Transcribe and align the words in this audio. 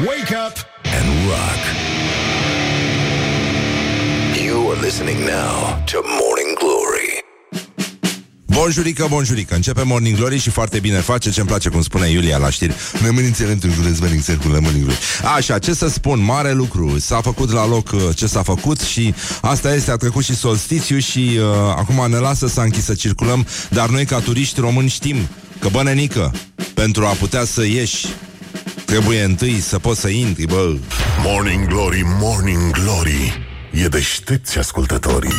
Wake 0.00 0.32
up 0.32 0.56
and 0.84 1.06
rock. 1.28 1.60
You 4.42 4.70
are 4.70 4.80
listening 4.80 5.20
now 5.26 5.82
to 5.86 6.02
Morning 6.02 6.56
Glory. 6.58 7.24
Bonjurică, 8.46 9.06
bonjurică 9.08 9.54
Începe 9.54 9.82
Morning 9.82 10.16
Glory 10.16 10.38
și 10.38 10.50
foarte 10.50 10.78
bine 10.80 10.98
face. 10.98 11.30
Ce-mi 11.30 11.46
place 11.46 11.68
cum 11.68 11.82
spune 11.82 12.08
Iulia 12.08 12.36
la 12.36 12.50
știri. 12.50 12.74
Rămânițele 13.04 13.52
întâlnesc, 13.52 14.00
veniți 14.00 14.30
la 14.30 14.36
Morning 14.60 14.84
Glory. 14.84 14.98
Așa, 15.36 15.58
ce 15.58 15.74
să 15.74 15.88
spun, 15.88 16.24
mare 16.24 16.52
lucru. 16.52 16.98
S-a 16.98 17.20
făcut 17.20 17.50
la 17.50 17.66
loc 17.66 17.90
uh, 17.92 18.00
ce 18.14 18.26
s-a 18.26 18.42
făcut 18.42 18.80
Și 18.80 19.14
asta 19.40 19.74
este, 19.74 19.90
a 19.90 19.96
trecut 19.96 20.24
și 20.24 20.34
solstițiu 20.34 20.98
Și 20.98 21.38
uh, 21.38 21.44
acum 21.76 22.10
ne 22.10 22.18
lasă 22.18 22.46
să 22.46 22.60
închis 22.60 22.84
să 22.84 22.94
circulăm. 22.94 23.46
Dar 23.70 23.88
noi 23.88 24.04
ca 24.04 24.18
turiști 24.18 24.60
români 24.60 24.88
știm 24.88 25.16
Că 25.58 25.68
bănenică, 25.68 26.32
pentru 26.74 27.04
a 27.06 27.10
putea 27.10 27.44
să 27.44 27.66
ieși 27.66 28.06
Trebuie 28.92 29.22
întâi 29.22 29.60
să 29.60 29.78
poți 29.78 30.00
să 30.00 30.08
intri, 30.08 30.46
bă 30.46 30.74
Morning 31.24 31.66
Glory, 31.66 32.02
Morning 32.20 32.70
Glory. 32.70 33.46
E 33.70 33.86
deștepți 33.88 34.58
ascultătorii. 34.58 35.32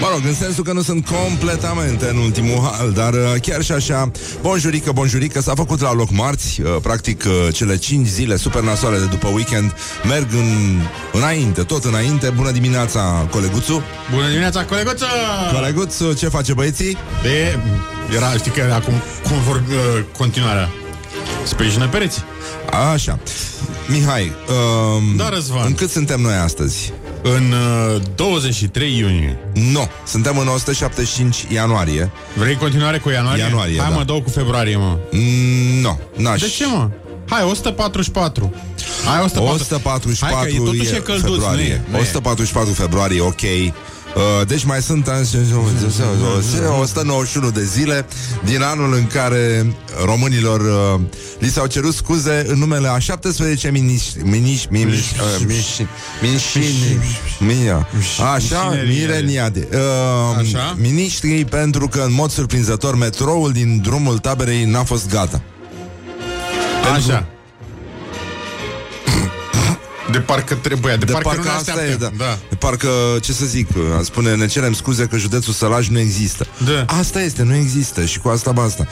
Mă 0.00 0.08
rog, 0.12 0.20
în 0.24 0.34
sensul 0.34 0.64
că 0.64 0.72
nu 0.72 0.82
sunt 0.82 1.06
completamente 1.06 2.08
în 2.08 2.16
ultimul 2.16 2.70
hal, 2.72 2.92
dar 2.92 3.12
uh, 3.12 3.34
chiar 3.42 3.62
și 3.62 3.72
așa, 3.72 4.10
bonjurică, 4.40 4.92
bonjurică, 4.92 5.40
s-a 5.40 5.54
făcut 5.54 5.80
la 5.80 5.92
loc 5.92 6.10
marți, 6.10 6.60
uh, 6.60 6.76
practic 6.82 7.24
uh, 7.24 7.54
cele 7.54 7.76
5 7.76 8.06
zile 8.06 8.36
super 8.36 8.62
nasoale 8.62 8.98
de 8.98 9.04
după 9.04 9.28
weekend 9.28 9.74
merg 10.08 10.26
în, 10.32 10.80
înainte, 11.12 11.62
tot 11.62 11.84
înainte. 11.84 12.30
Bună 12.30 12.50
dimineața, 12.50 13.28
coleguțu! 13.30 13.82
Bună 14.10 14.26
dimineața, 14.28 14.64
coleguță! 14.64 15.06
Coleguțu, 15.52 16.12
ce 16.12 16.28
face 16.28 16.52
băieții? 16.52 16.96
De... 17.22 17.58
Era, 18.16 18.32
știi 18.32 18.50
că 18.50 18.72
acum 18.74 18.94
cum 19.22 19.40
vor 19.46 19.56
uh, 19.56 20.04
continuarea? 20.18 20.68
Sprijină 21.44 21.88
pereți. 21.88 22.22
Așa. 22.94 23.18
Mihai, 23.86 24.32
um, 24.48 25.16
Da, 25.16 25.28
Răzvan. 25.28 25.62
în 25.66 25.74
cât 25.74 25.90
suntem 25.90 26.20
noi 26.20 26.34
astăzi? 26.34 26.92
În 27.22 27.52
uh, 27.94 28.00
23 28.14 28.96
iunie. 28.98 29.38
Nu, 29.72 29.88
suntem 30.06 30.38
în 30.38 30.48
175 30.48 31.44
ianuarie. 31.52 32.10
Vrei 32.36 32.56
continuare 32.56 32.98
cu 32.98 33.10
ianuarie? 33.10 33.42
Ianuarie, 33.42 33.78
Hai 33.80 33.90
da. 33.90 33.96
mă, 33.96 34.04
dau 34.04 34.22
cu 34.22 34.30
februarie, 34.30 34.76
mă. 34.76 34.98
Mm, 35.10 35.80
Nu, 35.80 35.98
n-aș. 36.16 36.40
De 36.40 36.46
ce, 36.48 36.66
mă? 36.66 36.90
Hai, 37.28 37.42
144. 37.44 38.52
Hai, 39.04 39.20
144. 39.24 40.10
144 40.10 40.24
Hai 40.24 40.42
că 40.42 40.48
e, 40.54 40.58
totuși 40.64 40.94
e 40.94 40.98
călduț, 40.98 41.30
februarie. 41.30 41.64
nu 41.64 41.72
e, 41.72 41.82
nu 41.90 41.96
e. 41.96 42.00
144 42.00 42.72
februarie, 42.72 43.20
ok. 43.20 43.40
Uh, 44.16 44.46
deci 44.46 44.64
mai 44.64 44.82
sunt 44.82 45.08
ani- 45.08 45.28
191 46.80 47.50
de 47.50 47.64
zile 47.64 48.06
din 48.44 48.62
anul 48.62 48.94
în 48.94 49.06
care 49.06 49.74
românilor 50.04 50.60
uh, 50.60 51.00
li 51.38 51.48
s-au 51.48 51.66
cerut 51.66 51.94
scuze 51.94 52.44
în 52.48 52.58
numele 52.58 52.88
a 52.88 52.98
17 52.98 53.70
miniștri, 53.70 54.22
miniștri, 54.28 54.72
miniștri, 54.72 55.20
uh, 55.20 55.46
miniștri, 55.46 55.86
miniștri, 56.22 56.64
minia. 57.38 57.88
Așa, 58.34 58.78
Mireniade. 58.86 59.68
Uh, 59.72 59.78
Așa. 60.38 60.76
Miniștrii 60.78 61.44
pentru 61.44 61.88
că 61.88 62.00
în 62.06 62.12
mod 62.12 62.30
surprinzător 62.30 62.96
metroul 62.96 63.52
din 63.52 63.80
drumul 63.82 64.18
taberei 64.18 64.64
n-a 64.64 64.84
fost 64.84 65.10
gata. 65.10 65.42
Așa. 66.94 67.26
De 70.10 70.18
parcă 70.20 70.54
trebuia, 70.54 70.96
de, 70.96 71.04
De 71.04 71.12
parcă, 71.12 71.28
parcă, 71.28 71.42
nu 71.42 71.48
ne 71.48 71.56
asta 71.56 71.70
e, 71.70 71.80
așteaptă. 71.80 72.12
da. 72.16 72.24
da. 72.24 72.38
De 72.48 72.54
parcă, 72.54 72.88
ce 73.20 73.32
să 73.32 73.46
zic, 73.46 73.68
a 73.98 74.02
spune, 74.02 74.34
ne 74.34 74.46
cerem 74.46 74.72
scuze 74.72 75.06
că 75.06 75.16
județul 75.16 75.52
Sălaj 75.52 75.88
nu 75.88 75.98
există. 75.98 76.46
Da. 76.64 76.84
Asta 76.98 77.22
este, 77.22 77.42
nu 77.42 77.54
există 77.54 78.04
și 78.04 78.18
cu 78.18 78.28
asta 78.28 78.52
basta. 78.52 78.86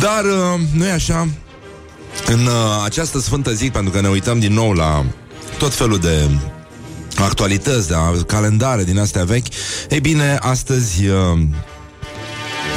Dar, 0.00 0.24
uh, 0.24 0.60
nu 0.72 0.86
e 0.86 0.92
așa, 0.92 1.28
în 2.26 2.46
uh, 2.46 2.82
această 2.84 3.18
sfântă 3.18 3.52
zi, 3.52 3.70
pentru 3.70 3.92
că 3.92 4.00
ne 4.00 4.08
uităm 4.08 4.38
din 4.38 4.52
nou 4.52 4.72
la 4.72 5.04
tot 5.58 5.74
felul 5.74 5.98
de 5.98 6.30
actualități, 7.18 7.88
de 7.88 7.94
calendare 8.26 8.84
din 8.84 8.98
astea 8.98 9.24
vechi, 9.24 9.46
ei 9.88 10.00
bine, 10.00 10.38
astăzi 10.40 11.06
uh, 11.06 11.38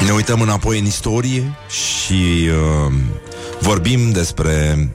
ne 0.04 0.10
uităm 0.10 0.40
înapoi 0.40 0.78
în 0.78 0.84
istorie 0.84 1.56
și 1.68 2.48
uh, 2.48 2.92
vorbim 3.60 4.10
despre 4.10 4.88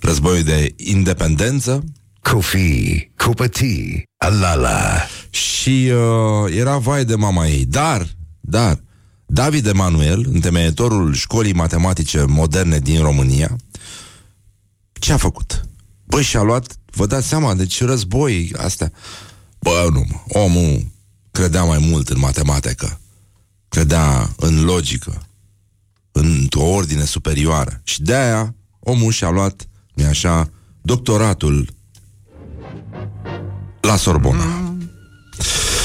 războiul 0.00 0.42
de 0.42 0.74
independență 0.76 1.84
Coffee, 2.20 3.12
cupătii, 3.16 4.02
alala. 4.16 5.06
și 5.30 5.90
uh, 5.92 6.54
era 6.56 6.76
vai 6.76 7.04
de 7.04 7.14
mama 7.14 7.46
ei. 7.46 7.64
Dar, 7.64 8.06
dar, 8.40 8.80
David 9.26 9.66
Emanuel, 9.66 10.26
întemeietorul 10.32 11.14
școlii 11.14 11.52
matematice 11.52 12.24
moderne 12.24 12.78
din 12.78 13.02
România, 13.02 13.56
ce 14.92 15.12
a 15.12 15.16
făcut? 15.16 15.67
Băi, 16.08 16.22
și-a 16.22 16.42
luat, 16.42 16.76
vă 16.90 17.06
dați 17.06 17.26
seama, 17.26 17.54
deci 17.54 17.82
război, 17.82 18.52
astea. 18.56 18.92
Bă, 19.58 19.88
nu, 19.92 20.04
mă, 20.08 20.40
omul 20.40 20.86
credea 21.30 21.64
mai 21.64 21.78
mult 21.78 22.08
în 22.08 22.18
matematică, 22.18 23.00
credea 23.68 24.30
în 24.36 24.64
logică, 24.64 25.22
într-o 26.12 26.62
ordine 26.62 27.04
superioară. 27.04 27.80
Și 27.84 28.02
de-aia 28.02 28.54
omul 28.80 29.12
și-a 29.12 29.30
luat, 29.30 29.68
nu 29.94 30.06
așa, 30.06 30.50
doctoratul 30.82 31.68
la 33.80 33.96
Sorbona. 33.96 34.74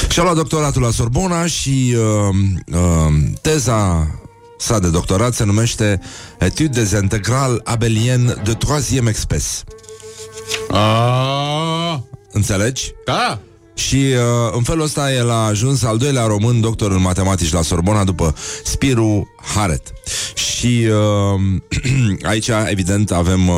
Și-a 0.10 0.24
luat 0.24 0.36
doctoratul 0.36 0.82
la 0.82 0.92
Sorbona 0.92 1.46
și 1.46 1.96
uh, 1.98 2.36
uh, 2.76 3.14
teza 3.42 4.08
sa 4.58 4.80
de 4.80 4.90
doctorat 4.90 5.34
se 5.34 5.44
numește 5.44 6.00
Etude 6.40 6.82
des 6.82 6.92
intégrales 6.92 7.60
abeliennes 7.64 8.36
de 8.44 8.54
troisième 8.54 9.10
espèce. 9.10 9.64
A, 10.70 12.04
Înțelegi? 12.32 12.92
da. 13.06 13.40
Și 13.74 13.96
uh, 13.96 14.54
în 14.56 14.64
felul 14.64 14.84
ăsta 14.84 15.14
el 15.14 15.30
a 15.30 15.46
ajuns 15.46 15.84
al 15.84 15.98
doilea 15.98 16.26
român 16.26 16.62
doctor 16.62 16.92
în 16.92 17.02
matematici 17.02 17.52
la 17.52 17.62
Sorbona 17.62 18.04
după 18.04 18.36
Spiru 18.64 19.28
Haret. 19.56 19.94
Și 20.34 20.88
uh, 21.36 21.42
aici, 22.32 22.50
evident, 22.66 23.12
avem 23.12 23.48
uh, 23.48 23.56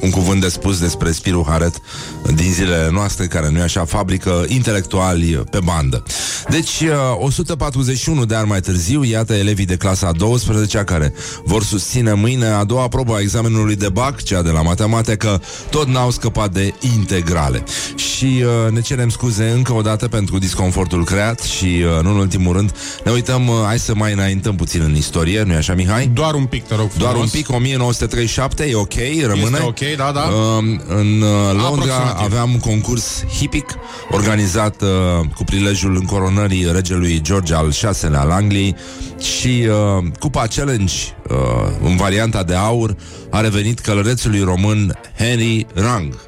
un 0.00 0.10
cuvânt 0.10 0.40
de 0.40 0.48
spus 0.48 0.80
despre 0.80 1.12
Spiru 1.12 1.44
Haret 1.48 1.80
din 2.34 2.52
zilele 2.52 2.88
noastre, 2.92 3.26
care 3.26 3.50
nu 3.50 3.58
e 3.58 3.62
așa, 3.62 3.84
fabrică 3.84 4.44
intelectuali 4.48 5.44
pe 5.50 5.58
bandă. 5.64 6.02
Deci, 6.48 6.80
uh, 6.80 7.16
141 7.18 8.24
de 8.24 8.34
ani 8.34 8.48
mai 8.48 8.60
târziu, 8.60 9.02
iată 9.02 9.34
elevii 9.34 9.66
de 9.66 9.76
clasa 9.76 10.06
a 10.06 10.12
12 10.12 10.78
care 10.78 11.12
vor 11.44 11.62
susține 11.62 12.12
mâine 12.12 12.46
a 12.46 12.64
doua 12.64 12.88
probă 12.88 13.14
a 13.14 13.20
examenului 13.20 13.76
de 13.76 13.88
BAC, 13.88 14.22
cea 14.22 14.42
de 14.42 14.50
la 14.50 14.62
matematică, 14.62 15.42
tot 15.70 15.88
n-au 15.88 16.10
scăpat 16.10 16.52
de 16.52 16.74
integrale. 16.94 17.64
Și 17.94 18.44
uh, 18.44 18.72
ne 18.72 18.80
cerem 18.80 19.08
scuze 19.08 19.48
încă 19.48 19.72
o 19.72 19.80
dată 19.80 20.08
pentru 20.08 20.38
disconfortul 20.38 21.04
creat 21.04 21.40
și, 21.40 21.64
uh, 21.64 22.02
nu 22.02 22.10
în 22.10 22.16
ultimul 22.16 22.52
rând, 22.52 22.74
ne 23.04 23.12
uităm, 23.12 23.48
uh, 23.48 23.54
hai 23.64 23.78
să 23.78 23.94
mai 23.94 24.12
înaintăm 24.12 24.56
puțin 24.56 24.82
în 24.82 24.96
istorie, 24.96 25.42
nu-i 25.42 25.56
așa, 25.56 25.74
Mihai? 25.74 25.85
Doar 26.12 26.34
un 26.34 26.44
pic, 26.44 26.64
te 26.66 26.74
rog 26.74 26.90
frumos. 26.90 27.08
Doar 27.12 27.22
un 27.22 27.28
pic, 27.28 27.50
1937, 27.52 28.64
e 28.64 28.74
ok, 28.74 28.92
rămâne. 29.26 29.58
ok, 29.64 29.78
da, 29.96 30.10
da. 30.14 30.20
Uh, 30.20 30.64
în 30.86 31.20
uh, 31.20 31.28
Londra 31.52 31.66
Aproximativ. 31.66 32.24
aveam 32.24 32.50
un 32.52 32.58
concurs 32.58 33.24
hipic 33.38 33.74
organizat 34.10 34.82
uh, 34.82 34.88
cu 35.36 35.44
prilejul 35.44 35.94
încoronării 35.96 36.72
regelui 36.72 37.20
George 37.22 37.54
al 37.54 37.68
VI-lea 37.68 38.20
al 38.20 38.30
Angliei 38.30 38.76
și 39.18 39.66
uh, 39.68 40.04
Cupa 40.18 40.46
Challenge 40.54 40.94
uh, 41.30 41.36
în 41.82 41.96
varianta 41.96 42.42
de 42.42 42.54
aur 42.54 42.96
a 43.30 43.40
revenit 43.40 43.78
călărețului 43.78 44.40
român 44.40 44.98
Henry 45.18 45.66
Rang. 45.74 46.18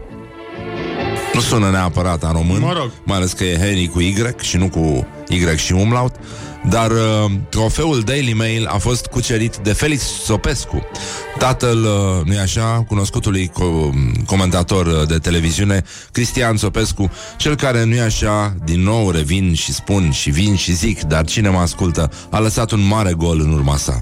Nu 1.34 1.40
sună 1.40 1.70
neapărat 1.70 2.22
în 2.22 2.32
român, 2.32 2.60
Mă 2.60 2.72
rog. 2.76 2.90
mai 3.04 3.16
ales 3.16 3.32
că 3.32 3.44
e 3.44 3.56
Henry 3.56 3.86
cu 3.86 4.00
Y 4.00 4.14
și 4.40 4.56
nu 4.56 4.68
cu 4.68 5.06
Y 5.28 5.56
și 5.56 5.72
umlaut, 5.72 6.14
dar 6.68 6.90
uh, 6.90 7.30
trofeul 7.48 8.00
Daily 8.00 8.32
Mail 8.32 8.66
a 8.66 8.78
fost 8.78 9.06
cucerit 9.06 9.56
de 9.56 9.72
Felix 9.72 10.02
Sopescu, 10.02 10.86
tatăl, 11.38 11.84
uh, 11.84 12.24
nu-i 12.24 12.38
așa, 12.38 12.84
cunoscutului 12.88 13.50
co- 13.50 14.24
comentator 14.26 14.86
uh, 14.86 15.06
de 15.08 15.18
televiziune, 15.18 15.84
Cristian 16.12 16.56
Sopescu, 16.56 17.10
cel 17.36 17.54
care, 17.54 17.84
nu-i 17.84 18.00
așa, 18.00 18.54
din 18.64 18.82
nou 18.82 19.10
revin 19.10 19.54
și 19.54 19.72
spun 19.72 20.10
și 20.10 20.30
vin 20.30 20.56
și 20.56 20.72
zic, 20.72 21.02
dar 21.02 21.24
cine 21.24 21.48
mă 21.48 21.58
ascultă, 21.58 22.10
a 22.30 22.38
lăsat 22.38 22.70
un 22.70 22.86
mare 22.86 23.12
gol 23.12 23.40
în 23.40 23.52
urma 23.52 23.76
sa. 23.76 24.00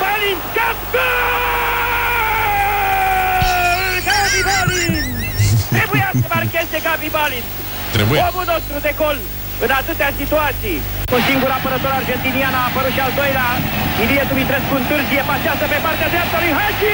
Balin, 0.00 0.38
cap, 0.56 0.76
gol! 0.92 1.02
Gabi 4.08 4.40
Balin! 4.48 5.04
Trebuia 5.78 6.10
să 6.12 6.26
marcheze 6.34 6.80
Gabi 6.82 7.08
Balin. 7.12 7.42
Trebuie. 7.92 8.20
Omul 8.32 8.44
nostru 8.46 8.78
de 8.82 8.94
gol 8.96 9.18
în 9.64 9.70
atâtea 9.80 10.10
situații. 10.20 10.78
Un 11.16 11.22
singur 11.28 11.50
apărător 11.58 11.92
argentinian 12.00 12.54
a 12.60 12.62
apărut 12.68 12.92
și 12.96 13.02
al 13.06 13.12
doilea. 13.20 13.48
Ilie 14.02 14.24
Dumitrescu 14.30 14.74
întârzie, 14.82 15.22
pasează 15.30 15.64
pe 15.72 15.78
partea 15.86 16.08
dreaptă 16.14 16.36
lui 16.42 16.52
Hagi. 16.58 16.92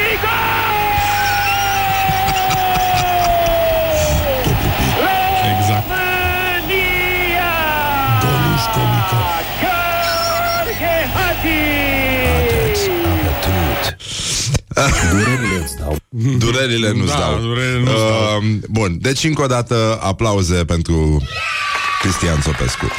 Exact. 5.53 5.87
România! 5.89 7.53
Dolușcomică. 8.23 9.19
Gheorghe 9.62 10.97
Hagi! 11.15 11.59
Durerile 16.39 16.93
nu 16.93 17.05
Da, 17.05 17.12
stau. 17.12 17.39
durerile 17.39 17.79
nu 17.81 17.91
stau. 17.91 18.37
Uh, 18.37 18.45
bun, 18.69 18.97
deci 19.01 19.25
încă 19.25 19.43
o 19.43 19.47
dată 19.47 19.99
aplauze 20.03 20.65
pentru 20.65 21.23
Cristian 22.00 22.41
Sopescu. 22.41 22.91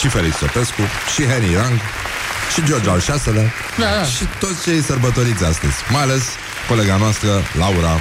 Și 0.00 0.08
Felix 0.08 0.36
Sopescu, 0.36 0.82
și 1.14 1.22
Henry 1.26 1.54
Rang, 1.54 1.80
și 2.54 2.64
George 2.64 2.90
al 2.90 2.98
VI-lea, 2.98 3.52
Da. 3.78 4.04
și 4.04 4.24
toți 4.40 4.62
cei 4.64 4.82
sărbătoriți 4.82 5.44
astăzi. 5.44 5.76
Mai 5.88 6.02
ales 6.02 6.24
colega 6.68 6.96
noastră, 6.96 7.30
Laura. 7.58 7.94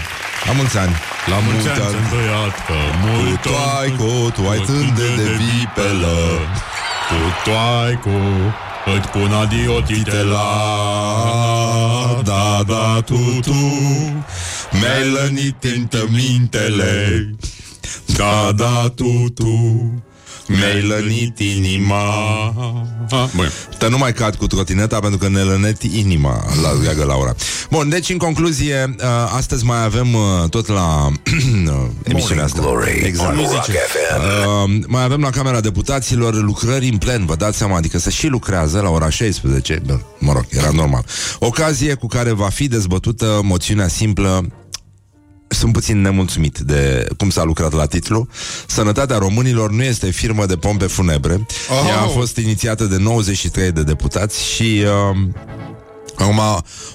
La 0.45 0.51
mulți 0.51 0.77
ani! 0.77 0.95
La 1.25 1.37
mulți 1.45 1.67
ani 1.67 1.77
ți-am 1.77 2.07
tăiat 2.09 2.65
că 2.65 2.73
mult 3.03 3.41
Tu 3.41 3.49
ai 3.79 3.95
cu, 3.97 4.31
tu 4.31 4.49
ai 4.49 4.59
tânde 4.59 5.15
de 5.15 5.29
vipelă 5.39 6.39
Tu 7.09 7.49
toaicu 7.49 8.19
Îți 8.97 9.07
pun 9.07 9.33
adio 9.33 9.81
titela 9.81 10.51
Da, 12.23 12.61
da, 12.67 13.01
tu, 13.05 13.39
tu 13.41 13.53
Mi-ai 14.71 15.11
lănit 15.11 15.55
mintele 16.09 17.29
Da, 18.05 18.51
da, 18.55 18.91
tu, 18.95 19.25
tu 19.35 19.53
Mi-ai 20.47 20.81
lănit 20.81 21.39
inima 21.39 22.03
Bun. 23.35 23.51
Dar 23.77 23.89
nu 23.89 23.97
mai 23.97 24.13
cad 24.13 24.35
cu 24.35 24.47
trotineta 24.47 24.99
pentru 24.99 25.17
că 25.17 25.29
ne 25.29 25.39
lănet 25.39 25.83
inima 25.83 26.43
la 26.61 26.71
leagă 26.81 27.03
Laura. 27.03 27.35
Bun, 27.69 27.89
deci 27.89 28.09
în 28.09 28.17
concluzie, 28.17 28.95
uh, 28.97 29.05
astăzi 29.35 29.65
mai 29.65 29.83
avem 29.83 30.13
uh, 30.13 30.49
tot 30.49 30.67
la 30.67 31.05
uh, 31.67 31.73
emisiunea 32.03 32.43
asta. 32.43 32.61
Exact. 33.05 33.35
Uh, 33.37 34.79
mai 34.87 35.03
avem 35.03 35.21
la 35.21 35.29
Camera 35.29 35.59
Deputaților 35.59 36.35
lucrări 36.41 36.87
în 36.87 36.97
plen, 36.97 37.25
vă 37.25 37.35
dați 37.35 37.57
seama, 37.57 37.77
adică 37.77 37.99
se 37.99 38.09
și 38.09 38.27
lucrează 38.27 38.79
la 38.79 38.89
ora 38.89 39.09
16, 39.09 39.81
bă, 39.85 39.99
mă 40.19 40.33
rog, 40.33 40.45
era 40.49 40.69
normal. 40.69 41.05
Ocazie 41.39 41.93
cu 41.93 42.07
care 42.07 42.31
va 42.31 42.49
fi 42.49 42.67
dezbătută 42.67 43.39
moțiunea 43.43 43.87
simplă 43.87 44.45
sunt 45.47 45.73
puțin 45.73 46.01
nemulțumit 46.01 46.57
de 46.57 47.07
cum 47.17 47.29
s-a 47.29 47.43
lucrat 47.43 47.73
la 47.73 47.85
titlu. 47.85 48.27
Sănătatea 48.67 49.17
românilor 49.17 49.71
nu 49.71 49.83
este 49.83 50.11
firmă 50.11 50.45
de 50.45 50.55
pompe 50.55 50.85
funebre. 50.85 51.45
Oh! 51.69 51.87
Ea 51.87 51.99
a 52.01 52.07
fost 52.07 52.37
inițiată 52.37 52.83
de 52.83 52.97
93 52.97 53.71
de 53.71 53.83
deputați 53.83 54.45
și 54.45 54.83
uh, 55.11 55.17
Acum, 56.17 56.39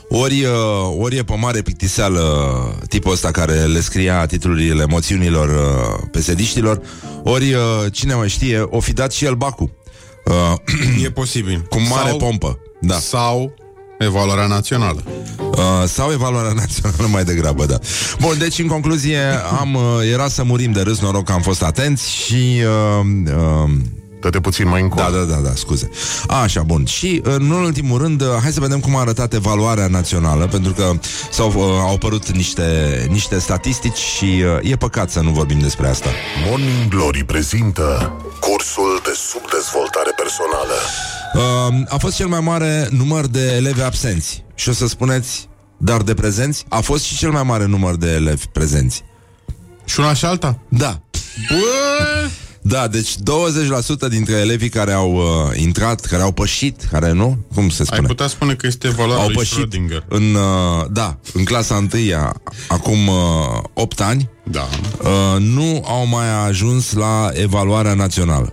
ori, 0.09 0.45
uh, 0.45 0.97
ori 0.99 1.17
e 1.17 1.23
pe 1.23 1.35
mare 1.35 1.63
plictiseală 1.63 2.23
tipul 2.89 3.13
ăsta 3.13 3.31
care 3.31 3.55
le 3.55 3.81
scria 3.81 4.27
titlurile 4.27 4.85
moțiunilor 4.85 5.49
uh, 5.49 6.09
pesediștilor, 6.11 6.81
ori, 7.23 7.53
uh, 7.53 7.61
cine 7.93 8.15
mai 8.15 8.29
știe, 8.29 8.61
o 8.61 8.81
fi 8.81 8.93
dat 8.93 9.13
și 9.13 9.25
el 9.25 9.35
Bacu. 9.35 9.71
Uh, 10.25 11.05
E 11.05 11.11
posibil. 11.11 11.67
cu 11.71 11.81
mare 11.81 12.09
sau, 12.09 12.19
pompă. 12.19 12.59
Da. 12.81 12.95
Sau 12.95 13.55
evaluarea 13.99 14.47
națională. 14.47 15.03
Uh, 15.61 15.89
sau 15.89 16.13
evaluarea 16.13 16.53
națională 16.63 17.07
mai 17.11 17.25
degrabă, 17.25 17.65
da. 17.67 17.79
Bun, 18.21 18.39
deci 18.39 18.59
în 18.59 18.67
concluzie 18.67 19.21
am, 19.61 19.75
uh, 19.75 19.83
era 20.13 20.29
să 20.29 20.43
murim 20.45 20.73
de 20.73 20.81
râs, 20.81 21.01
noroc 21.01 21.25
că 21.25 21.33
am 21.33 21.41
fost 21.41 21.63
atenți 21.63 22.11
și... 22.11 22.63
Uh, 23.01 23.07
uh, 23.65 23.71
Dă-te 24.21 24.41
puțin 24.41 24.69
mai 24.69 24.83
încolo. 24.83 25.03
da, 25.11 25.19
da, 25.19 25.25
da, 25.25 25.41
da, 25.41 25.51
scuze. 25.55 25.91
Așa, 26.29 26.63
bun. 26.63 26.85
Și, 26.85 27.21
în 27.25 27.51
ultimul 27.51 27.99
rând, 27.99 28.21
uh, 28.21 28.29
hai 28.43 28.53
să 28.53 28.61
vedem 28.61 28.81
cum 28.81 28.97
a 28.97 29.01
arătat 29.01 29.33
evaluarea 29.33 29.87
națională, 29.87 30.47
pentru 30.47 30.73
că 30.73 30.93
s-au, 31.31 31.49
uh, 31.49 31.63
au 31.81 31.95
apărut 31.95 32.31
niște, 32.31 33.07
niște 33.11 33.39
statistici 33.39 33.97
și 33.97 34.25
uh, 34.25 34.71
e 34.71 34.77
păcat 34.77 35.11
să 35.11 35.21
nu 35.21 35.31
vorbim 35.31 35.59
despre 35.59 35.89
asta. 35.89 36.09
Morning 36.49 36.89
Glory 36.89 37.25
prezintă 37.25 38.13
cursul 38.41 39.01
de 39.05 39.13
subdezvoltare 39.31 40.11
personală. 40.17 40.75
Uh, 41.35 41.95
a 41.95 41.97
fost 41.97 42.17
cel 42.17 42.27
mai 42.27 42.41
mare 42.41 42.89
număr 42.91 43.27
de 43.27 43.53
elevi 43.57 43.83
absenți. 43.83 44.45
Și 44.55 44.69
o 44.69 44.73
să 44.73 44.87
spuneți, 44.87 45.49
dar 45.83 46.03
de 46.03 46.15
prezenți? 46.15 46.65
A 46.69 46.81
fost 46.81 47.05
și 47.05 47.17
cel 47.17 47.31
mai 47.31 47.43
mare 47.43 47.67
număr 47.67 47.97
de 47.97 48.11
elevi 48.13 48.47
prezenți. 48.53 49.03
Și 49.85 50.01
una 50.01 50.15
și 50.15 50.25
alta? 50.25 50.59
Da. 50.69 51.01
Bă! 51.49 52.29
Da, 52.63 52.89
deci 52.89 53.15
20% 53.15 53.19
dintre 54.09 54.35
elevii 54.35 54.69
care 54.69 54.93
au 54.93 55.13
uh, 55.15 55.23
intrat, 55.61 56.01
care 56.01 56.23
au 56.23 56.33
pășit, 56.33 56.87
care 56.91 57.13
nu, 57.13 57.39
cum 57.55 57.69
se 57.69 57.81
Ai 57.81 57.87
spune? 57.87 58.07
putea 58.07 58.27
spune 58.27 58.55
că 58.55 58.67
este 58.67 58.87
evaluarea 58.87 59.23
au 59.23 59.27
lui 59.29 59.37
pășit 59.37 59.59
Schrödinger. 59.67 60.05
în, 60.09 60.35
uh, 60.35 60.87
da, 60.91 61.19
în 61.33 61.45
clasa 61.45 61.75
întâia, 61.77 62.35
acum 62.69 63.07
uh, 63.09 63.63
8 63.75 64.01
ani, 64.01 64.31
Da. 64.45 64.69
uh, 65.03 65.41
nu 65.41 65.85
au 65.87 66.07
mai 66.07 66.45
ajuns 66.47 66.93
la 66.93 67.29
evaluarea 67.33 67.95
națională. 67.95 68.53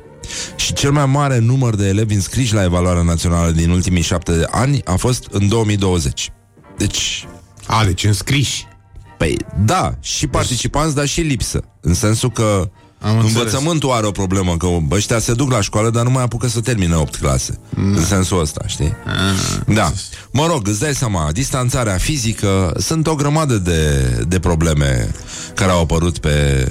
Și 0.55 0.73
cel 0.73 0.91
mai 0.91 1.05
mare 1.05 1.39
număr 1.39 1.75
de 1.75 1.87
elevi 1.87 2.13
înscriși 2.13 2.53
la 2.53 2.63
evaluarea 2.63 3.01
națională 3.03 3.51
din 3.51 3.69
ultimii 3.69 4.01
șapte 4.01 4.47
ani 4.51 4.81
a 4.85 4.95
fost 4.95 5.27
în 5.31 5.47
2020. 5.47 6.31
Deci, 6.77 7.27
A, 7.67 7.85
deci 7.85 8.03
înscriși. 8.03 8.67
Păi, 9.17 9.37
da, 9.65 9.93
și 9.99 10.27
participanți, 10.27 10.95
dar 10.95 11.05
și 11.05 11.21
lipsă. 11.21 11.63
În 11.81 11.93
sensul 11.93 12.31
că 12.31 12.69
Am 12.99 13.19
învățământul 13.19 13.91
are 13.91 14.05
o 14.05 14.11
problemă, 14.11 14.57
că 14.57 14.67
ăștia 14.91 15.19
se 15.19 15.33
duc 15.33 15.51
la 15.51 15.61
școală, 15.61 15.89
dar 15.89 16.03
nu 16.03 16.09
mai 16.09 16.23
apucă 16.23 16.47
să 16.47 16.61
termine 16.61 16.95
8 16.95 17.15
clase. 17.15 17.59
În 17.75 18.05
sensul 18.05 18.39
ăsta, 18.39 18.61
știi? 18.65 18.93
Da. 19.65 19.91
Mă 20.31 20.45
rog, 20.47 20.67
îți 20.67 20.79
dai 20.79 20.95
seama, 20.95 21.29
distanțarea 21.31 21.97
fizică, 21.97 22.73
sunt 22.79 23.07
o 23.07 23.15
grămadă 23.15 23.57
de, 23.57 24.01
de 24.27 24.39
probleme 24.39 25.11
care 25.53 25.71
au 25.71 25.81
apărut 25.81 26.17
pe, 26.17 26.67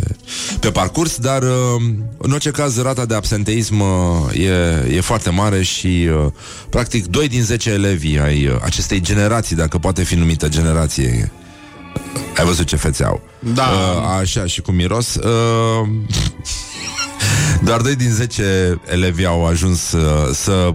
pe 0.60 0.70
parcurs, 0.70 1.16
dar 1.16 1.42
uh, 1.42 1.82
în 2.18 2.32
orice 2.32 2.50
caz 2.50 2.82
rata 2.82 3.04
de 3.04 3.14
absenteism 3.14 3.80
uh, 3.80 3.86
e, 4.32 4.94
e 4.96 5.00
foarte 5.00 5.30
mare 5.30 5.62
și 5.62 6.08
uh, 6.24 6.32
practic 6.70 7.06
2 7.06 7.28
din 7.28 7.42
10 7.42 7.70
elevi 7.70 8.18
ai 8.18 8.46
uh, 8.46 8.54
acestei 8.62 9.00
generații, 9.00 9.56
dacă 9.56 9.78
poate 9.78 10.02
fi 10.02 10.14
numită 10.14 10.48
generație, 10.48 11.32
ai 12.38 12.44
văzut 12.44 12.66
ce 12.66 12.76
fețe 12.76 13.04
au. 13.04 13.20
Da. 13.38 13.62
Uh, 13.62 14.18
așa, 14.20 14.46
și 14.46 14.60
cu 14.60 14.70
miros. 14.70 15.14
Uh, 15.14 15.88
doar 17.64 17.80
2 17.80 17.94
din 17.94 18.10
10 18.10 18.80
elevi 18.90 19.24
au 19.24 19.46
ajuns 19.46 19.92
uh, 19.92 20.30
să 20.34 20.74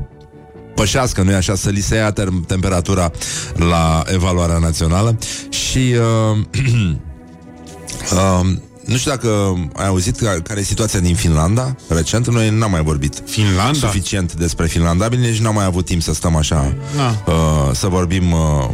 pășească, 0.75 1.21
nu-i 1.21 1.33
așa, 1.33 1.55
să 1.55 1.69
li 1.69 1.81
se 1.81 1.95
ia 1.95 2.11
term- 2.13 2.45
temperatura 2.47 3.11
la 3.55 4.03
evaluarea 4.13 4.57
națională 4.57 5.17
și 5.49 5.95
uh, 6.31 6.37
uh, 8.13 8.45
nu 8.85 8.97
știu 8.97 9.11
dacă 9.11 9.53
ai 9.75 9.87
auzit 9.87 10.19
ca- 10.19 10.39
care 10.43 10.59
e 10.59 10.63
situația 10.63 10.99
din 10.99 11.15
Finlanda 11.15 11.75
recent, 11.87 12.27
noi 12.27 12.49
n-am 12.49 12.71
mai 12.71 12.83
vorbit 12.83 13.23
Finlanda? 13.25 13.77
suficient 13.79 14.33
despre 14.33 14.67
Finlanda, 14.67 15.07
bine, 15.07 15.27
nici 15.27 15.39
n-am 15.39 15.53
mai 15.53 15.65
avut 15.65 15.85
timp 15.85 16.01
să 16.01 16.13
stăm 16.13 16.35
așa 16.35 16.75
Da. 16.95 17.31
uh, 17.31 17.69
să 17.73 17.87
vorbim 17.87 18.31
uh, 18.31 18.69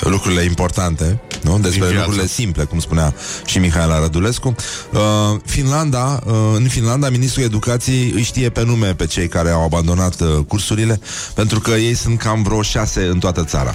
lucrurile 0.00 0.42
importante, 0.42 1.20
nu? 1.44 1.58
Despre 1.58 1.86
viață. 1.86 1.94
lucrurile 1.94 2.26
simple, 2.26 2.64
cum 2.64 2.80
spunea 2.80 3.14
și 3.46 3.58
Mihaela 3.58 4.00
Rădulescu. 4.00 4.54
Uh, 4.90 5.00
Finlanda, 5.44 6.20
uh, 6.26 6.32
în 6.54 6.68
Finlanda, 6.68 7.10
ministrul 7.10 7.44
educației 7.44 8.12
îi 8.14 8.22
știe 8.22 8.50
pe 8.50 8.64
nume 8.64 8.94
pe 8.94 9.06
cei 9.06 9.28
care 9.28 9.50
au 9.50 9.64
abandonat 9.64 10.20
uh, 10.20 10.28
cursurile, 10.48 11.00
pentru 11.34 11.60
că 11.60 11.70
ei 11.70 11.94
sunt 11.94 12.18
cam 12.18 12.42
vreo 12.42 12.62
șase 12.62 13.04
în 13.04 13.18
toată 13.18 13.44
țara. 13.44 13.74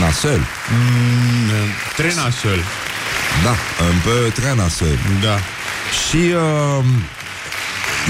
Nasol. 0.00 0.40
Mm, 0.70 1.68
Trenasol. 1.96 2.60
Da, 3.44 3.54
un 3.84 4.00
peu 4.04 4.30
très 4.30 4.56
nasol. 4.56 4.98
Da. 5.22 5.38
Și 6.08 6.16
uh, 6.16 6.84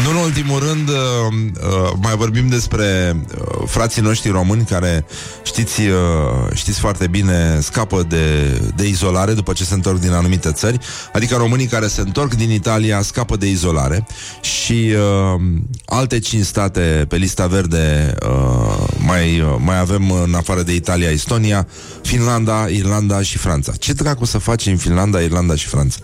nu 0.03 0.11
în 0.11 0.17
ultimul 0.17 0.59
rând 0.59 0.89
uh, 0.89 0.95
uh, 0.95 1.93
mai 2.03 2.17
vorbim 2.17 2.49
despre 2.49 3.17
uh, 3.39 3.63
frații 3.67 4.03
noștri 4.03 4.31
români 4.31 4.65
care 4.65 5.07
știți, 5.43 5.81
uh, 5.81 6.55
știți 6.55 6.81
foarte 6.81 7.07
bine 7.07 7.59
scapă 7.61 8.03
de, 8.03 8.51
de 8.77 8.87
izolare 8.87 9.33
după 9.33 9.53
ce 9.53 9.65
se 9.65 9.75
întorc 9.75 9.99
din 9.99 10.13
anumite 10.13 10.53
țări, 10.53 10.79
adică 11.13 11.37
românii 11.37 11.67
care 11.67 11.87
se 11.87 12.01
întorc 12.01 12.35
din 12.35 12.51
Italia 12.51 13.03
scapă 13.03 13.37
de 13.37 13.49
izolare 13.49 14.07
și 14.41 14.95
uh, 14.95 15.41
alte 15.85 16.19
cinci 16.19 16.45
state 16.45 17.05
pe 17.09 17.17
lista 17.17 17.47
verde 17.47 18.15
uh, 18.23 18.87
mai, 18.99 19.41
uh, 19.41 19.55
mai 19.59 19.79
avem 19.79 20.11
în 20.11 20.35
afară 20.35 20.63
de 20.63 20.75
Italia, 20.75 21.11
Estonia, 21.11 21.67
Finlanda, 22.03 22.67
Irlanda 22.69 23.23
și 23.23 23.39
Franța. 23.39 23.73
Ce 23.73 23.93
dracu 23.93 24.25
să 24.25 24.39
faci 24.39 24.67
în 24.67 24.77
Finlanda, 24.77 25.21
Irlanda 25.21 25.55
și 25.55 25.67
Franța? 25.67 25.99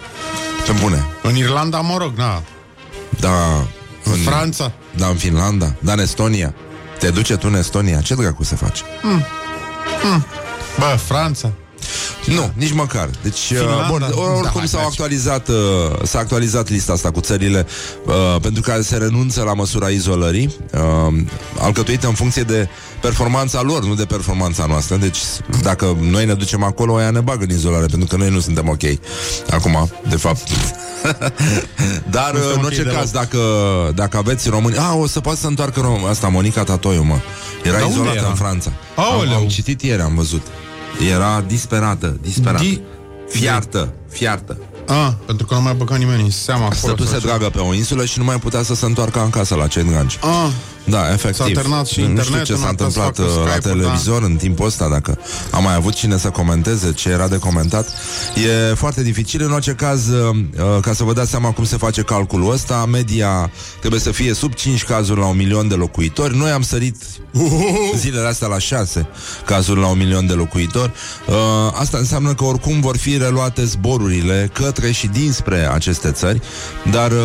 Pe 0.67 0.73
bune. 0.81 1.07
În 1.23 1.37
Irlanda, 1.37 1.81
mă 1.81 1.97
rog, 1.99 2.13
na. 2.17 2.43
Da, 3.21 3.67
În 4.13 4.19
Franța. 4.19 4.73
Da, 4.97 5.07
în 5.07 5.17
Finlanda, 5.17 5.75
da, 5.81 5.93
în 5.93 5.99
Estonia. 5.99 6.55
Te 6.99 7.11
duce 7.11 7.37
tu 7.37 7.47
în 7.51 7.55
Estonia, 7.55 8.01
ce 8.01 8.15
dracu 8.15 8.45
să 8.45 8.57
faci? 8.57 8.83
Bă, 10.79 10.99
Franța. 11.05 11.53
Nu, 12.27 12.51
nici 12.55 12.73
măcar. 12.73 13.09
Deci, 13.23 13.39
Finlanda? 13.39 13.75
uh, 13.83 13.89
bun, 13.91 13.99
Da, 14.01 14.07
oricum 14.21 14.59
hai, 14.59 14.69
s-a 14.69 14.77
mergi. 14.77 14.91
actualizat, 14.93 15.49
uh, 15.49 15.57
s-a 16.03 16.19
actualizat 16.19 16.69
lista 16.69 16.93
asta 16.93 17.11
cu 17.11 17.21
țările 17.21 17.67
uh, 18.07 18.37
pentru 18.43 18.63
care 18.63 18.83
se 18.83 18.97
renunță 18.97 19.43
la 19.43 19.55
măsura 19.55 19.89
izolării, 19.89 20.55
uh, 20.73 21.15
alcătuită 21.59 22.07
în 22.07 22.15
funcție 22.15 22.43
de 22.43 22.69
performanța 23.01 23.63
lor, 23.63 23.85
nu 23.85 23.95
de 23.95 24.05
performanța 24.05 24.67
noastră. 24.67 24.97
Deci, 24.97 25.19
dacă 25.63 25.97
noi 26.01 26.25
ne 26.27 26.35
ducem 26.35 26.63
acolo, 26.65 27.01
ea 27.01 27.11
ne 27.11 27.21
bagă 27.21 27.45
în 27.45 27.51
izolare, 27.51 27.87
pentru 27.87 28.09
că 28.09 28.17
noi 28.17 28.29
nu 28.31 28.41
suntem 28.41 28.69
ok. 28.69 28.83
Acum, 29.51 29.91
de 30.09 30.17
fapt. 30.17 30.43
Dar, 32.11 32.33
Nu 32.33 32.39
uh, 32.39 32.43
suntem 32.43 32.51
în 32.53 32.59
ok 32.59 32.65
orice 32.65 32.83
deloc. 32.83 32.99
caz, 32.99 33.11
dacă, 33.11 33.39
dacă 33.95 34.17
aveți 34.17 34.49
români... 34.49 34.77
A, 34.77 34.95
o 34.95 35.07
să 35.07 35.21
poată 35.21 35.39
să 35.39 35.47
întoarcă 35.47 35.81
rom... 35.81 36.05
Asta, 36.05 36.29
Monica 36.29 36.65
Tatoiu, 36.65 37.03
mă. 37.03 37.17
Era 37.65 37.73
Dar 37.77 37.83
unde 37.83 37.93
izolată 37.95 38.19
era? 38.19 38.29
în 38.29 38.35
Franța. 38.35 38.73
Am, 38.97 39.05
Aoleu. 39.05 39.35
am 39.35 39.47
citit 39.49 39.83
ieri, 39.83 40.03
am 40.03 40.15
văzut. 40.15 40.43
Era 41.11 41.45
disperată, 41.47 42.17
disperată. 42.23 42.65
Di- 42.65 42.81
Fiartă, 43.29 43.93
fiartă. 44.09 44.57
Ah, 44.87 45.11
pentru 45.27 45.47
că 45.47 45.55
nu 45.55 45.61
mai 45.61 45.75
băga 45.75 45.97
nimeni 45.97 46.23
în 46.23 46.31
seama 46.31 46.65
acolo. 46.65 46.77
Stătuse 46.77 47.11
sau 47.11 47.21
dragă 47.21 47.49
pe 47.49 47.59
o 47.59 47.75
insulă 47.75 48.05
și 48.05 48.19
nu 48.19 48.25
mai 48.25 48.37
putea 48.39 48.63
să 48.63 48.75
se 48.75 48.85
întoarcă 48.85 49.23
în 49.23 49.31
casă 49.31 49.55
la 49.55 49.67
cei 49.67 49.83
dragi. 49.85 50.19
Ah, 50.85 50.91
Da, 50.91 51.13
efectiv. 51.13 51.47
S-a 51.47 51.53
terminat 51.53 51.87
și 51.87 52.01
nu 52.01 52.07
știu 52.07 52.19
internetul, 52.19 52.45
ce 52.45 52.61
s-a 52.61 52.67
n-a 52.67 52.71
putut 52.71 52.93
să 52.93 53.01
întâmplat 53.01 53.17
facă 53.17 53.41
uh, 53.41 53.47
la 53.47 53.51
Skype-ul, 53.53 53.79
televizor 53.79 54.23
în 54.23 54.37
timpul 54.37 54.67
ăsta, 54.67 54.89
dacă 54.89 55.19
a 55.51 55.59
mai 55.59 55.75
avut 55.75 55.95
cine 55.95 56.19
să 56.19 56.29
comenteze 56.29 56.93
ce 56.93 57.09
era 57.09 57.29
de 57.29 57.39
comentat. 57.39 57.89
E 58.71 58.75
foarte 58.75 59.03
dificil. 59.03 59.43
În 59.43 59.53
orice 59.53 59.73
caz, 59.73 60.09
uh, 60.09 60.37
uh, 60.37 60.81
ca 60.81 60.93
să 60.93 61.05
vă 61.05 61.13
dați 61.13 61.31
seama 61.31 61.51
cum 61.51 61.65
se 61.65 61.77
face 61.77 62.03
calculul 62.03 62.53
ăsta, 62.53 62.87
media 62.91 63.51
trebuie 63.79 64.01
să 64.01 64.11
fie 64.11 64.35
sub 64.35 64.55
5 64.55 64.85
cazuri 64.85 65.21
la 65.21 65.27
un 65.27 65.37
milion 65.37 65.69
de 65.69 65.75
locuitori. 65.75 66.37
Noi 66.37 66.51
am 66.51 66.63
sărit 66.63 66.97
zilele 68.03 68.27
astea 68.29 68.49
la 68.49 68.59
6 68.59 69.07
cazuri 69.47 69.81
la 69.81 69.87
un 69.87 69.99
milion 69.99 70.27
de 70.27 70.33
locuitori. 70.33 70.93
Uh, 71.29 71.35
asta 71.73 71.99
înseamnă 71.99 72.35
că 72.35 72.45
oricum 72.45 72.81
vor 72.81 72.97
fi 72.97 73.17
reluate 73.17 73.65
zborurile 73.65 74.51
către 74.53 74.91
și 74.91 75.07
dinspre 75.07 75.71
aceste 75.73 76.11
țări, 76.11 76.41
dar 76.91 77.11
uh, 77.11 77.19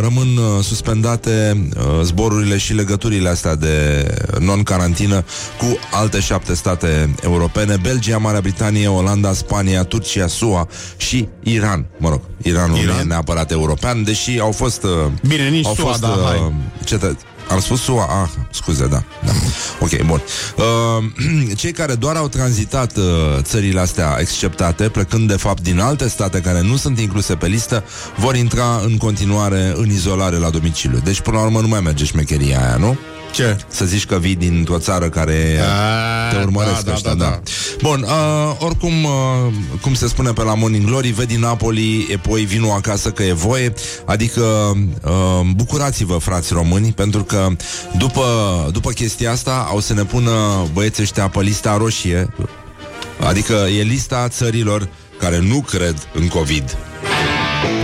rămân 0.00 0.36
uh, 0.36 0.64
suspendate 0.64 1.68
uh, 1.76 2.02
zborurile 2.02 2.56
și 2.56 2.68
legăturile 2.68 2.85
astea 3.30 3.54
de 3.54 4.06
non-carantină 4.40 5.24
cu 5.58 5.78
alte 5.92 6.20
șapte 6.20 6.54
state 6.54 7.14
europene, 7.22 7.76
Belgia, 7.82 8.18
Marea 8.18 8.40
Britanie, 8.40 8.88
Olanda, 8.88 9.32
Spania, 9.32 9.82
Turcia, 9.82 10.26
SUA 10.26 10.68
și 10.96 11.28
Iran. 11.42 11.86
Mă 11.98 12.08
rog, 12.08 12.20
Iranul 12.42 12.76
Iran? 12.78 12.94
nu 12.94 13.00
e 13.00 13.04
neapărat 13.04 13.50
european, 13.50 14.04
deși 14.04 14.38
au 14.40 14.52
fost... 14.52 14.82
uh, 14.82 14.90
Bine, 15.28 15.48
nici 15.48 15.66
au 15.66 15.74
SUA, 15.74 15.84
fost, 15.86 16.00
dar 16.00 16.16
uh, 16.16 16.24
hai. 16.24 16.54
cetă- 16.84 17.16
am 17.48 17.60
spus 17.60 17.80
SUA, 17.82 18.22
ah, 18.22 18.28
scuze, 18.50 18.86
da, 18.86 19.02
da. 19.24 19.32
Ok, 19.80 20.02
bun. 20.06 20.22
Uh, 20.56 21.54
cei 21.60 21.72
care 21.72 21.94
doar 21.94 22.16
au 22.16 22.28
tranzitat 22.28 22.96
uh, 22.96 23.04
țările 23.40 23.80
astea 23.80 24.16
exceptate, 24.20 24.88
plecând 24.88 25.28
de 25.28 25.36
fapt 25.36 25.62
din 25.62 25.80
alte 25.80 26.08
state 26.08 26.40
care 26.40 26.62
nu 26.62 26.76
sunt 26.76 26.98
incluse 26.98 27.34
pe 27.34 27.46
listă, 27.46 27.84
vor 28.16 28.36
intra 28.36 28.80
în 28.84 28.96
continuare 28.96 29.72
în 29.76 29.90
izolare 29.90 30.36
la 30.36 30.50
domiciliu. 30.50 30.98
Deci, 31.04 31.20
până 31.20 31.36
la 31.36 31.42
urmă, 31.42 31.60
nu 31.60 31.68
mai 31.68 31.80
merge 31.80 32.04
șmecheria 32.04 32.66
aia, 32.66 32.76
nu? 32.76 32.98
Ce? 33.36 33.56
Să 33.68 33.84
zici 33.84 34.06
că 34.06 34.18
vii 34.18 34.34
dintr-o 34.34 34.78
țară 34.78 35.08
care 35.08 35.60
A, 35.60 36.34
te 36.34 36.42
urmăresc 36.42 36.84
da, 36.84 36.90
da, 36.90 36.92
ăștia, 36.92 37.14
da, 37.14 37.24
da, 37.24 37.30
da. 37.30 37.40
Bun, 37.82 38.02
uh, 38.02 38.56
oricum, 38.58 39.04
uh, 39.04 39.52
cum 39.80 39.94
se 39.94 40.08
spune 40.08 40.32
pe 40.32 40.42
la 40.42 40.54
Morning 40.54 40.84
Glory, 40.84 41.10
vedi 41.10 41.36
Napoli, 41.36 42.06
e 42.10 42.16
poi 42.16 42.44
vinu 42.44 42.72
acasă 42.72 43.10
că 43.10 43.22
e 43.22 43.32
voie, 43.32 43.72
adică 44.04 44.40
uh, 44.40 45.10
bucurați-vă, 45.54 46.16
frați 46.16 46.52
români, 46.52 46.92
pentru 46.92 47.24
că 47.24 47.48
după, 47.98 48.24
după 48.72 48.90
chestia 48.90 49.30
asta 49.30 49.66
au 49.68 49.80
să 49.80 49.94
ne 49.94 50.04
pună 50.04 50.32
băieții 50.72 51.02
ăștia 51.02 51.28
pe 51.28 51.40
lista 51.40 51.76
roșie, 51.76 52.28
adică 53.26 53.66
e 53.78 53.82
lista 53.82 54.28
țărilor 54.28 54.88
care 55.18 55.38
nu 55.38 55.60
cred 55.60 56.08
în 56.14 56.28
COVID. 56.28 56.76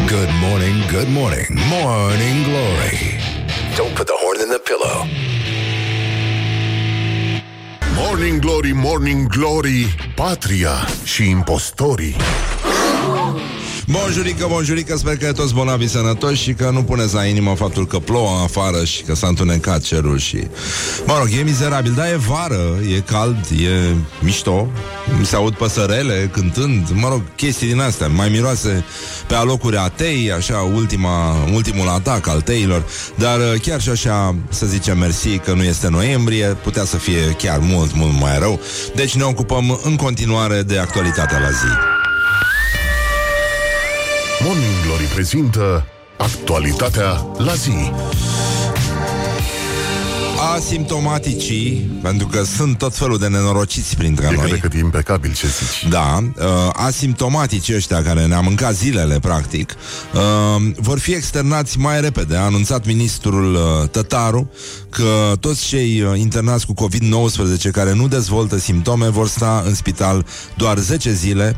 Good 0.06 0.28
morning, 0.42 0.90
good 0.92 1.08
morning, 1.08 1.46
morning 1.70 2.44
glory. 2.44 3.20
Don't 3.76 3.94
put 3.96 4.06
the 4.06 4.16
horn 4.22 4.40
in 4.40 4.48
the 4.48 4.58
pillow. 4.58 5.41
Morning 7.96 8.40
Glory, 8.40 8.72
Morning 8.74 9.26
Glory 9.26 9.94
Patria 10.14 10.72
și 11.04 11.28
impostorii 11.28 12.16
Bonjurică, 13.92 14.46
bonjurică, 14.48 14.96
sper 14.96 15.16
că 15.16 15.26
e 15.26 15.32
toți 15.32 15.54
bolnavi 15.54 15.88
sănătoși 15.88 16.42
și 16.42 16.52
că 16.52 16.70
nu 16.70 16.82
puneți 16.82 17.14
la 17.14 17.24
inimă 17.24 17.54
faptul 17.54 17.86
că 17.86 17.98
plouă 17.98 18.40
afară 18.42 18.84
și 18.84 19.02
că 19.02 19.14
s-a 19.14 19.26
întunecat 19.26 19.80
cerul 19.80 20.18
și... 20.18 20.46
Mă 21.06 21.16
rog, 21.18 21.28
e 21.38 21.42
mizerabil, 21.42 21.92
dar 21.92 22.06
e 22.06 22.16
vară, 22.16 22.78
e 22.96 23.00
cald, 23.00 23.36
e 23.50 23.94
mișto, 24.20 24.68
se 25.22 25.36
aud 25.36 25.54
păsărele 25.54 26.30
cântând, 26.32 26.88
mă 26.94 27.08
rog, 27.08 27.22
chestii 27.36 27.66
din 27.66 27.80
astea, 27.80 28.08
mai 28.08 28.28
miroase 28.28 28.84
pe 29.26 29.34
alocuri 29.34 29.76
atei, 29.76 30.32
așa, 30.32 30.58
ultima, 30.74 31.36
ultimul 31.52 31.88
atac 31.88 32.28
al 32.28 32.40
teilor, 32.40 32.84
dar 33.14 33.38
uh, 33.38 33.60
chiar 33.60 33.80
și 33.80 33.88
așa, 33.88 34.34
să 34.48 34.66
zicem 34.66 34.98
mersi 34.98 35.38
că 35.38 35.52
nu 35.52 35.62
este 35.62 35.88
noiembrie, 35.88 36.46
putea 36.46 36.84
să 36.84 36.96
fie 36.96 37.36
chiar 37.38 37.58
mult, 37.58 37.94
mult 37.94 38.20
mai 38.20 38.38
rău, 38.38 38.60
deci 38.94 39.14
ne 39.14 39.24
ocupăm 39.24 39.80
în 39.82 39.96
continuare 39.96 40.62
de 40.62 40.78
actualitatea 40.78 41.38
la 41.38 41.50
zi. 41.50 42.01
Morning 44.44 44.72
Glory 44.86 45.04
prezintă 45.04 45.84
Actualitatea 46.18 47.26
la 47.36 47.52
zi 47.54 47.92
Asimptomaticii, 50.56 51.90
pentru 52.02 52.26
că 52.26 52.42
sunt 52.42 52.78
tot 52.78 52.94
felul 52.96 53.18
de 53.18 53.26
nenorociți 53.28 53.96
printre 53.96 54.26
E 54.26 54.28
cât 54.28 54.38
noi. 54.38 54.50
de 54.50 54.56
cât 54.58 54.74
impecabil 54.74 55.32
ce 55.32 55.46
zici 55.46 55.88
Da, 55.88 56.18
uh, 56.36 56.44
asimptomaticii 56.72 57.74
ăștia 57.74 58.02
care 58.02 58.26
ne-am 58.26 58.44
mâncat 58.44 58.74
zilele, 58.74 59.18
practic, 59.18 59.74
uh, 60.14 60.72
vor 60.76 60.98
fi 60.98 61.12
externați 61.12 61.78
mai 61.78 62.00
repede. 62.00 62.36
A 62.36 62.40
anunțat 62.40 62.86
ministrul 62.86 63.54
uh, 63.54 63.88
Tătaru 63.90 64.50
că 64.90 65.32
toți 65.40 65.66
cei 65.66 66.00
uh, 66.00 66.18
internați 66.18 66.66
cu 66.66 66.74
COVID-19 66.86 67.70
care 67.72 67.94
nu 67.94 68.08
dezvoltă 68.08 68.58
simptome 68.58 69.08
vor 69.08 69.28
sta 69.28 69.62
în 69.66 69.74
spital 69.74 70.26
doar 70.56 70.78
10 70.78 71.12
zile, 71.12 71.56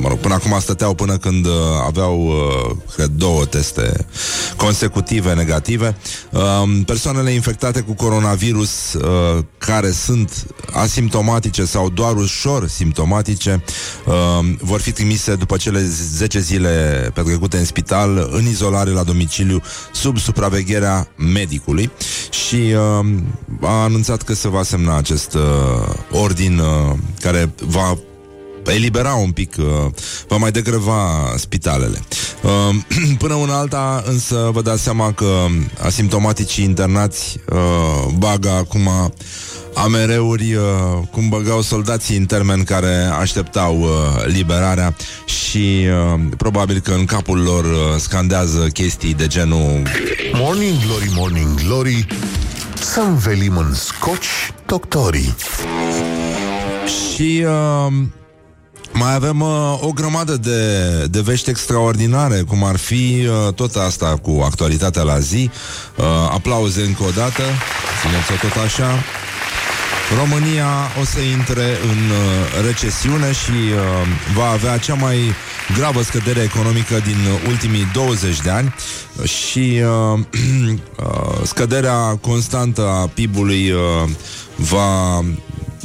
Mă 0.00 0.08
rog, 0.08 0.18
până 0.18 0.34
acum 0.34 0.56
stăteau 0.60 0.94
până 0.94 1.16
când 1.16 1.46
uh, 1.46 1.52
aveau, 1.86 2.26
uh, 2.26 2.76
cred, 2.94 3.06
două 3.06 3.44
teste 3.44 4.06
consecutive 4.56 5.34
negative. 5.34 5.96
Uh, 6.30 6.80
persoanele 6.86 7.30
infectate 7.30 7.80
cu 7.80 7.92
coronavirus 7.92 8.92
uh, 8.92 9.44
care 9.58 9.90
sunt 9.90 10.46
asimptomatice 10.72 11.64
sau 11.64 11.88
doar 11.88 12.16
ușor 12.16 12.68
simptomatice 12.68 13.64
uh, 14.06 14.14
vor 14.60 14.80
fi 14.80 14.92
trimise 14.92 15.34
după 15.34 15.56
cele 15.56 15.82
10 15.82 16.40
zile 16.40 16.70
petrecute 17.14 17.56
în 17.56 17.64
spital 17.64 18.28
în 18.32 18.46
izolare 18.46 18.90
la 18.90 19.02
domiciliu 19.02 19.62
sub 19.92 20.18
supravegherea 20.18 21.08
medicului 21.16 21.90
și 22.30 22.74
uh, 23.00 23.06
a 23.60 23.82
anunțat 23.82 24.22
că 24.22 24.34
se 24.34 24.48
va 24.48 24.62
semna 24.62 24.96
acest 24.96 25.34
uh, 25.34 25.40
ordin 26.10 26.58
uh, 26.58 26.96
care 27.20 27.50
va 27.66 27.98
elibera 28.72 29.14
un 29.14 29.30
pic, 29.30 29.54
uh, 29.58 29.64
va 30.28 30.36
mai 30.36 30.50
degreva 30.50 31.32
spitalele. 31.36 32.02
Uh, 32.42 32.76
până 33.22 33.34
una 33.34 33.58
alta, 33.58 34.02
însă, 34.06 34.50
vă 34.52 34.62
dați 34.62 34.82
seama 34.82 35.12
că 35.12 35.46
asimptomaticii 35.84 36.64
internați 36.64 37.40
uh, 37.52 38.12
bagă 38.18 38.50
acum 38.50 38.88
amereuri 39.74 40.54
uh, 40.54 40.62
cum 41.10 41.28
băgau 41.28 41.62
soldații 41.62 42.16
în 42.16 42.24
termen 42.24 42.64
care 42.64 42.94
așteptau 43.20 43.80
uh, 43.80 43.88
liberarea 44.26 44.96
și 45.24 45.86
uh, 46.14 46.20
probabil 46.36 46.80
că 46.80 46.92
în 46.92 47.04
capul 47.04 47.42
lor 47.42 47.64
uh, 47.64 47.96
scandează 47.98 48.66
chestii 48.72 49.14
de 49.14 49.26
genul 49.26 49.82
Morning 50.32 50.74
Glory, 50.86 51.10
Morning 51.14 51.60
Glory 51.64 52.06
Să 52.80 53.00
învelim 53.00 53.56
în 53.56 53.74
scoci 53.74 54.52
doctorii 54.66 55.34
Și 56.86 57.44
uh, 57.46 57.92
mai 58.98 59.14
avem 59.14 59.40
uh, 59.40 59.78
o 59.80 59.90
grămadă 59.92 60.36
de, 60.36 60.60
de 61.10 61.20
vești 61.20 61.50
extraordinare, 61.50 62.40
cum 62.40 62.64
ar 62.64 62.76
fi 62.76 63.26
uh, 63.26 63.52
tot 63.54 63.74
asta 63.74 64.18
cu 64.22 64.42
actualitatea 64.44 65.02
la 65.02 65.18
zi. 65.18 65.50
Uh, 65.96 66.04
aplauze 66.30 66.82
încă 66.82 67.02
o 67.02 67.10
dată, 67.10 67.42
țineți-o 68.00 68.48
tot 68.48 68.62
așa. 68.64 68.88
România 70.16 70.66
o 71.00 71.04
să 71.04 71.20
intre 71.20 71.62
în 71.62 72.10
uh, 72.10 72.64
recesiune 72.66 73.32
și 73.32 73.50
uh, 73.50 74.08
va 74.34 74.48
avea 74.48 74.78
cea 74.78 74.94
mai 74.94 75.16
gravă 75.76 76.02
scădere 76.02 76.40
economică 76.40 76.94
din 77.04 77.16
ultimii 77.48 77.90
20 77.92 78.40
de 78.40 78.50
ani 78.50 78.74
și 79.24 79.82
uh, 79.82 80.18
uh, 80.18 81.42
scăderea 81.42 82.18
constantă 82.20 82.88
a 82.88 83.10
PIB-ului 83.14 83.70
uh, 83.70 84.10
va 84.56 85.24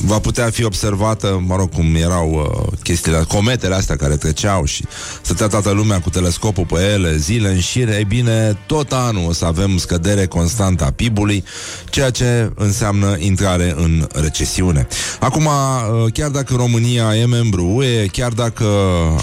va 0.05 0.19
putea 0.19 0.49
fi 0.49 0.63
observată, 0.63 1.43
mă 1.45 1.55
rog, 1.55 1.69
cum 1.69 1.95
erau 1.95 2.31
uh, 2.31 2.79
chestiile, 2.83 3.25
cometele 3.27 3.75
astea 3.75 3.95
care 3.95 4.15
treceau 4.15 4.65
și 4.65 4.85
stătea 5.21 5.47
toată 5.47 5.71
lumea 5.71 5.99
cu 5.99 6.09
telescopul 6.09 6.65
pe 6.65 6.91
ele, 6.93 7.17
zile 7.17 7.49
în 7.49 7.59
șir, 7.59 7.89
ei 7.89 8.05
bine, 8.05 8.57
tot 8.65 8.91
anul 8.91 9.27
o 9.27 9.33
să 9.33 9.45
avem 9.45 9.77
scădere 9.77 10.25
constantă 10.25 10.85
a 10.85 10.91
PIB-ului, 10.91 11.43
ceea 11.89 12.09
ce 12.09 12.51
înseamnă 12.55 13.15
intrare 13.19 13.73
în 13.77 14.07
recesiune. 14.13 14.87
Acum, 15.19 15.45
uh, 15.45 16.11
chiar 16.13 16.29
dacă 16.29 16.55
România 16.55 17.15
e 17.15 17.25
membru 17.25 17.65
UE, 17.65 18.05
chiar 18.05 18.31
dacă 18.31 18.65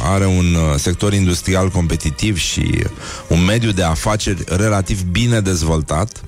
are 0.05 0.27
un 0.27 0.55
uh, 0.55 0.79
sector 0.79 1.13
industrial 1.13 1.69
competitiv 1.69 2.37
și 2.37 2.85
un 3.29 3.45
mediu 3.45 3.71
de 3.71 3.83
afaceri 3.83 4.45
relativ 4.47 5.03
bine 5.03 5.41
dezvoltat, 5.41 6.21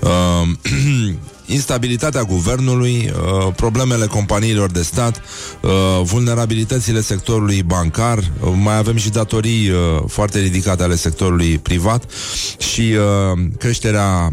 uh, 0.00 0.48
instabilitatea 1.46 2.22
guvernului, 2.22 3.12
uh, 3.12 3.52
problemele 3.56 4.06
companiilor 4.06 4.70
de 4.70 4.82
stat, 4.82 5.22
uh, 5.60 5.70
vulnerabilitățile 6.02 7.00
sectorului 7.00 7.62
bancar, 7.62 8.18
uh, 8.18 8.52
mai 8.62 8.76
avem 8.76 8.96
și 8.96 9.10
datorii 9.10 9.68
uh, 9.68 9.76
foarte 10.06 10.38
ridicate 10.38 10.82
ale 10.82 10.96
sectorului 10.96 11.58
privat 11.58 12.10
și 12.58 12.80
uh, 12.80 13.38
creșterea 13.58 14.32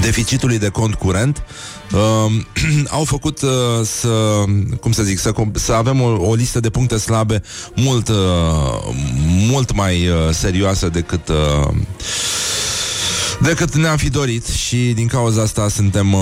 deficitului 0.00 0.58
de 0.58 0.68
cont 0.68 0.94
curent. 0.94 1.42
Uh, 1.92 2.32
au 2.98 3.04
făcut 3.04 3.42
uh, 3.42 3.50
să, 3.84 4.44
cum 4.80 4.92
să 4.92 5.02
zic, 5.02 5.18
să, 5.18 5.32
com- 5.32 5.52
să 5.52 5.72
avem 5.72 6.00
o, 6.00 6.28
o 6.28 6.34
listă 6.34 6.60
de 6.60 6.70
puncte 6.70 6.96
slabe 6.96 7.42
mult, 7.74 8.08
uh, 8.08 8.16
mult 9.50 9.74
mai 9.74 10.08
uh, 10.08 10.14
serioasă 10.30 10.88
decât 10.88 11.28
uh, 11.28 11.68
decât 13.42 13.74
ne-am 13.74 13.96
fi 13.96 14.10
dorit 14.10 14.46
și 14.46 14.76
din 14.76 15.06
cauza 15.06 15.42
asta 15.42 15.68
suntem 15.68 16.12
uh, 16.12 16.20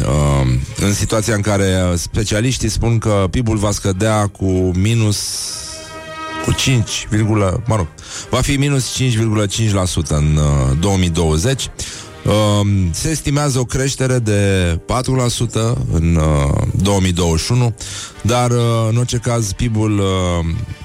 uh, 0.00 0.52
în 0.76 0.94
situația 0.94 1.34
în 1.34 1.40
care 1.40 1.92
specialiștii 1.94 2.68
spun 2.68 2.98
că 2.98 3.26
PIB-ul 3.30 3.56
va 3.56 3.70
scădea 3.70 4.26
cu 4.26 4.70
minus 4.74 5.50
cu 6.44 6.52
5, 6.52 7.08
mă 7.66 7.76
rog, 7.76 7.86
va 8.30 8.40
fi 8.40 8.56
minus 8.56 9.02
5,5% 9.02 10.08
în 10.08 10.36
uh, 10.36 10.76
2020 10.80 11.70
Uh, 12.24 12.66
se 12.90 13.08
estimează 13.08 13.58
o 13.58 13.64
creștere 13.64 14.18
de 14.18 14.78
4% 14.86 15.52
în 15.92 16.14
uh, 16.14 16.62
2021, 16.82 17.74
dar 18.22 18.50
uh, 18.50 18.58
în 18.90 18.96
orice 18.96 19.16
caz 19.16 19.52
PIB-ul 19.52 19.98
uh, 19.98 20.06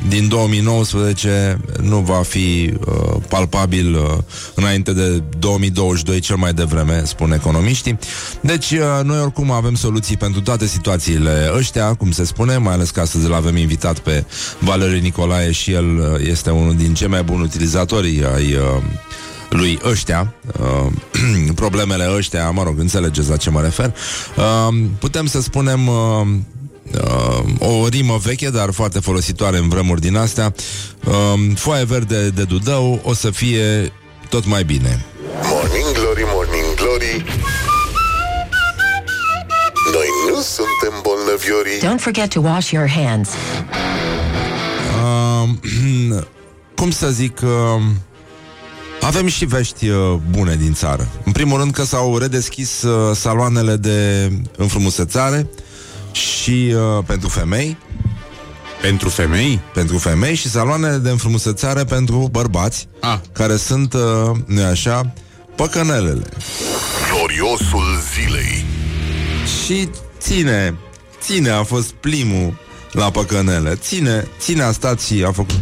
din 0.07 0.27
2019 0.27 1.59
nu 1.81 1.99
va 1.99 2.21
fi 2.21 2.73
uh, 2.87 3.15
palpabil 3.29 3.95
uh, 3.95 4.17
înainte 4.55 4.93
de 4.93 5.23
2022 5.39 6.19
cel 6.19 6.35
mai 6.35 6.53
devreme, 6.53 7.01
spun 7.05 7.31
economiștii. 7.31 7.99
Deci 8.41 8.71
uh, 8.71 9.03
noi 9.03 9.19
oricum 9.19 9.51
avem 9.51 9.75
soluții 9.75 10.17
pentru 10.17 10.41
toate 10.41 10.65
situațiile 10.65 11.51
ăștia, 11.55 11.93
cum 11.93 12.11
se 12.11 12.25
spune, 12.25 12.57
mai 12.57 12.73
ales 12.73 12.89
că 12.89 12.99
astăzi 12.99 13.25
îl 13.25 13.33
avem 13.33 13.55
invitat 13.57 13.99
pe 13.99 14.25
Valerii 14.59 15.01
Nicolae 15.01 15.51
și 15.51 15.71
el 15.71 15.97
uh, 15.97 16.27
este 16.29 16.49
unul 16.49 16.75
din 16.75 16.93
cei 16.93 17.07
mai 17.07 17.23
buni 17.23 17.43
utilizatori 17.43 18.23
ai 18.35 18.53
uh, 18.53 18.83
lui 19.49 19.79
ăștia, 19.83 20.33
uh, 20.59 20.91
problemele 21.55 22.13
ăștia, 22.15 22.49
mă 22.49 22.63
rog, 22.63 22.79
înțelegeți 22.79 23.29
la 23.29 23.37
ce 23.37 23.49
mă 23.49 23.61
refer, 23.61 23.95
uh, 24.37 24.75
putem 24.99 25.25
să 25.25 25.41
spunem 25.41 25.87
uh, 25.87 25.95
uh, 27.03 27.43
o 27.59 27.87
rimă 27.87 28.17
veche, 28.23 28.49
dar 28.49 28.71
foarte 28.71 28.99
folositoare 28.99 29.57
în 29.57 29.69
vremuri 29.69 30.01
din 30.01 30.15
astea, 30.15 30.53
uh, 31.05 31.13
foaie 31.55 31.83
verde 31.83 32.29
de 32.29 32.43
dudău 32.43 33.01
o 33.03 33.13
să 33.13 33.29
fie 33.29 33.93
tot 34.29 34.45
mai 34.45 34.63
bine. 34.63 35.05
Morning 35.43 35.91
Glory, 35.93 36.23
Morning 36.33 36.75
Glory 36.75 37.25
Noi 39.93 40.07
nu 40.29 40.41
suntem 40.41 41.01
bolnăviorii 41.01 41.79
Don't 41.79 42.01
forget 42.01 42.29
to 42.29 42.39
wash 42.41 42.71
your 42.71 42.89
hands. 42.89 43.29
Uh, 45.03 45.49
cum 46.79 46.91
să 46.91 47.09
zic... 47.09 47.39
Uh, 47.43 47.81
avem 49.01 49.27
și 49.27 49.45
vești 49.45 49.87
uh, 49.89 50.13
bune 50.29 50.55
din 50.55 50.73
țară. 50.73 51.07
În 51.23 51.31
primul 51.31 51.59
rând 51.59 51.73
că 51.73 51.83
s-au 51.83 52.17
redeschis 52.17 52.81
uh, 52.81 53.15
saloanele 53.15 53.75
de 53.75 54.31
înfrumusețare 54.57 55.49
și 56.11 56.73
uh, 56.75 57.03
pentru 57.05 57.29
femei, 57.29 57.77
Pentru 58.81 59.09
femei? 59.09 59.59
pentru 59.73 59.97
femei 59.97 60.35
și 60.35 60.49
saloanele 60.49 60.97
de 60.97 61.09
înfrumusețare 61.09 61.83
pentru 61.83 62.27
bărbați, 62.31 62.87
Ah. 63.01 63.17
care 63.31 63.55
sunt, 63.55 63.93
uh, 63.93 64.01
nu 64.45 64.63
așa, 64.63 65.13
păcănelele. 65.55 66.23
Gloriosul 67.11 67.85
zilei 68.13 68.65
Și 69.65 69.89
ține, 70.19 70.75
ține 71.21 71.49
a 71.49 71.63
fost 71.63 71.89
primul 71.91 72.57
la 72.91 73.09
păcănele. 73.11 73.75
Ține, 73.75 74.27
ține 74.39 74.63
a 74.63 74.71
stat 74.71 74.99
și 75.01 75.23
a 75.27 75.31
făcut... 75.31 75.55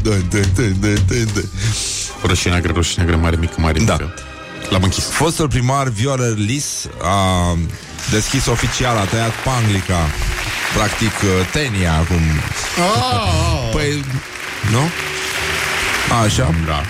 Dă, 2.28 2.34
dă, 2.34 2.38
dă, 2.38 2.48
dă, 2.48 2.50
dă, 2.50 2.50
dă. 2.50 2.50
Roșie 2.50 2.50
neagră, 2.50 2.72
roșie 2.76 2.94
neagră, 2.98 3.16
mare, 3.22 3.36
mică, 3.40 3.54
mare, 3.58 3.80
Da. 3.80 3.94
mică. 3.94 4.14
L-am 4.70 4.84
închis. 4.84 5.04
Fostul 5.10 5.48
primar 5.48 5.88
Viorel 5.88 6.36
Lis 6.38 6.88
a 7.02 7.58
deschis 8.12 8.46
oficial, 8.46 8.98
a 8.98 9.04
tăiat 9.04 9.32
panglica, 9.44 10.00
practic 10.76 11.12
uh, 11.24 11.48
tenia 11.52 11.94
acum. 11.94 12.22
Păi, 13.72 14.04
nu? 14.72 14.90
Așa. 16.24 16.54
Da. 16.66 16.82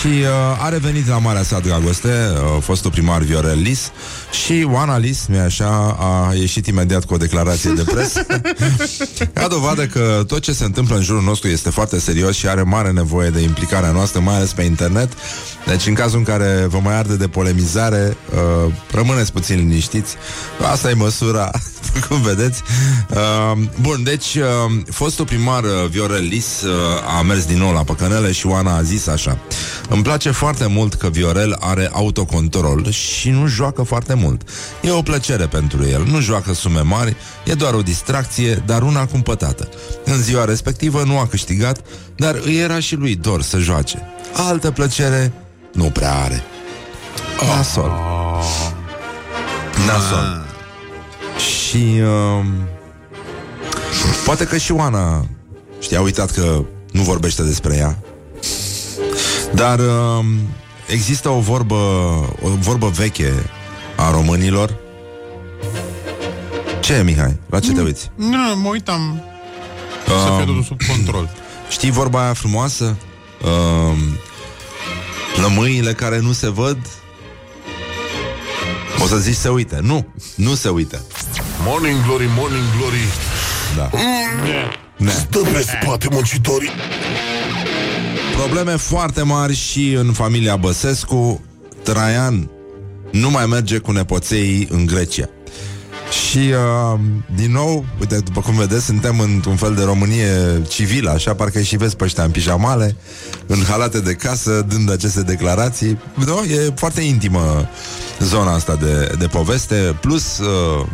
Și 0.00 0.06
uh, 0.06 0.64
a 0.64 0.68
revenit 0.68 1.08
la 1.08 1.18
Marea 1.18 1.42
sa 1.42 1.58
dragoste, 1.58 2.32
uh, 2.34 2.62
fostul 2.62 2.90
primar 2.90 3.22
Viorel 3.22 3.58
Lis 3.58 3.90
și 4.32 4.66
Oana 4.70 4.98
Lis, 4.98 5.26
nu 5.28 5.38
așa, 5.38 5.96
a 6.00 6.34
ieșit 6.34 6.66
imediat 6.66 7.04
cu 7.04 7.14
o 7.14 7.16
declarație 7.16 7.70
de 7.70 7.82
presă 7.82 8.26
ca 9.34 9.48
dovadă 9.48 9.86
că 9.86 10.24
tot 10.26 10.40
ce 10.40 10.52
se 10.52 10.64
întâmplă 10.64 10.96
în 10.96 11.02
jurul 11.02 11.22
nostru 11.22 11.48
este 11.48 11.70
foarte 11.70 11.98
serios 11.98 12.36
și 12.36 12.48
are 12.48 12.62
mare 12.62 12.90
nevoie 12.90 13.30
de 13.30 13.40
implicarea 13.40 13.90
noastră, 13.90 14.20
mai 14.20 14.34
ales 14.34 14.52
pe 14.52 14.62
internet. 14.62 15.12
Deci 15.66 15.86
în 15.86 15.94
cazul 15.94 16.18
în 16.18 16.24
care 16.24 16.66
vă 16.68 16.78
mai 16.82 16.94
arde 16.94 17.16
de 17.16 17.28
polemizare, 17.28 18.16
uh, 18.66 18.72
rămâneți 18.90 19.32
puțin 19.32 19.56
liniștiți. 19.56 20.14
Asta 20.70 20.90
e 20.90 20.94
măsura, 20.94 21.50
cum 22.08 22.22
vedeți. 22.22 22.62
Uh, 23.10 23.58
bun, 23.80 24.02
deci 24.02 24.34
uh, 24.34 24.82
fostul 24.90 25.24
primar 25.24 25.62
uh, 25.62 25.70
Viorel 25.90 26.24
Lis 26.24 26.62
uh, 26.62 27.18
a 27.18 27.22
mers 27.22 27.44
din 27.44 27.58
nou 27.58 27.72
la 27.72 27.84
păcănele 27.84 28.32
și 28.32 28.46
Oana 28.46 28.76
a 28.76 28.82
zis 28.82 29.06
așa 29.06 29.38
Îmi 29.88 30.02
place 30.02 30.30
foarte 30.30 30.66
mult 30.66 30.94
că 30.94 31.08
Viorel 31.08 31.56
are 31.60 31.90
autocontrol 31.92 32.90
și 32.90 33.30
nu 33.30 33.46
joacă 33.46 33.82
foarte 33.82 34.14
mult. 34.14 34.21
E 34.80 34.90
o 34.90 35.02
plăcere 35.02 35.46
pentru 35.46 35.86
el. 35.86 36.04
Nu 36.04 36.20
joacă 36.20 36.54
sume 36.54 36.80
mari, 36.80 37.16
e 37.44 37.52
doar 37.52 37.74
o 37.74 37.82
distracție, 37.82 38.62
dar 38.66 38.82
una 38.82 39.06
cumpătată. 39.06 39.68
În 40.04 40.22
ziua 40.22 40.44
respectivă 40.44 41.02
nu 41.02 41.18
a 41.18 41.26
câștigat, 41.26 41.80
dar 42.16 42.40
îi 42.44 42.58
era 42.58 42.80
și 42.80 42.94
lui 42.94 43.14
dor 43.14 43.42
să 43.42 43.58
joace. 43.58 44.02
Altă 44.32 44.70
plăcere 44.70 45.32
nu 45.72 45.84
prea 45.84 46.14
are. 46.14 46.42
Nasol. 47.46 47.92
Nasol. 49.86 50.46
Și 51.38 52.00
uh, 52.00 52.44
poate 54.24 54.44
că 54.44 54.56
și 54.56 54.72
Oana 54.72 55.26
știa 55.80 56.00
uitat 56.00 56.30
că 56.30 56.64
nu 56.92 57.02
vorbește 57.02 57.42
despre 57.42 57.76
ea. 57.76 57.98
Dar 59.54 59.78
uh, 59.78 60.24
există 60.86 61.28
o 61.28 61.40
vorbă, 61.40 61.74
o 62.42 62.48
vorbă 62.48 62.88
veche 62.88 63.32
a 64.06 64.10
românilor. 64.10 64.74
Ce 66.80 66.92
e, 66.92 67.02
Mihai? 67.02 67.38
La 67.50 67.60
ce 67.60 67.72
te 67.72 67.80
uiți? 67.80 68.10
Nu, 68.14 68.26
nu, 68.26 68.56
mă 68.56 68.68
uitam 68.68 69.22
să 70.06 70.12
Um, 70.30 70.36
fie 70.36 70.44
totul 70.44 70.62
sub 70.62 70.80
control. 70.82 71.28
Știi 71.68 71.90
vorba 71.90 72.22
aia 72.22 72.32
frumoasă? 72.32 72.96
Uh, 73.42 73.98
lămâile 75.42 75.92
care 75.92 76.18
nu 76.20 76.32
se 76.32 76.48
văd 76.50 76.78
O 79.02 79.06
să 79.06 79.16
zici 79.16 79.34
se 79.34 79.48
uite 79.48 79.78
Nu, 79.82 80.06
nu 80.36 80.54
se 80.54 80.68
uite 80.68 81.00
Morning 81.66 82.04
Glory, 82.06 82.28
Morning 82.36 82.62
Glory 82.78 83.04
Da 83.76 83.90
Ne. 84.96 85.10
Stă 85.10 85.38
pe 85.38 85.60
spate 85.62 86.08
muncitorii 86.10 86.70
Probleme 88.36 88.76
foarte 88.76 89.22
mari 89.22 89.54
și 89.54 89.92
în 89.92 90.12
familia 90.12 90.56
Băsescu 90.56 91.40
Traian 91.82 92.50
nu 93.12 93.30
mai 93.30 93.46
merge 93.46 93.78
cu 93.78 93.92
nepoței 93.92 94.68
în 94.70 94.86
Grecia 94.86 95.28
și, 96.12 96.38
uh, 96.38 97.00
din 97.34 97.52
nou, 97.52 97.84
uite, 98.00 98.18
după 98.18 98.40
cum 98.40 98.54
vedeți, 98.54 98.84
suntem 98.84 99.20
într-un 99.20 99.56
fel 99.56 99.74
de 99.74 99.82
Românie 99.82 100.62
civilă, 100.68 101.10
așa, 101.10 101.34
parcă 101.34 101.60
și 101.60 101.76
vezi 101.76 101.96
pe 101.96 102.04
ăștia 102.04 102.24
în 102.24 102.30
pijamale, 102.30 102.96
în 103.46 103.62
halate 103.68 104.00
de 104.00 104.12
casă, 104.12 104.64
dând 104.68 104.90
aceste 104.90 105.22
declarații. 105.22 105.98
Nu? 106.14 106.42
E 106.42 106.72
foarte 106.74 107.00
intimă 107.00 107.68
zona 108.18 108.52
asta 108.54 108.76
de, 108.76 109.14
de 109.18 109.26
poveste, 109.26 109.96
plus 110.00 110.38
uh, 110.38 110.86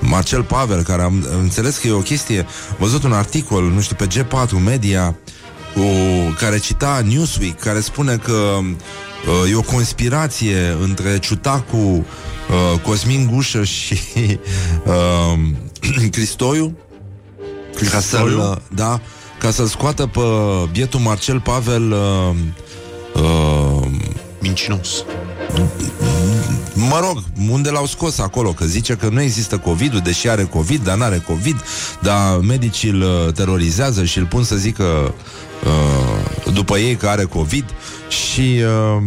Marcel 0.00 0.42
Pavel, 0.42 0.82
care 0.82 1.02
am 1.02 1.26
am 1.32 1.38
înțeles 1.40 1.76
că 1.76 1.86
e 1.86 1.92
o 1.92 1.98
chestie, 1.98 2.38
am 2.38 2.76
văzut 2.78 3.02
un 3.02 3.12
articol, 3.12 3.62
nu 3.62 3.80
știu, 3.80 3.96
pe 3.96 4.06
G4 4.06 4.64
Media, 4.64 5.16
cu, 5.74 5.82
care 6.38 6.58
cita 6.58 7.02
Newsweek, 7.04 7.60
care 7.60 7.80
spune 7.80 8.16
că 8.16 8.58
uh, 9.26 9.50
e 9.50 9.54
o 9.54 9.62
conspirație 9.62 10.76
între 10.80 11.18
Ciutacu, 11.18 11.76
uh, 11.76 12.80
Cosmin 12.82 13.30
Gușă 13.32 13.64
și 13.64 13.98
uh, 14.84 15.38
Cristoiu, 16.10 16.76
ca 17.72 17.86
Cristoiu? 17.88 18.28
să-l, 18.28 18.62
da, 18.74 19.00
ca 19.38 19.50
să-l 19.50 19.66
scoată 19.66 20.06
pe 20.06 20.20
bietul 20.72 21.00
Marcel 21.00 21.40
Pavel 21.40 21.90
uh, 21.92 22.34
uh, 23.14 23.88
Mincinos. 24.40 25.04
Mă 26.74 27.00
rog, 27.00 27.22
unde 27.50 27.70
l-au 27.70 27.86
scos 27.86 28.18
acolo? 28.18 28.50
Că 28.50 28.64
zice 28.64 28.94
că 28.94 29.08
nu 29.08 29.20
există 29.20 29.58
COVID-ul, 29.58 30.00
deși 30.00 30.28
are 30.28 30.44
COVID, 30.44 30.84
dar 30.84 30.96
n-are 30.96 31.24
COVID, 31.26 31.64
dar 32.00 32.36
medicii 32.36 32.90
îl 32.90 33.00
uh, 33.00 33.32
terorizează 33.32 34.04
și 34.04 34.18
îl 34.18 34.26
pun 34.26 34.44
să 34.44 34.56
zică 34.56 35.14
uh, 35.64 36.21
după 36.54 36.78
ei 36.78 36.96
că 36.96 37.08
are 37.08 37.24
COVID 37.24 37.64
și... 38.08 38.60
Uh, 38.96 39.02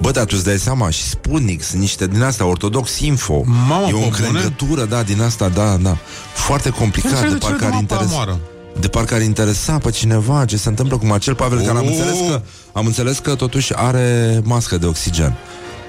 Bă, 0.00 0.10
dar 0.10 0.24
tu 0.24 0.32
îți 0.34 0.44
dai 0.44 0.58
seama 0.58 0.90
Și 0.90 1.02
Sputnik, 1.02 1.62
sunt 1.62 1.80
niște 1.80 2.06
din 2.06 2.22
astea 2.22 2.46
Ortodox 2.46 2.98
Info 2.98 3.42
Mamă, 3.44 3.86
E 3.88 3.92
o 3.92 3.98
pe 3.98 4.04
încrengătură, 4.04 4.84
da, 4.84 5.02
din 5.02 5.22
asta, 5.22 5.48
da, 5.48 5.76
da 5.76 5.96
Foarte 6.34 6.70
complicat, 6.70 7.28
de 7.28 7.34
parcă 7.36 7.64
ar 7.64 7.72
interesa 7.80 8.38
de 8.80 8.88
parcă 8.88 9.14
ar 9.14 9.22
interesa 9.22 9.78
pe 9.78 9.90
cineva 9.90 10.44
ce 10.44 10.56
se 10.56 10.68
întâmplă 10.68 10.96
cu 10.96 11.06
Marcel 11.06 11.34
Pavel, 11.34 11.58
care 11.58 11.78
am 11.78 11.84
Oh! 11.84 11.90
înțeles 11.90 12.16
că, 12.28 12.42
am 12.72 12.86
înțeles 12.86 13.18
că 13.18 13.34
totuși 13.34 13.72
are 13.74 14.40
mască 14.44 14.78
de 14.78 14.86
oxigen. 14.86 15.36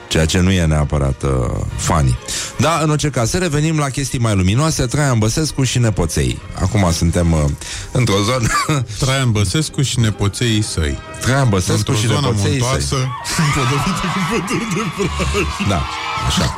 Ceea 0.10 0.26
ce 0.26 0.40
nu 0.40 0.52
e 0.52 0.66
neapărat 0.66 1.24
uh, 1.24 1.30
funny. 1.78 2.18
Da, 2.58 2.80
în 2.84 2.90
orice 2.90 3.10
caz, 3.10 3.30
să 3.30 3.38
revenim 3.38 3.78
la 3.78 3.90
chestii 3.90 4.20
mai 4.20 4.36
luminoase, 4.36 4.86
Traian 4.86 5.18
Băsescu 5.18 5.64
și 5.64 5.80
nepoței. 5.80 6.40
Acum 6.62 6.92
suntem 6.92 7.32
uh, 7.32 7.44
într-o 7.92 8.16
zonă... 8.24 8.48
Traian 9.00 9.32
Băsescu 9.32 9.82
și 9.82 10.00
nepoței 10.00 10.62
săi. 10.64 10.98
Traian 11.22 11.50
Băsescu 11.50 11.74
Într-o 11.78 11.94
și 11.94 12.06
zonă 12.08 12.20
nepoței 12.20 12.50
muntoasă, 12.52 12.86
săi. 12.88 13.08
împodobite 13.38 14.08
cu 14.14 14.20
păduri 14.30 14.70
de 14.74 14.82
braj. 14.98 15.68
Da, 15.70 15.82
așa. 16.28 16.56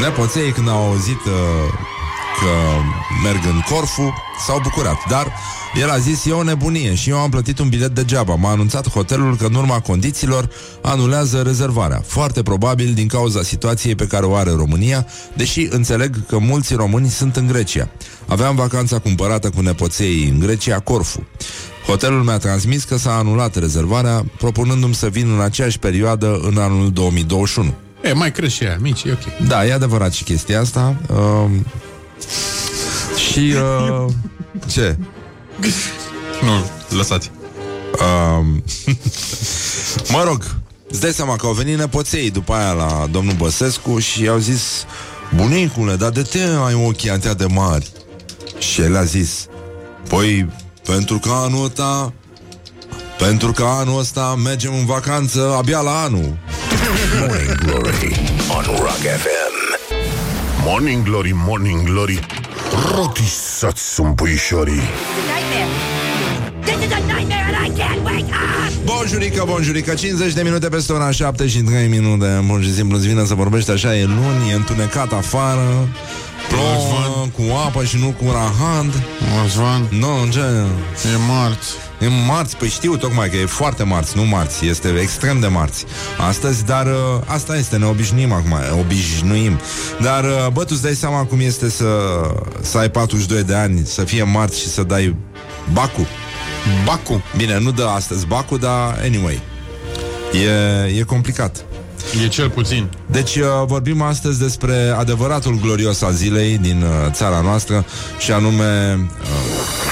Nepoței, 0.00 0.52
când 0.52 0.68
au 0.68 0.86
auzit 0.86 1.20
uh, 1.24 1.32
că 2.44 2.56
merg 3.22 3.44
în 3.44 3.60
Corfu, 3.70 4.14
s-au 4.46 4.60
bucurat. 4.62 4.96
Dar 5.08 5.32
el 5.80 5.90
a 5.90 5.98
zis, 5.98 6.24
e 6.24 6.32
o 6.32 6.42
nebunie 6.42 6.94
și 6.94 7.10
eu 7.10 7.18
am 7.18 7.30
plătit 7.30 7.58
un 7.58 7.68
bilet 7.68 7.94
degeaba. 7.94 8.34
M-a 8.34 8.50
anunțat 8.50 8.90
hotelul 8.90 9.36
că 9.36 9.44
în 9.44 9.54
urma 9.54 9.80
condițiilor 9.80 10.48
anulează 10.82 11.42
rezervarea. 11.42 12.02
Foarte 12.06 12.42
probabil 12.42 12.92
din 12.94 13.06
cauza 13.06 13.42
situației 13.42 13.94
pe 13.94 14.06
care 14.06 14.26
o 14.26 14.34
are 14.34 14.50
România, 14.50 15.06
deși 15.36 15.68
înțeleg 15.70 16.26
că 16.26 16.38
mulți 16.38 16.74
români 16.74 17.08
sunt 17.08 17.36
în 17.36 17.46
Grecia. 17.46 17.88
Aveam 18.26 18.56
vacanța 18.56 18.98
cumpărată 18.98 19.50
cu 19.50 19.60
nepoței 19.60 20.28
în 20.32 20.38
Grecia, 20.38 20.78
Corfu. 20.78 21.26
Hotelul 21.86 22.22
mi-a 22.22 22.38
transmis 22.38 22.84
că 22.84 22.96
s-a 22.96 23.16
anulat 23.16 23.56
rezervarea, 23.56 24.24
propunându-mi 24.38 24.94
să 24.94 25.08
vin 25.08 25.30
în 25.30 25.40
aceeași 25.40 25.78
perioadă 25.78 26.40
în 26.42 26.58
anul 26.58 26.92
2021. 26.92 27.74
E, 28.02 28.12
mai 28.12 28.32
crește 28.32 28.54
și 28.54 28.68
aia, 28.68 28.78
mici, 28.80 29.02
e 29.02 29.12
ok. 29.12 29.46
Da, 29.48 29.66
e 29.66 29.72
adevărat 29.72 30.12
și 30.12 30.24
chestia 30.24 30.60
asta. 30.60 30.96
Uh, 31.10 31.50
și... 33.30 33.38
Uh, 33.38 34.12
ce? 34.66 34.96
Nu, 36.42 36.70
lăsați. 36.96 37.30
Uh, 37.92 38.46
mă 40.14 40.22
rog, 40.24 40.44
îți 40.88 41.00
dai 41.00 41.12
seama 41.12 41.36
că 41.36 41.46
au 41.46 41.52
venit 41.52 41.78
nepoței 41.78 42.30
după 42.30 42.52
aia 42.52 42.72
la 42.72 43.06
domnul 43.10 43.34
Băsescu 43.34 43.98
și 43.98 44.22
i-au 44.22 44.38
zis 44.38 44.84
Bunicule, 45.34 45.94
dar 45.96 46.10
de 46.10 46.22
ce 46.22 46.38
ai 46.64 46.74
ochii 46.74 47.10
atâtea 47.10 47.34
de 47.34 47.46
mari? 47.46 47.90
Și 48.58 48.80
el 48.80 48.96
a 48.96 49.04
zis 49.04 49.46
Păi, 50.08 50.48
pentru 50.84 51.18
că 51.18 51.30
anul 51.30 51.64
ăsta 51.64 52.12
pentru 53.18 53.52
că 53.52 53.62
anul 53.62 53.98
ăsta 53.98 54.34
mergem 54.44 54.74
în 54.74 54.84
vacanță 54.84 55.54
abia 55.56 55.80
la 55.80 56.02
anul 56.02 56.38
Morning 57.18 57.54
Glory 57.64 58.20
on 58.56 58.64
Rock 58.64 58.98
FM. 58.98 59.43
Morning 60.64 61.04
Glory, 61.04 61.32
Morning 61.34 61.82
Glory 61.82 62.26
Rotisați 62.96 63.94
sunt 63.94 64.16
puișorii 64.16 64.72
nightmare. 64.74 66.03
This 66.64 66.78
is 66.86 66.92
a 66.92 67.00
nightmare 67.12 67.44
and 67.50 67.56
I 67.66 67.68
can't 67.80 68.04
wake 68.04 68.30
up! 68.32 68.84
Bonjurică, 68.84 69.44
bonjurică, 69.46 69.94
50 69.94 70.32
de 70.32 70.42
minute 70.42 70.68
peste 70.68 70.92
ora 70.92 71.10
7 71.10 71.46
și 71.48 71.58
3 71.58 71.88
minute 71.88 72.44
Pur 72.48 72.62
și 72.62 72.74
simplu 72.74 72.96
îți 72.96 73.06
vine 73.06 73.24
să 73.24 73.34
vorbești 73.34 73.70
așa, 73.70 73.96
e 73.96 74.04
luni, 74.04 74.50
e 74.50 74.54
întunecat 74.54 75.12
afară 75.12 75.88
Plouă 76.48 77.26
cu 77.36 77.42
apă 77.66 77.84
și 77.84 77.96
nu 77.96 78.06
cu 78.06 78.24
rahand 78.32 79.02
Răzvan, 79.42 79.88
Nu, 79.98 80.28
ce? 80.30 80.38
e 80.38 81.16
marți. 81.28 81.68
E 82.00 82.06
marți, 82.26 82.56
păi 82.56 82.68
știu 82.68 82.96
tocmai 82.96 83.28
că 83.28 83.36
e 83.36 83.46
foarte 83.46 83.82
marți, 83.82 84.16
nu 84.16 84.22
marți, 84.24 84.66
este 84.66 84.88
extrem 85.00 85.40
de 85.40 85.46
marți 85.46 85.84
astăzi, 86.28 86.64
dar 86.64 86.86
uh, 86.86 86.92
asta 87.26 87.56
este, 87.56 87.76
ne 87.76 87.84
obișnuim 87.84 88.32
acum, 88.32 88.54
obișnuim. 88.80 89.60
Dar, 90.00 90.24
uh, 90.24 90.46
bă, 90.52 90.60
tu 90.60 90.68
îți 90.70 90.82
dai 90.82 90.94
seama 90.94 91.24
cum 91.24 91.40
este 91.40 91.70
să, 91.70 91.86
să 92.60 92.78
ai 92.78 92.90
42 92.90 93.42
de 93.42 93.54
ani, 93.54 93.82
să 93.86 94.04
fie 94.04 94.22
marți 94.22 94.60
și 94.60 94.66
să 94.66 94.82
dai 94.82 95.16
Bacu. 95.72 96.06
Bacu. 96.84 97.22
Bine, 97.36 97.58
nu 97.58 97.70
dă 97.70 97.84
astăzi 97.84 98.26
Bacu, 98.26 98.56
dar 98.56 99.00
anyway, 99.02 99.40
e, 100.32 100.98
e 100.98 101.02
complicat. 101.02 101.64
E 102.24 102.28
cel 102.28 102.50
puțin. 102.50 102.90
Deci 103.06 103.36
uh, 103.36 103.46
vorbim 103.66 104.02
astăzi 104.02 104.38
despre 104.38 104.94
adevăratul 104.98 105.58
glorios 105.60 106.02
al 106.02 106.12
zilei 106.12 106.58
din 106.58 106.82
uh, 106.82 107.10
țara 107.10 107.40
noastră 107.40 107.84
și 108.18 108.32
anume 108.32 108.98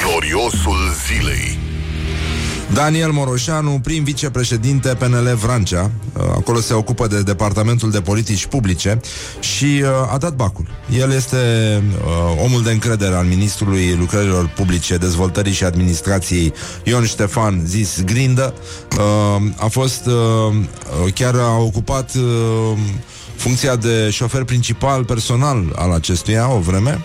Gloriosul 0.04 0.78
zilei 1.06 1.58
Daniel 2.74 3.10
Moroșanu, 3.10 3.80
prim 3.82 4.04
vicepreședinte 4.04 4.88
PNL 4.88 5.34
Vrancea, 5.34 5.90
uh, 6.16 6.22
acolo 6.22 6.60
se 6.60 6.74
ocupă 6.74 7.06
de 7.06 7.22
Departamentul 7.22 7.90
de 7.90 8.00
Politici 8.00 8.46
Publice 8.46 9.00
și 9.40 9.82
uh, 9.82 10.12
a 10.12 10.18
dat 10.18 10.34
bacul. 10.34 10.66
El 10.98 11.12
este 11.12 11.36
uh, 12.04 12.42
omul 12.44 12.62
de 12.62 12.70
încredere 12.70 13.14
al 13.14 13.24
Ministrului 13.24 13.96
Lucrărilor 13.98 14.48
Publice, 14.48 14.96
Dezvoltării 14.96 15.52
și 15.52 15.64
Administrației 15.64 16.52
Ion 16.84 17.04
Ștefan, 17.04 17.62
zis 17.64 18.02
Grindă. 18.04 18.54
Uh, 18.98 19.42
a 19.56 19.66
fost, 19.66 20.06
uh, 20.06 21.12
chiar 21.14 21.34
a 21.34 21.56
ocupat 21.58 22.14
uh, 22.14 22.78
funcția 23.36 23.76
de 23.76 24.10
șofer 24.10 24.44
principal 24.44 25.04
personal 25.04 25.72
al 25.76 25.92
acestuia 25.92 26.52
o 26.52 26.58
vreme. 26.58 27.04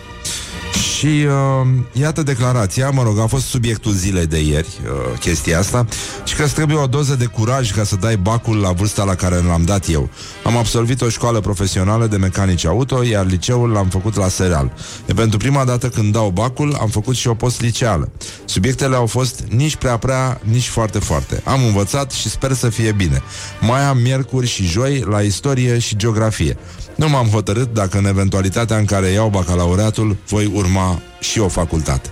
Și 0.78 1.06
uh, 1.06 1.68
iată 1.92 2.24
declarația, 2.24 2.90
mă 2.90 3.04
rog, 3.04 3.20
a 3.20 3.26
fost 3.26 3.46
subiectul 3.46 3.92
zilei 3.92 4.26
de 4.26 4.40
ieri, 4.40 4.68
uh, 4.84 5.20
chestia 5.20 5.60
asta, 5.60 5.86
și 6.26 6.36
că 6.36 6.44
îți 6.44 6.54
trebuie 6.54 6.78
o 6.78 6.86
doză 6.86 7.16
de 7.16 7.26
curaj 7.26 7.72
ca 7.72 7.84
să 7.84 7.96
dai 7.96 8.18
bacul 8.18 8.58
la 8.58 8.72
vârsta 8.72 9.04
la 9.04 9.16
care 9.16 9.36
l-am 9.36 9.64
dat 9.66 9.90
eu. 9.90 10.10
Am 10.48 10.58
absolvit 10.58 11.02
o 11.02 11.10
școală 11.10 11.40
profesională 11.40 12.08
de 12.08 12.18
mecanici 12.18 12.66
auto, 12.66 13.04
iar 13.04 13.26
liceul 13.26 13.70
l-am 13.70 13.88
făcut 13.88 14.16
la 14.16 14.28
serial. 14.28 14.72
E 15.06 15.14
pentru 15.14 15.38
prima 15.38 15.66
dată 15.66 15.90
când 15.90 16.14
dau 16.14 16.30
bacul, 16.30 16.78
am 16.82 16.88
făcut 16.88 17.16
și 17.16 17.28
o 17.28 17.34
post-liceală. 17.34 18.12
Subiectele 18.46 18.96
au 18.96 19.06
fost 19.06 19.40
nici 19.50 19.76
prea 19.76 19.98
prea, 19.98 20.40
nici 20.44 20.68
foarte 20.68 21.00
foarte. 21.00 21.42
Am 21.44 21.64
învățat 21.64 22.12
și 22.12 22.30
sper 22.30 22.54
să 22.54 22.70
fie 22.70 22.92
bine. 22.92 23.22
Mai 23.62 23.84
am 23.84 23.98
miercuri 23.98 24.48
și 24.48 24.66
joi 24.66 25.04
la 25.10 25.22
istorie 25.22 25.80
și 25.80 25.96
geografie. 25.96 26.58
Nu 26.96 27.10
m-am 27.10 27.28
hotărât 27.28 27.74
dacă 27.74 27.98
în 27.98 28.06
eventualitatea 28.06 28.78
în 28.78 28.86
care 28.86 29.08
iau 29.08 29.30
bacalaureatul 29.30 30.18
voi 30.28 30.52
urma 30.54 31.02
și 31.20 31.40
o 31.40 31.48
facultate. 31.48 32.10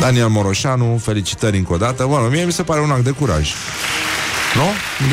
Daniel 0.00 0.28
Moroșanu, 0.28 1.00
felicitări 1.02 1.56
încă 1.56 1.72
o 1.72 1.76
dată. 1.76 2.06
Bă, 2.08 2.28
mie 2.30 2.44
mi 2.44 2.52
se 2.52 2.62
pare 2.62 2.80
un 2.80 2.90
act 2.90 3.04
de 3.04 3.10
curaj. 3.10 3.52
Nu? 4.54 4.66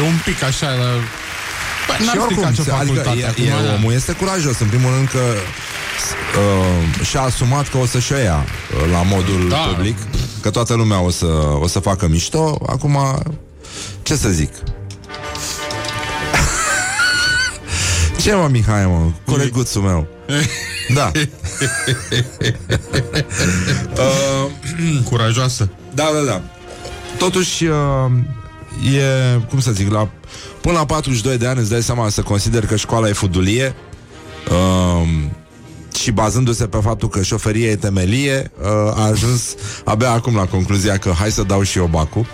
E 0.04 0.08
un 0.08 0.20
pic 0.26 0.44
așa 0.44 0.68
la... 0.68 1.21
Bă, 1.88 1.94
n-ar 2.06 2.18
strica 2.30 2.52
ce 2.52 2.62
se- 2.62 2.70
facultate 2.70 3.10
adică 3.10 3.28
acum, 3.28 3.44
e, 3.44 3.48
e, 3.48 3.66
da. 3.68 3.74
omul 3.74 3.94
este 3.94 4.12
curajos. 4.12 4.60
În 4.60 4.68
primul 4.68 4.92
rând 4.94 5.08
că 5.08 5.20
uh, 6.40 7.06
și-a 7.06 7.22
asumat 7.22 7.70
că 7.70 7.78
o 7.78 7.86
să-și 7.86 8.14
o 8.14 8.18
ia 8.18 8.46
uh, 8.86 8.92
la 8.92 9.02
modul 9.02 9.48
Da. 9.50 9.56
public, 9.58 9.98
că 10.42 10.50
toată 10.50 10.74
lumea 10.74 11.02
o 11.02 11.10
să, 11.10 11.26
o 11.62 11.68
să 11.68 11.80
facă 11.80 12.08
mișto. 12.08 12.58
Acum, 12.68 12.98
ce 14.02 14.16
să 14.16 14.30
zic? 14.30 14.54
Ce 18.22 18.34
mă, 18.34 18.48
Mihai, 18.52 18.86
mă? 18.86 19.10
Coleguțul 19.26 19.82
meu. 19.82 20.08
Da. 20.94 21.12
uh, 23.98 24.52
Curajoasă. 25.10 25.70
da, 25.94 26.10
da, 26.14 26.20
da. 26.32 26.42
Totuși, 27.18 27.66
uh, 27.66 27.76
e, 28.96 29.40
cum 29.50 29.60
să 29.60 29.72
zic, 29.72 29.92
la, 29.92 30.10
până 30.62 30.78
la 30.78 30.86
42 30.86 31.38
de 31.38 31.48
ani 31.48 31.60
îți 31.60 31.70
dai 31.70 31.82
seama 31.82 32.10
să 32.10 32.22
consider 32.22 32.66
că 32.66 32.76
școala 32.76 33.08
e 33.08 33.14
fudulie 33.14 33.76
uh, 34.50 35.08
și 35.96 36.12
bazându-se 36.12 36.68
pe 36.68 36.78
faptul 36.78 37.10
că 37.10 37.22
șoferia 37.22 37.70
e 37.70 37.76
temelie, 37.76 38.52
uh, 38.62 38.68
a 38.96 39.06
ajuns 39.06 39.56
abia 39.86 40.12
acum 40.12 40.36
la 40.36 40.46
concluzia 40.46 40.98
că 40.98 41.12
hai 41.18 41.32
să 41.32 41.44
dau 41.44 41.62
și 41.62 41.78
eu 41.78 41.86
bacul. 41.86 42.26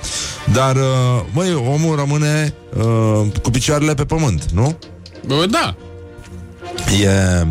Dar, 0.54 0.76
uh, 0.76 1.22
măi, 1.32 1.54
omul 1.54 1.96
rămâne 1.96 2.54
uh, 2.78 3.22
cu 3.42 3.50
picioarele 3.50 3.94
pe 3.94 4.06
pământ, 4.06 4.44
nu? 4.54 4.78
Bă, 5.26 5.46
da. 5.50 5.76
E... 7.02 7.48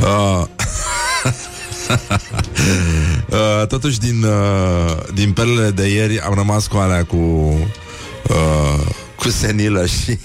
Uh, 0.00 0.44
uh, 3.30 3.66
totuși 3.66 3.98
din, 3.98 4.22
uh, 4.22 4.96
din 5.14 5.32
perlele 5.32 5.70
de 5.70 5.86
ieri 5.86 6.20
am 6.20 6.34
rămas 6.34 6.66
cu 6.66 6.76
alea 6.76 7.04
cu 7.04 7.16
uh, 7.16 8.86
cu 9.22 9.28
senilă 9.30 9.86
și 9.86 10.18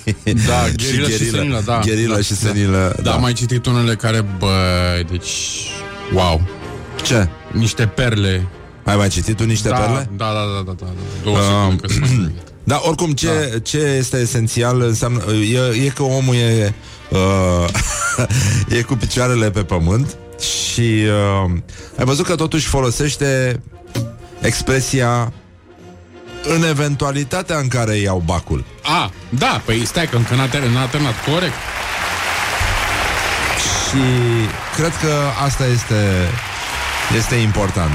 Da, 0.47 0.69
gherilă 0.77 1.09
și 1.09 1.29
senilă, 1.29 1.61
da. 1.65 1.79
Gherilă 1.85 2.15
Da, 2.15 2.21
și 2.21 2.29
da. 2.29 2.47
senilă 2.47 2.95
Da, 3.03 3.13
am 3.13 3.21
mai 3.21 3.33
citit 3.33 3.65
unele 3.65 3.95
care, 3.95 4.25
bă, 4.39 4.47
deci... 5.11 5.29
Wow. 6.13 6.41
Ce? 7.03 7.27
Niște 7.51 7.85
perle. 7.85 8.47
Ai 8.83 8.95
mai 8.95 9.07
citit 9.09 9.35
tu 9.37 9.43
niște 9.45 9.69
da, 9.69 9.75
perle? 9.75 10.09
Da, 10.17 10.25
da, 10.25 10.31
da, 10.55 10.63
da, 10.65 10.75
da. 10.79 10.85
Două 11.23 11.37
Um, 11.37 11.43
secunde 11.43 11.81
că 11.81 11.93
sunt- 11.93 12.31
Da, 12.63 12.81
oricum, 12.85 13.11
ce, 13.11 13.49
da. 13.51 13.59
ce 13.59 13.77
este 13.77 14.17
esențial 14.17 14.81
înseamnă, 14.81 15.23
e, 15.33 15.85
e 15.85 15.89
că 15.89 16.03
omul 16.03 16.35
e, 16.35 16.73
uh, 17.09 17.67
e 18.77 18.81
cu 18.81 18.95
picioarele 18.95 19.49
pe 19.51 19.63
pământ 19.63 20.17
și 20.39 20.81
uh, 21.45 21.51
ai 21.97 22.05
văzut 22.05 22.25
că 22.25 22.35
totuși 22.35 22.67
folosește 22.67 23.61
expresia 24.41 25.33
în 26.47 26.63
eventualitatea 26.63 27.57
în 27.57 27.67
care 27.67 27.95
iau 27.95 28.23
bacul. 28.25 28.65
A, 28.83 29.11
da, 29.29 29.61
păi 29.65 29.85
stai 29.85 30.07
că 30.09 30.15
încă 30.15 30.35
n-a, 30.35 30.47
ter- 30.47 30.71
n-a 30.73 30.85
terminat, 30.85 31.23
corect. 31.31 31.53
Și 33.89 34.01
cred 34.75 34.91
că 35.01 35.13
asta 35.45 35.65
este, 35.65 36.29
este 37.17 37.35
important. 37.35 37.91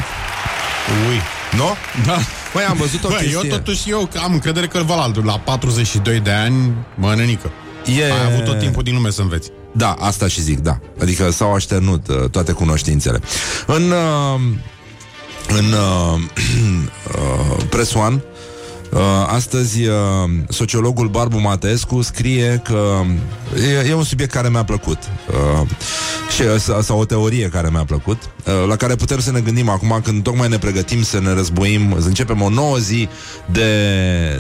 Ui. 1.09 1.21
Nu? 1.59 1.77
Da. 2.07 2.19
Păi 2.53 2.65
am 2.65 2.77
văzut 2.77 3.05
o 3.05 3.09
Bă, 3.09 3.15
chestie. 3.15 3.39
eu 3.43 3.57
totuși 3.57 3.91
eu 3.91 4.09
am 4.23 4.33
încredere 4.33 4.67
că 4.67 4.83
Valal, 4.83 5.23
la 5.25 5.39
42 5.39 6.21
de 6.21 6.31
ani, 6.31 6.73
mă 6.95 7.15
nănică. 7.15 7.51
E... 7.99 8.05
Ai 8.05 8.33
avut 8.33 8.45
tot 8.45 8.59
timpul 8.59 8.83
din 8.83 8.95
lume 8.95 9.11
să 9.11 9.21
înveți. 9.21 9.51
Da, 9.73 9.93
asta 9.93 10.29
și 10.29 10.41
zic, 10.41 10.59
da. 10.59 10.79
Adică 11.01 11.31
s-au 11.31 11.55
așternut 11.55 12.09
uh, 12.09 12.31
toate 12.31 12.53
cunoștințele. 12.53 13.21
În, 13.67 13.91
uh, 13.91 14.41
în 15.49 15.73
uh, 15.73 16.21
uh, 17.57 17.65
Press 17.69 17.95
One, 17.95 18.23
uh, 18.91 19.01
astăzi 19.27 19.87
uh, 19.87 19.95
sociologul 20.49 21.09
Barbu 21.09 21.39
Mateescu 21.39 22.03
scrie 22.03 22.61
că 22.65 23.01
e, 23.85 23.89
e 23.89 23.95
un 23.95 24.05
subiect 24.05 24.33
care 24.33 24.49
mi-a 24.49 24.65
plăcut 24.65 24.99
uh, 25.29 25.69
și, 26.35 26.61
sau, 26.61 26.81
sau 26.81 26.99
o 26.99 27.05
teorie 27.05 27.49
care 27.49 27.69
mi-a 27.71 27.85
plăcut, 27.85 28.23
uh, 28.23 28.69
la 28.69 28.77
care 28.77 28.95
putem 28.95 29.21
să 29.21 29.31
ne 29.31 29.41
gândim 29.41 29.69
acum 29.69 30.01
când 30.05 30.23
tocmai 30.23 30.49
ne 30.49 30.59
pregătim 30.59 31.03
să 31.03 31.21
ne 31.21 31.33
războim, 31.33 31.97
să 32.01 32.07
începem 32.07 32.43
o 32.43 32.49
nouă 32.49 32.77
zi 32.77 33.09
de, 33.53 33.73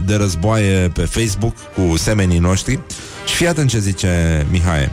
de 0.06 0.14
războaie 0.14 0.90
pe 0.94 1.02
Facebook 1.02 1.54
cu 1.74 1.96
semenii 1.96 2.38
noștri. 2.38 2.78
Și 3.26 3.34
fii 3.34 3.48
atent 3.48 3.68
ce 3.68 3.78
zice 3.78 4.46
Mihai 4.50 4.90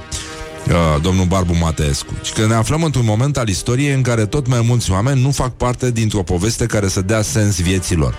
uh, 0.67 1.01
domnul 1.01 1.25
Barbu 1.25 1.53
Mateescu. 1.61 2.13
Și 2.23 2.33
că 2.33 2.45
ne 2.45 2.53
aflăm 2.53 2.83
într-un 2.83 3.05
moment 3.05 3.37
al 3.37 3.47
istoriei 3.47 3.93
în 3.93 4.01
care 4.01 4.25
tot 4.25 4.47
mai 4.47 4.61
mulți 4.61 4.91
oameni 4.91 5.21
nu 5.21 5.31
fac 5.31 5.55
parte 5.55 5.91
dintr-o 5.91 6.23
poveste 6.23 6.65
care 6.65 6.87
să 6.87 7.01
dea 7.01 7.21
sens 7.21 7.61
vieților. 7.61 8.15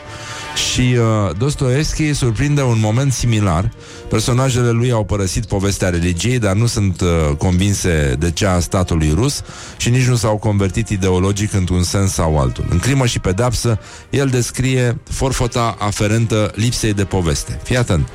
Și 0.58 0.80
uh, 0.80 1.36
Dostoevski 1.38 2.12
surprinde 2.12 2.62
un 2.62 2.78
moment 2.80 3.12
similar. 3.12 3.70
Personajele 4.08 4.70
lui 4.70 4.90
au 4.90 5.04
părăsit 5.04 5.44
povestea 5.46 5.88
religiei, 5.88 6.38
dar 6.38 6.54
nu 6.54 6.66
sunt 6.66 7.00
uh, 7.00 7.36
convinse 7.36 8.16
de 8.18 8.30
cea 8.30 8.52
a 8.52 8.60
statului 8.60 9.12
rus 9.14 9.42
și 9.76 9.90
nici 9.90 10.06
nu 10.06 10.16
s-au 10.16 10.36
convertit 10.36 10.88
ideologic 10.88 11.52
într-un 11.52 11.82
sens 11.82 12.12
sau 12.12 12.38
altul. 12.38 12.66
În 12.68 12.78
crimă 12.78 13.06
și 13.06 13.18
pedapsă, 13.18 13.78
el 14.10 14.28
descrie 14.28 15.00
forfota 15.10 15.76
aferentă 15.78 16.52
lipsei 16.54 16.94
de 16.94 17.04
poveste. 17.04 17.60
Fii 17.62 17.76
atent. 17.76 18.08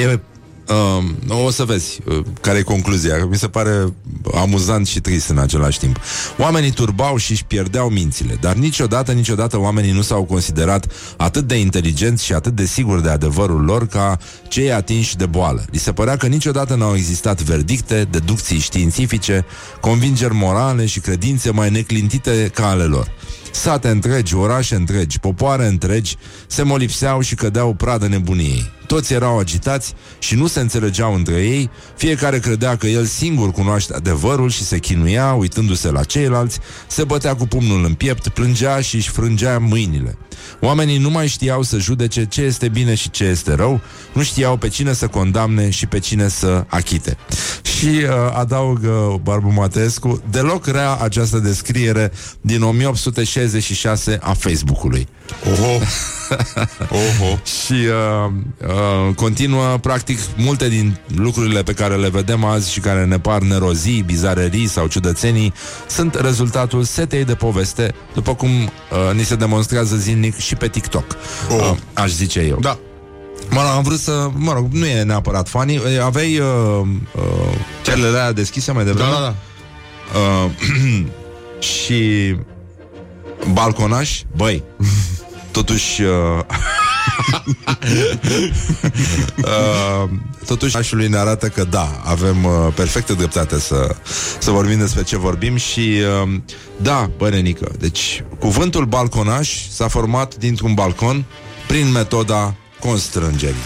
E 0.00 0.20
Uh, 0.68 1.44
o 1.44 1.50
să 1.50 1.64
vezi 1.64 2.00
uh, 2.04 2.24
care 2.40 2.58
e 2.58 2.62
concluzia. 2.62 3.24
Mi 3.30 3.36
se 3.36 3.48
pare 3.48 3.92
amuzant 4.34 4.86
și 4.86 5.00
trist 5.00 5.28
în 5.28 5.38
același 5.38 5.78
timp. 5.78 5.98
Oamenii 6.38 6.70
turbau 6.70 7.16
și 7.16 7.30
își 7.30 7.44
pierdeau 7.44 7.88
mințile, 7.88 8.36
dar 8.40 8.54
niciodată, 8.54 9.12
niciodată 9.12 9.58
oamenii 9.58 9.92
nu 9.92 10.02
s-au 10.02 10.24
considerat 10.24 10.92
atât 11.16 11.46
de 11.46 11.54
inteligenți 11.54 12.24
și 12.24 12.32
atât 12.32 12.54
de 12.54 12.64
siguri 12.64 13.02
de 13.02 13.08
adevărul 13.08 13.64
lor 13.64 13.86
ca 13.86 14.18
cei 14.48 14.72
atinși 14.72 15.16
de 15.16 15.26
boală. 15.26 15.64
Li 15.70 15.78
se 15.78 15.92
părea 15.92 16.16
că 16.16 16.26
niciodată 16.26 16.74
n-au 16.74 16.96
existat 16.96 17.42
verdicte, 17.42 18.06
deducții 18.10 18.58
științifice, 18.58 19.44
convingeri 19.80 20.34
morale 20.34 20.86
și 20.86 21.00
credințe 21.00 21.50
mai 21.50 21.70
neclintite 21.70 22.50
ca 22.54 22.68
ale 22.68 22.84
lor. 22.84 23.10
Sate 23.52 23.88
întregi, 23.88 24.34
orașe 24.34 24.74
întregi, 24.74 25.18
popoare 25.18 25.66
întregi 25.66 26.16
se 26.46 26.62
molipseau 26.62 27.20
și 27.20 27.34
cădeau 27.34 27.74
pradă 27.74 28.08
nebuniei. 28.08 28.70
Toți 28.86 29.12
erau 29.12 29.38
agitați 29.38 29.94
și 30.18 30.34
nu 30.34 30.46
se 30.46 30.60
înțelegeau 30.60 31.14
între 31.14 31.34
ei, 31.34 31.70
fiecare 31.96 32.38
credea 32.38 32.76
că 32.76 32.86
el 32.86 33.04
singur 33.04 33.50
cunoaște 33.50 33.94
adevărul 33.94 34.50
și 34.50 34.62
se 34.62 34.78
chinuia, 34.78 35.32
uitându-se 35.32 35.90
la 35.90 36.04
ceilalți, 36.04 36.58
se 36.86 37.04
bătea 37.04 37.36
cu 37.36 37.46
pumnul 37.46 37.84
în 37.84 37.94
piept, 37.94 38.28
plângea 38.28 38.80
și 38.80 38.96
își 38.96 39.10
frângea 39.10 39.58
mâinile. 39.58 40.18
Oamenii 40.60 40.98
nu 40.98 41.10
mai 41.10 41.28
știau 41.28 41.62
să 41.62 41.78
judece 41.78 42.24
ce 42.24 42.42
este 42.42 42.68
bine 42.68 42.94
și 42.94 43.10
ce 43.10 43.24
este 43.24 43.54
rău, 43.54 43.80
nu 44.12 44.22
știau 44.22 44.56
pe 44.56 44.68
cine 44.68 44.92
să 44.92 45.06
condamne 45.06 45.70
și 45.70 45.86
pe 45.86 45.98
cine 45.98 46.28
să 46.28 46.64
achite. 46.66 47.16
Și 47.62 47.86
uh, 47.86 48.10
adaugă 48.34 49.20
Barbu 49.22 49.52
Matescu, 49.52 50.22
deloc 50.30 50.66
rea 50.66 50.94
această 50.94 51.38
descriere 51.38 52.12
din 52.40 52.62
1866 52.62 54.18
a 54.20 54.32
Facebook-ului. 54.32 55.08
Oho. 55.50 55.78
Oho. 57.00 57.38
Și 57.44 57.72
uh, 57.72 58.32
uh, 58.66 59.14
continuă, 59.14 59.78
practic, 59.78 60.18
multe 60.36 60.68
din 60.68 60.98
lucrurile 61.16 61.62
pe 61.62 61.72
care 61.72 61.96
le 61.96 62.08
vedem 62.08 62.44
azi 62.44 62.72
și 62.72 62.80
care 62.80 63.04
ne 63.04 63.18
par 63.18 63.40
nerozii, 63.40 64.02
bizarerii 64.02 64.66
sau 64.66 64.86
ciudățenii, 64.86 65.52
sunt 65.88 66.14
rezultatul 66.14 66.82
setei 66.82 67.24
de 67.24 67.34
poveste, 67.34 67.94
după 68.14 68.34
cum 68.34 68.50
uh, 68.50 69.14
ni 69.14 69.22
se 69.24 69.34
demonstrează 69.36 69.96
zilnic 69.96 70.38
și 70.38 70.54
pe 70.54 70.68
TikTok. 70.68 71.04
Oh. 71.50 71.56
Uh, 71.56 71.76
aș 71.92 72.10
zice 72.10 72.40
eu. 72.40 72.58
Da. 72.60 72.78
Mă 73.50 73.60
rog, 73.60 73.70
am 73.70 73.82
vrut 73.82 73.98
să... 73.98 74.28
Mă 74.34 74.52
rog, 74.52 74.72
nu 74.72 74.86
e 74.86 75.02
neapărat 75.02 75.48
funny. 75.48 75.76
Uh, 75.76 75.84
Aveai 76.04 76.38
uh, 76.38 76.46
uh, 77.14 77.22
celele 77.82 78.06
alea 78.06 78.32
deschise 78.32 78.72
mai 78.72 78.84
devreme? 78.84 79.10
Da, 79.10 79.16
da, 79.16 79.20
da. 79.20 79.34
Uh, 80.18 80.50
și 81.72 82.34
balconaș, 83.52 84.22
băi, 84.36 84.62
totuși 85.52 86.02
uh, 86.02 86.08
uh, 89.36 90.08
totuși 90.46 90.76
așului 90.76 91.08
ne 91.08 91.16
arată 91.16 91.48
că 91.48 91.64
da, 91.64 92.00
avem 92.04 92.44
uh, 92.44 92.52
perfectă 92.74 93.12
dreptate 93.12 93.60
să, 93.60 93.96
să 94.38 94.50
vorbim 94.50 94.78
despre 94.78 95.02
ce 95.02 95.16
vorbim 95.16 95.56
și 95.56 96.00
uh, 96.22 96.40
da, 96.76 97.10
bănenică, 97.16 97.72
deci 97.78 98.24
cuvântul 98.38 98.84
balconaș 98.84 99.68
s-a 99.68 99.88
format 99.88 100.34
dintr-un 100.34 100.74
balcon 100.74 101.24
prin 101.66 101.90
metoda 101.90 102.54
constrângerii. 102.80 103.56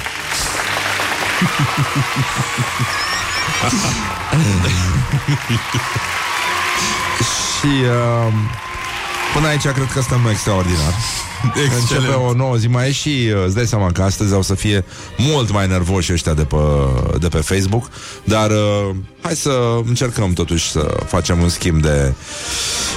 și 7.58 7.66
uh, 7.66 8.32
până 9.34 9.46
aici 9.46 9.62
cred 9.62 9.90
că 9.92 10.00
stăm 10.00 10.26
extraordinar. 10.30 10.94
Începe 11.80 12.12
o 12.12 12.32
nouă 12.32 12.56
zi 12.56 12.68
mai 12.68 12.88
e 12.88 12.92
și 12.92 13.08
uh, 13.08 13.44
îți 13.44 13.54
dai 13.54 13.66
seama 13.66 13.92
că 13.92 14.02
astăzi 14.02 14.34
au 14.34 14.42
să 14.42 14.54
fie 14.54 14.84
mult 15.16 15.52
mai 15.52 15.66
nervoși 15.66 16.12
ăștia 16.12 16.34
de 16.34 16.44
pe, 16.44 16.56
de 17.18 17.28
pe 17.28 17.38
Facebook, 17.38 17.90
dar 18.24 18.50
uh, 18.50 18.94
hai 19.20 19.36
să 19.36 19.80
încercăm 19.86 20.32
totuși 20.32 20.70
să 20.70 20.96
facem 21.06 21.42
un 21.42 21.48
schimb 21.48 21.82
de 21.82 22.14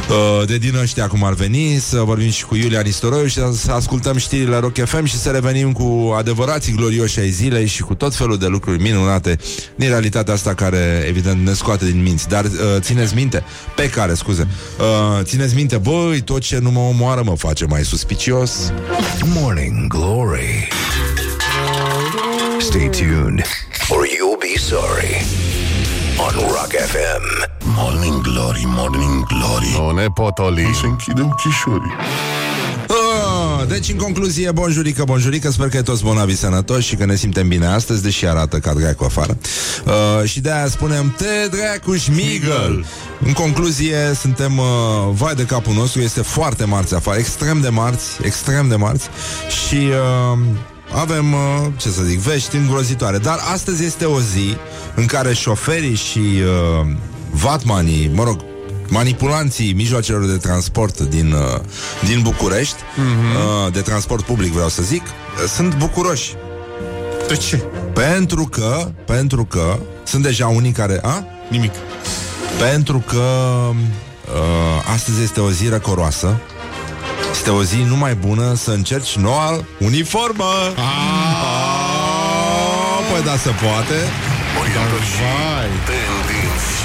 uh, 0.09 0.47
de 0.47 0.57
din 0.57 0.75
ăștia 0.75 1.07
cum 1.07 1.23
ar 1.23 1.33
veni, 1.33 1.77
să 1.79 1.99
vorbim 1.99 2.29
și 2.29 2.45
cu 2.45 2.55
Iulia 2.55 2.81
Nistoroiu 2.81 3.27
și 3.27 3.39
să 3.53 3.71
ascultăm 3.71 4.17
știrile 4.17 4.57
Rock 4.57 4.77
FM 4.85 5.05
și 5.05 5.17
să 5.17 5.29
revenim 5.29 5.71
cu 5.71 6.13
adevărații 6.17 6.73
glorioși 6.73 7.19
ai 7.19 7.29
zilei 7.29 7.67
și 7.67 7.81
cu 7.81 7.93
tot 7.93 8.15
felul 8.15 8.38
de 8.38 8.45
lucruri 8.47 8.81
minunate 8.81 9.38
din 9.75 9.88
realitatea 9.88 10.33
asta 10.33 10.53
care 10.53 11.05
evident 11.07 11.45
ne 11.45 11.53
scoate 11.53 11.85
din 11.85 12.01
minți. 12.01 12.27
Dar 12.27 12.45
uh, 12.45 12.51
țineți 12.79 13.15
minte, 13.15 13.43
pe 13.75 13.89
care, 13.89 14.13
scuze, 14.13 14.47
uh, 14.79 15.23
țineți 15.23 15.55
minte, 15.55 15.77
băi, 15.77 16.21
tot 16.21 16.41
ce 16.41 16.57
nu 16.57 16.71
mă 16.71 16.79
omoară 16.79 17.21
mă 17.25 17.35
face 17.35 17.65
mai 17.65 17.83
suspicios. 17.83 18.38
Morning 18.39 19.89
Glory. 19.89 20.69
Stay 22.60 22.88
tuned, 22.88 23.43
or 23.91 24.08
you'll 24.08 24.38
be 24.38 24.56
sorry. 24.56 25.15
On 26.17 26.34
Rock 26.54 26.71
FM. 26.71 27.23
Morning 27.75 28.21
Glory, 28.23 28.63
Morning 28.65 29.25
Glory 29.28 29.75
O 29.80 29.91
nepotoli. 29.91 30.73
Se 30.73 30.86
închide 30.88 31.21
ochișorii 31.21 31.91
Ah, 32.89 33.67
deci, 33.67 33.89
în 33.89 33.97
concluzie, 33.97 34.52
bonjurică, 34.52 35.04
bonjurică, 35.04 35.52
sper 35.52 35.69
că 35.69 35.78
e 35.78 35.82
toți 35.82 36.04
bonavi 36.04 36.36
sănătoși 36.36 36.88
și 36.88 36.95
că 36.95 37.06
ne 37.06 37.15
simtem 37.15 37.47
bine 37.47 37.65
astăzi, 37.65 38.02
deși 38.02 38.25
arată 38.25 38.58
ca 38.58 38.73
dracu 38.73 39.04
afară. 39.04 39.38
Uh, 39.86 40.30
și 40.30 40.39
de-aia 40.39 40.67
spunem, 40.67 41.15
te 41.17 41.58
dracu 41.58 41.95
șmigăl! 41.95 42.86
În 43.25 43.34
concluzie, 43.34 43.95
suntem, 44.19 44.58
uh, 44.58 44.65
vai 45.12 45.36
de 45.36 45.43
capul 45.43 45.73
nostru, 45.73 46.02
este 46.02 46.21
foarte 46.21 46.65
marți 46.65 46.95
afară, 46.95 47.17
extrem 47.17 47.62
de 47.62 47.69
marți, 47.69 48.06
extrem 48.21 48.67
de 48.67 48.75
marți 48.75 49.10
și... 49.49 49.75
Uh, 49.75 50.39
avem, 50.91 51.34
uh, 51.34 51.39
ce 51.78 51.89
să 51.89 52.04
zic, 52.04 52.19
vești 52.19 52.56
îngrozitoare 52.56 53.17
Dar 53.17 53.39
astăzi 53.54 53.84
este 53.84 54.06
o 54.06 54.19
zi 54.19 54.58
în 54.95 55.06
care 55.06 55.34
șoferii 55.34 55.95
și 55.95 56.19
uh, 56.19 56.88
vatmanii, 57.32 58.12
mă 58.13 58.23
rog, 58.23 58.39
manipulanții 58.89 59.73
mijloacelor 59.73 60.25
de 60.25 60.38
transport 60.38 60.99
din, 60.99 61.32
uh, 61.32 61.60
din 62.08 62.21
București, 62.21 62.75
mm-hmm. 62.75 63.65
uh, 63.65 63.73
de 63.73 63.82
transport 63.82 64.25
public 64.25 64.52
vreau 64.52 64.69
să 64.69 64.84
zic, 64.84 65.04
uh, 65.04 65.49
sunt 65.56 65.75
bucuroși. 65.75 66.34
De 67.28 67.36
ce? 67.36 67.56
Pentru 67.93 68.45
că, 68.45 68.91
pentru 69.06 69.45
că 69.45 69.80
sunt 70.04 70.23
deja 70.23 70.47
unii 70.47 70.71
care, 70.71 70.99
a? 71.04 71.23
Nimic. 71.49 71.73
Pentru 72.60 73.04
că 73.08 73.23
uh, 73.69 74.93
astăzi 74.93 75.21
este 75.21 75.39
o 75.39 75.52
zi 75.52 75.67
răcoroasă. 75.67 76.39
Este 77.32 77.49
o 77.49 77.63
zi 77.63 77.75
numai 77.75 78.15
bună 78.15 78.54
să 78.54 78.71
încerci 78.71 79.15
noua 79.15 79.63
uniformă. 79.80 80.43
Ah, 80.75 81.60
păi 83.12 83.23
da, 83.23 83.38
se 83.38 83.49
poate. 83.49 83.95
Orientări 84.60 85.06
și 85.06 85.17
Vai. 85.21 85.69
tendinți. 85.86 86.78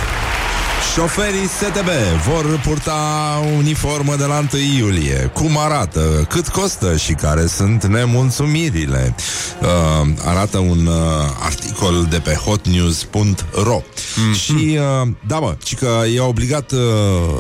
Șoferii 0.95 1.47
STB 1.47 1.89
vor 2.27 2.61
purta 2.61 3.41
uniformă 3.57 4.17
de 4.17 4.25
la 4.25 4.39
1 4.53 4.63
iulie. 4.79 5.31
Cum 5.33 5.59
arată, 5.59 6.27
cât 6.29 6.49
costă 6.49 6.97
și 6.97 7.13
care 7.13 7.47
sunt 7.47 7.85
nemulțumirile. 7.85 9.15
Uh, 9.61 10.09
arată 10.25 10.59
un 10.59 10.87
uh, 10.87 10.95
articol 11.41 12.07
de 12.11 12.19
pe 12.19 12.35
hotnews.ro 12.35 13.81
mm-hmm. 13.81 14.41
Și, 14.41 14.79
uh, 15.03 15.09
da 15.27 15.39
mă, 15.39 15.57
ci 15.63 15.75
că 15.75 16.03
e 16.15 16.21
obligat 16.21 16.73
uh, 16.73 16.81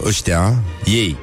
ăștia, 0.06 0.54
ei, 0.84 1.16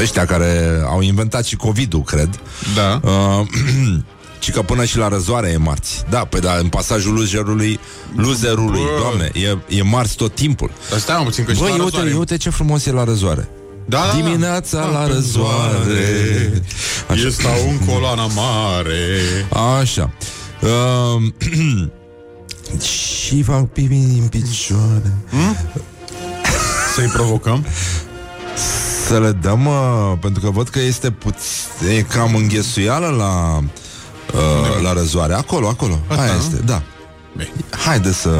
ăștia 0.00 0.24
care 0.24 0.82
au 0.88 1.00
inventat 1.00 1.44
și 1.44 1.56
COVID-ul, 1.56 2.02
cred, 2.02 2.40
Da. 2.74 3.00
Uh, 3.10 3.46
ci 4.40 4.50
că 4.50 4.62
până 4.62 4.84
și 4.84 4.96
la 4.96 5.08
răzoare 5.08 5.48
e 5.48 5.56
marți. 5.56 6.04
Da, 6.10 6.18
păi 6.18 6.40
da, 6.40 6.54
în 6.56 6.68
pasajul 6.68 7.14
loserului, 7.14 7.80
loserului, 8.16 8.80
Bă. 8.80 8.98
doamne, 9.00 9.30
e, 9.34 9.76
e 9.78 9.82
marți 9.82 10.16
tot 10.16 10.34
timpul. 10.34 10.70
Dar 10.90 10.98
stai 10.98 11.16
mă 11.18 11.24
puțin 11.24 11.44
că 11.44 11.52
și 11.52 11.58
Băi, 11.58 11.68
la 11.68 11.74
uite, 11.84 11.96
răzoare- 11.96 12.14
uite 12.18 12.36
ce 12.36 12.50
frumos 12.50 12.86
e 12.86 12.90
la 12.92 13.04
răzoare. 13.04 13.48
Da, 13.86 13.98
da, 13.98 14.06
da. 14.06 14.22
Dimineața 14.24 14.78
Da, 14.80 14.86
la 14.86 14.98
pe 14.98 15.12
răzoare. 15.12 16.62
Așa. 17.08 17.20
Eu 17.22 17.28
stau 17.30 17.52
în 17.70 17.86
coloana 17.86 18.26
mare. 18.26 19.08
Așa. 19.80 20.10
Uh, 20.60 21.22
și 23.26 23.42
fac 23.42 23.66
pipi 23.72 23.94
în 23.94 24.26
picioare. 24.30 25.12
Să-i 26.94 27.06
provocăm. 27.06 27.66
Să 29.06 29.18
le 29.18 29.32
dăm, 29.32 29.66
uh, 29.66 30.12
pentru 30.20 30.42
că 30.42 30.50
văd 30.50 30.68
că 30.68 30.78
este 30.80 31.10
puțin, 31.10 31.96
e 31.96 32.00
cam 32.02 32.34
înghesuială 32.34 33.06
la, 33.06 33.60
uh, 34.34 34.82
la 34.82 34.92
răzoare. 34.92 35.34
Acolo, 35.34 35.68
acolo. 35.68 35.98
Asta, 36.08 36.22
Aia 36.22 36.32
nu? 36.32 36.38
este, 36.38 36.56
da. 36.56 36.82
Bine. 37.32 37.50
Haide 37.86 38.12
să... 38.12 38.30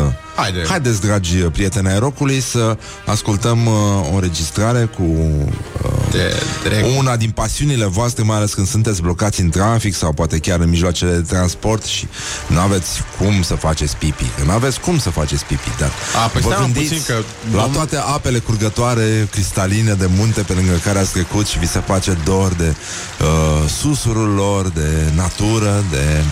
Haide. 0.41 0.65
Haideți, 0.69 1.01
dragi 1.01 1.37
prieteni 1.37 1.89
ai 1.89 1.99
rocului, 1.99 2.41
să 2.41 2.77
ascultăm 3.07 3.67
uh, 3.67 3.73
o 4.13 4.15
înregistrare 4.15 4.85
cu 4.97 5.03
uh, 5.03 5.91
De 6.11 6.43
drept. 6.63 6.97
una 6.99 7.17
din 7.17 7.31
pasiunile 7.31 7.85
voastre, 7.85 8.23
mai 8.23 8.37
ales 8.37 8.55
când 8.55 8.67
sunteți 8.69 9.03
blocați 9.03 9.41
în 9.41 9.51
trafic 9.51 9.95
sau 9.95 10.13
poate 10.13 10.39
chiar 10.39 10.61
în 10.61 10.69
mijloacele 10.69 11.11
de 11.13 11.21
transport 11.35 11.85
și 11.85 12.09
nu 12.47 12.61
aveți 12.61 12.89
cum 13.19 13.43
să 13.43 13.55
faceți 13.55 13.97
pipi. 13.97 14.25
Că 14.39 14.45
nu 14.45 14.51
aveți 14.53 14.81
cum 14.81 14.99
să 14.99 15.11
faceți 15.11 15.45
pipi, 15.45 15.71
dar 15.79 15.91
A, 16.25 16.27
păi 16.29 16.41
vă 16.41 16.49
stai, 16.49 16.61
mă, 16.61 16.65
gândiți 16.73 16.95
puțin 16.95 17.15
că 17.15 17.23
la 17.57 17.69
vom- 17.69 17.73
toate 17.73 17.97
apele 17.97 18.39
curgătoare 18.39 19.29
cristaline 19.31 19.93
de 19.93 20.09
munte 20.17 20.41
pe 20.41 20.53
lângă 20.53 20.81
care 20.85 20.99
ați 20.99 21.13
trecut 21.13 21.47
și 21.47 21.59
vi 21.59 21.67
se 21.69 21.83
face 21.87 22.19
dor 22.25 22.53
de 22.53 22.75
uh, 23.21 23.69
susurul 23.81 24.29
lor, 24.35 24.69
de 24.69 24.89
natură, 25.15 25.85
de 25.91 26.23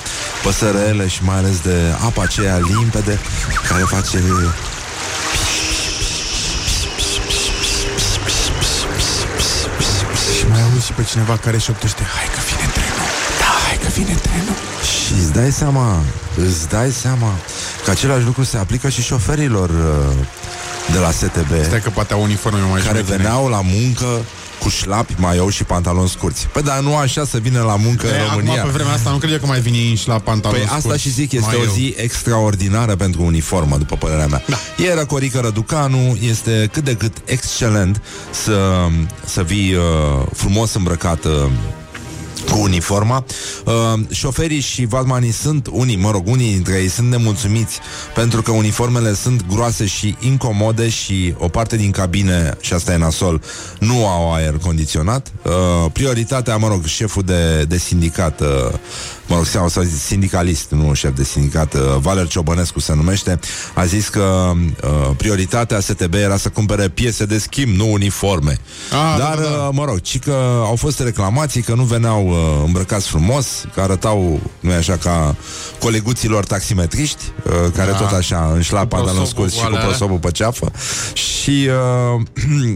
păsărele 0.45 1.09
și 1.09 1.25
mai 1.25 1.37
ales 1.37 1.61
de 1.61 1.77
apa 2.05 2.23
aceea 2.23 2.59
limpede 2.59 3.19
care 3.69 3.83
face 3.83 3.98
Și 10.39 10.47
mai 10.51 10.63
auzi 10.63 10.87
și 10.87 10.93
pe 10.93 11.03
cineva 11.03 11.37
care 11.37 11.59
șoptește 11.59 12.03
Hai 12.15 12.27
că 12.35 12.41
vine 12.49 12.71
trenul. 12.73 13.09
Da, 13.39 13.53
hai 13.67 13.79
că 13.83 13.89
vine 13.89 14.15
trenul. 14.23 14.57
Și 14.93 15.13
îți 15.13 15.33
dai 15.33 15.51
seama, 15.51 16.03
îți 16.47 16.69
dai 16.69 16.91
seama 16.91 17.31
că 17.85 17.91
același 17.91 18.25
lucru 18.25 18.45
se 18.45 18.57
aplică 18.57 18.89
și 18.89 19.03
șoferilor 19.03 19.69
uh, 19.71 20.15
de 20.93 20.99
la 20.99 21.11
STB 21.11 21.65
Stai 21.65 21.81
că 21.81 21.91
poate 21.91 22.13
au 22.13 22.23
uniforme 22.23 22.59
mai 22.59 22.81
care 22.81 22.99
șmeichere. 22.99 23.17
veneau 23.17 23.49
la 23.49 23.61
muncă 23.65 24.25
cu 24.61 24.69
șlapi, 24.69 25.15
maiou 25.19 25.49
și 25.49 25.65
pantaloni 25.65 26.09
scurți. 26.09 26.47
Păi 26.53 26.63
dar 26.63 26.79
nu 26.81 26.97
așa 26.97 27.25
să 27.25 27.39
vină 27.39 27.63
la 27.63 27.77
muncă 27.77 28.07
E, 28.07 28.11
în 28.21 28.27
România. 28.31 28.53
Acum 28.53 28.65
pe 28.71 28.77
vremea 28.77 28.93
asta 28.93 29.11
nu 29.11 29.17
cred 29.17 29.33
eu 29.33 29.39
că 29.39 29.47
mai 29.47 29.61
vine 29.61 29.77
inși 29.77 30.09
la 30.09 30.19
pantaloni 30.19 30.61
Păi 30.61 30.69
asta 30.69 30.81
scurți. 30.81 31.01
și 31.03 31.11
zic, 31.11 31.33
este 31.33 31.47
Mai 31.47 31.57
o 31.61 31.63
eu. 31.65 31.73
zi 31.73 31.95
extraordinară 31.97 32.97
pentru 32.97 33.23
uniformă, 33.23 33.77
după 33.77 33.97
părerea 33.97 34.27
mea. 34.27 34.43
Da. 34.47 34.57
E 34.85 34.95
Răcorică 34.95 35.39
Răducanu, 35.41 36.17
este 36.21 36.69
cât 36.73 36.85
de 36.85 36.95
cât 36.95 37.17
excelent 37.25 38.03
să, 38.31 38.87
să 39.25 39.43
vii 39.43 39.75
uh, 39.75 39.83
frumos 40.35 40.75
îmbrăcat 40.75 41.25
uh, 41.25 41.33
cu 42.51 42.59
uniforma. 42.59 43.25
Uh, 43.65 44.01
șoferii 44.11 44.61
și 44.61 44.87
vadmanii 44.87 45.31
sunt 45.31 45.69
unii, 45.73 45.97
mă 45.97 46.11
rog, 46.11 46.27
unii 46.27 46.53
dintre 46.53 46.81
ei 46.81 46.89
sunt 46.89 47.11
nemulțumiți 47.11 47.81
pentru 48.15 48.43
că 48.43 48.51
uniformele 48.51 49.15
sunt 49.15 49.47
groase 49.47 49.87
și 49.87 50.17
incomode 50.21 50.89
și 50.89 51.35
o 51.39 51.49
parte 51.49 51.77
din 51.77 51.91
cabine, 51.91 52.57
și 52.61 52.73
asta 52.73 52.93
e 52.93 52.97
nasol, 52.97 53.43
nu 53.79 54.07
au 54.07 54.35
aer 54.35 54.59
condiționat. 54.63 55.33
Uh, 55.43 55.53
prioritatea, 55.93 56.57
mă 56.57 56.69
rog, 56.69 56.85
șeful 56.85 57.23
de, 57.23 57.65
de 57.65 57.79
sindicat, 57.79 58.41
uh, 58.41 58.47
mă 59.29 59.37
rog, 59.37 59.45
sau 59.47 59.69
să 59.69 59.81
zic 59.81 60.01
sindicalist, 60.01 60.71
nu 60.71 60.95
șef 60.95 61.15
de 61.17 61.25
sindicat, 61.25 61.75
uh, 61.75 61.81
Valer 62.01 62.27
Ciobănescu 62.27 62.81
se 62.81 62.95
numește, 62.95 63.39
a 63.75 63.85
zis 63.85 64.09
că 64.09 64.53
uh, 64.55 65.11
prioritatea 65.17 65.81
STB 65.81 66.15
era 66.15 66.37
să 66.37 66.49
cumpere 66.49 66.89
piese 66.89 67.25
de 67.25 67.39
schimb, 67.39 67.77
nu 67.77 67.93
uniforme. 67.93 68.59
Ah, 68.91 69.19
Dar, 69.19 69.37
da, 69.37 69.43
da, 69.43 69.49
da. 69.49 69.63
uh, 69.63 69.69
mă 69.73 69.85
rog, 69.85 70.01
ci 70.01 70.19
că 70.19 70.63
au 70.65 70.77
fost 70.77 71.01
reclamații 71.01 71.63
că 71.63 71.75
nu 71.75 71.83
veneau 71.83 72.29
uh, 72.29 72.37
îmbrăcați 72.67 73.09
frumos, 73.09 73.65
că 73.75 73.81
arătau, 73.81 74.41
nu 74.61 74.73
așa, 74.73 74.97
ca 74.97 75.37
coleguților 75.79 76.45
taximetriști, 76.45 77.23
uh, 77.45 77.53
care 77.77 77.91
Da. 77.91 77.97
tot 77.97 78.13
așa 78.13 78.51
înșla 78.55 78.81
Cu 78.81 78.87
pantaloni 78.87 79.17
prosobul 79.17 79.49
scurți 79.49 79.55
și 79.57 79.61
cu 79.61 79.67
alea. 79.75 79.87
prosobul 79.87 80.19
pe 80.19 80.31
ceafă. 80.31 80.71
Și... 81.13 81.69
Uh, 82.17 82.21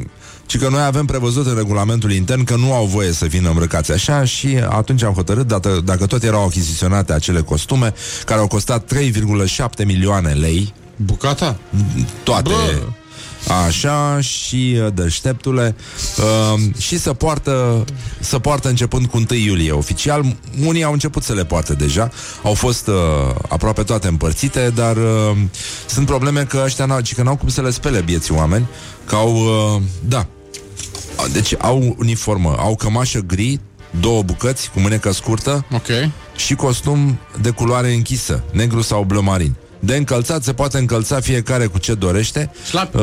ci 0.53 0.59
că 0.59 0.69
noi 0.69 0.83
avem 0.83 1.07
prevăzut 1.07 1.47
în 1.47 1.55
regulamentul 1.55 2.13
intern 2.13 2.45
că 2.45 2.57
nu 2.57 2.73
au 2.73 2.85
voie 2.85 3.13
să 3.13 3.25
vină 3.25 3.49
îmbrăcați 3.49 3.93
așa 3.93 4.25
și 4.25 4.59
atunci 4.69 5.03
am 5.03 5.13
hotărât, 5.13 5.47
dacă, 5.47 5.81
dacă 5.85 6.07
tot 6.07 6.23
erau 6.23 6.45
achiziționate 6.45 7.13
acele 7.13 7.41
costume, 7.41 7.95
care 8.25 8.41
au 8.41 8.47
costat 8.47 8.95
3,7 8.95 9.85
milioane 9.85 10.33
lei, 10.33 10.75
Bucata? 10.97 11.57
toate. 12.23 12.49
Bă! 12.49 12.83
Așa 13.67 14.21
și 14.21 14.79
uh, 14.85 14.93
deșteptule 14.95 15.77
uh, 16.19 16.61
Și 16.79 16.99
să 16.99 17.13
poartă 17.13 17.85
Să 18.21 18.39
poartă 18.39 18.69
începând 18.69 19.07
cu 19.07 19.17
1 19.17 19.39
iulie 19.39 19.73
Oficial, 19.73 20.37
unii 20.67 20.85
au 20.85 20.93
început 20.93 21.23
să 21.23 21.33
le 21.33 21.45
poarte 21.45 21.75
deja. 21.75 22.11
Au 22.43 22.55
fost 22.55 22.87
uh, 22.87 22.95
aproape 23.49 23.83
toate 23.83 24.09
împărțite 24.09 24.73
Dar 24.75 24.97
uh, 24.97 25.37
sunt 25.87 26.07
probleme 26.07 26.45
că 26.45 26.63
ăștia 26.65 26.85
n-au, 26.85 27.01
ci 27.01 27.15
că 27.15 27.23
n-au 27.23 27.37
cum 27.37 27.49
să 27.49 27.63
le 27.63 27.71
spele 27.71 28.01
bieții 28.01 28.35
oameni 28.35 28.67
Că 29.07 29.15
au, 29.15 29.35
uh, 29.35 29.83
da 30.09 30.27
Deci 31.33 31.55
au 31.59 31.95
uniformă 31.99 32.55
Au 32.59 32.77
cămașă 32.77 33.19
gri 33.19 33.61
Două 34.01 34.23
bucăți 34.23 34.71
cu 34.71 34.81
mânecă 34.81 35.13
scurtă 35.13 35.65
Ok. 35.73 35.87
și 36.37 36.55
costum 36.55 37.19
de 37.41 37.51
culoare 37.51 37.93
închisă, 37.93 38.45
negru 38.53 38.81
sau 38.81 39.05
bleu 39.05 39.23
marin. 39.23 39.55
De 39.81 39.97
încălțat 39.97 40.43
se 40.43 40.53
poate 40.53 40.79
încălța 40.79 41.21
fiecare 41.21 41.67
cu 41.67 41.79
ce 41.79 41.95
dorește, 41.95 42.51
Șlap. 42.69 42.95
uh, 42.95 43.01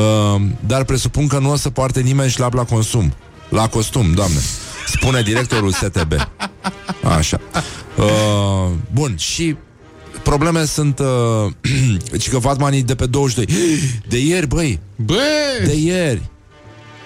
dar 0.66 0.84
presupun 0.84 1.26
că 1.26 1.38
nu 1.38 1.50
o 1.50 1.56
să 1.56 1.70
poarte 1.70 2.00
nimeni 2.00 2.30
șlap 2.30 2.52
la 2.54 2.64
consum. 2.64 3.12
La 3.48 3.68
costum, 3.68 4.12
doamne. 4.14 4.38
Spune 4.86 5.22
directorul 5.22 5.72
STB. 5.72 6.12
Așa. 7.16 7.40
Uh, 7.96 8.70
bun, 8.92 9.14
și 9.16 9.56
probleme 10.22 10.64
sunt 10.64 10.98
uh, 10.98 11.52
ci 12.20 12.28
că 12.28 12.38
Vatmanii 12.38 12.82
de 12.82 12.94
pe 12.94 13.06
22 13.06 13.46
de 14.08 14.18
ieri, 14.18 14.46
băi, 14.46 14.80
Bă! 14.96 15.20
de 15.64 15.74
ieri. 15.74 16.22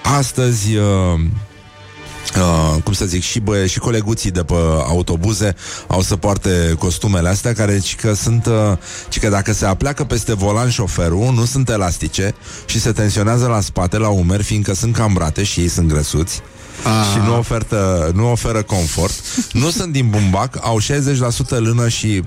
Astăzi, 0.04 0.76
uh, 0.76 1.20
uh, 2.36 2.82
cum 2.82 2.92
să 2.92 3.04
zic, 3.04 3.22
și, 3.22 3.40
bă, 3.40 3.66
și 3.66 3.78
coleguții 3.78 4.30
de 4.30 4.42
pe 4.42 4.54
autobuze 4.86 5.54
au 5.86 6.00
să 6.00 6.16
poarte 6.16 6.74
costumele 6.78 7.28
astea 7.28 7.52
care 7.52 7.78
ci 7.78 7.96
că 7.96 8.12
sunt, 8.12 8.46
uh, 8.46 8.72
ci 9.08 9.18
că 9.18 9.28
dacă 9.28 9.52
se 9.52 9.66
apleacă 9.66 10.04
peste 10.04 10.34
volan 10.34 10.70
șoferul, 10.70 11.32
nu 11.32 11.44
sunt 11.44 11.68
elastice 11.68 12.34
și 12.66 12.80
se 12.80 12.92
tensionează 12.92 13.46
la 13.46 13.60
spate, 13.60 13.98
la 13.98 14.08
umeri, 14.08 14.42
fiindcă 14.42 14.74
sunt 14.74 14.94
cambrate 14.94 15.42
și 15.42 15.60
ei 15.60 15.68
sunt 15.68 15.88
grăsuți. 15.88 16.42
Ah. 16.82 16.90
Și 17.12 17.18
nu, 17.28 17.38
ofertă, 17.38 18.10
nu 18.14 18.30
oferă 18.30 18.62
confort 18.62 19.12
Nu 19.52 19.70
sunt 19.70 19.92
din 19.92 20.08
bumbac 20.10 20.58
Au 20.62 20.78
60% 20.80 20.84
lână 21.48 21.88
și 21.88 22.22
40% 22.22 22.24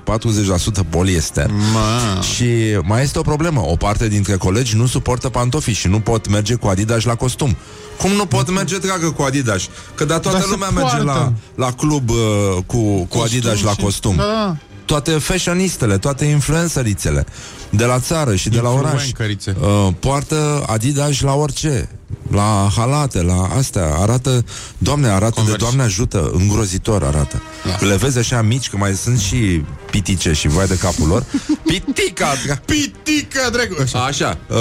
poliester 0.89 1.49
Ma. 1.73 2.21
și 2.21 2.45
mai 2.83 3.03
este 3.03 3.19
o 3.19 3.21
problemă. 3.21 3.61
O 3.65 3.75
parte 3.75 4.07
dintre 4.07 4.35
colegi 4.35 4.75
nu 4.75 4.85
suportă 4.85 5.29
pantofii 5.29 5.73
și 5.73 5.87
nu 5.87 5.99
pot 5.99 6.29
merge 6.29 6.55
cu 6.55 6.67
Adidas 6.67 7.03
la 7.03 7.15
costum. 7.15 7.55
Cum 7.97 8.11
nu 8.11 8.25
pot 8.25 8.51
merge, 8.51 8.77
dragă, 8.77 9.09
cu 9.11 9.21
Adidas? 9.21 9.61
Că 9.95 10.05
da, 10.05 10.19
toată 10.19 10.37
Dar 10.37 10.45
se 10.47 10.51
lumea 10.51 10.69
merge 10.69 10.97
la, 10.97 11.03
poartă. 11.13 11.33
la 11.55 11.71
club 11.71 12.09
uh, 12.09 12.17
cu, 12.65 12.77
cu 12.77 12.99
Costum 13.05 13.21
Adidas 13.21 13.61
la 13.61 13.71
și- 13.71 13.81
costum. 13.81 14.15
Da. 14.15 14.55
Toate 14.85 15.11
fashionistele, 15.11 15.97
toate 15.97 16.25
influencerițele 16.25 17.25
de 17.69 17.85
la 17.85 17.99
țară 17.99 18.35
și 18.35 18.49
de 18.49 18.59
la 18.59 18.69
oraș 18.69 18.91
Influencărițe. 18.91 19.55
uh, 19.61 19.93
poartă 19.99 20.63
Adidas 20.67 21.19
la 21.21 21.33
orice. 21.33 21.89
La 22.31 22.67
halate, 22.75 23.21
la 23.21 23.49
astea 23.57 23.95
Arată, 23.99 24.45
doamne, 24.77 25.07
arată 25.07 25.29
Converse. 25.35 25.57
de 25.57 25.63
doamne 25.63 25.83
ajută 25.83 26.31
Îngrozitor 26.33 27.03
arată 27.03 27.41
Da. 27.65 27.87
Le 27.87 27.95
vezi 27.95 28.17
așa 28.17 28.41
mici, 28.41 28.69
că 28.69 28.77
mai 28.77 28.93
sunt 28.95 29.19
și 29.19 29.63
pitice 29.91 30.33
și 30.33 30.47
vai 30.47 30.67
de 30.67 30.77
capul 30.77 31.07
lor. 31.07 31.23
Pitica! 31.67 32.25
Pitică, 32.65 33.49
dracu! 33.51 33.75
Așa. 33.81 33.99
Așa. 34.05 34.37
Uh, 34.49 34.55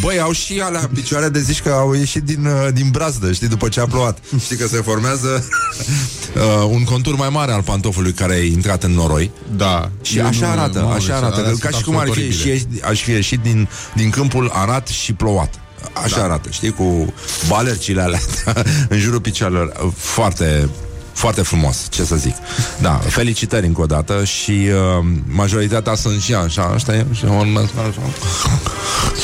băi, 0.00 0.20
au 0.20 0.32
și 0.32 0.60
alea 0.60 0.80
în 0.80 0.94
picioare 0.94 1.28
de 1.28 1.40
zici 1.40 1.60
că 1.62 1.68
au 1.70 1.92
ieșit 1.94 2.22
din, 2.22 2.44
uh, 2.46 2.68
din 2.72 2.88
brazdă, 2.90 3.32
știi, 3.32 3.48
după 3.48 3.68
ce 3.68 3.80
a 3.80 3.86
plouat. 3.86 4.18
Știi 4.40 4.56
că 4.56 4.66
se 4.66 4.76
formează 4.76 5.28
uh, 6.36 6.68
un 6.70 6.84
contur 6.84 7.16
mai 7.16 7.28
mare 7.28 7.52
al 7.52 7.62
pantofului 7.62 8.12
care 8.12 8.32
a 8.34 8.42
intrat 8.44 8.82
în 8.82 8.92
noroi. 8.92 9.30
Da. 9.56 9.90
Și 10.02 10.18
Eu 10.18 10.26
așa 10.26 10.46
nu- 10.46 10.52
arată, 10.52 10.78
mamă, 10.80 10.94
așa 10.94 11.16
arată, 11.16 11.34
alea 11.40 11.50
ca 11.50 11.56
sunt 11.70 11.74
și 11.74 11.82
cum 11.82 11.96
ar 11.96 12.04
fi 12.04 12.10
absolut 12.10 12.44
ieșit, 12.44 12.84
aș 12.84 13.02
fi 13.02 13.10
ieșit 13.10 13.40
din, 13.40 13.68
din 13.94 14.10
câmpul 14.10 14.50
arat 14.54 14.88
și 14.88 15.12
plouat. 15.12 15.59
Așa 15.92 16.16
da. 16.16 16.24
arată, 16.24 16.48
știi, 16.52 16.70
cu 16.70 17.12
balercile 17.48 18.02
alea 18.02 18.20
în 18.88 18.98
jurul 18.98 19.20
picioarelor. 19.20 19.92
Foarte, 19.96 20.68
foarte 21.12 21.42
frumos, 21.42 21.86
ce 21.90 22.04
să 22.04 22.16
zic. 22.16 22.34
Da, 22.80 22.92
felicitări 22.92 23.66
încă 23.66 23.80
o 23.80 23.86
dată 23.86 24.24
și 24.24 24.50
uh, 24.50 25.06
majoritatea 25.26 25.94
sunt 25.94 26.20
și 26.20 26.34
așa, 26.34 26.76
știi, 26.76 27.06
și 27.12 27.24
urmesc 27.24 27.70
așa. 27.78 28.02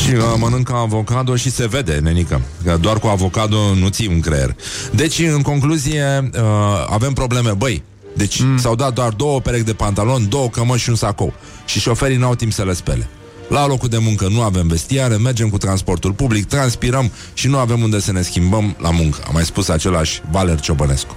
Și 0.03 0.15
uh, 0.15 0.23
mănâncă 0.39 0.73
avocado 0.73 1.37
și 1.37 1.51
se 1.51 1.67
vede, 1.67 1.99
nenică, 2.03 2.41
că 2.65 2.77
doar 2.81 2.99
cu 2.99 3.07
avocado 3.07 3.75
nu 3.75 3.89
ții 3.89 4.07
un 4.07 4.21
creier. 4.21 4.57
Deci, 4.93 5.19
în 5.19 5.43
concluzie, 5.43 6.31
uh, 6.35 6.41
avem 6.89 7.13
probleme, 7.13 7.51
băi, 7.51 7.83
deci 8.17 8.41
mm. 8.43 8.59
s-au 8.59 8.75
dat 8.75 8.93
doar 8.93 9.13
două 9.13 9.41
perechi 9.41 9.65
de 9.65 9.73
pantaloni, 9.73 10.27
două 10.27 10.49
cămăși 10.49 10.83
și 10.83 10.89
un 10.89 10.97
sacou. 10.97 11.35
Și 11.65 11.81
șoferii 11.81 12.17
n-au 12.17 12.35
timp 12.35 12.53
să 12.53 12.65
le 12.65 12.75
spele. 12.75 13.09
La 13.49 13.67
locul 13.67 13.89
de 13.89 13.99
muncă 13.99 14.29
nu 14.29 14.43
avem 14.43 14.67
vestiare, 14.67 15.17
mergem 15.17 15.49
cu 15.49 15.59
transportul 15.59 16.13
public, 16.13 16.47
transpirăm 16.47 17.13
și 17.35 17.49
nu 17.49 17.59
avem 17.59 17.83
unde 17.83 18.01
să 18.01 18.13
ne 18.13 18.23
schimbăm 18.23 18.77
la 18.79 18.91
muncă. 18.91 19.19
A 19.27 19.31
mai 19.33 19.45
spus 19.45 19.69
același 19.69 20.23
Valer 20.31 20.61
Ciobănescu. 20.61 21.17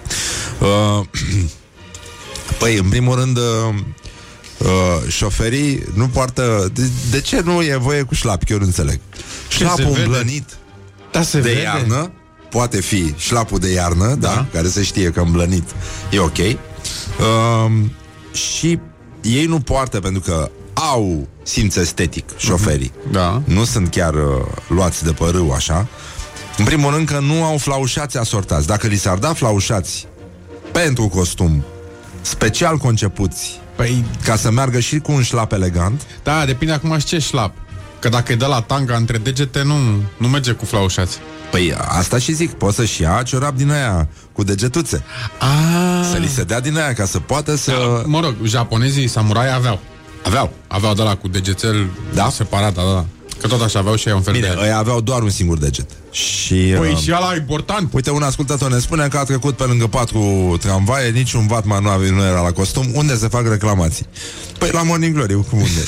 Uh, 0.59 1.05
păi, 2.59 2.77
în 2.77 2.89
primul 2.89 3.15
rând, 3.15 3.37
uh, 3.37 3.43
uh, 4.57 4.67
șoferii 5.07 5.83
nu 5.93 6.07
poartă... 6.07 6.71
De, 6.73 6.83
de 7.11 7.21
ce 7.21 7.41
nu 7.41 7.61
e 7.61 7.75
voie 7.75 8.01
cu 8.01 8.13
șlapi? 8.13 8.51
Eu 8.51 8.57
nu 8.57 8.65
înțeleg. 8.65 8.99
Șlapul 9.49 9.83
se 9.83 9.89
vede? 9.89 10.03
îmblănit 10.03 10.57
Da, 11.11 11.21
se 11.21 11.39
de 11.39 11.49
vede. 11.49 11.61
iarnă 11.61 12.11
poate 12.49 12.81
fi 12.81 13.13
șlapul 13.17 13.59
de 13.59 13.71
iarnă, 13.71 14.07
da, 14.07 14.15
da 14.15 14.47
care 14.53 14.67
se 14.67 14.83
știe 14.83 15.09
că 15.09 15.19
îmblănit 15.19 15.69
e 16.11 16.19
ok. 16.19 16.37
Um, 16.37 17.91
și 18.31 18.79
ei 19.21 19.45
nu 19.45 19.59
poartă 19.59 19.99
pentru 19.99 20.21
că 20.21 20.51
au 20.73 21.27
simț 21.49 21.75
estetic 21.75 22.37
șoferii. 22.37 22.91
Da. 23.11 23.41
Nu 23.45 23.63
sunt 23.63 23.89
chiar 23.89 24.13
uh, 24.13 24.21
luați 24.67 25.03
de 25.03 25.11
părâu 25.11 25.51
așa. 25.51 25.87
În 26.57 26.65
primul 26.65 26.93
rând 26.93 27.07
că 27.07 27.19
nu 27.19 27.43
au 27.43 27.57
flaușați 27.57 28.17
asortați. 28.17 28.67
Dacă 28.67 28.87
li 28.87 28.97
s-ar 28.97 29.17
da 29.17 29.33
flaușați 29.33 30.07
pentru 30.71 31.07
costum 31.07 31.63
special 32.21 32.77
concepuți 32.77 33.59
Păi, 33.75 34.05
ca 34.23 34.35
să 34.35 34.51
meargă 34.51 34.79
și 34.79 34.99
cu 34.99 35.11
un 35.11 35.21
șlap 35.21 35.51
elegant, 35.51 36.01
da, 36.23 36.45
depinde 36.45 36.73
acum 36.73 36.97
și 36.97 37.05
ce 37.05 37.19
șlap. 37.19 37.53
Că 37.99 38.09
dacă 38.09 38.31
e 38.31 38.35
de 38.35 38.45
la 38.45 38.61
tanga 38.61 38.95
între 38.95 39.17
degete, 39.17 39.63
nu, 39.63 39.75
nu 40.17 40.27
merge 40.27 40.51
cu 40.51 40.65
flaușați. 40.65 41.17
Păi 41.51 41.73
asta 41.87 42.17
și 42.17 42.33
zic, 42.33 42.51
poți 42.51 42.75
să-și 42.75 43.01
ia 43.01 43.21
ciorap 43.25 43.55
din 43.55 43.71
aia 43.71 44.07
cu 44.31 44.43
degetuțe. 44.43 45.03
Ah. 45.39 46.09
Să 46.11 46.17
li 46.17 46.27
se 46.27 46.43
dea 46.43 46.59
din 46.59 46.77
aia 46.77 46.93
ca 46.93 47.05
să 47.05 47.19
poată 47.19 47.55
să... 47.55 47.71
Da, 47.71 48.03
mă 48.05 48.19
rog, 48.19 48.35
japonezii, 48.43 49.07
samurai 49.07 49.53
aveau. 49.53 49.79
Aveau. 50.23 50.51
Aveau 50.67 50.93
de 50.93 51.01
la 51.01 51.15
cu 51.15 51.27
degețel 51.27 51.87
Da? 52.13 52.29
separat, 52.29 52.73
da, 52.73 52.81
da. 52.81 53.05
Că 53.41 53.47
tot 53.47 53.61
așa 53.61 53.79
aveau 53.79 53.95
și 53.95 54.07
ei 54.07 54.13
un 54.13 54.21
fel 54.21 54.33
Bine, 54.33 54.47
de... 54.47 54.65
ei 54.65 54.73
aveau 54.73 55.01
doar 55.01 55.21
un 55.21 55.29
singur 55.29 55.57
deget. 55.57 55.89
Și... 56.11 56.55
Păi 56.77 56.91
uh, 56.91 56.97
și 56.97 57.11
ăla 57.15 57.35
important. 57.35 57.93
Uite, 57.93 58.11
un 58.11 58.23
ascultător 58.23 58.71
ne 58.71 58.79
spune 58.79 59.07
că 59.07 59.17
a 59.17 59.23
trecut 59.23 59.55
pe 59.55 59.63
lângă 59.63 59.87
patru 59.87 60.57
tramvaie, 60.61 61.09
niciun 61.09 61.47
vatman 61.47 61.83
nu, 61.83 61.89
avea, 61.89 62.11
nu 62.11 62.23
era 62.23 62.41
la 62.41 62.51
costum. 62.51 62.85
Unde 62.93 63.15
se 63.17 63.27
fac 63.27 63.47
reclamații? 63.47 64.05
Păi 64.57 64.69
la 64.71 64.83
Morning 64.83 65.13
Glory, 65.15 65.33
cum 65.33 65.57
unde? 65.59 65.85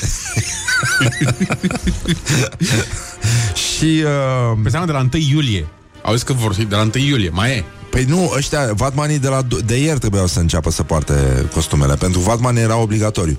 și... 3.76 4.04
Uh, 4.04 4.58
Pe 4.62 4.68
seama 4.70 4.86
de 4.86 4.92
la 4.92 4.98
1 4.98 5.08
iulie. 5.30 5.66
Auzi 6.02 6.24
că 6.24 6.32
vor 6.32 6.54
fi 6.54 6.64
de 6.64 6.74
la 6.74 6.82
1 6.82 7.04
iulie, 7.04 7.30
mai 7.30 7.50
e. 7.50 7.64
Păi 7.90 8.04
nu, 8.04 8.32
ăștia, 8.36 8.70
vatmanii 8.74 9.18
de, 9.18 9.28
la, 9.28 9.42
de 9.64 9.76
ieri 9.80 9.98
trebuiau 9.98 10.26
să 10.26 10.38
înceapă 10.38 10.70
să 10.70 10.82
poarte 10.82 11.46
costumele. 11.54 11.94
Pentru 11.94 12.20
vatmani 12.20 12.58
era 12.60 12.76
obligatoriu. 12.76 13.38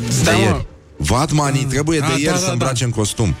De 0.00 0.22
Da, 0.24 0.32
mă. 0.32 0.38
ieri. 0.38 0.66
Vatmanii 0.96 1.64
trebuie 1.64 2.00
Ah, 2.00 2.06
de 2.06 2.12
da, 2.12 2.18
ieri 2.18 2.32
da, 2.32 2.38
să 2.38 2.46
da. 2.46 2.52
îmbrace 2.52 2.84
în 2.84 2.90
costum. 2.90 3.34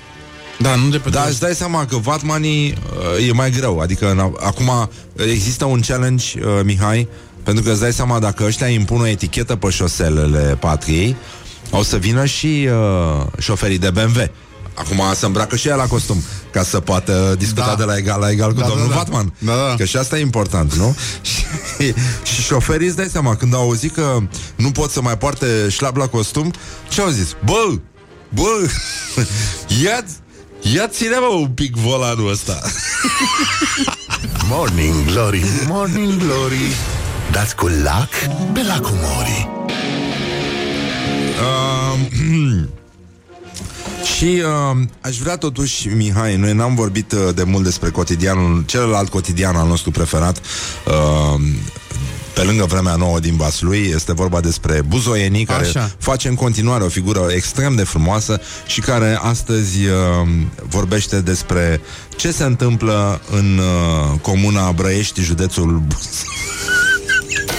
Da, 0.58 0.74
nu 0.74 0.88
de 0.88 0.98
pe 0.98 1.08
Dar 1.10 1.20
toți. 1.20 1.32
îți 1.32 1.40
dai 1.40 1.54
seama 1.54 1.84
că 1.86 1.96
vatmanii 1.96 2.74
uh, 3.18 3.28
e 3.28 3.32
mai 3.32 3.50
greu. 3.50 3.78
Adică 3.78 4.10
în, 4.10 4.18
acum 4.40 4.90
există 5.16 5.64
un 5.64 5.80
challenge, 5.86 6.24
uh, 6.38 6.60
Mihai, 6.64 7.08
pentru 7.42 7.62
că 7.64 7.70
îți 7.70 7.80
dai 7.80 7.92
seama 7.92 8.18
dacă 8.18 8.44
ăștia 8.44 8.66
impun 8.68 9.00
o 9.00 9.06
etichetă 9.06 9.56
pe 9.56 9.70
șoselele 9.70 10.56
patriei, 10.60 11.16
o 11.70 11.82
să 11.82 11.96
vină 11.96 12.24
și 12.24 12.68
uh, 12.70 13.26
șoferii 13.38 13.78
de 13.78 13.90
BMW. 13.90 14.30
Acum 14.78 15.02
să 15.14 15.26
îmbracă 15.26 15.56
și 15.56 15.68
ea 15.68 15.74
la 15.74 15.86
costum 15.86 16.22
Ca 16.52 16.62
să 16.62 16.80
poată 16.80 17.34
discuta 17.38 17.66
Da. 17.66 17.74
de 17.74 17.84
la 17.84 17.96
egal 17.96 18.20
la 18.20 18.30
egal 18.30 18.52
cu 18.52 18.60
Da, 18.60 18.66
domnul 18.66 18.86
da, 18.88 18.94
da. 18.94 18.98
Vatman 18.98 19.32
Da, 19.38 19.52
da. 19.54 19.74
Că 19.76 19.84
și 19.84 19.96
asta 19.96 20.18
e 20.18 20.20
important, 20.20 20.74
nu? 20.74 20.96
și, 21.22 21.44
și 22.22 22.42
șoferii 22.42 22.86
îți 22.86 22.96
dai 22.96 23.08
seama 23.12 23.36
Când 23.36 23.54
au 23.54 23.60
auzit 23.60 23.94
că 23.94 24.18
nu 24.56 24.70
pot 24.70 24.90
să 24.90 25.02
mai 25.02 25.18
poarte 25.18 25.46
șlap 25.68 25.96
la 25.96 26.06
costum 26.06 26.52
Ce 26.88 27.00
au 27.00 27.08
zis? 27.08 27.36
Bă, 27.44 27.78
bă 28.28 28.68
Ia 29.82 30.04
Ia 30.74 30.88
ține 30.88 31.16
mă 31.18 31.36
un 31.40 31.48
pic 31.48 31.76
volanul 31.76 32.30
ăsta 32.30 32.60
Morning 34.50 35.04
Glory, 35.10 35.44
Morning 35.66 36.16
Glory 36.16 36.76
Dați 37.30 37.54
cu 37.56 37.66
lac 37.66 38.08
pe 38.52 38.62
lacul 38.68 38.98
Mori 39.02 39.48
Um, 41.40 42.68
Și 44.16 44.24
uh, 44.24 44.76
aș 45.00 45.16
vrea 45.16 45.36
totuși, 45.36 45.88
Mihai, 45.88 46.36
noi 46.36 46.52
n-am 46.52 46.74
vorbit 46.74 47.12
uh, 47.12 47.34
de 47.34 47.42
mult 47.42 47.64
despre 47.64 47.90
cotidianul, 47.90 48.62
celălalt 48.66 49.08
cotidian 49.08 49.56
al 49.56 49.68
nostru 49.68 49.90
preferat, 49.90 50.40
uh, 50.86 51.40
pe 52.34 52.42
lângă 52.42 52.64
vremea 52.64 52.96
nouă 52.96 53.20
din 53.20 53.36
Vaslui, 53.36 53.90
este 53.94 54.12
vorba 54.12 54.40
despre 54.40 54.82
Buzoienii, 54.88 55.44
care 55.44 55.66
Așa. 55.66 55.90
face 55.98 56.28
în 56.28 56.34
continuare 56.34 56.84
o 56.84 56.88
figură 56.88 57.26
extrem 57.30 57.74
de 57.74 57.84
frumoasă 57.84 58.40
și 58.66 58.80
care 58.80 59.18
astăzi 59.22 59.86
uh, 59.86 59.92
vorbește 60.68 61.20
despre 61.20 61.80
ce 62.16 62.30
se 62.30 62.44
întâmplă 62.44 63.20
în 63.30 63.58
uh, 63.58 64.20
comuna 64.20 64.72
Brăiești, 64.72 65.20
județul 65.20 65.82
Buzău. 65.86 66.30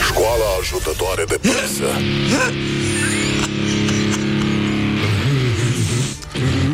Școala 0.07 0.45
ajutătoare 0.61 1.23
de 1.27 1.39
presă 1.41 1.87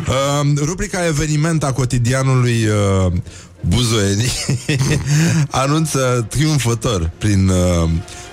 Uh, 0.08 0.48
rubrica 0.56 1.06
eveniment 1.06 1.64
a 1.64 1.72
cotidianului 1.72 2.66
uh, 2.66 3.12
Buzoieni 3.60 4.32
anunță 5.50 6.26
triumfător 6.30 7.10
prin... 7.18 7.48
Uh, 7.48 7.88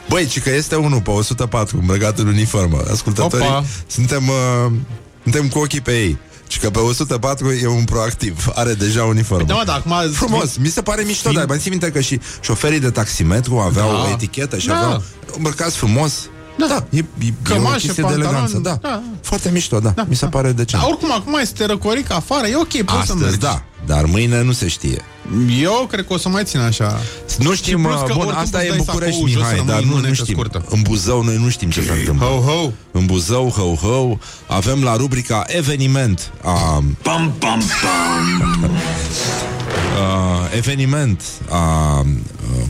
băi, 0.09 0.25
ci 0.25 0.41
că 0.41 0.49
este 0.49 0.75
unul 0.75 1.01
pe 1.01 1.09
104 1.09 1.77
îmbrăcat 1.79 2.19
în 2.19 2.27
uniformă. 2.27 2.83
Ascultătorii, 2.91 3.45
Opa! 3.47 3.63
suntem, 3.87 4.27
uh, 4.27 4.71
suntem 5.23 5.47
cu 5.47 5.59
ochii 5.59 5.81
pe 5.81 5.91
ei. 5.91 6.17
Și 6.47 6.59
că 6.59 6.69
pe 6.69 6.79
104 6.79 7.51
e 7.51 7.67
un 7.67 7.83
proactiv, 7.83 8.47
are 8.53 8.73
deja 8.73 9.03
uniformă. 9.03 9.45
Da, 9.47 9.53
mă, 9.53 9.63
dar 9.65 9.83
acum... 9.85 10.11
Frumos, 10.11 10.55
mi 10.57 10.67
se 10.67 10.81
pare 10.81 11.03
mișto, 11.03 11.31
dar 11.31 11.45
mai 11.45 11.57
țin 11.57 11.69
minte 11.71 11.91
că 11.91 11.99
și 11.99 12.19
șoferii 12.41 12.79
de 12.79 12.89
taximetru 12.89 13.57
aveau 13.59 13.91
Da. 13.91 13.97
o 14.01 14.09
etichetă 14.09 14.57
și 14.57 14.67
Da. 14.67 14.77
aveau 14.77 15.03
îmbrăcați 15.37 15.77
frumos. 15.77 16.13
Da, 16.57 16.65
da 16.67 16.85
e, 16.89 16.97
e, 16.97 17.03
e 17.23 17.33
o 17.49 17.53
Cămașă, 17.53 17.73
chestie 17.73 17.93
de 17.93 18.01
pantalon, 18.01 18.25
eleganță, 18.29 18.57
da. 18.57 18.77
da. 18.81 19.01
Foarte 19.21 19.49
mișto, 19.51 19.79
da. 19.79 19.93
Mi 20.07 20.15
se 20.15 20.25
pare 20.25 20.51
decent. 20.51 20.81
Dar 20.81 20.91
oricum, 20.91 21.11
acum 21.11 21.37
este 21.41 21.65
răcoric 21.65 22.11
afară, 22.11 22.47
e 22.47 22.55
ok, 22.55 22.67
poți 22.67 22.85
să 22.91 22.95
Astăzi, 22.95 23.19
mergi. 23.21 23.37
da, 23.37 23.63
dar 23.85 24.05
mâine 24.05 24.41
nu 24.41 24.51
se 24.51 24.67
știe. 24.67 25.01
Eu 25.61 25.87
cred 25.91 26.05
că 26.07 26.13
o 26.13 26.17
să 26.17 26.29
mai 26.29 26.43
țin 26.43 26.59
așa. 26.59 26.99
Nu 27.39 27.53
știm, 27.53 27.81
plus 27.81 27.99
că 27.99 28.13
bun, 28.13 28.17
oricum 28.17 28.37
asta 28.37 28.57
îți 28.57 28.67
e 28.67 28.69
în 28.69 28.75
dai 28.75 28.85
București, 28.85 29.13
sacoul 29.13 29.29
jos, 29.29 29.41
Mihai, 29.41 29.55
rămâi 29.55 29.71
dar 29.71 29.81
în 29.81 29.85
nu, 29.87 29.89
nu 29.93 29.95
mânecă 29.99 30.13
știm. 30.13 30.33
scurtă. 30.33 30.63
În 30.69 30.81
Buzău 30.81 31.23
noi 31.23 31.37
nu 31.37 31.49
știm 31.49 31.69
ce 31.69 31.81
se 31.81 31.91
întâmplă. 31.91 32.25
Ho, 32.25 32.39
ho. 32.51 32.71
În 32.91 33.05
Buzău, 33.05 33.49
ho, 33.49 33.87
ho, 33.87 34.17
avem 34.47 34.83
la 34.83 34.95
rubrica 34.95 35.43
eveniment 35.47 36.31
a... 36.43 36.51
Pam, 37.01 37.33
pam, 37.39 37.61
pam. 37.81 38.71
Uh, 39.71 40.57
eveniment 40.57 41.21
a 41.49 41.99
uh, 41.99 42.07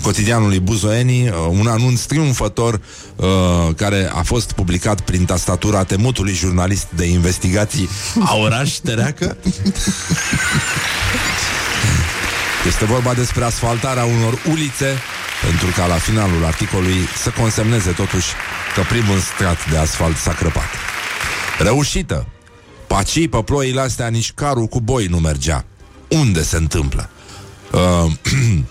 cotidianului 0.02 0.60
Buzoeni, 0.60 1.28
uh, 1.28 1.36
un 1.50 1.68
anunț 1.68 2.02
triumfător 2.02 2.82
uh, 3.16 3.28
care 3.76 4.12
a 4.14 4.22
fost 4.22 4.52
publicat 4.52 5.02
prin 5.02 5.26
tastatura 5.26 5.84
temutului 5.84 6.34
jurnalist 6.34 6.88
de 6.96 7.06
investigații 7.06 7.90
Auraș 8.26 8.72
Tereacă. 8.72 9.38
Este 12.68 12.86
vorba 12.86 13.14
despre 13.14 13.44
asfaltarea 13.44 14.04
unor 14.04 14.42
ulițe 14.52 14.98
pentru 15.42 15.68
ca 15.76 15.86
la 15.86 15.96
finalul 15.96 16.46
articolului 16.46 17.08
să 17.24 17.30
consemneze 17.30 17.92
totuși 17.92 18.28
că 18.76 18.82
primul 18.90 19.20
strat 19.20 19.70
de 19.70 19.78
asfalt 19.78 20.18
s-a 20.18 20.32
crăpat. 20.32 20.70
Reușită! 21.60 22.28
Pacii 22.88 23.28
pe 23.28 23.42
ploile 23.46 23.82
astea 23.82 24.08
nici 24.08 24.32
carul 24.32 24.66
cu 24.66 24.82
boi 24.82 25.06
nu 25.06 25.18
mergea. 25.18 25.66
Unde 26.12 26.44
se 26.44 26.58
întâmplă? 26.58 27.10
Uh, 27.72 28.12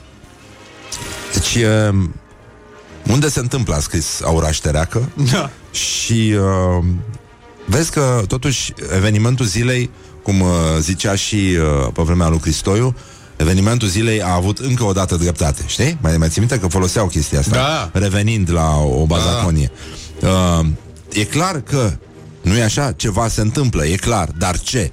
deci, 1.34 1.54
uh, 1.54 1.94
unde 3.10 3.28
se 3.28 3.38
întâmplă, 3.40 3.74
a 3.74 3.80
scris 3.80 4.20
Auraș 4.24 4.54
Ștereacă. 4.56 5.08
Da. 5.32 5.50
Și 5.70 6.34
uh, 6.38 6.84
vezi 7.64 7.90
că, 7.90 8.22
totuși, 8.28 8.72
evenimentul 8.96 9.46
zilei, 9.46 9.90
cum 10.22 10.40
uh, 10.40 10.48
zicea 10.80 11.14
și 11.14 11.56
uh, 11.84 11.92
pe 11.92 12.02
vremea 12.02 12.28
lui 12.28 12.38
Cristoiu, 12.38 12.94
evenimentul 13.36 13.88
zilei 13.88 14.22
a 14.22 14.34
avut 14.34 14.58
încă 14.58 14.84
o 14.84 14.92
dată 14.92 15.16
dreptate, 15.16 15.62
știi? 15.66 15.98
Mai, 16.00 16.16
mai 16.16 16.28
ții 16.28 16.40
minte 16.40 16.58
că 16.58 16.66
foloseau 16.66 17.06
chestia 17.06 17.38
asta, 17.38 17.54
Da. 17.56 17.90
revenind 18.00 18.52
la 18.52 18.76
o 18.76 19.06
bazaconie. 19.06 19.70
Uh, 20.20 20.66
e 21.12 21.24
clar 21.24 21.60
că 21.60 21.92
nu 22.42 22.56
e 22.56 22.62
așa? 22.62 22.92
Ceva 22.92 23.28
se 23.28 23.40
întâmplă, 23.40 23.84
e 23.86 23.96
clar, 23.96 24.28
dar 24.38 24.58
ce? 24.58 24.92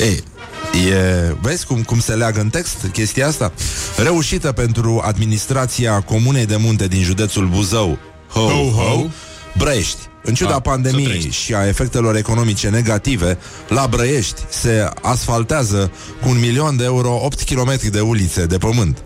E, 0.00 0.16
E, 0.84 1.34
vezi 1.40 1.66
cum, 1.66 1.82
cum 1.82 2.00
se 2.00 2.14
leagă 2.14 2.40
în 2.40 2.48
text 2.48 2.76
chestia 2.92 3.26
asta? 3.26 3.52
Reușită 3.96 4.52
pentru 4.52 5.02
administrația 5.04 6.00
Comunei 6.00 6.46
de 6.46 6.56
Munte 6.56 6.86
din 6.86 7.02
județul 7.02 7.46
Buzău, 7.46 7.98
ho, 8.32 8.40
ho, 8.40 8.70
Ho, 8.70 8.82
ho. 8.82 9.06
Brăiești. 9.56 9.98
În 10.22 10.34
ciuda 10.34 10.48
Da, 10.48 10.54
să 10.54 10.60
pandemiei 10.60 11.04
trăiești. 11.06 11.30
și 11.42 11.54
a 11.54 11.66
efectelor 11.66 12.16
economice 12.16 12.68
negative, 12.68 13.38
la 13.68 13.86
Brăiești 13.90 14.40
se 14.48 14.88
asfaltează 15.02 15.90
cu 16.22 16.28
un 16.28 16.38
milion 16.38 16.76
de 16.76 16.84
euro 16.84 17.20
8 17.24 17.42
km 17.42 17.90
de 17.90 18.00
ulițe 18.00 18.46
de 18.46 18.58
pământ. 18.58 19.02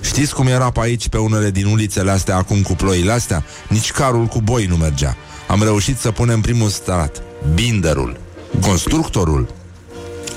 Știți 0.00 0.34
cum 0.34 0.46
era 0.46 0.70
pe 0.70 0.80
aici, 0.82 1.08
pe 1.08 1.18
unele 1.18 1.50
din 1.50 1.66
ulițele 1.66 2.10
astea, 2.10 2.36
acum 2.36 2.62
cu 2.62 2.72
ploile 2.74 3.12
astea? 3.12 3.44
Nici 3.68 3.90
carul 3.90 4.26
cu 4.26 4.40
boi 4.40 4.66
nu 4.66 4.76
mergea. 4.76 5.16
Am 5.48 5.62
reușit 5.62 5.98
să 5.98 6.10
punem 6.10 6.40
primul 6.40 6.68
strat, 6.68 7.22
binderul. 7.54 8.16
Constructorul 8.60 9.54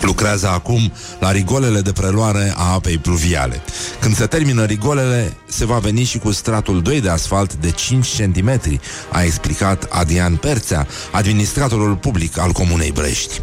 lucrează 0.01 0.47
acum 0.47 0.91
la 1.19 1.31
rigolele 1.31 1.81
de 1.81 1.91
preluare 1.91 2.53
a 2.55 2.73
apei 2.73 2.97
pluviale. 2.97 3.61
Când 3.99 4.15
se 4.15 4.25
termină 4.25 4.63
rigolele, 4.63 5.37
se 5.47 5.65
va 5.65 5.77
veni 5.77 6.03
și 6.03 6.17
cu 6.17 6.31
stratul 6.31 6.81
2 6.81 7.01
de 7.01 7.09
asfalt 7.09 7.55
de 7.55 7.71
5 7.71 8.21
cm, 8.21 8.79
a 9.11 9.23
explicat 9.23 9.87
Adrian 9.89 10.35
Perțea, 10.35 10.87
administratorul 11.11 11.95
public 11.95 12.37
al 12.39 12.51
Comunei 12.51 12.91
Brești. 12.91 13.41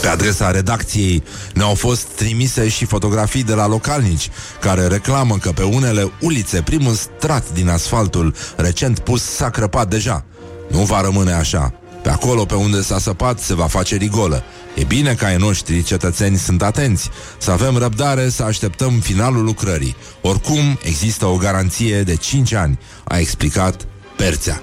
Pe 0.00 0.06
adresa 0.06 0.50
redacției 0.50 1.22
ne-au 1.54 1.74
fost 1.74 2.02
trimise 2.02 2.68
și 2.68 2.84
fotografii 2.84 3.42
de 3.42 3.54
la 3.54 3.66
localnici 3.66 4.30
care 4.60 4.86
reclamă 4.86 5.36
că 5.36 5.50
pe 5.50 5.62
unele 5.62 6.12
ulițe 6.20 6.62
primul 6.62 6.94
strat 6.94 7.52
din 7.52 7.68
asfaltul 7.68 8.34
recent 8.56 8.98
pus 8.98 9.22
s-a 9.22 9.50
crăpat 9.50 9.88
deja. 9.88 10.24
Nu 10.70 10.78
va 10.78 11.00
rămâne 11.00 11.32
așa. 11.32 11.74
Pe 12.04 12.10
acolo 12.10 12.44
pe 12.44 12.54
unde 12.54 12.82
s-a 12.82 12.98
săpat 12.98 13.38
se 13.38 13.54
va 13.54 13.66
face 13.66 13.96
rigolă. 13.96 14.42
E 14.74 14.84
bine 14.84 15.14
că 15.14 15.24
ai 15.24 15.36
noștri 15.36 15.82
cetățeni 15.82 16.36
sunt 16.36 16.62
atenți. 16.62 17.10
Să 17.38 17.50
avem 17.50 17.76
răbdare 17.76 18.28
să 18.28 18.42
așteptăm 18.42 18.92
finalul 18.92 19.44
lucrării. 19.44 19.96
Oricum, 20.20 20.78
există 20.82 21.26
o 21.26 21.36
garanție 21.36 22.02
de 22.02 22.16
5 22.16 22.52
ani, 22.52 22.78
a 23.04 23.18
explicat 23.18 23.86
Perțea. 24.16 24.60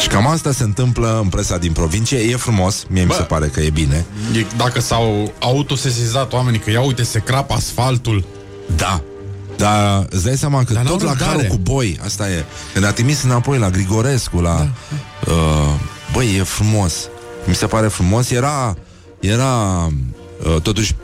Și 0.00 0.08
cam 0.08 0.26
asta 0.26 0.52
se 0.52 0.62
întâmplă 0.62 1.20
în 1.22 1.28
presa 1.28 1.56
din 1.58 1.72
provincie. 1.72 2.18
E 2.18 2.36
frumos, 2.36 2.84
mie 2.88 3.02
mi 3.02 3.08
Bă. 3.08 3.14
se 3.14 3.22
pare 3.22 3.46
că 3.46 3.60
e 3.60 3.70
bine. 3.70 4.04
E, 4.36 4.44
dacă 4.56 4.80
s-au 4.80 5.32
autosesizat 5.40 6.32
oamenii 6.32 6.60
că 6.60 6.70
ia 6.70 6.80
uite, 6.80 7.02
se 7.02 7.18
crapă 7.18 7.54
asfaltul. 7.54 8.24
Da. 8.76 9.02
Dar 9.56 10.06
îți 10.10 10.24
dai 10.24 10.36
seama 10.36 10.64
că 10.64 10.72
Dar 10.72 10.82
n-au 10.82 10.92
tot 10.96 11.02
la 11.02 11.10
răbdare. 11.10 11.30
carul 11.36 11.46
cu 11.50 11.56
boi, 11.56 11.98
asta 12.04 12.30
e. 12.30 12.44
Când 12.72 12.84
a 12.84 12.92
trimis 12.92 13.22
înapoi 13.22 13.58
la 13.58 13.70
Grigorescu, 13.70 14.40
la... 14.40 14.54
Da. 14.56 14.68
Uh, 15.28 15.74
băi, 16.12 16.36
e 16.38 16.42
frumos. 16.42 16.94
Mi 17.44 17.54
se 17.54 17.66
pare 17.66 17.88
frumos. 17.88 18.30
Era, 18.30 18.76
era 19.20 19.86
uh, 20.46 20.60
totuși 20.62 20.96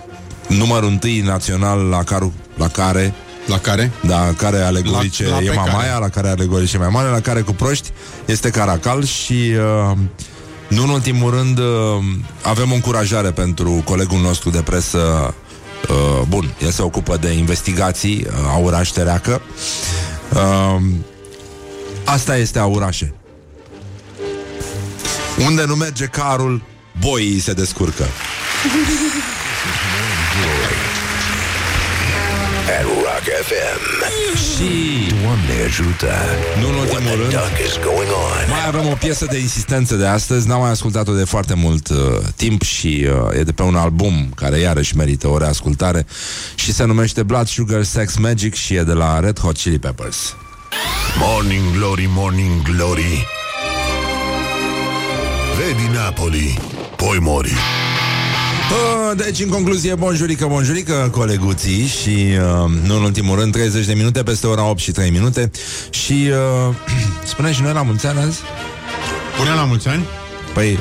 numărul 0.49 0.89
întâi 0.89 1.21
național 1.21 1.79
la, 1.79 2.03
carul, 2.03 2.33
la 2.57 2.69
care 2.69 3.15
La 3.47 3.59
care? 3.59 3.91
da, 4.07 4.33
care 4.37 4.61
alegorice 4.61 5.25
La- 5.25 5.31
la 5.31 5.43
e 5.43 5.49
pe 5.49 5.55
Mamaia, 5.55 5.89
care. 5.91 6.01
la 6.01 6.09
care 6.09 6.29
alegorice 6.29 6.79
mai 6.79 6.89
mare, 6.91 7.09
la 7.09 7.21
care 7.21 7.41
cu 7.41 7.53
proști 7.53 7.91
este 8.25 8.51
Caracal 8.51 9.05
și 9.05 9.33
uh, 9.91 9.97
nu 10.69 10.83
în 10.83 10.89
ultimul 10.89 11.31
rând 11.31 11.59
uh, 11.59 11.65
avem 12.43 12.71
o 12.71 12.75
încurajare 12.75 13.31
pentru 13.31 13.83
colegul 13.85 14.21
nostru 14.21 14.51
de 14.51 14.63
presă 14.63 15.35
uh, 15.89 16.23
bun, 16.29 16.55
el 16.63 16.71
se 16.71 16.83
ocupă 16.83 17.17
de 17.17 17.29
investigații 17.31 18.27
uh, 18.27 18.33
Auraș 18.55 18.87
Ștereacă 18.89 19.41
uh, 20.35 20.83
asta 22.05 22.37
este 22.37 22.59
Aurașe 22.59 23.15
unde 25.47 25.65
nu 25.65 25.75
merge 25.75 26.05
carul 26.05 26.63
boii 27.01 27.41
se 27.41 27.53
descurcă 27.53 28.05
At 32.79 32.83
Rock 32.85 33.25
FM. 33.45 33.81
și 34.37 35.07
Doamne 35.23 35.65
ajută. 35.67 36.07
nu 36.61 36.69
în 36.69 36.75
What 36.75 36.89
ultimul 36.89 37.11
the 37.11 37.17
rând 37.21 37.33
duck 37.33 37.67
is 37.67 37.75
going 37.85 38.11
on? 38.11 38.49
Mai 38.51 38.67
avem 38.67 38.87
o 38.87 38.95
piesă 38.95 39.27
de 39.31 39.39
insistență 39.39 39.95
de 39.95 40.07
astăzi 40.07 40.49
N-am 40.49 40.61
mai 40.61 40.71
ascultat-o 40.71 41.13
de 41.15 41.25
foarte 41.25 41.55
mult 41.55 41.89
uh, 41.89 41.97
timp 42.37 42.63
Și 42.63 43.07
uh, 43.31 43.39
e 43.39 43.43
de 43.43 43.53
pe 43.53 43.63
un 43.63 43.77
album 43.77 44.33
Care 44.35 44.59
iarăși 44.59 44.97
merită 44.97 45.29
o 45.29 45.39
reascultare 45.39 46.07
Și 46.55 46.73
se 46.73 46.85
numește 46.85 47.23
Blood 47.23 47.47
Sugar 47.47 47.83
Sex 47.83 48.17
Magic 48.17 48.55
Și 48.55 48.75
e 48.75 48.83
de 48.83 48.93
la 48.93 49.21
Red 49.21 49.39
Hot 49.39 49.57
Chili 49.57 49.79
Peppers 49.79 50.35
Morning 51.19 51.63
Glory, 51.77 52.09
Morning 52.15 52.63
Glory 52.63 53.27
Vedi 55.69 55.89
Napoli, 55.93 56.59
poi 56.97 57.19
mori 57.21 57.53
Uh, 58.71 59.17
Deci, 59.17 59.41
în 59.41 59.49
concluzie, 59.49 59.95
bonjurică, 59.95 60.47
bonjurică, 60.47 61.09
coleguții 61.13 61.87
Și, 61.87 62.09
uh, 62.09 62.71
nu 62.87 62.97
în 62.97 63.03
ultimul 63.03 63.39
rând, 63.39 63.53
30 63.53 63.87
de 63.87 63.93
minute 63.95 64.23
Peste 64.23 64.47
ora 64.47 64.69
8 64.69 64.79
și 64.79 64.91
3 64.91 65.11
minute 65.11 65.51
Și, 65.91 66.31
uh, 66.69 66.75
spune 67.31 67.53
și 67.53 67.63
noi 67.63 67.73
la 67.73 67.83
mulți 67.83 68.07
ani 68.07 68.19
azi? 68.19 68.39
Pune 69.37 69.51
la 69.51 69.65
mulți 69.65 69.89
ani? 69.89 70.05
Păi, 70.55 70.79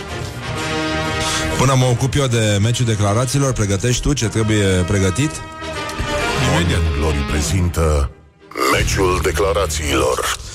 până 1.58 1.74
mă 1.78 1.86
ocup 1.86 2.14
eu 2.16 2.28
de 2.28 2.58
meciul 2.62 2.86
declarațiilor 2.86 3.54
Pregătești 3.54 4.02
tu 4.02 4.14
ce 4.14 4.26
trebuie 4.28 4.66
pregătit? 4.88 5.32
Imediat 6.54 6.82
Glory 6.98 7.26
prezintă 7.32 8.10
Meciul 8.74 9.20
declarațiilor 9.24 10.47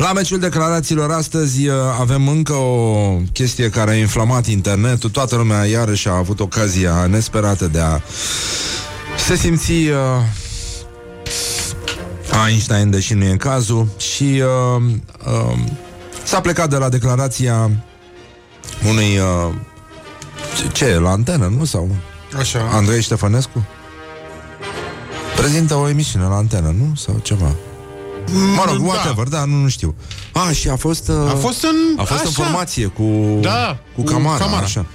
La 0.00 0.12
meciul 0.12 0.38
declarațiilor 0.38 1.10
astăzi 1.10 1.66
uh, 1.68 1.74
avem 2.00 2.28
încă 2.28 2.52
o 2.52 3.16
chestie 3.32 3.68
care 3.70 3.90
a 3.90 3.94
inflamat 3.94 4.46
internetul. 4.46 5.10
Toată 5.10 5.36
lumea 5.36 5.64
iarăși 5.64 6.08
a 6.08 6.16
avut 6.16 6.40
ocazia 6.40 7.06
nesperată 7.06 7.66
de 7.66 7.80
a 7.80 8.00
se 9.26 9.36
simți 9.36 9.72
uh, 9.72 9.96
Einstein, 12.46 12.90
deși 12.90 13.14
nu 13.14 13.24
e 13.24 13.36
cazul, 13.36 13.88
și 13.98 14.42
uh, 14.76 14.82
uh, 15.26 15.58
s-a 16.24 16.40
plecat 16.40 16.70
de 16.70 16.76
la 16.76 16.88
declarația 16.88 17.70
unui 18.88 19.18
uh, 19.18 19.54
ce- 20.56 20.68
ce, 20.72 20.98
la 20.98 21.10
antenă, 21.10 21.52
nu? 21.58 21.64
Sau 21.64 21.96
Așa. 22.38 22.68
Andrei 22.72 23.02
Ștefănescu? 23.02 23.66
Prezintă 25.36 25.74
o 25.74 25.88
emisiune 25.88 26.24
la 26.24 26.36
antenă, 26.36 26.74
nu? 26.78 26.94
Sau 26.94 27.18
ceva. 27.22 27.54
Mă 28.32 28.64
rog, 28.66 28.76
da. 28.76 28.84
whatever, 28.84 29.26
da, 29.26 29.44
nu, 29.44 29.56
nu 29.56 29.68
știu. 29.68 29.94
A, 30.32 30.52
și 30.52 30.68
a 30.68 30.76
fost... 30.76 31.08
Uh, 31.08 31.14
A 31.30 31.34
fost 31.34 31.62
în... 31.62 31.76
a 31.96 32.02
fost 32.02 32.20
așa. 32.20 32.22
în 32.24 32.44
formație 32.44 32.86
cu, 32.86 33.38
Da, 33.40 33.78
cu 33.94 34.02
cu 34.02 34.12
Camara, 34.12 34.44
Camara. 34.44 34.62
Așa. 34.64 34.86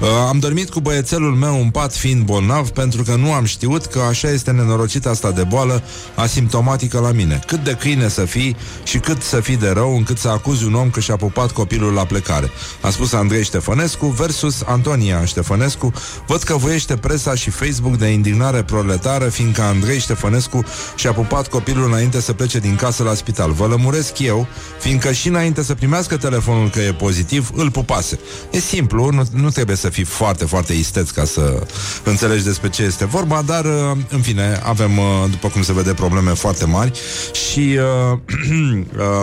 Uh, 0.00 0.08
am 0.28 0.38
dormit 0.38 0.70
cu 0.70 0.80
băiețelul 0.80 1.34
meu 1.34 1.60
în 1.60 1.70
pat 1.70 1.94
fiind 1.94 2.22
bolnav 2.24 2.68
pentru 2.68 3.02
că 3.02 3.14
nu 3.14 3.32
am 3.32 3.44
știut 3.44 3.84
că 3.84 4.00
așa 4.00 4.28
este 4.30 4.50
nenorocită 4.50 5.08
asta 5.08 5.30
de 5.30 5.42
boală 5.42 5.82
asimptomatică 6.14 7.00
la 7.00 7.10
mine. 7.10 7.40
Cât 7.46 7.64
de 7.64 7.72
câine 7.72 8.08
să 8.08 8.24
fii 8.24 8.56
și 8.84 8.98
cât 8.98 9.22
să 9.22 9.40
fii 9.40 9.56
de 9.56 9.70
rău 9.70 9.96
încât 9.96 10.18
să 10.18 10.28
acuzi 10.28 10.64
un 10.64 10.74
om 10.74 10.90
că 10.90 11.00
și-a 11.00 11.16
pupat 11.16 11.52
copilul 11.52 11.92
la 11.92 12.04
plecare. 12.04 12.50
A 12.80 12.90
spus 12.90 13.12
Andrei 13.12 13.44
Ștefănescu 13.44 14.06
versus 14.06 14.62
Antonia 14.66 15.24
Ștefănescu. 15.24 15.92
Văd 16.26 16.42
că 16.42 16.56
voiește 16.56 16.96
presa 16.96 17.34
și 17.34 17.50
Facebook 17.50 17.96
de 17.96 18.06
indignare 18.06 18.62
proletară 18.62 19.24
fiindcă 19.28 19.62
Andrei 19.62 19.98
Ștefănescu 19.98 20.64
și-a 20.96 21.12
pupat 21.12 21.48
copilul 21.48 21.86
înainte 21.86 22.20
să 22.20 22.32
plece 22.32 22.58
din 22.58 22.76
casă 22.84 23.02
la 23.02 23.14
spital. 23.14 23.52
Vă 23.52 23.66
lămuresc 23.66 24.18
eu, 24.18 24.46
fiindcă 24.78 25.12
și 25.12 25.28
înainte 25.28 25.62
să 25.62 25.74
primească 25.74 26.16
telefonul 26.16 26.70
că 26.70 26.80
e 26.80 26.92
pozitiv, 26.92 27.50
îl 27.54 27.70
pupase. 27.70 28.18
E 28.50 28.58
simplu, 28.58 29.10
nu, 29.10 29.22
nu 29.32 29.50
trebuie 29.50 29.76
să 29.76 29.88
fii 29.88 30.04
foarte, 30.04 30.44
foarte 30.44 30.72
isteț 30.72 31.10
ca 31.10 31.24
să 31.24 31.66
înțelegi 32.04 32.44
despre 32.44 32.68
ce 32.68 32.82
este 32.82 33.04
vorba, 33.04 33.42
dar, 33.46 33.64
uh, 33.64 33.96
în 34.08 34.20
fine, 34.20 34.60
avem, 34.62 34.98
uh, 34.98 35.04
după 35.30 35.48
cum 35.48 35.62
se 35.62 35.72
vede, 35.72 35.92
probleme 35.94 36.30
foarte 36.30 36.64
mari 36.64 36.92
și 37.32 37.78
uh, 38.12 38.18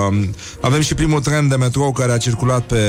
uh, 0.09 0.27
avem 0.61 0.81
și 0.81 0.93
primul 0.93 1.19
tren 1.19 1.47
de 1.47 1.55
metrou 1.55 1.91
care 1.91 2.11
a 2.11 2.17
circulat 2.17 2.61
pe 2.61 2.79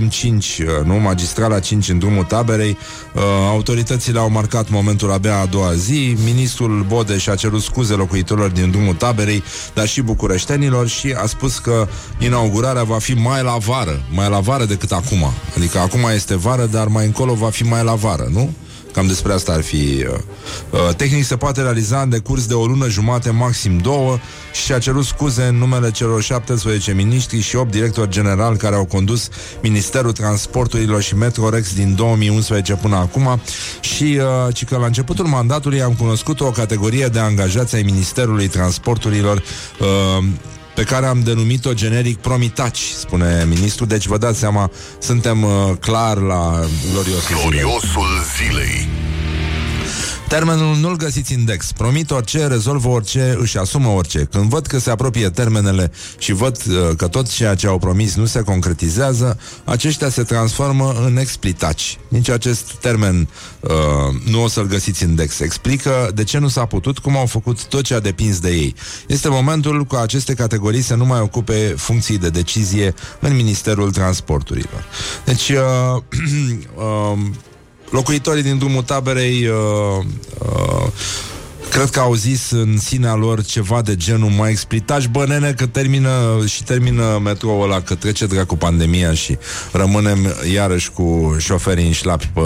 M5, 0.00 0.24
uh, 0.24 0.84
nu, 0.84 0.94
magistrala 0.94 1.58
5 1.58 1.88
în 1.88 1.98
drumul 1.98 2.24
taberei. 2.24 2.76
Uh, 3.14 3.22
autoritățile 3.48 4.18
au 4.18 4.30
marcat 4.30 4.70
momentul 4.70 5.12
abia 5.12 5.38
a 5.38 5.46
doua 5.46 5.74
zi. 5.74 6.16
Ministrul 6.24 6.84
Bodeș 6.88 7.22
și-a 7.22 7.34
cerut 7.34 7.62
scuze 7.62 7.94
locuitorilor 7.94 8.50
din 8.50 8.70
drumul 8.70 8.94
taberei, 8.94 9.42
dar 9.74 9.86
și 9.86 10.01
bucureștenilor 10.02 10.88
și 10.88 11.14
a 11.22 11.26
spus 11.26 11.58
că 11.58 11.88
inaugurarea 12.18 12.82
va 12.82 12.98
fi 12.98 13.12
mai 13.12 13.42
la 13.42 13.56
vară, 13.56 14.02
mai 14.10 14.28
la 14.28 14.40
vară 14.40 14.64
decât 14.64 14.92
acum. 14.92 15.32
Adică 15.56 15.78
acum 15.78 16.00
este 16.14 16.36
vară, 16.36 16.66
dar 16.66 16.86
mai 16.86 17.06
încolo 17.06 17.34
va 17.34 17.50
fi 17.50 17.62
mai 17.62 17.84
la 17.84 17.94
vară, 17.94 18.28
nu? 18.32 18.50
Cam 18.92 19.06
despre 19.06 19.32
asta 19.32 19.52
ar 19.52 19.62
fi. 19.62 20.06
Uh, 20.08 20.18
uh, 20.70 20.94
tehnic 20.96 21.24
se 21.24 21.36
poate 21.36 21.60
realiza 21.62 22.00
în 22.00 22.08
decurs 22.08 22.46
de 22.46 22.54
o 22.54 22.66
lună 22.66 22.88
jumate, 22.88 23.30
maxim 23.30 23.78
două, 23.78 24.18
și 24.52 24.72
a 24.72 24.78
cerut 24.78 25.04
scuze 25.04 25.42
în 25.42 25.56
numele 25.56 25.90
celor 25.90 26.22
17 26.22 26.92
miniștri 26.92 27.40
și 27.40 27.56
8 27.56 27.70
directori 27.70 28.10
generali 28.10 28.56
care 28.56 28.74
au 28.74 28.84
condus 28.84 29.28
Ministerul 29.62 30.12
Transporturilor 30.12 31.02
și 31.02 31.16
Metrorex 31.16 31.74
din 31.74 31.94
2011 31.94 32.74
până 32.74 32.96
acum 32.96 33.40
și 33.80 34.18
uh, 34.20 34.54
ci 34.54 34.64
că 34.64 34.76
la 34.76 34.86
începutul 34.86 35.26
mandatului 35.26 35.82
am 35.82 35.94
cunoscut 35.94 36.40
o 36.40 36.50
categorie 36.50 37.06
de 37.06 37.18
angajați 37.18 37.74
ai 37.74 37.82
Ministerului 37.82 38.48
Transporturilor 38.48 39.42
uh, 39.80 40.24
pe 40.74 40.82
care 40.82 41.06
am 41.06 41.22
denumit-o 41.22 41.72
generic 41.72 42.16
promitaci, 42.16 42.82
spune 42.98 43.44
ministrul. 43.48 43.86
Deci 43.86 44.06
vă 44.06 44.18
dați 44.18 44.38
seama, 44.38 44.70
suntem 44.98 45.42
uh, 45.42 45.50
clar 45.80 46.16
la 46.16 46.60
gloriosul 46.92 47.36
zilei. 47.36 47.60
Gloriosul 47.60 48.08
zilei. 48.36 49.11
Termenul 50.32 50.76
nu-l 50.76 50.96
găsiți 50.96 51.34
în 51.34 51.44
Dex. 51.44 51.72
Promit 51.72 52.10
orice, 52.10 52.46
rezolvă 52.46 52.88
orice, 52.88 53.36
își 53.40 53.58
asumă 53.58 53.88
orice. 53.88 54.28
Când 54.30 54.44
văd 54.44 54.66
că 54.66 54.78
se 54.78 54.90
apropie 54.90 55.30
termenele 55.30 55.92
și 56.18 56.32
văd 56.32 56.58
uh, 56.68 56.96
că 56.96 57.08
tot 57.08 57.28
ceea 57.28 57.54
ce 57.54 57.66
au 57.66 57.78
promis 57.78 58.14
nu 58.14 58.24
se 58.24 58.40
concretizează, 58.40 59.38
aceștia 59.64 60.08
se 60.08 60.22
transformă 60.22 60.94
în 61.06 61.16
explitaci. 61.16 61.98
Nici 62.08 62.28
acest 62.28 62.72
termen 62.72 63.28
uh, 63.60 63.70
nu 64.30 64.42
o 64.42 64.48
să-l 64.48 64.66
găsiți 64.66 65.04
în 65.04 65.14
Dex. 65.14 65.40
Explică 65.40 66.10
de 66.14 66.24
ce 66.24 66.38
nu 66.38 66.48
s-a 66.48 66.64
putut, 66.64 66.98
cum 66.98 67.16
au 67.16 67.26
făcut 67.26 67.64
tot 67.64 67.82
ce 67.82 67.94
a 67.94 68.00
depins 68.00 68.38
de 68.38 68.50
ei. 68.50 68.74
Este 69.06 69.28
momentul 69.28 69.86
ca 69.86 70.00
aceste 70.00 70.34
categorii 70.34 70.82
să 70.82 70.94
nu 70.94 71.04
mai 71.04 71.20
ocupe 71.20 71.74
funcții 71.76 72.18
de 72.18 72.28
decizie 72.28 72.94
în 73.20 73.34
Ministerul 73.34 73.90
Transporturilor. 73.90 74.84
Deci, 75.24 75.48
uh, 75.48 76.02
uh, 76.74 77.18
locuitorii 77.92 78.42
din 78.42 78.58
drumul 78.58 78.82
taberei 78.82 79.46
uh, 79.46 80.04
uh, 80.38 80.86
Cred 81.72 81.90
că 81.90 82.00
au 82.00 82.14
zis 82.14 82.50
în 82.50 82.78
sinea 82.78 83.14
lor 83.14 83.44
ceva 83.44 83.82
de 83.82 83.96
genul 83.96 84.30
mai 84.30 84.50
explitași, 84.50 85.08
bă, 85.08 85.24
nene, 85.28 85.52
că 85.52 85.66
termină 85.66 86.10
și 86.46 86.62
termină 86.62 87.20
metroul 87.24 87.62
ăla, 87.62 87.80
că 87.80 87.94
trece 87.94 88.26
dracu 88.26 88.56
pandemia 88.56 89.14
și 89.14 89.38
rămânem 89.72 90.18
iarăși 90.52 90.90
cu 90.90 91.36
șoferii 91.38 91.86
în 91.86 91.92
șlapi 91.92 92.30
pe 92.34 92.40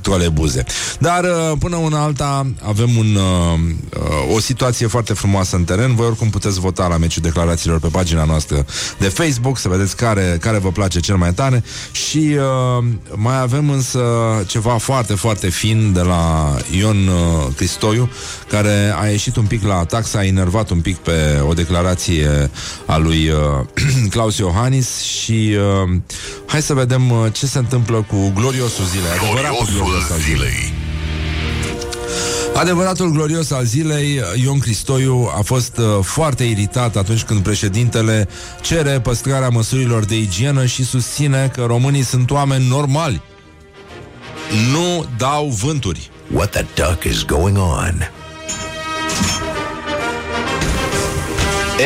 trolebuze. 0.00 0.64
Dar 0.98 1.24
uh, 1.24 1.52
până 1.58 1.76
una 1.76 2.02
alta 2.02 2.46
avem 2.62 2.96
un, 2.96 3.14
uh, 3.14 3.58
uh, 3.98 4.34
o 4.34 4.40
situație 4.40 4.86
foarte 4.86 5.12
frumoasă 5.12 5.56
în 5.56 5.64
teren. 5.64 5.94
Voi 5.94 6.06
oricum 6.06 6.30
puteți 6.30 6.60
vota 6.60 6.86
la 6.86 6.96
meciul 6.96 7.22
declarațiilor 7.22 7.78
pe 7.80 7.88
pagina 7.88 8.24
noastră 8.24 8.66
de 8.98 9.08
Facebook, 9.08 9.58
să 9.58 9.68
vedeți 9.68 9.96
care, 9.96 10.36
care 10.40 10.58
vă 10.58 10.70
place 10.70 11.00
cel 11.00 11.16
mai 11.16 11.32
tare 11.32 11.64
și 11.90 12.36
uh, 12.36 12.84
mai 13.14 13.40
avem 13.40 13.70
însă 13.70 14.02
ceva 14.46 14.76
foarte, 14.76 15.14
foarte 15.14 15.48
fin 15.48 15.92
de 15.92 16.00
la 16.00 16.56
Ion 16.78 17.06
uh, 17.06 17.54
Cristoiu, 17.56 18.10
care 18.48 18.61
care 18.62 18.94
a 19.00 19.06
ieșit 19.06 19.36
un 19.36 19.46
pic 19.46 19.64
la 19.64 19.78
atac, 19.78 20.06
s-a 20.06 20.24
enervat 20.24 20.70
un 20.70 20.80
pic 20.80 20.96
pe 20.96 21.42
o 21.48 21.52
declarație 21.52 22.50
a 22.86 22.96
lui 22.96 23.28
uh, 23.28 23.38
Claus 24.14 24.36
Iohannis 24.36 25.00
și 25.00 25.56
uh, 25.82 25.98
hai 26.46 26.62
să 26.62 26.74
vedem 26.74 27.10
uh, 27.10 27.32
ce 27.32 27.46
se 27.46 27.58
întâmplă 27.58 28.06
cu 28.08 28.32
gloriosul 28.34 28.84
zilei. 28.84 29.10
Adevăratul 29.20 29.66
glorios 29.74 30.10
al 30.10 30.18
zilei. 30.18 30.72
Adevăratul 32.54 33.10
glorios 33.10 33.50
al 33.50 33.64
zilei, 33.64 34.20
Ion 34.42 34.58
Cristoiu 34.58 35.30
a 35.36 35.40
fost 35.44 35.78
uh, 35.78 36.04
foarte 36.04 36.44
iritat 36.44 36.96
atunci 36.96 37.22
când 37.22 37.42
președintele 37.42 38.28
cere 38.60 39.00
păstrarea 39.00 39.48
măsurilor 39.48 40.04
de 40.04 40.18
igienă 40.18 40.66
și 40.66 40.84
susține 40.84 41.50
că 41.54 41.64
românii 41.66 42.02
sunt 42.02 42.30
oameni 42.30 42.68
normali. 42.68 43.22
Nu 44.72 45.04
dau 45.16 45.48
vânturi. 45.48 46.10
What 46.34 46.50
the 46.50 46.64
duck 46.74 47.04
is 47.04 47.24
going 47.24 47.58
on? 47.58 48.21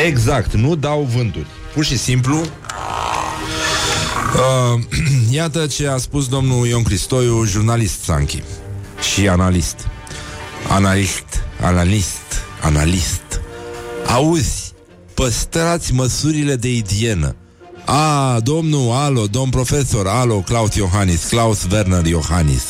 Exact, 0.05 0.53
nu 0.53 0.75
dau 0.75 1.07
vânturi. 1.15 1.47
Pur 1.73 1.85
și 1.85 1.97
simplu 1.97 2.35
uh, 4.35 4.81
Iată 5.29 5.67
ce 5.67 5.87
a 5.87 5.97
spus 5.97 6.27
domnul 6.27 6.67
Ion 6.67 6.83
Cristoiu, 6.83 7.45
jurnalist 7.45 8.03
Sanchi 8.03 8.43
și 9.13 9.27
analist. 9.27 9.75
Analist, 10.69 11.43
analist, 11.61 12.45
analist. 12.61 13.41
Auzi, 14.07 14.73
păstrați 15.13 15.93
măsurile 15.93 16.55
de 16.55 16.71
igienă. 16.71 17.35
A, 17.85 18.39
domnul, 18.43 18.91
alo, 18.91 19.25
domn 19.25 19.49
profesor, 19.49 20.07
alo, 20.07 20.39
Klaus 20.39 20.75
Iohannis, 20.75 21.23
Klaus 21.23 21.63
Werner 21.71 22.05
Iohannis. 22.05 22.63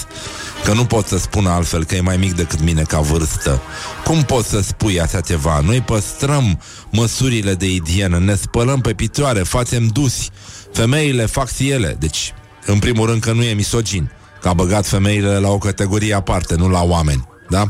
Că 0.63 0.74
nu 0.74 0.86
pot 0.86 1.07
să 1.07 1.18
spun 1.18 1.45
altfel 1.45 1.84
că 1.84 1.95
e 1.95 2.01
mai 2.01 2.18
mic 2.18 2.36
decât 2.36 2.61
mine 2.61 2.82
ca 2.82 2.99
vârstă. 2.99 3.61
Cum 4.03 4.24
poți 4.24 4.49
să 4.49 4.59
spui 4.61 5.01
așa 5.01 5.22
ceva? 5.22 5.59
Noi 5.59 5.82
păstrăm 5.82 6.61
măsurile 6.92 7.54
de 7.54 7.72
igienă, 7.72 8.20
ne 8.20 8.36
spălăm 8.36 8.82
pe 8.82 8.94
picioare, 8.94 9.40
facem 9.40 9.88
dusi. 9.88 10.30
Femeile 10.74 11.26
fac 11.26 11.54
și 11.54 11.70
ele. 11.70 11.96
Deci, 12.00 12.34
în 12.66 12.80
primul 12.80 13.08
rând 13.08 13.22
că 13.22 13.32
nu 13.32 13.44
e 13.44 13.54
misogin, 13.54 14.12
că 14.42 14.48
a 14.48 14.54
băgat 14.54 14.86
femeile 14.86 15.38
la 15.38 15.50
o 15.50 15.58
categorie 15.58 16.14
aparte, 16.14 16.56
nu 16.56 16.70
la 16.70 16.84
oameni. 16.84 17.28
Da? 17.50 17.66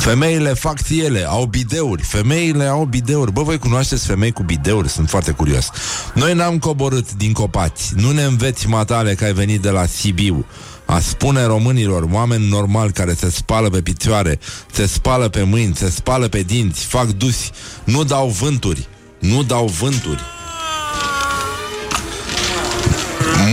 Femeile 0.00 0.54
fac 0.54 0.84
și 0.84 1.00
ele, 1.00 1.24
au 1.28 1.44
bideuri. 1.44 2.02
Femeile 2.02 2.64
au 2.64 2.84
bideuri. 2.84 3.32
Bă, 3.32 3.42
voi 3.42 3.58
cunoașteți 3.58 4.06
femei 4.06 4.32
cu 4.32 4.42
bideuri? 4.42 4.88
Sunt 4.88 5.08
foarte 5.08 5.30
curios. 5.30 5.70
Noi 6.14 6.34
n-am 6.34 6.58
coborât 6.58 7.12
din 7.14 7.32
copați 7.32 7.92
Nu 7.96 8.10
ne 8.10 8.22
înveți 8.22 8.68
matale 8.68 9.14
că 9.14 9.24
ai 9.24 9.32
venit 9.32 9.60
de 9.60 9.70
la 9.70 9.86
Sibiu. 9.86 10.46
A 10.84 10.98
spune 11.00 11.44
românilor, 11.44 12.08
oameni 12.12 12.48
normali 12.48 12.92
care 12.92 13.14
se 13.14 13.30
spală 13.30 13.68
pe 13.70 13.80
picioare, 13.80 14.38
se 14.72 14.86
spală 14.86 15.28
pe 15.28 15.42
mâini, 15.42 15.74
se 15.76 15.90
spală 15.90 16.28
pe 16.28 16.40
dinți, 16.40 16.84
fac 16.84 17.06
dusi, 17.06 17.50
nu 17.84 18.04
dau 18.04 18.28
vânturi, 18.28 18.88
nu 19.18 19.42
dau 19.42 19.66
vânturi. 19.66 20.22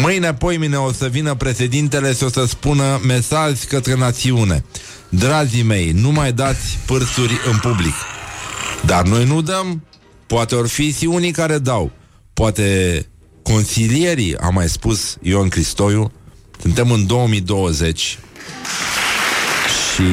Mâine, 0.02 0.34
poimine, 0.34 0.76
o 0.76 0.92
să 0.92 1.08
vină 1.08 1.36
președintele 1.36 2.14
și 2.14 2.24
o 2.24 2.30
să 2.30 2.46
spună 2.48 3.00
mesaj 3.06 3.64
către 3.64 3.96
națiune. 3.96 4.64
Dragii 5.10 5.64
mei, 5.64 5.92
nu 5.92 6.12
mai 6.12 6.32
dați 6.32 6.78
pârsuri 6.86 7.42
în 7.52 7.58
public. 7.58 7.94
Dar 8.86 9.06
noi 9.06 9.26
nu 9.26 9.42
dăm. 9.42 9.84
Poate 10.28 10.56
or 10.56 10.68
fi 10.68 10.98
și 10.98 11.06
unii 11.06 11.32
care 11.32 11.58
dau. 11.58 11.92
Poate 12.34 13.06
consilierii, 13.42 14.38
a 14.38 14.50
mai 14.50 14.70
spus 14.70 15.18
Ion 15.22 15.48
Cristoiu, 15.48 16.12
suntem 16.62 16.92
în 16.92 17.06
2020 17.06 18.20
și 19.94 20.04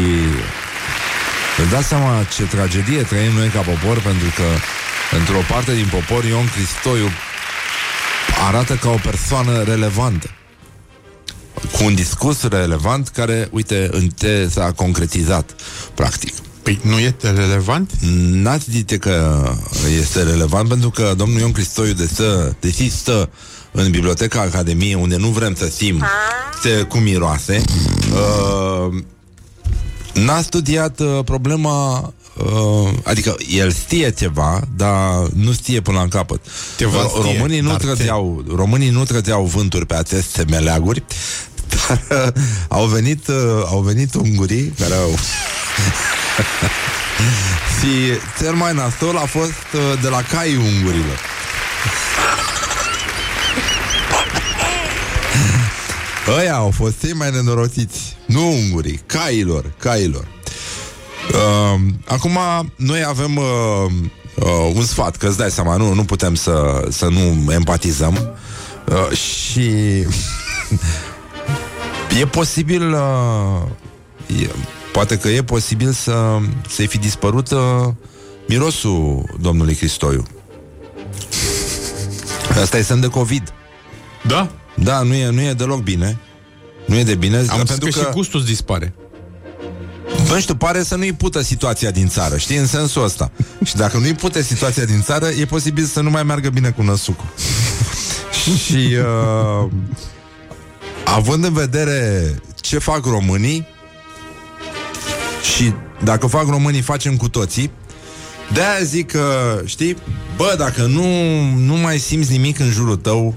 vă 1.56 1.64
dați 1.70 1.86
seama 1.86 2.24
ce 2.36 2.42
tragedie 2.42 3.02
trăim 3.02 3.32
noi 3.32 3.48
ca 3.48 3.60
popor 3.60 4.00
pentru 4.00 4.28
că 4.36 4.44
într-o 5.16 5.40
parte 5.48 5.74
din 5.74 5.88
popor 5.90 6.24
Ion 6.24 6.48
Cristoiu 6.54 7.08
arată 8.46 8.74
ca 8.74 8.90
o 8.90 8.98
persoană 9.02 9.62
relevantă 9.62 10.33
cu 11.72 11.84
un 11.84 11.94
discurs 11.94 12.42
relevant 12.42 13.08
care, 13.08 13.48
uite, 13.52 13.88
în 13.92 14.08
te 14.08 14.48
s-a 14.48 14.72
concretizat, 14.72 15.54
practic. 15.94 16.34
Păi 16.62 16.80
nu 16.82 16.98
este 16.98 17.30
relevant? 17.30 17.90
N-ați 18.30 18.70
zis 18.70 18.84
că 19.00 19.48
este 19.98 20.22
relevant 20.22 20.68
pentru 20.68 20.90
că 20.90 21.14
domnul 21.16 21.40
Ion 21.40 21.52
Cristoiu 21.52 21.92
de 21.92 22.06
să, 22.14 22.52
deși 22.60 22.90
stă 22.90 23.30
în 23.72 23.90
Biblioteca 23.90 24.40
Academiei, 24.40 24.94
unde 24.94 25.16
nu 25.16 25.28
vrem 25.28 25.54
să 25.54 25.66
sim 25.66 26.04
se, 26.62 26.82
cum 26.82 27.02
miroase, 27.02 27.62
uh, 28.12 29.02
n-a 30.14 30.40
studiat 30.40 31.00
uh, 31.00 31.18
problema 31.24 32.12
uh, 32.36 32.88
adică 33.04 33.36
el 33.50 33.72
știe 33.72 34.10
ceva, 34.10 34.60
dar 34.76 35.28
nu 35.34 35.52
știe 35.52 35.80
până 35.80 35.98
la 35.98 36.08
capăt. 36.08 36.40
Ceva 36.76 37.02
uh, 37.02 37.08
știe, 37.08 37.32
românii, 37.32 37.60
nu 37.60 37.68
dar 37.68 37.76
trăgeau, 37.76 38.44
românii 38.54 38.90
nu 38.90 39.04
trăgeau 39.04 39.44
vânturi 39.44 39.86
pe 39.86 39.94
aceste 39.94 40.44
meleaguri, 40.48 41.04
dar 41.74 42.02
uh, 42.10 42.42
au 42.68 42.86
venit 42.86 43.26
uh, 43.26 43.62
au 43.66 43.80
venit 43.80 44.14
ungurii 44.14 44.74
care 44.78 44.94
au 44.94 45.10
și 47.78 47.88
cel 48.40 48.52
mai 48.52 48.74
nasol 48.74 49.16
a 49.16 49.26
fost 49.26 49.66
uh, 49.74 50.00
de 50.02 50.08
la 50.08 50.22
caii 50.22 50.56
ungurilor. 50.56 51.20
Ăia 56.38 56.54
au 56.54 56.70
fost 56.70 57.00
cei 57.00 57.12
mai 57.12 57.30
nenorociți 57.30 58.16
Nu 58.26 58.52
ungurii, 58.52 59.00
cailor 59.06 59.72
Cailor 59.78 60.26
uh, 61.34 61.80
Acum 62.06 62.38
noi 62.76 63.04
avem 63.04 63.36
uh, 63.36 63.44
uh, 64.34 64.72
Un 64.74 64.84
sfat, 64.84 65.16
că 65.16 65.26
îți 65.26 65.36
dai 65.36 65.50
seama 65.50 65.76
Nu, 65.76 65.94
nu 65.94 66.04
putem 66.04 66.34
să, 66.34 66.86
să 66.90 67.08
nu 67.08 67.52
empatizăm 67.52 68.36
uh, 68.88 69.16
Și 69.16 69.70
E 72.20 72.26
posibil 72.26 72.92
uh, 72.92 73.62
e, 74.42 74.48
Poate 74.92 75.18
că 75.18 75.28
e 75.28 75.42
posibil 75.42 75.92
să 75.92 76.38
Să-i 76.68 76.86
fi 76.86 76.98
dispărut 76.98 77.50
uh, 77.50 77.60
Mirosul 78.48 79.24
domnului 79.40 79.74
Cristoiu 79.74 80.24
Asta 82.62 82.78
e 82.78 82.82
semn 82.82 83.00
de 83.00 83.08
COVID 83.08 83.52
Da. 84.22 84.50
Da, 84.74 85.02
nu 85.02 85.14
e, 85.14 85.30
nu 85.30 85.40
e 85.40 85.52
deloc 85.52 85.82
bine. 85.82 86.18
Nu 86.86 86.96
e 86.96 87.02
de 87.02 87.14
bine. 87.14 87.36
Am 87.36 87.62
pentru 87.64 87.90
că, 87.90 87.98
că 87.98 87.98
și 87.98 88.12
gustul 88.12 88.40
îți 88.40 88.48
dispare. 88.48 88.94
Nu 90.28 90.40
știu, 90.40 90.54
pare 90.54 90.82
să 90.82 90.96
nu-i 90.96 91.12
pută 91.12 91.42
situația 91.42 91.90
din 91.90 92.08
țară, 92.08 92.36
știi, 92.36 92.56
în 92.56 92.66
sensul 92.66 93.04
ăsta. 93.04 93.30
Și 93.64 93.76
dacă 93.76 93.98
nu-i 93.98 94.14
pute 94.14 94.42
situația 94.42 94.84
din 94.84 95.02
țară, 95.02 95.26
e 95.26 95.44
posibil 95.44 95.84
să 95.84 96.00
nu 96.00 96.10
mai 96.10 96.22
meargă 96.22 96.48
bine 96.48 96.70
cu 96.70 96.82
năsucul. 96.82 97.28
și 98.64 98.96
uh, 98.98 99.70
având 101.04 101.44
în 101.44 101.52
vedere 101.52 102.30
ce 102.60 102.78
fac 102.78 103.04
românii 103.04 103.66
și 105.54 105.72
dacă 106.02 106.26
fac 106.26 106.48
românii, 106.48 106.80
facem 106.80 107.16
cu 107.16 107.28
toții, 107.28 107.70
de-aia 108.52 108.84
zic 108.84 109.10
că, 109.10 109.60
știi, 109.64 109.96
bă, 110.36 110.54
dacă 110.58 110.82
nu, 110.82 111.06
nu 111.56 111.74
mai 111.74 111.98
simți 111.98 112.30
nimic 112.30 112.58
în 112.58 112.70
jurul 112.70 112.96
tău, 112.96 113.34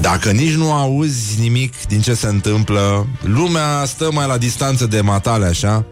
dacă 0.00 0.30
nici 0.30 0.54
nu 0.54 0.72
auzi 0.72 1.40
nimic 1.40 1.86
din 1.86 2.00
ce 2.00 2.14
se 2.14 2.26
întâmplă, 2.26 3.06
lumea 3.22 3.84
stă 3.86 4.08
mai 4.12 4.26
la 4.26 4.38
distanță 4.38 4.86
de 4.86 5.00
matale 5.00 5.46
așa, 5.46 5.84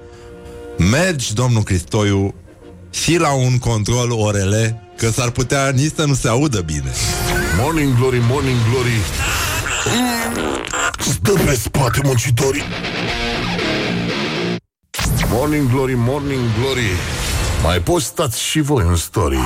mergi, 0.78 1.34
domnul 1.34 1.62
Cristoiu, 1.62 2.34
și 2.90 3.16
la 3.18 3.32
un 3.32 3.58
control 3.58 4.10
orele, 4.10 4.82
că 4.96 5.10
s-ar 5.10 5.30
putea 5.30 5.70
nici 5.74 5.92
să 5.96 6.04
nu 6.04 6.14
se 6.14 6.28
audă 6.28 6.60
bine. 6.60 6.92
Morning 7.60 7.96
Glory, 7.98 8.20
Morning 8.28 8.56
Glory. 8.70 8.98
Stă 10.98 11.32
pe 11.44 11.54
spate 11.54 12.00
muncitorii. 12.04 12.62
Morning 15.30 15.70
Glory, 15.70 15.94
Morning 15.96 16.42
Glory. 16.60 16.90
Mai 17.62 17.78
postați 17.78 18.42
și 18.42 18.60
voi 18.60 18.84
în 18.88 18.96
story 18.96 19.38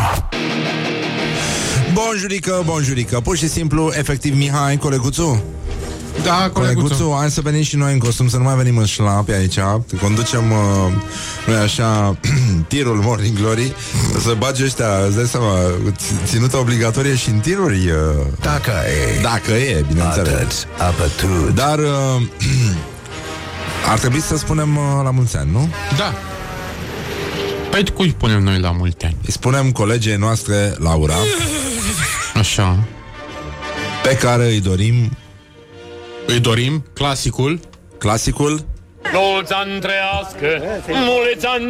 Bonjurică, 2.04 2.62
bonjurică, 2.64 3.20
pur 3.20 3.36
și 3.36 3.48
simplu, 3.48 3.90
efectiv, 3.94 4.36
Mihai, 4.36 4.76
coleguțu, 4.76 5.42
Da, 6.24 6.50
Coleguțu, 6.52 6.88
coleguțu. 6.94 7.16
hai 7.18 7.30
să 7.30 7.40
venim 7.40 7.62
și 7.62 7.76
noi 7.76 7.92
în 7.92 7.98
costum, 7.98 8.28
să 8.28 8.36
nu 8.36 8.42
mai 8.42 8.54
venim 8.56 8.76
în 8.78 8.84
șlapi 8.84 9.30
aici. 9.32 9.58
Conducem, 10.00 10.50
uh, 10.50 10.92
noi 11.46 11.56
așa, 11.56 12.16
tirul 12.68 12.96
Morning 12.96 13.38
Glory, 13.38 13.72
să 14.20 14.34
bagi 14.38 14.64
ăștia, 14.64 14.86
îți 15.06 15.16
dai 15.16 15.26
seama, 15.26 15.54
ț- 15.90 16.24
ținută 16.26 16.56
obligatorie 16.56 17.14
și 17.16 17.28
în 17.28 17.38
tiruri, 17.38 17.90
uh, 17.90 18.26
Dacă 18.40 18.70
e 19.16 19.20
dacă 19.22 19.52
e, 19.52 19.84
bineînțeles. 19.88 20.32
atât 20.32 20.66
apătut. 20.78 21.54
Dar 21.54 21.78
uh, 21.78 22.22
ar 23.92 23.98
trebui 23.98 24.20
să 24.20 24.36
spunem 24.36 24.76
uh, 24.76 24.82
la 25.04 25.10
mulți 25.10 25.36
ani, 25.36 25.50
nu? 25.52 25.68
Da. 25.96 26.12
Păi 27.70 27.84
cui 27.94 28.14
punem 28.18 28.42
noi 28.42 28.58
la 28.60 28.70
mulți 28.70 29.04
ani? 29.04 29.16
Îi 29.26 29.32
spunem 29.32 29.70
colegei 29.72 30.16
noastre, 30.16 30.74
Laura, 30.78 31.14
Așa. 32.38 32.78
pe 34.02 34.16
care 34.16 34.44
îi 34.44 34.60
dorim 34.60 35.10
Îi 36.26 36.40
dorim 36.40 36.84
clasicul. 36.94 37.60
clasicul 37.98 38.64
Mulți 39.12 39.52
ani 39.52 39.80
trăiască, 39.80 40.48
mulți 41.06 41.46
ani 41.46 41.66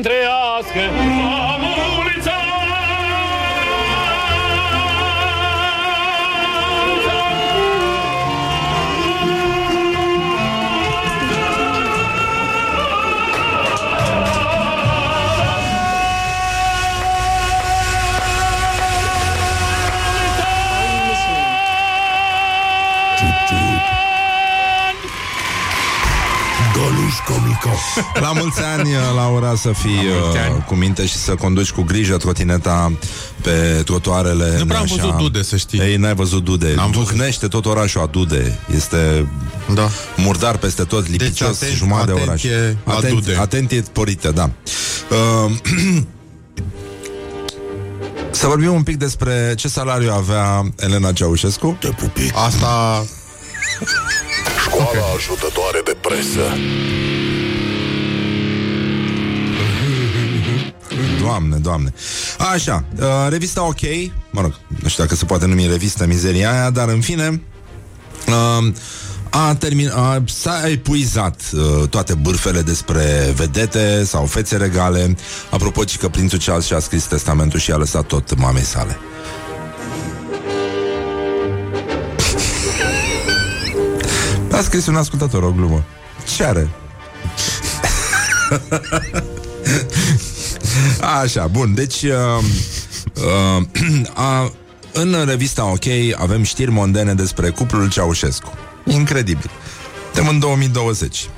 mulți 28.55 28.62
ani, 28.78 28.90
Laura, 29.16 29.55
să 29.55 29.72
fii 29.72 29.90
mulți 30.22 30.36
uh, 30.36 30.42
ani. 30.44 30.64
cu 30.66 30.74
minte 30.74 31.07
și 31.07 31.14
să 31.16 31.34
conduci 31.34 31.70
cu 31.70 31.82
grijă 31.82 32.16
trotineta 32.16 32.92
pe 33.42 33.82
trotuarele. 33.84 34.55
Nu 34.59 34.64
prea 34.66 34.78
am 34.78 34.82
așa. 34.84 34.94
văzut 34.94 35.16
dude, 35.16 35.42
să 35.42 35.57
știi. 35.57 35.80
Ei, 35.80 35.96
n-ai 35.96 36.14
văzut 36.14 36.44
dude. 36.44 36.72
N-am 36.74 36.90
văzut. 36.90 37.09
Duhnește 37.09 37.49
tot 37.49 37.66
orașul 37.66 38.01
a 38.01 38.07
dude. 38.07 38.59
Este 38.74 39.26
Da. 39.74 39.88
murdar 40.16 40.57
peste 40.57 40.82
tot, 40.84 41.09
lipicios, 41.09 41.57
aten- 41.64 41.74
jumătate 41.74 42.12
de 42.12 42.20
oraș. 42.20 42.44
atenție 42.44 42.76
la 42.84 43.09
dude. 43.09 43.36
Atenție 43.40 43.82
sporită, 43.82 44.30
da. 44.30 44.51
Uh, 45.46 45.53
să 48.30 48.46
vorbim 48.46 48.72
un 48.74 48.82
pic 48.82 48.96
despre 48.96 49.55
ce 49.57 49.68
salariu 49.68 50.12
avea 50.12 50.72
Elena 50.78 51.12
Ceaușescu. 51.12 51.76
Te 51.80 51.88
pupic 51.88 52.32
Asta... 52.46 53.05
Școala 54.64 55.07
ajutătoare 55.16 55.80
de 55.84 55.96
presă 56.01 56.57
Doamne, 61.28 61.56
doamne. 61.56 61.92
Așa, 62.52 62.84
uh, 62.98 63.04
revista 63.28 63.66
OK, 63.66 63.80
mă 64.30 64.40
rog, 64.40 64.54
nu 64.82 64.88
știu 64.88 65.02
dacă 65.02 65.14
se 65.14 65.24
poate 65.24 65.46
numi 65.46 65.66
revistă 65.66 66.06
mizeria 66.06 66.52
aia, 66.52 66.70
dar 66.70 66.88
în 66.88 67.00
fine, 67.00 67.42
uh, 68.26 68.72
a 69.30 69.54
termin, 69.54 69.90
a, 69.94 70.22
s-a 70.26 70.68
epuizat 70.68 71.40
uh, 71.52 71.88
toate 71.88 72.14
bârfele 72.14 72.62
despre 72.62 73.32
vedete 73.34 74.04
sau 74.04 74.26
fețe 74.26 74.56
regale. 74.56 75.16
Apropo, 75.50 75.84
ci 75.84 75.98
că 75.98 76.08
prințul 76.08 76.38
Charles 76.44 76.66
și-a 76.66 76.78
scris 76.78 77.04
testamentul 77.04 77.58
și 77.58 77.70
a 77.70 77.76
lăsat 77.76 78.06
tot 78.06 78.36
mamei 78.36 78.64
sale. 78.64 78.98
A 84.52 84.60
scris 84.60 84.86
un 84.86 84.96
ascultător 84.96 85.42
o 85.42 85.52
glumă. 85.52 85.84
Ce 86.36 86.44
are? 86.44 86.70
Așa, 91.22 91.46
bun, 91.46 91.74
deci 91.74 92.02
uh, 92.02 92.10
uh, 93.14 93.62
a, 94.14 94.52
în 94.92 95.16
revista 95.26 95.64
OK 95.70 95.84
avem 96.16 96.42
știri 96.42 96.70
mondene 96.70 97.14
despre 97.14 97.48
cuplul 97.50 97.88
Ceaușescu. 97.90 98.52
Incredibil. 98.84 99.50
Suntem 100.14 100.28
în 100.34 100.38
2020. 100.38 101.28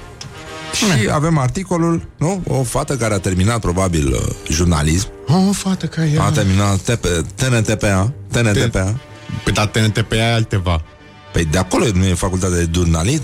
Și 0.74 0.84
avem 1.12 1.38
articolul, 1.38 2.02
nu? 2.16 2.42
O 2.48 2.62
fată 2.62 2.96
care 2.96 3.14
a 3.14 3.18
terminat 3.18 3.58
probabil 3.60 4.12
uh, 4.12 4.20
jurnalism, 4.48 5.08
O, 5.26 5.52
fată 5.52 5.86
ca 5.86 6.04
ea. 6.06 6.22
a 6.22 6.30
terminat 6.30 6.76
TP, 6.80 7.06
TNTPA, 7.34 8.12
TNTPA. 8.32 8.94
Păi 9.44 9.52
da, 9.52 9.66
TNTP 9.66 10.12
e 10.12 10.32
alteva. 10.32 10.82
Păi 11.32 11.44
de 11.44 11.58
acolo 11.58 11.84
nu 11.94 12.04
e 12.04 12.14
facultatea 12.14 12.56
de 12.58 12.68
jurnalism? 12.74 13.22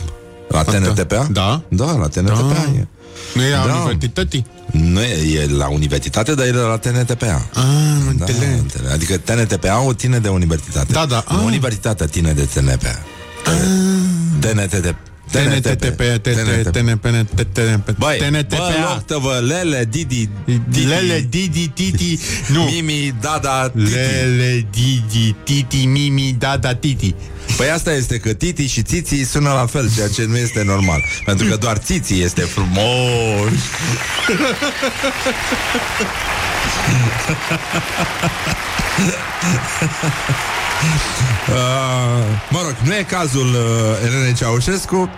La 0.48 0.62
TNTPA? 0.62 1.26
Da. 1.30 1.62
Da, 1.68 1.92
la 1.92 2.08
TNTPA 2.08 2.34
Da. 2.54 2.70
e. 2.78 2.86
Nu 3.34 3.42
e 3.42 3.54
a 3.54 3.66
Da. 3.66 3.72
universității? 3.74 4.46
Nu 4.72 5.00
e, 5.02 5.40
e 5.42 5.46
la 5.56 5.68
universitate, 5.68 6.34
dar 6.34 6.46
e 6.46 6.50
la 6.52 6.76
TNTPA. 6.78 7.48
Ah, 7.54 7.62
nu 8.04 8.12
Da, 8.12 8.24
înțeleg. 8.24 8.58
înțeleg. 8.60 8.90
adică 8.90 9.16
TNTPA 9.18 9.80
o 9.80 9.92
ține 9.92 10.18
de 10.18 10.28
universitate. 10.28 10.92
Da, 10.92 11.06
da. 11.06 11.24
Nu 11.30 11.36
Ah. 11.38 11.42
Universitatea 11.44 12.06
ține 12.06 12.32
de 12.32 12.48
TNPA. 12.54 12.98
TNTP. 14.40 14.94
TNTP, 15.30 15.94
TNP, 17.52 17.90
Băi, 17.98 18.18
bă, 18.18 18.24
TNTPA. 18.38 18.94
loctă-vă, 18.94 19.40
lele, 19.46 19.86
Didi, 19.90 20.28
Didi, 20.44 20.84
Lele, 20.86 21.26
Didi, 21.28 21.68
Titi. 21.68 22.18
Nu. 22.52 22.62
Mimi, 22.62 23.14
Dada, 23.20 23.68
Titi. 23.68 23.90
Lele, 23.92 24.66
Didi, 24.70 25.34
Titi, 25.44 25.86
Mimi, 25.86 26.36
Dada, 26.38 26.74
Titi. 26.74 27.14
Păi 27.57 27.70
asta 27.70 27.92
este 27.92 28.18
că 28.18 28.32
Titi 28.32 28.66
și 28.66 28.82
Țiții 28.82 29.24
sună 29.24 29.53
la 29.53 29.66
fel, 29.66 29.90
ceea 29.94 30.09
ce 30.09 30.24
nu 30.24 30.36
este 30.36 30.62
normal. 30.62 31.05
Pentru 31.24 31.47
că 31.47 31.57
doar 31.57 31.76
Țiții 31.76 32.22
este 32.22 32.40
frumos. 32.40 33.53
Uh, 41.49 41.55
mă 42.51 42.61
rog, 42.62 42.76
nu 42.84 42.94
e 42.94 43.03
cazul 43.03 43.47
uh, 43.47 44.07
Elena 44.07 44.32
Ceaușescu 44.32 45.11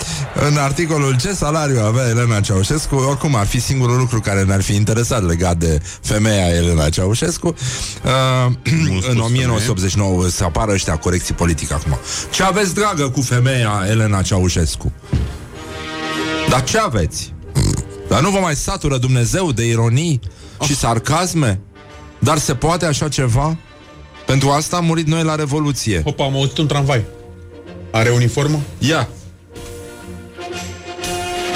În 0.49 0.57
articolul 0.57 1.17
Ce 1.21 1.33
salariu 1.33 1.81
avea 1.81 2.09
Elena 2.09 2.41
Ceaușescu 2.41 2.95
Oricum 2.95 3.35
ar 3.35 3.47
fi 3.47 3.61
singurul 3.61 3.97
lucru 3.99 4.21
care 4.21 4.43
ne-ar 4.43 4.63
fi 4.63 4.75
interesat 4.75 5.27
Legat 5.27 5.57
de 5.57 5.81
femeia 6.01 6.55
Elena 6.55 6.89
Ceaușescu 6.89 7.47
uh, 7.47 8.53
În 9.11 9.19
1989 9.19 10.29
Se 10.29 10.45
apară 10.45 10.73
ăștia 10.73 10.97
corecții 10.97 11.35
politică 11.35 11.75
acum 11.75 11.99
Ce 12.31 12.43
aveți 12.43 12.75
dragă 12.75 13.09
cu 13.09 13.21
femeia 13.21 13.85
Elena 13.89 14.23
Ceaușescu? 14.23 14.93
Dar 16.49 16.65
ce 16.65 16.79
aveți? 16.79 17.33
Dar 18.09 18.21
nu 18.21 18.31
vă 18.31 18.39
mai 18.39 18.55
satură 18.57 18.97
Dumnezeu 18.97 19.53
de 19.53 19.65
ironii 19.67 20.21
și 20.65 20.77
sarcasme? 20.77 21.61
Dar 22.19 22.39
se 22.39 22.55
poate 22.55 22.87
așa 22.87 23.09
ceva? 23.09 23.57
Pentru 24.27 24.49
asta 24.51 24.77
am 24.77 24.85
murit 24.85 25.07
noi 25.07 25.23
la 25.23 25.35
Revoluție. 25.35 26.03
Opa, 26.05 26.25
am 26.25 26.35
auzit 26.37 26.59
un 26.59 26.67
tramvai. 26.67 27.05
Are 27.91 28.11
uniformă? 28.11 28.61
Ia. 28.79 29.09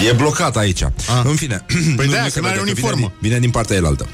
E 0.09 0.13
blocat 0.13 0.57
aici. 0.57 0.83
În 1.25 1.35
fine. 1.35 1.65
Păi 1.97 2.05
Nu- 2.07 2.11
de-aia, 2.11 2.23
nu 2.23 2.29
se 2.29 2.41
că 2.41 2.47
n-are 2.47 2.59
vede, 2.59 2.71
uniformă. 2.71 2.97
Vine, 2.97 3.09
din- 3.21 3.29
vine 3.29 3.39
din 3.39 3.51
partea 3.51 3.77
elaltă. 3.77 4.07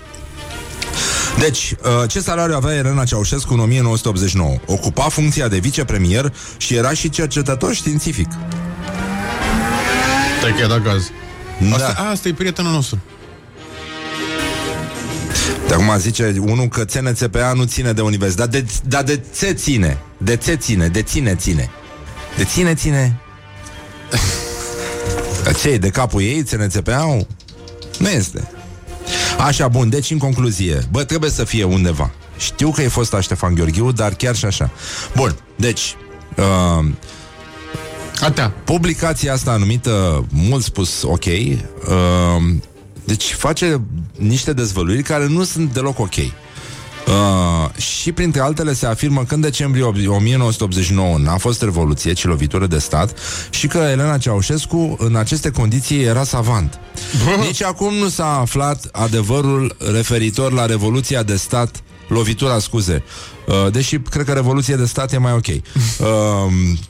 Deci, 1.38 1.74
uh, 1.82 2.08
ce 2.08 2.20
salariu 2.20 2.54
avea 2.54 2.74
Elena 2.74 3.04
Ceaușescu 3.04 3.52
în 3.52 3.60
1989? 3.60 4.56
Ocupa 4.66 5.02
funcția 5.02 5.48
de 5.48 5.58
vicepremier 5.58 6.34
și 6.56 6.74
era 6.74 6.92
și 6.92 7.08
cercetător 7.10 7.74
științific. 7.74 8.28
Stai 10.38 10.52
că 10.52 10.60
i-a 10.60 10.66
dat 10.66 10.82
gaz. 10.82 11.10
Asta, 11.72 11.94
a, 11.96 12.10
asta 12.10 12.28
e 12.28 12.32
prietenul 12.32 12.72
nostru. 12.72 12.98
De 15.68 15.74
acum 15.74 15.98
zice 15.98 16.36
unul 16.40 16.68
că 16.68 16.84
CNCPA 16.84 17.52
nu 17.52 17.64
ține 17.64 17.92
de 17.92 18.00
universitate. 18.00 18.60
Dar 18.60 18.62
de, 18.62 18.72
dar 18.88 19.02
de 19.02 19.20
ce 19.38 19.52
ține? 19.52 19.98
De 20.18 20.36
ce 20.36 20.54
ține? 20.54 20.88
De 20.88 21.02
ține 21.02 21.34
ține. 21.34 21.70
De 22.36 22.44
ține 22.44 22.74
ține. 22.74 23.20
Dar 25.44 25.56
ce 25.56 25.68
e 25.68 25.78
de 25.78 25.88
capul 25.90 26.20
ei 26.20 26.42
CNCPA-ul? 26.42 27.26
Nu 27.98 28.08
este. 28.08 28.50
Așa, 29.38 29.68
bun, 29.68 29.88
deci 29.88 30.10
în 30.10 30.18
concluzie, 30.18 30.78
bă, 30.90 31.04
trebuie 31.04 31.30
să 31.30 31.44
fie 31.44 31.64
undeva. 31.64 32.10
Știu 32.38 32.70
că 32.70 32.82
e 32.82 32.88
fost 32.88 33.14
a 33.14 33.20
Ștefan 33.20 33.54
Gheorghiu, 33.54 33.92
dar 33.92 34.14
chiar 34.14 34.36
și 34.36 34.44
așa. 34.44 34.70
Bun, 35.16 35.36
deci, 35.56 35.96
uh, 36.36 36.86
Atea. 38.20 38.48
publicația 38.64 39.32
asta 39.32 39.56
numită, 39.56 40.24
mult 40.32 40.64
spus, 40.64 41.02
ok, 41.02 41.24
uh, 41.24 41.62
deci 43.04 43.32
face 43.32 43.80
niște 44.16 44.52
dezvăluiri 44.52 45.02
care 45.02 45.26
nu 45.26 45.44
sunt 45.44 45.72
deloc 45.72 45.98
ok. 45.98 46.14
Uh, 47.08 47.80
și 47.80 48.12
printre 48.12 48.40
altele 48.40 48.72
se 48.72 48.86
afirmă 48.86 49.24
că 49.24 49.34
în 49.34 49.40
decembrie 49.40 49.82
1989 49.82 51.18
n-a 51.18 51.36
fost 51.36 51.62
revoluție, 51.62 52.12
ci 52.12 52.24
lovitură 52.24 52.66
de 52.66 52.78
stat 52.78 53.18
și 53.50 53.66
că 53.66 53.78
Elena 53.78 54.18
Ceaușescu 54.18 54.96
în 54.98 55.16
aceste 55.16 55.50
condiții 55.50 56.02
era 56.02 56.24
savant. 56.24 56.78
Nici 57.40 57.62
acum 57.62 57.94
nu 57.94 58.08
s-a 58.08 58.38
aflat 58.38 58.88
adevărul 58.92 59.76
referitor 59.92 60.52
la 60.52 60.66
revoluția 60.66 61.22
de 61.22 61.36
stat 61.36 61.82
Lovitura, 62.08 62.58
scuze. 62.58 63.02
Uh, 63.46 63.72
deși 63.72 63.98
cred 63.98 64.24
că 64.24 64.32
Revoluție 64.32 64.74
de 64.74 64.84
stat 64.84 65.12
e 65.12 65.18
mai 65.18 65.32
ok. 65.32 65.46
Uh, 65.46 65.56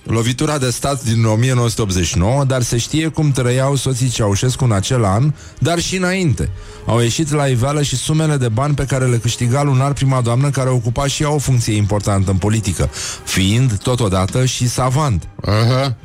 lovitura 0.03 0.59
de 0.59 0.71
stat 0.71 1.03
din 1.05 1.25
1989, 1.25 2.45
dar 2.45 2.62
se 2.62 2.77
știe 2.77 3.09
cum 3.09 3.31
trăiau 3.31 3.75
soții 3.75 4.09
Ceaușescu 4.09 4.64
în 4.64 4.73
acel 4.73 5.05
an, 5.05 5.33
dar 5.59 5.79
și 5.79 5.97
înainte. 5.97 6.51
Au 6.87 7.01
ieșit 7.01 7.31
la 7.33 7.47
iveală 7.47 7.83
și 7.83 7.97
sumele 7.97 8.37
de 8.37 8.49
bani 8.49 8.75
pe 8.75 8.85
care 8.85 9.07
le 9.07 9.16
câștiga 9.16 9.62
lunar 9.62 9.93
prima 9.93 10.21
doamnă, 10.21 10.51
care 10.51 10.69
ocupa 10.69 11.07
și 11.07 11.23
ea 11.23 11.31
o 11.31 11.39
funcție 11.39 11.75
importantă 11.75 12.31
în 12.31 12.37
politică, 12.37 12.91
fiind 13.25 13.79
totodată 13.79 14.45
și 14.45 14.69
savant. 14.69 15.29
Aha. 15.45 15.97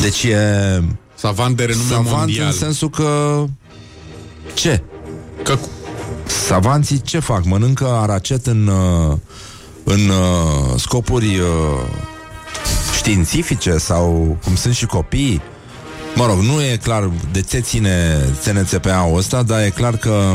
Deci 0.00 0.22
e 0.22 0.82
Savant 1.14 1.56
de 1.56 1.64
renume 1.64 1.88
savant 1.88 2.16
mondial. 2.16 2.46
în 2.46 2.52
sensul 2.52 2.90
că... 2.90 3.44
Ce? 4.54 4.82
Că 5.42 5.58
Savanții 6.46 7.00
ce 7.00 7.18
fac? 7.18 7.44
Mănâncă 7.44 7.86
aracet 7.86 8.46
în, 8.46 8.66
uh, 8.66 9.16
în 9.84 10.08
uh, 10.08 10.78
scopuri 10.80 11.38
uh, 11.38 11.46
științifice 12.96 13.76
sau 13.76 14.36
cum 14.44 14.54
sunt 14.56 14.74
și 14.74 14.86
copiii? 14.86 15.40
Mă 16.14 16.26
rog, 16.26 16.38
nu 16.38 16.62
e 16.62 16.78
clar 16.82 17.10
de 17.32 17.40
ce 17.40 17.58
ține 17.58 18.18
CNCPA-ul 18.44 19.18
ăsta, 19.18 19.42
dar 19.42 19.60
e 19.60 19.70
clar 19.70 19.96
că 19.96 20.34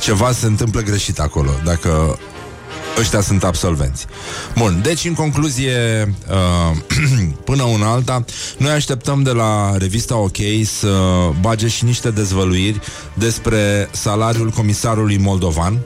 ceva 0.00 0.32
se 0.32 0.46
întâmplă 0.46 0.80
greșit 0.80 1.18
acolo, 1.20 1.50
dacă 1.64 2.18
ăștia 2.98 3.20
sunt 3.20 3.44
absolvenți. 3.44 4.06
Bun, 4.56 4.80
deci 4.82 5.04
în 5.04 5.14
concluzie, 5.14 5.74
uh, 6.30 6.76
până 7.44 7.62
una 7.62 7.90
alta, 7.90 8.24
noi 8.58 8.70
așteptăm 8.70 9.22
de 9.22 9.30
la 9.30 9.76
revista 9.76 10.16
OK 10.16 10.36
să 10.64 10.90
bage 11.40 11.68
și 11.68 11.84
niște 11.84 12.10
dezvăluiri 12.10 12.80
despre 13.14 13.88
salariul 13.90 14.50
comisarului 14.50 15.16
moldovan, 15.18 15.78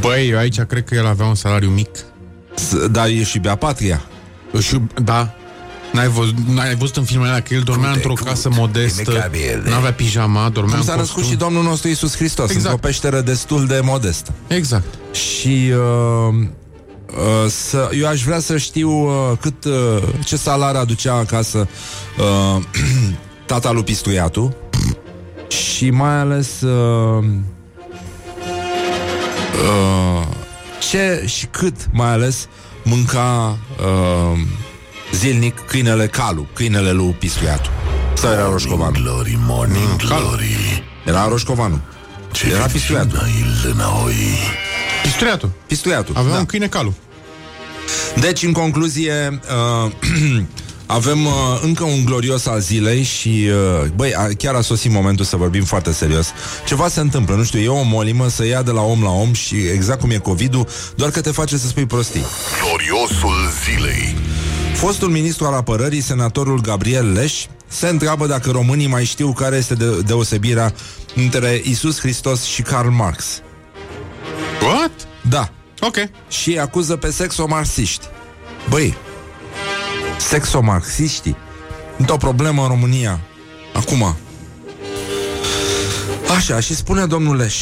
Băi, 0.00 0.28
eu 0.28 0.38
aici 0.38 0.60
cred 0.60 0.84
că 0.84 0.94
el 0.94 1.06
avea 1.06 1.26
un 1.26 1.34
salariu 1.34 1.68
mic. 1.68 1.88
S- 2.54 2.86
dar 2.90 3.06
e 3.08 3.22
și 3.22 3.38
Bea 3.38 3.54
Patria. 3.54 4.02
Și, 4.60 4.80
da, 5.02 5.34
N-ai 5.92 6.08
văzut, 6.08 6.34
n-ai 6.48 6.74
văzut 6.74 6.96
în 6.96 7.04
filmele 7.04 7.28
alea 7.30 7.42
că 7.42 7.54
el 7.54 7.60
dormea 7.60 7.90
într-o 7.90 8.12
casă 8.12 8.48
modestă, 8.52 9.00
Impecabil. 9.10 9.62
n-avea 9.68 9.92
pijama, 9.92 10.48
dormea 10.48 10.70
Cum 10.72 10.80
în 10.80 10.86
s-a 10.86 10.94
născut 10.94 11.14
costum. 11.14 11.32
și 11.32 11.38
Domnul 11.38 11.62
nostru 11.62 11.88
Isus 11.88 12.16
Hristos 12.16 12.50
Exact. 12.50 12.64
Într-o 12.74 12.86
peșteră 12.88 13.20
destul 13.20 13.66
de 13.66 13.80
modestă 13.84 14.32
Exact. 14.46 14.94
Și 15.12 15.70
uh, 16.28 16.34
uh, 17.06 17.50
să, 17.50 17.88
eu 17.98 18.06
aș 18.06 18.22
vrea 18.22 18.38
să 18.38 18.56
știu 18.56 18.90
uh, 18.90 19.32
cât, 19.40 19.64
uh, 19.64 20.02
ce 20.24 20.36
salariu 20.36 20.80
aducea 20.80 21.14
acasă 21.14 21.68
uh, 22.18 22.62
tata 23.46 23.70
lui 23.70 23.82
Pistuiatu 23.82 24.56
și 25.48 25.90
mai 25.90 26.18
ales 26.18 26.60
uh, 26.60 27.24
uh, 29.54 30.26
ce 30.90 31.22
și 31.26 31.46
cât 31.46 31.74
mai 31.92 32.10
ales 32.10 32.48
mânca 32.84 33.58
uh, 33.80 34.38
zilnic 35.18 35.60
câinele 35.66 36.06
Calu, 36.06 36.46
câinele 36.52 36.92
lui 36.92 37.16
Pistuiatu. 37.18 37.70
Sau 38.14 38.32
era 38.32 38.48
Roșcovanu? 38.50 38.98
Glory, 39.02 39.38
morning 39.46 39.96
glory. 39.96 40.84
Era 41.06 41.28
Roșcovanu. 41.28 41.80
Ce 42.32 42.46
Era 42.50 42.64
Pistuiatu. 42.64 43.16
il 43.38 43.70
înapoi. 43.72 44.14
Pistuiatul. 45.02 45.50
Pistuiatu. 45.66 46.12
Avea 46.14 46.32
da. 46.32 46.38
un 46.38 46.46
câine 46.46 46.66
calu. 46.66 46.94
Deci, 48.20 48.42
în 48.42 48.52
concluzie, 48.52 49.40
uh, 49.84 49.92
avem 50.86 51.24
uh, 51.26 51.32
încă 51.62 51.84
un 51.84 52.04
glorios 52.04 52.46
al 52.46 52.60
zilei 52.60 53.02
și, 53.02 53.48
uh, 53.82 53.88
băi, 53.96 54.14
a, 54.14 54.28
chiar 54.38 54.54
a 54.54 54.60
sosit 54.60 54.90
momentul 54.90 55.24
să 55.24 55.36
vorbim 55.36 55.64
foarte 55.64 55.92
serios. 55.92 56.32
Ceva 56.66 56.88
se 56.88 57.00
întâmplă, 57.00 57.34
nu 57.34 57.44
știu, 57.44 57.60
e 57.60 57.68
o 57.68 57.82
molimă 57.82 58.28
să 58.28 58.46
ia 58.46 58.62
de 58.62 58.70
la 58.70 58.82
om 58.82 59.02
la 59.02 59.10
om 59.10 59.32
și 59.32 59.56
exact 59.56 60.00
cum 60.00 60.10
e 60.10 60.16
COVID-ul, 60.16 60.68
doar 60.94 61.10
că 61.10 61.20
te 61.20 61.30
face 61.30 61.56
să 61.56 61.66
spui 61.66 61.86
prostii. 61.86 62.24
Gloriosul 62.62 63.36
zilei. 63.64 64.16
Fostul 64.78 65.08
ministru 65.08 65.46
al 65.46 65.54
apărării, 65.54 66.00
senatorul 66.00 66.60
Gabriel 66.60 67.12
Leș, 67.12 67.44
se 67.68 67.88
întreabă 67.88 68.26
dacă 68.26 68.50
românii 68.50 68.86
mai 68.86 69.04
știu 69.04 69.32
care 69.32 69.56
este 69.56 69.74
de- 69.74 70.00
deosebirea 70.06 70.72
între 71.14 71.60
Isus 71.64 71.98
Hristos 72.00 72.42
și 72.44 72.62
Karl 72.62 72.88
Marx. 72.88 73.24
What? 74.62 74.90
Da, 75.28 75.48
Ok. 75.80 75.96
și 76.28 76.48
îi 76.48 76.60
acuză 76.60 76.96
pe 76.96 77.10
sexomarxiști. 77.10 78.06
Băi, 78.68 78.94
sexomarxiștii 80.18 81.36
sunt 81.96 82.10
o 82.10 82.16
problemă 82.16 82.62
în 82.62 82.68
România. 82.68 83.20
Acum. 83.74 84.16
Așa, 86.36 86.60
și 86.60 86.74
spune 86.74 87.06
domnul 87.06 87.36
Leș, 87.36 87.54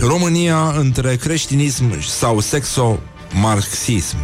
România 0.00 0.68
între 0.76 1.16
creștinism 1.16 2.00
sau 2.08 2.40
sexomarxism. 2.40 4.16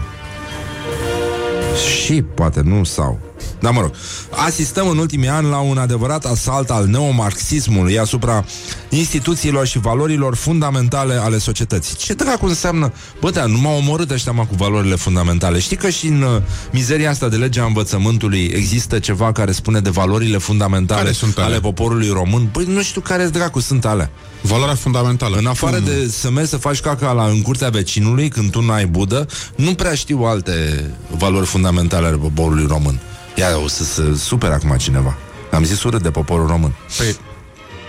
Și 1.76 2.22
poate 2.22 2.60
nu 2.60 2.84
sau. 2.84 3.18
Dar 3.66 3.74
mă 3.74 3.80
rog, 3.80 3.92
asistăm 4.30 4.88
în 4.88 4.98
ultimii 4.98 5.28
ani 5.28 5.48
la 5.48 5.58
un 5.58 5.78
adevărat 5.78 6.24
asalt 6.24 6.70
al 6.70 6.86
neomarxismului 6.86 7.98
asupra 7.98 8.44
instituțiilor 8.88 9.66
și 9.66 9.78
valorilor 9.78 10.34
fundamentale 10.34 11.14
ale 11.14 11.38
societății. 11.38 11.96
Ce 11.96 12.14
dracu 12.14 12.46
înseamnă? 12.46 12.92
Bă, 13.20 13.30
da, 13.30 13.46
nu 13.46 13.58
m-au 13.58 13.76
omorât 13.76 14.10
ăștia 14.10 14.32
mă, 14.32 14.46
cu 14.46 14.54
valorile 14.54 14.94
fundamentale. 14.94 15.58
Știi 15.58 15.76
că 15.76 15.88
și 15.88 16.06
în 16.06 16.22
uh, 16.22 16.42
mizeria 16.72 17.10
asta 17.10 17.28
de 17.28 17.36
legea 17.36 17.64
învățământului 17.64 18.52
există 18.54 18.98
ceva 18.98 19.32
care 19.32 19.52
spune 19.52 19.80
de 19.80 19.90
valorile 19.90 20.38
fundamentale 20.38 21.00
Care 21.00 21.12
sunt 21.12 21.36
ale 21.36 21.46
alea? 21.46 21.60
poporului 21.60 22.08
român? 22.08 22.48
Băi, 22.52 22.64
nu 22.68 22.82
știu 22.82 23.00
care 23.00 23.24
dracu 23.24 23.60
sunt 23.60 23.84
alea. 23.84 24.10
Valoarea 24.40 24.74
fundamentală. 24.74 25.36
În 25.36 25.46
afară 25.46 25.76
Cum? 25.76 25.84
de 25.84 26.08
să 26.08 26.30
mergi 26.30 26.50
să 26.50 26.56
faci 26.56 26.80
caca 26.80 27.12
la, 27.12 27.24
în 27.24 27.42
curtea 27.42 27.68
vecinului 27.68 28.28
când 28.28 28.50
tu 28.50 28.60
n-ai 28.60 28.86
budă, 28.86 29.26
nu 29.56 29.74
prea 29.74 29.94
știu 29.94 30.22
alte 30.22 30.84
valori 31.16 31.46
fundamentale 31.46 32.06
ale 32.06 32.16
poporului 32.16 32.66
român. 32.68 33.00
Ia 33.36 33.58
o 33.64 33.68
să 33.68 33.84
se 33.84 34.14
super 34.16 34.50
acum 34.50 34.76
cineva. 34.76 35.16
Am 35.50 35.64
zis 35.64 35.82
urât 35.82 36.02
de 36.02 36.10
poporul 36.10 36.46
român. 36.46 36.74
Păi, 36.96 37.16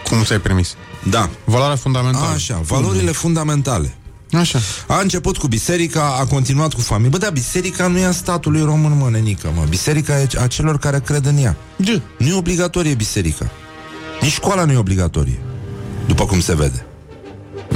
cum 0.04 0.24
ți-ai 0.24 0.40
permis? 0.40 0.76
Da. 1.10 1.30
Valoarea 1.44 1.76
fundamentală. 1.76 2.26
Așa, 2.34 2.62
valorile 2.66 3.12
fundamentale. 3.12 3.96
Așa. 4.32 4.60
A 4.88 5.00
început 5.00 5.38
cu 5.38 5.48
biserica, 5.48 6.16
a 6.20 6.26
continuat 6.26 6.74
cu 6.74 6.82
familie. 6.82 7.10
Bă, 7.10 7.18
da, 7.18 7.30
biserica 7.30 7.88
nu 7.88 7.98
e 7.98 8.06
a 8.06 8.12
statului 8.12 8.62
român, 8.62 8.98
mă, 8.98 9.10
nenică, 9.10 9.52
mă. 9.56 9.64
Biserica 9.70 10.20
e 10.20 10.28
a 10.38 10.48
celor 10.48 10.78
care 10.78 11.00
cred 11.06 11.26
în 11.26 11.38
ea. 11.38 11.56
De. 11.76 12.02
Nu 12.18 12.28
e 12.28 12.34
obligatorie 12.34 12.94
biserica. 12.94 13.52
Nici 14.22 14.32
școala 14.32 14.66
nu 14.66 14.72
e 14.72 14.78
obligatorie. 14.78 15.40
După 16.08 16.26
cum 16.26 16.40
se 16.40 16.56
vede. 16.56 16.86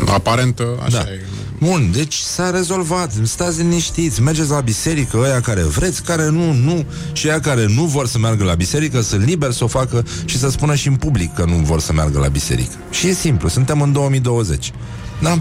Aparent, 0.08 0.60
așa 0.86 0.98
Da. 1.04 1.12
e. 1.12 1.26
Bun, 1.64 1.91
deci 1.91 2.14
s-a 2.16 2.49
rezolvat. 2.49 3.12
Stați 3.24 3.62
liniștiți, 3.62 4.22
mergeți 4.22 4.49
la 4.49 4.59
biserică, 4.59 5.18
ăia 5.18 5.41
care 5.41 5.62
vreți, 5.62 6.03
care 6.03 6.30
nu, 6.30 6.53
nu. 6.53 6.86
Și 7.14 7.28
ăia 7.28 7.39
care 7.39 7.66
nu 7.76 7.84
vor 7.84 8.07
să 8.07 8.20
meargă 8.20 8.43
la 8.43 8.53
biserică 8.53 9.01
sunt 9.01 9.26
liberi 9.26 9.55
să 9.55 9.64
o 9.64 9.68
facă 9.68 10.05
și 10.26 10.38
să 10.38 10.49
spună 10.49 10.76
și 10.76 10.88
în 10.88 10.95
public 10.95 11.34
că 11.34 11.45
nu 11.45 11.55
vor 11.55 11.80
să 11.80 11.93
meargă 11.93 12.20
la 12.20 12.28
biserică. 12.28 12.76
Și 12.89 13.07
e 13.07 13.14
simplu, 13.14 13.47
suntem 13.47 13.82
în 13.82 13.91
2020. 13.91 14.72
Da? 15.22 15.40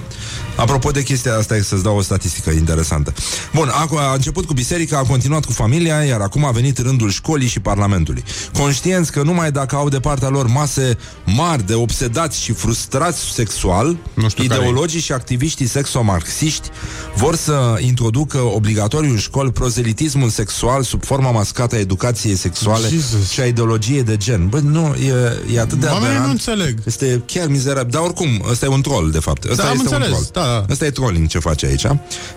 Apropo 0.56 0.90
de 0.90 1.02
chestia 1.02 1.36
asta, 1.36 1.56
e 1.56 1.62
să-ți 1.62 1.82
dau 1.82 1.96
o 1.96 2.02
statistică 2.02 2.50
interesantă. 2.50 3.12
Bun, 3.54 3.68
a, 3.68 3.88
a 3.96 4.12
început 4.14 4.46
cu 4.46 4.52
biserica, 4.52 4.98
a 4.98 5.02
continuat 5.02 5.44
cu 5.44 5.52
familia, 5.52 6.02
iar 6.02 6.20
acum 6.20 6.44
a 6.44 6.50
venit 6.50 6.78
rândul 6.78 7.10
școlii 7.10 7.48
și 7.48 7.60
parlamentului. 7.60 8.24
Conștienți 8.52 9.12
că 9.12 9.22
numai 9.22 9.50
dacă 9.52 9.76
au 9.76 9.88
de 9.88 10.00
partea 10.00 10.28
lor 10.28 10.46
mase 10.46 10.98
mari 11.24 11.66
de 11.66 11.74
obsedați 11.74 12.40
și 12.42 12.52
frustrați 12.52 13.20
sexual, 13.32 13.96
Nu 14.14 14.28
știu 14.28 14.44
care 14.46 14.60
ideologii 14.60 15.00
și 15.00 15.12
activiștii 15.12 15.66
sexomarxiști 15.66 16.68
vor 17.14 17.36
să 17.36 17.76
introducă 17.78 18.38
obligatoriu 18.38 19.10
în 19.10 19.18
școli 19.18 19.52
prozelitismul 19.52 20.28
sexual 20.28 20.82
sub 20.82 21.04
forma 21.04 21.30
mascată 21.30 21.74
a 21.74 21.78
educației 21.78 22.36
sexuale 22.36 22.88
Jesus. 22.88 23.30
și 23.30 23.40
a 23.40 23.46
ideologiei 23.46 24.02
de 24.02 24.16
gen. 24.16 24.48
Bă, 24.48 24.58
nu, 24.58 24.94
e, 24.94 25.54
e 25.54 25.60
atât 25.60 25.78
de 25.78 25.86
Oamenii 25.86 26.06
aberant. 26.06 26.24
nu 26.24 26.30
înțeleg. 26.30 26.78
Este 26.86 27.22
chiar 27.26 27.46
mizerabil. 27.48 27.90
Dar 27.90 28.02
oricum, 28.02 28.44
ăsta 28.50 28.64
e 28.66 28.68
un 28.68 28.80
troll, 28.82 29.10
de 29.10 29.18
fapt. 29.18 29.44
Ăsta 29.44 29.62
Da, 29.62 29.69
am 29.70 29.76
este 29.76 29.94
un 29.94 30.02
înțeles, 30.02 30.28
troll. 30.28 30.46
da. 30.46 30.64
Ăsta 30.70 30.84
e 30.84 30.90
trolling 30.90 31.26
ce 31.28 31.38
face 31.38 31.66
aici. 31.66 31.86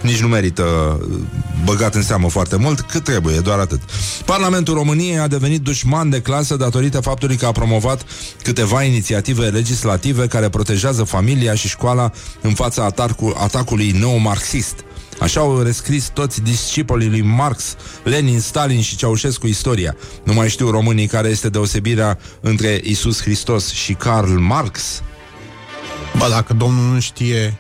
Nici 0.02 0.22
nu 0.22 0.28
merită 0.28 0.64
uh, 0.64 1.18
băgat 1.64 1.96
în 1.96 2.04
seamă 2.04 2.30
foarte 2.30 2.56
mult, 2.56 2.82
cât 2.82 3.04
trebuie, 3.04 3.40
doar 3.40 3.60
atât. 3.60 3.82
Parlamentul 4.26 4.74
României 4.74 5.18
a 5.18 5.28
devenit 5.28 5.62
dușman 5.62 6.10
de 6.10 6.22
clasă 6.22 6.56
datorită 6.56 7.00
faptului 7.00 7.36
că 7.36 7.46
a 7.46 7.52
promovat 7.52 8.06
câteva 8.44 8.84
inițiative 8.84 9.48
legislative 9.48 10.28
care 10.28 10.50
protejează 10.50 11.04
familia 11.04 11.54
și 11.54 11.68
școala 11.68 12.12
în 12.42 12.54
fața 12.54 12.84
atacul, 12.84 13.36
atacului 13.38 13.92
neomarxist. 13.92 14.76
Așa 15.20 15.40
au 15.40 15.62
rescris 15.62 16.10
toți 16.14 16.42
discipolii 16.42 17.10
lui 17.10 17.22
Marx, 17.22 17.76
Lenin, 18.04 18.40
Stalin 18.40 18.82
și 18.82 18.96
Ceaușescu 18.96 19.48
istoria. 19.48 19.96
Nu 20.24 20.34
mai 20.34 20.50
știu 20.50 20.70
românii 20.70 21.08
care 21.08 21.28
este 21.28 21.50
deosebirea 21.50 22.18
între 22.42 22.80
Isus 22.84 23.22
Hristos 23.22 23.72
și 23.72 23.94
Karl 23.94 24.32
Marx. 24.32 25.02
Ba, 26.18 26.30
dacă 26.30 26.54
domnul 26.54 26.94
nu 26.94 27.00
știe, 27.00 27.60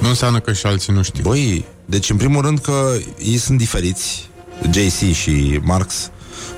nu 0.00 0.08
înseamnă 0.08 0.40
că 0.40 0.52
și 0.52 0.66
alții 0.66 0.92
nu 0.92 1.02
știu. 1.02 1.22
Băi, 1.22 1.64
deci 1.84 2.10
în 2.10 2.16
primul 2.16 2.42
rând 2.42 2.58
că 2.58 2.96
ei 3.18 3.36
sunt 3.36 3.58
diferiți, 3.58 4.28
JC 4.70 5.12
și 5.12 5.60
Marx. 5.62 6.10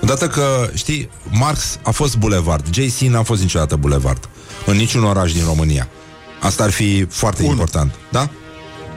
Odată 0.03 0.29
că, 0.29 0.71
știi, 0.75 1.09
Marx 1.31 1.79
a 1.83 1.91
fost 1.91 2.17
bulevard, 2.17 2.75
JC 2.75 2.99
n-a 2.99 3.23
fost 3.23 3.41
niciodată 3.43 3.77
bulevard. 3.77 4.29
În 4.67 4.77
niciun 4.77 5.05
oraș 5.05 5.33
din 5.33 5.45
România. 5.45 5.89
Asta 6.41 6.63
ar 6.63 6.71
fi 6.71 7.05
foarte 7.05 7.43
Bun. 7.43 7.51
important, 7.51 7.95
da? 8.11 8.31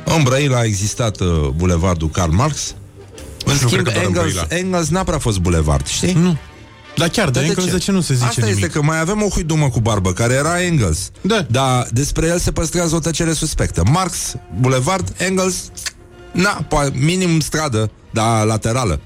În 0.05 0.23
Brăila 0.23 0.57
a 0.57 0.63
existat 0.63 1.19
uh, 1.19 1.47
bulevardul 1.55 2.09
Karl 2.09 2.31
Marx. 2.31 2.75
În 3.45 3.51
Nu 3.51 3.67
schimb, 3.67 3.71
cred 3.71 3.83
că 3.83 3.91
doar 3.91 4.05
în 4.05 4.11
Engels, 4.15 4.33
Brăila. 4.33 4.55
Engels 4.55 4.89
n-a 4.89 5.03
prea 5.03 5.17
fost 5.17 5.37
bulevard, 5.39 5.87
știi? 5.87 6.13
Nu. 6.13 6.37
Dar 6.97 7.09
chiar, 7.09 7.29
de, 7.29 7.39
Engels, 7.39 7.71
de 7.71 7.77
ce 7.77 7.91
nu 7.91 8.01
se 8.01 8.13
zice 8.13 8.25
Asta 8.27 8.41
nimic? 8.45 8.55
este 8.63 8.69
că 8.69 8.81
mai 8.81 8.99
avem 8.99 9.23
o 9.23 9.27
huidumă 9.27 9.69
cu 9.69 9.79
barbă, 9.79 10.13
care 10.13 10.33
era 10.33 10.61
Engels. 10.61 11.11
Da. 11.21 11.45
Dar 11.49 11.87
despre 11.91 12.27
el 12.27 12.39
se 12.39 12.51
păstrează 12.51 12.95
o 12.95 12.99
tăcere 12.99 13.33
suspectă. 13.33 13.83
Marx, 13.91 14.33
Boulevard, 14.59 15.13
Engels, 15.17 15.55
na, 16.31 16.67
po- 16.67 16.93
minim 16.93 17.39
stradă, 17.39 17.91
dar 18.11 18.45
laterală. 18.45 18.99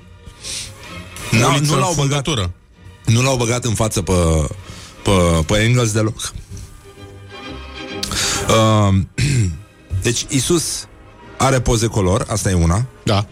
Na, 1.31 1.47
Uliță 1.47 1.73
nu 1.73 1.79
l-au 1.79 1.93
băgat, 1.93 1.95
fundătură. 1.95 2.51
nu 3.05 3.21
l-au 3.21 3.37
băgat 3.37 3.65
în 3.65 3.73
față 3.73 4.01
pe, 4.01 4.13
pe, 5.03 5.11
pe 5.45 5.57
Engels 5.57 5.91
deloc. 5.91 6.33
Uh, 8.49 8.95
deci 10.03 10.25
Isus 10.29 10.87
are 11.37 11.59
poze 11.61 11.87
color, 11.87 12.25
asta 12.27 12.49
e 12.49 12.53
una. 12.53 12.85
Da. 13.03 13.25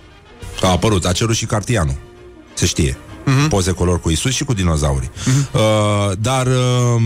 A 0.62 0.68
apărut, 0.68 1.06
a 1.06 1.12
cerut 1.12 1.36
și 1.36 1.46
Cartianu. 1.46 1.98
Se 2.54 2.66
știe. 2.66 2.98
Uh-huh. 3.28 3.50
Poze 3.50 3.72
color 3.72 4.00
cu 4.00 4.10
Isus 4.10 4.34
și 4.34 4.44
cu 4.44 4.54
dinozaurii. 4.54 5.10
Uh-huh. 5.10 5.52
Uh, 5.52 6.18
dar 6.20 6.48
uh, 6.48 7.02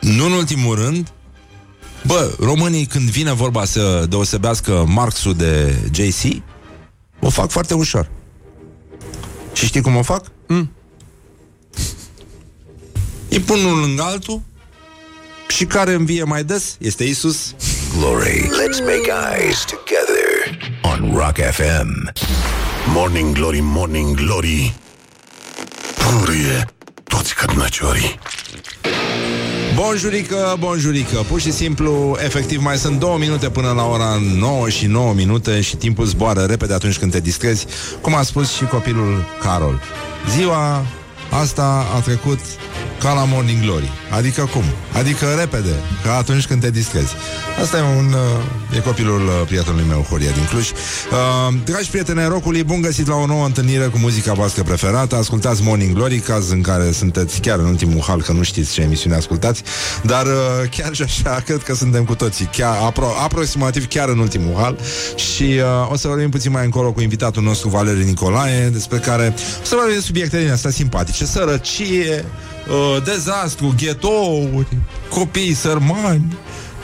nu 0.00 0.24
în 0.24 0.32
ultimul 0.32 0.74
rând, 0.74 1.12
bă, 2.06 2.30
românii 2.40 2.84
când 2.84 3.10
vine 3.10 3.32
vorba 3.32 3.64
să 3.64 4.06
deosebească 4.08 4.84
Marxul 4.88 5.34
de 5.34 5.74
JC, 5.92 6.42
o 7.20 7.30
fac 7.30 7.50
foarte 7.50 7.74
ușor. 7.74 8.10
Și 9.52 9.66
știi 9.66 9.80
cum 9.80 9.96
o 9.96 10.02
fac? 10.02 10.24
Mm. 10.48 10.70
Îi 13.28 13.40
pun 13.40 13.64
unul 13.64 13.80
lângă 13.80 14.02
altul 14.02 14.42
și 15.48 15.64
care 15.64 15.92
învie 15.92 16.24
mai 16.24 16.44
des 16.44 16.76
este 16.78 17.04
Isus. 17.04 17.54
Glory. 17.98 18.40
Let's 18.40 18.80
make 18.80 19.12
eyes 19.36 19.64
together 19.64 20.58
on 20.82 21.14
Rock 21.14 21.36
FM. 21.36 22.12
Morning 22.94 23.34
Glory, 23.34 23.60
Morning 23.62 24.16
Glory 24.16 24.74
Purie 26.18 26.66
toți 27.04 27.34
cărnăciorii 27.34 28.18
Bonjurică, 29.74 30.56
bonjurică. 30.58 31.16
Pur 31.28 31.40
și 31.40 31.52
simplu, 31.52 32.16
efectiv, 32.24 32.62
mai 32.62 32.76
sunt 32.76 32.98
două 32.98 33.18
minute 33.18 33.50
până 33.50 33.72
la 33.72 33.84
ora 33.84 34.18
9 34.38 34.68
și 34.68 34.86
9 34.86 35.12
minute 35.12 35.60
Și 35.60 35.76
timpul 35.76 36.04
zboară 36.04 36.40
repede 36.40 36.74
atunci 36.74 36.98
când 36.98 37.12
te 37.12 37.20
distrezi 37.20 37.66
Cum 38.00 38.14
a 38.14 38.22
spus 38.22 38.52
și 38.52 38.64
copilul 38.64 39.24
Carol. 39.40 39.80
Ziua 40.30 40.86
asta 41.30 41.86
a 41.96 42.00
trecut 42.00 42.38
ca 43.02 43.12
la 43.12 43.24
Morning 43.24 43.62
Glory. 43.62 43.90
Adică 44.10 44.48
cum? 44.52 44.62
Adică 44.92 45.26
repede, 45.38 45.74
ca 46.04 46.16
atunci 46.16 46.46
când 46.46 46.60
te 46.60 46.70
distrezi. 46.70 47.12
Asta 47.62 47.78
e 47.78 47.80
un... 47.80 48.12
Uh, 48.12 48.76
e 48.76 48.80
copilul 48.80 49.20
uh, 49.26 49.32
prietenului 49.46 49.84
meu, 49.88 50.00
Horia 50.00 50.30
din 50.30 50.44
Cluj. 50.44 50.70
Uh, 50.70 51.54
Dragi 51.64 51.90
prieteni 51.90 52.20
ai 52.20 52.28
rocului, 52.28 52.62
bun 52.64 52.80
găsit 52.80 53.06
la 53.06 53.14
o 53.14 53.26
nouă 53.26 53.44
întâlnire 53.46 53.84
cu 53.84 53.98
muzica 53.98 54.32
voastră 54.32 54.62
preferată. 54.62 55.16
Ascultați 55.16 55.62
Morning 55.62 55.94
Glory, 55.94 56.18
caz 56.18 56.50
în 56.50 56.60
care 56.60 56.92
sunteți 56.92 57.40
chiar 57.40 57.58
în 57.58 57.64
ultimul 57.64 58.02
hal 58.06 58.22
Că 58.22 58.32
nu 58.32 58.42
știți 58.42 58.72
ce 58.72 58.82
emisiune 58.82 59.16
ascultați. 59.16 59.62
Dar 60.02 60.26
uh, 60.26 60.68
chiar 60.70 60.94
și 60.94 61.02
așa, 61.02 61.40
cred 61.46 61.62
că 61.62 61.74
suntem 61.74 62.04
cu 62.04 62.14
toții 62.14 62.48
chiar, 62.52 62.76
apro- 62.76 63.22
Aproximativ 63.22 63.88
chiar 63.88 64.08
în 64.08 64.18
ultimul 64.18 64.54
hal. 64.60 64.78
Și 65.16 65.42
uh, 65.42 65.90
o 65.90 65.96
să 65.96 66.08
vorbim 66.08 66.30
puțin 66.30 66.50
mai 66.50 66.64
încolo 66.64 66.92
cu 66.92 67.00
invitatul 67.00 67.42
nostru 67.42 67.68
Valeriu 67.68 68.04
Nicolae 68.04 68.68
Despre 68.68 68.98
care 68.98 69.34
o 69.62 69.64
să 69.64 69.74
vorbim 69.74 69.94
de 69.94 70.00
subiecte 70.00 70.38
din 70.38 70.50
astea 70.50 70.70
simpatice 70.70 71.24
Sărăcie, 71.24 72.24
uh, 72.68 73.02
dezastru, 73.04 73.74
ghetouri, 73.76 74.76
copii 75.08 75.54
sărmani, 75.54 76.38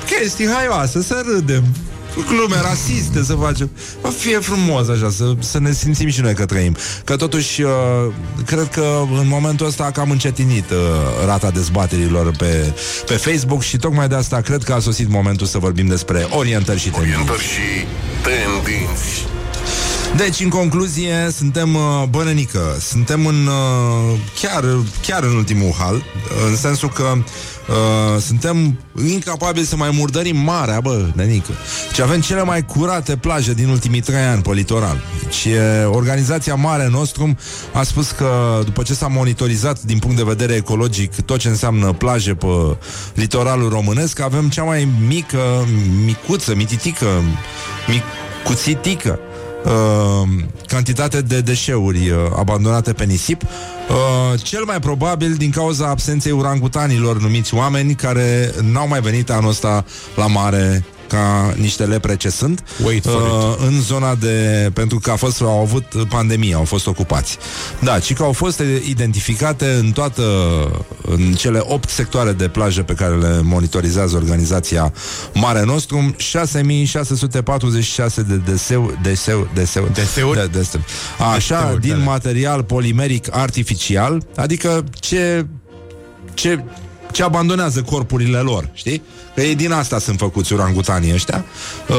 chestii 0.07 0.49
haioase, 0.49 1.03
să 1.03 1.25
râdem, 1.27 1.65
glume 2.27 2.61
rasiste 2.63 3.23
să 3.23 3.33
facem. 3.33 3.71
Va 4.03 4.09
fi 4.09 4.29
frumos 4.29 4.89
așa, 4.89 5.11
să, 5.11 5.33
să 5.39 5.59
ne 5.59 5.73
simțim 5.73 6.09
și 6.09 6.21
noi 6.21 6.35
că 6.35 6.45
trăim. 6.45 6.77
Că 7.05 7.17
totuși, 7.17 7.63
uh, 7.63 7.71
cred 8.47 8.69
că 8.69 9.03
în 9.21 9.29
momentul 9.29 9.67
ăsta 9.67 9.85
a 9.85 9.91
cam 9.91 10.11
încetinit 10.11 10.71
uh, 10.71 10.77
rata 11.27 11.51
dezbaterilor 11.51 12.37
pe, 12.37 12.73
pe 13.07 13.15
Facebook 13.15 13.63
și 13.63 13.77
tocmai 13.77 14.09
de 14.09 14.15
asta 14.15 14.41
cred 14.41 14.63
că 14.63 14.73
a 14.73 14.79
sosit 14.79 15.09
momentul 15.09 15.47
să 15.47 15.59
vorbim 15.59 15.87
despre 15.87 16.27
orientări 16.31 16.79
și 16.79 16.89
tendințe. 16.89 17.19
Orientări 17.19 17.43
și 17.43 17.87
tendinți 18.23 19.38
Deci, 20.19 20.41
în 20.41 20.49
concluzie, 20.49 21.29
suntem 21.33 21.75
uh, 21.75 22.05
bănănică, 22.11 22.77
suntem 22.81 23.27
în 23.27 23.47
uh, 23.47 24.19
chiar, 24.41 24.65
chiar 25.07 25.23
în 25.23 25.37
ultimul 25.37 25.73
hal, 25.79 25.95
uh, 25.95 26.03
în 26.49 26.57
sensul 26.57 26.89
că 26.89 27.03
uh, 27.13 28.21
suntem 28.21 28.79
incapabili 29.09 29.67
să 29.67 29.77
mai 29.77 29.91
murdărim 29.93 30.37
marea, 30.37 30.81
bă, 30.81 31.07
nenică. 31.15 31.53
Și 31.93 32.03
avem 32.03 32.21
cele 32.21 32.43
mai 32.43 32.65
curate 32.65 33.17
plaje 33.17 33.55
din 33.55 33.69
ultimii 33.69 34.01
trei 34.01 34.25
ani 34.25 34.43
pe 34.43 34.53
litoral. 34.53 35.01
Deci, 35.23 35.45
e, 35.45 35.85
organizația 35.85 36.55
Mare 36.55 36.89
Nostrum 36.89 37.39
a 37.73 37.83
spus 37.83 38.11
că 38.11 38.61
după 38.65 38.83
ce 38.83 38.95
s-a 38.95 39.07
monitorizat 39.07 39.83
din 39.83 39.99
punct 39.99 40.17
de 40.17 40.23
vedere 40.23 40.55
ecologic 40.55 41.21
tot 41.21 41.39
ce 41.39 41.49
înseamnă 41.49 41.93
plaje 41.93 42.35
pe 42.35 42.77
litoralul 43.15 43.69
românesc, 43.69 44.21
avem 44.21 44.49
cea 44.49 44.63
mai 44.63 44.89
mică, 45.07 45.67
micuță, 46.05 46.55
mititică, 46.55 47.07
micuțitică 47.87 49.19
uh, 49.65 50.29
cantitate 50.67 51.21
de 51.21 51.41
deșeuri 51.41 52.11
uh, 52.11 52.17
abandonate 52.37 52.93
pe 52.93 53.05
nisip, 53.05 53.43
uh, 53.43 54.41
cel 54.43 54.65
mai 54.65 54.81
probabil 54.81 55.35
din 55.35 55.51
cauza 55.51 55.89
absenței 55.89 56.33
urangutanilor 56.33 57.21
numiți 57.21 57.55
oameni 57.55 57.95
care 57.95 58.55
n-au 58.63 58.89
mai 58.89 59.01
venit 59.01 59.31
anul 59.31 59.51
ăsta 59.51 59.85
la 60.17 60.27
mare 60.27 60.85
ca 61.09 61.55
niște 61.57 61.85
lepre 61.85 62.17
ce 62.17 62.29
sunt 62.29 62.65
Wait 62.85 63.05
for 63.05 63.21
uh, 63.21 63.57
în 63.67 63.81
zona 63.81 64.15
de... 64.15 64.71
pentru 64.73 64.99
că 64.99 65.11
a 65.11 65.17
fost, 65.17 65.41
au 65.41 65.61
avut 65.61 65.85
pandemie, 66.09 66.55
au 66.55 66.65
fost 66.65 66.87
ocupați. 66.87 67.39
Da, 67.81 67.99
ci 67.99 68.15
că 68.15 68.23
au 68.23 68.33
fost 68.33 68.63
identificate 68.89 69.71
în 69.71 69.93
toată 69.93 70.23
în 71.07 71.35
cele 71.35 71.61
8 71.63 71.89
sectoare 71.89 72.33
de 72.33 72.49
plajă 72.49 72.83
pe 72.83 72.93
care 72.93 73.17
le 73.17 73.41
monitorizează 73.43 74.17
organizația 74.17 74.93
Mare 75.35 75.65
Nostrum 75.65 76.15
6646 76.17 78.23
de 78.23 78.37
deseu, 78.37 78.99
deseu, 79.03 79.49
deseu, 79.55 79.89
Deseuri? 79.95 80.39
De, 80.39 80.47
deseu. 80.59 80.81
Așa, 81.35 81.61
Deseuri, 81.61 81.81
din 81.81 81.99
da. 81.99 82.05
material 82.11 82.63
polimeric 82.63 83.37
artificial, 83.37 84.23
adică 84.37 84.85
ce 84.93 85.47
ce, 86.39 86.65
ce 87.13 87.23
abandonează 87.23 87.83
corpurile 87.83 88.39
lor, 88.39 88.69
știi? 88.73 89.03
Că 89.35 89.41
ei 89.43 89.55
din 89.55 89.73
asta 89.73 89.99
sunt 89.99 90.19
făcuți 90.19 90.53
urangutanii 90.53 91.13
ăștia, 91.13 91.45
uh, 91.89 91.97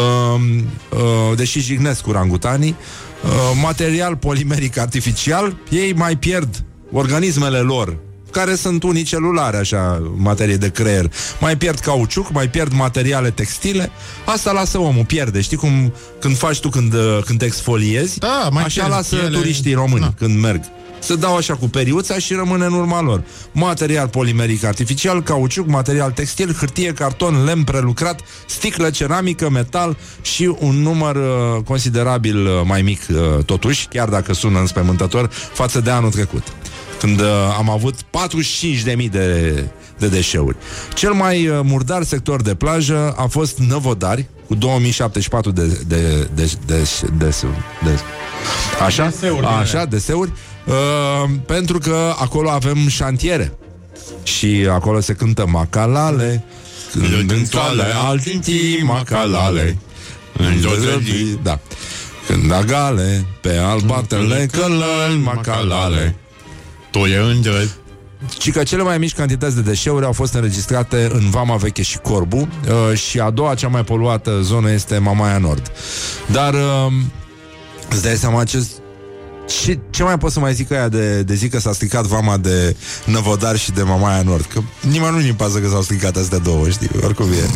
uh, 0.91 1.38
deși 1.38 1.60
jignesc 1.60 2.07
urangutanii, 2.07 2.76
uh, 3.24 3.30
material 3.62 4.16
polimeric 4.16 4.78
artificial, 4.78 5.55
ei 5.70 5.93
mai 5.93 6.16
pierd 6.16 6.64
organismele 6.91 7.57
lor, 7.57 7.97
care 8.32 8.55
sunt 8.55 8.84
unicelulare, 8.84 9.57
așa, 9.57 9.97
în 10.01 10.12
materie 10.22 10.55
de 10.55 10.70
creier. 10.70 11.12
Mai 11.39 11.57
pierd 11.57 11.80
cauciuc, 11.80 12.32
mai 12.32 12.49
pierd 12.49 12.74
materiale 12.74 13.30
textile. 13.30 13.91
Asta 14.26 14.51
lasă 14.51 14.78
omul, 14.80 15.05
pierde. 15.05 15.41
Știi 15.41 15.57
cum 15.57 15.93
când 16.20 16.38
faci 16.38 16.60
tu 16.60 16.70
când, 16.70 16.93
uh, 16.93 17.20
când 17.26 17.39
te 17.39 17.45
exfoliezi? 17.45 18.20
Da, 18.20 18.49
mai 18.51 18.64
așa 18.64 18.82
pierzi 18.82 18.97
lasă 18.97 19.16
piele. 19.16 19.38
turiștii 19.38 19.74
români 19.74 20.01
Da. 20.01 20.14
când 20.18 20.39
merg. 20.39 20.62
Se 21.00 21.16
dau 21.16 21.36
așa 21.36 21.56
cu 21.56 21.68
periuța 21.68 22.18
și 22.18 22.34
rămâne 22.34 22.66
în 22.66 22.74
urma 22.74 23.02
lor. 23.02 23.24
Material 23.52 24.08
polimeric 24.08 24.64
artificial, 24.64 25.24
cauciuc, 25.24 25.68
material 25.68 26.12
textil, 26.12 26.56
hârtie, 26.60 26.93
carton, 26.93 27.43
lemn 27.43 27.64
prelucrat, 27.64 28.22
sticlă, 28.47 28.89
ceramică, 28.89 29.50
metal 29.50 29.97
și 30.22 30.56
un 30.60 30.76
număr 30.76 31.16
uh, 31.16 31.64
considerabil 31.64 32.45
uh, 32.45 32.62
mai 32.64 32.82
mic 32.82 33.00
uh, 33.10 33.43
totuși, 33.45 33.88
chiar 33.88 34.10
dacă 34.10 34.34
sună 34.34 34.60
înspăimântător, 34.60 35.30
față 35.54 35.80
de 35.80 35.89
anul 35.89 36.12
trecut 36.12 36.43
când 37.00 37.20
uh, 37.20 37.28
am 37.58 37.70
avut 37.70 37.95
45.000 37.95 39.10
de, 39.12 39.64
de 39.97 40.08
deșeuri. 40.08 40.56
Cel 40.93 41.12
mai 41.12 41.47
uh, 41.47 41.60
murdar 41.64 42.04
sector 42.04 42.41
de 42.41 42.56
plajă 42.56 43.14
a 43.18 43.26
fost 43.26 43.58
Năvodari, 43.58 44.26
cu 44.47 44.56
2074 44.56 45.52
de, 45.52 45.66
de, 45.66 45.76
de, 45.88 46.28
de, 46.34 46.54
de, 46.66 46.89
de, 47.18 47.36
de 47.84 48.00
Așa? 48.86 49.06
Deseuri, 49.06 49.45
Așa, 49.45 49.86
deseuri. 49.86 50.32
Uh, 50.66 51.30
pentru 51.45 51.78
că 51.78 52.14
acolo 52.20 52.50
avem 52.50 52.88
șantiere. 52.88 53.54
Și 54.24 54.68
acolo 54.72 55.00
se 55.00 55.14
cântă 55.14 55.45
macalale. 55.47 56.43
Când 56.91 57.32
în 57.32 57.45
toale, 57.50 57.84
altintii 58.06 58.84
macalale. 58.84 59.78
În 60.38 60.58
Josephi, 60.60 61.38
Da. 61.43 61.60
Când 62.28 62.52
agale, 62.52 63.26
pe 63.41 63.58
albatele 63.58 64.50
călări 64.52 65.18
macalale. 65.24 66.16
Tu 66.91 66.99
e 66.99 67.17
înger. 67.17 67.67
Și 68.41 68.51
că 68.51 68.63
cele 68.63 68.83
mai 68.83 68.97
mici 68.97 69.13
cantități 69.13 69.55
de 69.55 69.61
deșeuri 69.61 70.05
au 70.05 70.11
fost 70.11 70.33
înregistrate 70.33 71.09
în 71.13 71.29
Vama 71.29 71.55
Veche 71.55 71.81
și 71.81 71.97
Corbu 71.97 72.37
uh, 72.37 72.97
și 72.97 73.19
a 73.19 73.29
doua 73.29 73.53
cea 73.55 73.67
mai 73.67 73.83
poluată 73.83 74.41
zonă 74.41 74.71
este 74.71 74.97
Mamaia 74.97 75.37
Nord. 75.37 75.71
Dar 76.31 76.53
uh, 76.53 76.91
îți 77.89 78.03
dai 78.03 78.15
seama 78.15 78.43
ce, 78.43 78.67
ce, 79.50 79.80
ce 79.89 80.04
mai 80.04 80.18
pot 80.18 80.32
să 80.32 80.39
mai 80.39 80.54
zic 80.54 80.72
aia 80.72 80.88
de, 80.88 81.22
de 81.22 81.36
zi 81.36 81.50
că 81.50 81.60
s-a 81.60 81.74
stricat 81.74 82.06
Vama 82.06 82.38
de 82.38 82.76
Năvodar 83.06 83.58
și 83.58 83.72
de 83.72 83.82
Mamaia 83.82 84.22
Nord? 84.22 84.45
Că 84.45 84.62
nimeni 84.89 85.14
nu-i 85.14 85.34
pasă 85.34 85.60
că 85.60 85.68
s-au 85.70 85.82
stricat 85.82 86.16
astea 86.16 86.38
două, 86.38 86.70
știi? 86.70 86.89
Oricum 87.04 87.32
e. 87.32 87.50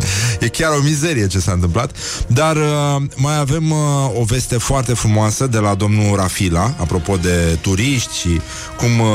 E 0.44 0.48
chiar 0.48 0.70
o 0.70 0.82
mizerie 0.82 1.26
ce 1.26 1.38
s-a 1.38 1.52
întâmplat. 1.52 1.96
Dar 2.26 2.56
uh, 2.56 3.02
mai 3.16 3.38
avem 3.38 3.70
uh, 3.70 3.78
o 4.20 4.24
veste 4.24 4.58
foarte 4.58 4.94
frumoasă 4.94 5.46
de 5.46 5.58
la 5.58 5.74
domnul 5.74 6.16
Rafila, 6.16 6.74
apropo 6.78 7.16
de 7.16 7.58
turiști 7.60 8.18
și 8.18 8.40
cum, 8.76 9.00
uh, 9.00 9.06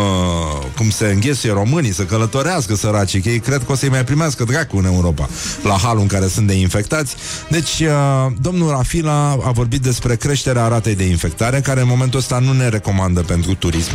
cum 0.77 0.89
se 0.89 1.05
înghesuie 1.05 1.53
românii 1.53 1.93
să 1.93 2.03
călătorească 2.03 2.75
săracii, 2.75 3.21
că 3.21 3.29
ei 3.29 3.39
cred 3.39 3.63
că 3.65 3.71
o 3.71 3.75
să-i 3.75 3.89
mai 3.89 4.03
primească 4.03 4.43
dracu 4.43 4.77
în 4.77 4.85
Europa, 4.85 5.29
la 5.63 5.77
halul 5.83 6.01
în 6.01 6.07
care 6.07 6.27
sunt 6.27 6.47
de 6.47 6.53
infectați. 6.53 7.15
Deci, 7.49 7.79
uh, 7.79 8.31
domnul 8.41 8.69
Rafila 8.69 9.37
a 9.43 9.51
vorbit 9.51 9.81
despre 9.81 10.15
creșterea 10.15 10.67
ratei 10.67 10.95
de 10.95 11.03
infectare, 11.03 11.59
care 11.59 11.81
în 11.81 11.87
momentul 11.87 12.19
ăsta 12.19 12.39
nu 12.39 12.53
ne 12.53 12.68
recomandă 12.69 13.21
pentru 13.21 13.55
turism. 13.55 13.93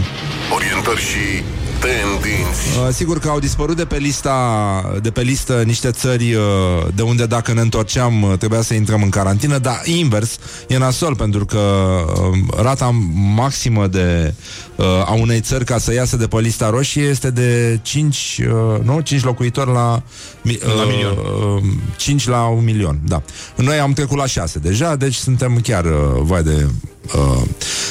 Orientări 0.54 1.00
și 1.00 1.42
tendinți. 1.80 2.78
Uh, 2.78 2.88
sigur 2.92 3.18
că 3.18 3.28
au 3.28 3.38
dispărut 3.38 3.76
de 3.76 3.84
pe 3.84 3.96
lista 3.96 4.34
de 5.02 5.10
pe 5.10 5.20
listă 5.22 5.62
niște 5.66 5.90
țări 5.90 6.34
uh, 6.34 6.42
de 6.94 7.02
unde 7.02 7.26
dacă 7.26 7.52
ne 7.52 7.60
întorceam 7.60 8.22
uh, 8.22 8.32
trebuia 8.38 8.62
să 8.62 8.74
intrăm 8.74 9.02
în 9.02 9.08
carantină, 9.08 9.58
dar 9.58 9.80
invers 9.84 10.38
e 10.68 10.78
nasol 10.78 11.14
pentru 11.16 11.44
că 11.44 11.58
uh, 11.58 12.38
rata 12.62 12.90
maximă 13.34 13.86
de 13.86 14.34
uh, 14.76 14.84
a 14.86 15.12
unei 15.12 15.40
țări 15.40 15.64
ca 15.64 15.78
să 15.78 15.92
iasă 15.92 16.16
de 16.16 16.26
pe 16.26 16.40
lista 16.40 16.70
roșie 16.70 17.02
este 17.02 17.30
de 17.30 17.78
5, 17.82 18.40
uh, 18.40 18.80
nu, 18.82 19.00
5 19.00 19.22
locuitori 19.24 19.72
la, 19.72 20.02
mi- 20.42 20.58
La 20.76 20.84
milion. 20.84 21.16
Uh, 21.56 21.62
5 21.96 22.28
la 22.28 22.46
un 22.46 22.64
milion, 22.64 22.98
da. 23.06 23.22
Noi 23.56 23.78
am 23.78 23.92
trecut 23.92 24.16
la 24.16 24.26
6 24.26 24.58
deja, 24.58 24.96
deci 24.96 25.14
suntem 25.14 25.60
chiar 25.62 25.84
uh, 25.84 25.90
vai 26.20 26.42
de 26.42 26.66
uh, 27.16 27.42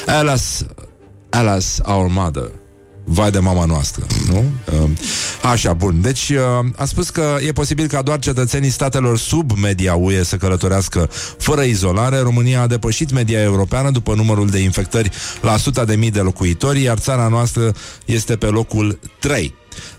alas 0.05 0.65
alas 1.29 1.79
our 1.85 2.07
mother 2.09 2.49
Vai 3.05 3.31
de 3.31 3.39
mama 3.39 3.65
noastră, 3.65 4.05
nu? 4.31 4.51
Uh, 4.71 4.89
Așa, 5.51 5.73
bun. 5.73 6.01
Deci 6.01 6.29
uh, 6.29 6.65
a 6.75 6.85
spus 6.85 7.09
că 7.09 7.37
e 7.47 7.51
posibil 7.51 7.87
ca 7.87 8.01
doar 8.01 8.19
cetățenii 8.19 8.69
statelor 8.69 9.17
sub 9.17 9.51
media 9.51 9.95
UE 9.95 10.23
să 10.23 10.35
călătorească 10.35 11.09
fără 11.37 11.61
izolare. 11.61 12.19
România 12.19 12.61
a 12.61 12.67
depășit 12.67 13.11
media 13.11 13.41
europeană 13.41 13.91
după 13.91 14.13
numărul 14.15 14.47
de 14.49 14.59
infectări 14.59 15.09
la 15.41 15.53
100 15.53 15.83
de 15.85 15.95
mii 15.95 16.11
de 16.11 16.19
locuitori, 16.19 16.81
iar 16.81 16.97
țara 16.97 17.27
noastră 17.27 17.73
este 18.05 18.35
pe 18.35 18.45
locul 18.45 18.99
3. 19.19 19.55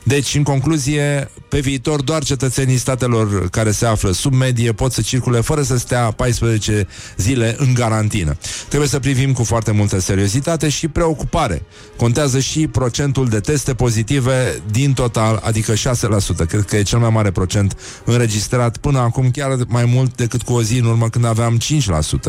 Deci, 0.07 0.35
în 0.35 0.43
concluzie, 0.43 1.31
pe 1.49 1.61
viitor 1.61 2.03
doar 2.03 2.25
cetățenii 2.25 2.77
statelor 2.77 3.49
care 3.49 3.71
se 3.71 3.87
află 3.87 4.13
sub 4.13 4.33
medie 4.33 4.73
pot 4.73 4.93
să 4.93 5.01
circule 5.01 5.41
fără 5.41 5.63
să 5.63 5.77
stea 5.79 6.11
14 6.11 6.87
zile 7.17 7.55
în 7.59 7.75
garantină. 7.75 8.37
Trebuie 8.69 8.89
să 8.89 8.99
privim 8.99 9.33
cu 9.33 9.45
foarte 9.45 9.71
multă 9.71 10.01
seriozitate 10.01 10.69
și 10.69 10.89
preocupare. 10.89 11.63
Contează 11.97 12.39
și 12.39 12.67
procentul 12.67 13.29
de 13.29 13.41
teste 13.41 13.75
pozitive 13.75 14.63
din 14.71 14.93
total, 14.93 15.41
adică 15.45 15.73
6%. 15.73 15.77
Cred 16.49 16.65
că 16.65 16.77
e 16.77 16.83
cel 16.83 16.99
mai 16.99 17.11
mare 17.11 17.31
procent 17.31 17.77
înregistrat 18.05 18.77
până 18.77 18.99
acum, 18.99 19.31
chiar 19.31 19.57
mai 19.67 19.85
mult 19.85 20.17
decât 20.17 20.43
cu 20.43 20.53
o 20.53 20.63
zi 20.63 20.79
în 20.79 20.85
urmă 20.85 21.09
când 21.09 21.25
aveam 21.25 21.61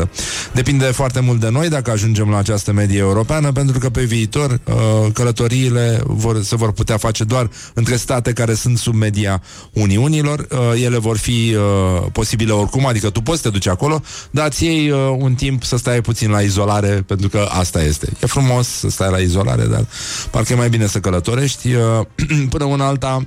5%. 0.04 0.08
Depinde 0.52 0.84
foarte 0.84 1.20
mult 1.20 1.40
de 1.40 1.48
noi 1.48 1.68
dacă 1.68 1.90
ajungem 1.90 2.28
la 2.28 2.38
această 2.38 2.72
medie 2.72 2.98
europeană, 2.98 3.52
pentru 3.52 3.78
că 3.78 3.90
pe 3.90 4.02
viitor 4.02 4.50
uh, 4.64 4.74
călătoriile 5.12 6.00
vor, 6.04 6.42
se 6.42 6.56
vor 6.56 6.72
putea 6.72 6.96
face 6.96 7.24
doar 7.24 7.50
între 7.74 7.96
state 7.96 8.32
care 8.32 8.54
sunt 8.54 8.78
sub 8.78 8.94
media 8.94 9.42
Uniunilor. 9.72 10.46
Uh, 10.50 10.82
ele 10.82 10.98
vor 10.98 11.16
fi 11.16 11.56
uh, 11.56 12.06
posibile 12.12 12.52
oricum, 12.52 12.86
adică 12.86 13.10
tu 13.10 13.20
poți 13.20 13.40
să 13.40 13.42
te 13.42 13.52
duci 13.52 13.66
acolo, 13.68 14.02
dar 14.30 14.46
îți 14.46 14.64
iei 14.64 14.90
uh, 14.90 14.98
un 15.18 15.34
timp 15.34 15.62
să 15.62 15.76
stai 15.76 16.00
puțin 16.00 16.30
la 16.30 16.40
izolare, 16.40 16.88
pentru 17.06 17.28
că 17.28 17.48
asta 17.50 17.82
este. 17.82 18.08
E 18.22 18.26
frumos 18.26 18.68
să 18.68 18.88
stai 18.88 19.10
la 19.10 19.18
izolare, 19.18 19.64
dar 19.64 19.86
parcă 20.30 20.52
e 20.52 20.56
mai 20.56 20.68
bine 20.68 20.86
să 20.86 21.00
călătorești. 21.00 21.72
Uh, 21.72 22.06
până 22.50 22.64
una 22.64 22.86
alta, 22.86 23.24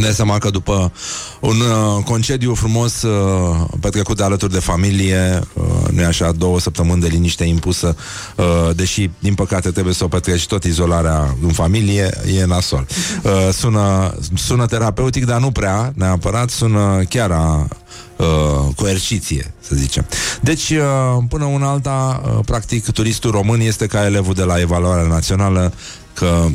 Dai 0.00 0.12
seama 0.12 0.38
că 0.38 0.50
după 0.50 0.92
un 1.40 1.60
uh, 1.60 2.04
concediu 2.04 2.54
frumos 2.54 3.02
uh, 3.02 3.66
petrecut 3.80 4.16
de 4.16 4.22
alături 4.22 4.52
de 4.52 4.58
familie, 4.58 5.40
uh, 5.52 5.88
nu 5.90 6.04
așa, 6.04 6.32
două 6.32 6.60
săptămâni 6.60 7.00
de 7.00 7.06
liniște 7.06 7.44
impusă, 7.44 7.96
uh, 8.36 8.44
deși, 8.74 9.10
din 9.18 9.34
păcate, 9.34 9.70
trebuie 9.70 9.94
să 9.94 10.04
o 10.04 10.08
petreci 10.08 10.46
tot 10.46 10.64
izolarea 10.64 11.36
în 11.42 11.52
familie, 11.52 12.10
e 12.38 12.44
nasol. 12.44 12.86
Uh, 13.22 13.32
sună, 13.52 14.14
sună 14.34 14.66
terapeutic, 14.66 15.24
dar 15.24 15.40
nu 15.40 15.50
prea, 15.50 15.92
neapărat, 15.94 16.50
sună 16.50 17.02
chiar 17.08 17.30
a 17.30 17.68
uh, 18.16 18.26
coerciție, 18.76 19.54
să 19.60 19.74
zicem. 19.74 20.06
Deci, 20.40 20.70
uh, 20.70 21.24
până 21.28 21.44
una 21.44 21.70
alta, 21.70 22.22
uh, 22.24 22.38
practic, 22.44 22.90
turistul 22.90 23.30
român 23.30 23.60
este 23.60 23.86
ca 23.86 24.04
elevul 24.04 24.34
de 24.34 24.42
la 24.42 24.60
evaluarea 24.60 25.06
națională, 25.06 25.72
că 26.14 26.46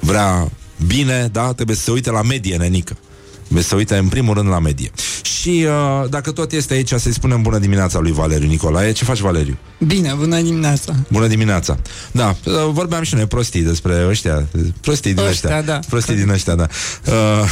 vrea 0.00 0.48
bine, 0.86 1.28
da, 1.32 1.52
trebuie 1.52 1.76
să 1.76 1.82
se 1.82 1.90
uite 1.90 2.10
la 2.10 2.22
medie, 2.22 2.56
nenică. 2.56 2.96
Trebuie 3.40 3.62
să 3.62 3.68
se 3.68 3.74
uite 3.74 3.96
în 3.96 4.08
primul 4.08 4.34
rând 4.34 4.48
la 4.48 4.58
medie. 4.58 4.90
Și 5.22 5.66
uh, 5.68 6.08
dacă 6.10 6.30
tot 6.32 6.52
este 6.52 6.74
aici, 6.74 6.92
să-i 6.92 7.12
spunem 7.12 7.42
bună 7.42 7.58
dimineața 7.58 7.98
lui 7.98 8.12
Valeriu 8.12 8.48
Nicolae. 8.48 8.92
Ce 8.92 9.04
faci, 9.04 9.18
Valeriu? 9.20 9.56
Bine, 9.86 10.14
bună 10.18 10.40
dimineața. 10.40 10.94
Bună 11.08 11.26
dimineața. 11.26 11.78
Da, 12.12 12.36
uh, 12.44 12.52
vorbeam 12.70 13.02
și 13.02 13.14
noi 13.14 13.26
prostii 13.26 13.60
despre 13.62 14.06
ăștia, 14.08 14.46
prostii 14.80 15.14
din 15.14 15.24
ăștia. 15.24 15.48
Ăștia, 15.56 15.72
da. 15.72 15.78
Prostii 15.88 16.14
din 16.14 16.28
ăștia, 16.28 16.54
da. 16.54 16.66
Uh, 17.06 17.48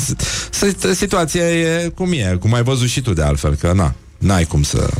s- 0.50 0.96
situația 0.96 1.50
e 1.50 1.92
cum 1.94 2.12
e, 2.12 2.36
cum 2.40 2.54
ai 2.54 2.62
văzut 2.62 2.88
și 2.88 3.00
tu 3.00 3.12
de 3.12 3.22
altfel, 3.22 3.54
că 3.54 3.72
na, 3.72 3.94
N-ai 4.18 4.44
cum 4.44 4.62
să... 4.62 4.90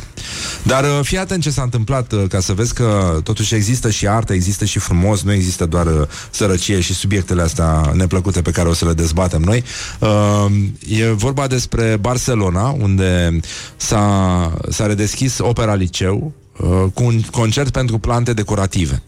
Dar 0.63 0.83
uh, 0.83 0.99
fii 1.01 1.17
atent 1.17 1.41
ce 1.41 1.49
s-a 1.49 1.61
întâmplat 1.61 2.11
uh, 2.11 2.23
Ca 2.29 2.39
să 2.39 2.53
vezi 2.53 2.73
că 2.73 3.19
totuși 3.23 3.55
există 3.55 3.89
și 3.89 4.07
artă 4.07 4.33
Există 4.33 4.65
și 4.65 4.79
frumos, 4.79 5.21
nu 5.21 5.31
există 5.31 5.65
doar 5.65 5.85
uh, 5.85 6.07
Sărăcie 6.29 6.79
și 6.79 6.93
subiectele 6.93 7.41
astea 7.41 7.91
neplăcute 7.93 8.41
Pe 8.41 8.51
care 8.51 8.69
o 8.69 8.73
să 8.73 8.85
le 8.85 8.93
dezbatem 8.93 9.41
noi. 9.41 9.63
Uh, 9.99 10.45
E 10.87 11.11
vorba 11.11 11.47
despre 11.47 11.97
Barcelona 11.97 12.69
Unde 12.69 13.39
s-a, 13.77 14.59
s-a 14.69 14.85
redeschis 14.85 15.37
Opera 15.39 15.73
Liceu 15.73 16.33
uh, 16.57 16.85
Cu 16.93 17.03
un 17.03 17.21
concert 17.21 17.69
pentru 17.69 17.97
plante 17.97 18.33
decorative 18.33 19.01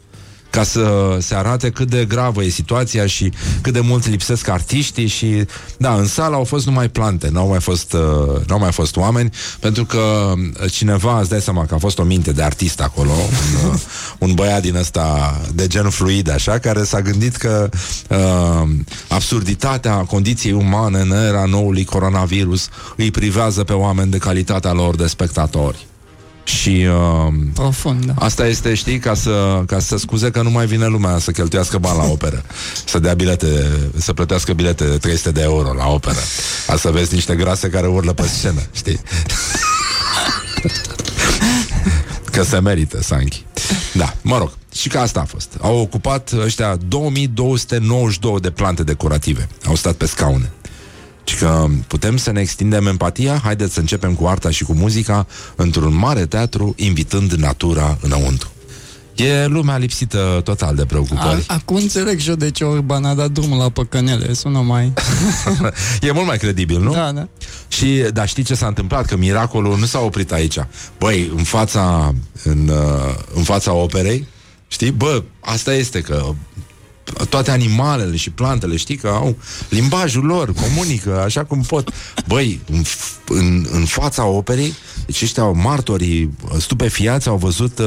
ca 0.52 0.64
să 0.64 1.18
se 1.22 1.36
arate 1.36 1.70
cât 1.70 1.90
de 1.90 2.06
gravă 2.06 2.44
e 2.44 2.50
situația 2.50 3.06
și 3.06 3.32
cât 3.62 3.74
de 3.74 3.80
mult 3.80 4.08
lipsesc 4.08 4.48
artiștii 4.48 5.08
și 5.08 5.46
da, 5.78 5.94
în 5.94 6.08
sală 6.08 6.36
au 6.36 6.44
fost 6.44 6.66
numai 6.66 6.90
plante, 6.90 7.30
n-au 7.30 7.48
mai 7.48 7.60
fost, 7.60 7.94
uh, 7.94 8.46
n-au 8.48 8.60
mai 8.60 8.72
fost 8.72 8.96
oameni, 8.96 9.30
pentru 9.60 9.86
că 9.86 10.34
uh, 10.36 10.72
cineva, 10.72 11.20
îți 11.20 11.30
dai 11.30 11.42
seama 11.42 11.66
că 11.66 11.74
a 11.74 11.78
fost 11.78 12.00
o 12.00 12.04
minte 12.04 12.32
de 12.32 12.44
artist 12.44 12.82
acolo, 12.82 13.12
un, 13.12 13.70
uh, 13.70 13.80
un 14.18 14.34
băiat 14.34 14.62
din 14.62 14.76
ăsta 14.76 15.38
de 15.54 15.68
gen 15.68 15.90
fluid, 15.90 16.32
așa, 16.32 16.58
care 16.58 16.84
s-a 16.84 17.02
gândit 17.02 17.36
că 17.36 17.70
uh, 18.10 18.70
absurditatea 19.08 19.96
condiției 19.96 20.54
umane 20.54 21.00
în 21.00 21.12
era 21.12 21.46
noului 21.46 21.84
coronavirus 21.84 22.70
îi 22.96 23.12
privează 23.12 23.64
pe 23.64 23.74
oameni 23.74 24.12
de 24.12 24.18
calitatea 24.18 24.72
lor 24.72 24.96
de 24.96 25.08
spectatori. 25.08 25.90
Și 26.44 26.88
uh, 27.28 27.34
Profund, 27.54 28.06
da. 28.06 28.14
asta 28.18 28.48
este, 28.48 28.74
știi, 28.74 29.00
ca 29.00 29.14
să, 29.14 29.64
ca 29.66 29.80
să 29.80 29.98
scuze 29.98 30.32
că 30.32 30.42
nu 30.42 30.50
mai 30.50 30.66
vine 30.66 30.86
lumea 30.86 31.18
să 31.18 31.32
cheltuiască 31.32 31.78
bani 31.78 31.98
la 31.98 32.04
operă. 32.04 32.44
Să 32.86 33.00
dea 33.00 33.14
bilete, 33.14 33.68
să 33.98 34.14
plătească 34.14 34.54
bilete 34.54 34.86
de 34.86 34.98
300 34.98 35.32
de 35.32 35.42
euro 35.42 35.74
la 35.74 35.88
operă. 35.88 36.20
A 36.68 36.76
să 36.76 36.90
vezi 36.90 37.14
niște 37.14 37.36
grase 37.36 37.70
care 37.70 37.88
urlă 37.88 38.14
pe 38.14 38.28
scenă, 38.28 38.62
știi? 38.72 39.00
că 42.32 42.44
se 42.44 42.60
merită, 42.60 43.02
Sanchi. 43.02 43.46
Da, 43.94 44.16
mă 44.22 44.38
rog. 44.38 44.52
Și 44.74 44.90
că 44.90 44.98
asta 45.00 45.20
a 45.20 45.26
fost. 45.26 45.50
Au 45.62 45.78
ocupat 45.78 46.32
ăștia 46.32 46.78
2292 46.88 48.40
de 48.40 48.50
plante 48.50 48.84
decorative. 48.84 49.48
Au 49.66 49.76
stat 49.76 49.94
pe 49.94 50.06
scaune. 50.06 50.52
Și 51.24 51.36
că 51.36 51.66
putem 51.88 52.18
să 52.18 52.32
ne 52.32 52.40
extindem 52.42 52.88
empatia, 52.88 53.40
haideți 53.44 53.74
să 53.74 53.80
începem 53.80 54.14
cu 54.14 54.26
arta 54.28 54.50
și 54.50 54.64
cu 54.64 54.74
muzica 54.74 55.28
într-un 55.56 55.96
mare 55.96 56.26
teatru, 56.26 56.74
invitând 56.78 57.32
natura 57.32 57.98
înăuntru. 58.02 58.52
E 59.16 59.46
lumea 59.46 59.78
lipsită 59.78 60.42
total 60.44 60.76
de 60.76 60.82
A, 60.82 60.86
preocupări. 60.86 61.44
acum 61.48 61.76
înțeleg 61.76 62.20
și 62.20 62.30
eu 62.30 62.36
de 62.36 62.52
ce 62.52 62.64
Orban 62.64 63.06
a 63.06 63.14
dat 63.14 63.32
drumul 63.32 63.58
la 63.58 63.70
păcănele. 63.70 64.34
Sună 64.34 64.60
mai... 64.60 64.94
e 66.02 66.12
mult 66.12 66.26
mai 66.26 66.38
credibil, 66.38 66.80
nu? 66.80 66.94
Da, 66.94 67.12
da. 67.12 67.28
Și, 67.68 68.06
dar 68.14 68.28
știi 68.28 68.44
ce 68.44 68.56
s-a 68.56 68.68
întâmplat? 68.68 69.06
Că 69.06 69.18
miracolul 69.18 69.78
nu 69.78 69.86
s-a 69.86 70.00
oprit 70.00 70.32
aici. 70.32 70.58
Băi, 71.00 71.32
în 71.36 71.44
fața, 71.44 72.14
în, 72.44 72.68
uh, 72.68 73.16
în 73.36 73.44
fața 73.44 73.74
operei, 73.74 74.28
știi? 74.68 74.92
Bă, 74.92 75.24
asta 75.40 75.74
este 75.74 76.02
că 76.02 76.34
toate 77.30 77.52
animalele 77.52 78.16
și 78.16 78.30
plantele, 78.30 78.76
știi 78.76 78.96
că 78.96 79.08
au 79.08 79.38
limbajul 79.70 80.24
lor, 80.26 80.54
comunică 80.54 81.22
așa 81.22 81.44
cum 81.44 81.62
pot. 81.62 81.92
Băi, 82.28 82.60
în, 82.72 82.84
f- 82.84 83.28
în, 83.28 83.66
în 83.72 83.86
fața 83.86 84.26
operei, 84.26 84.74
deci 85.06 85.22
ăștia 85.22 85.44
martorii 85.44 86.32
stupefiați 86.60 87.28
au 87.28 87.38
văzut 87.38 87.80
uh, 87.80 87.86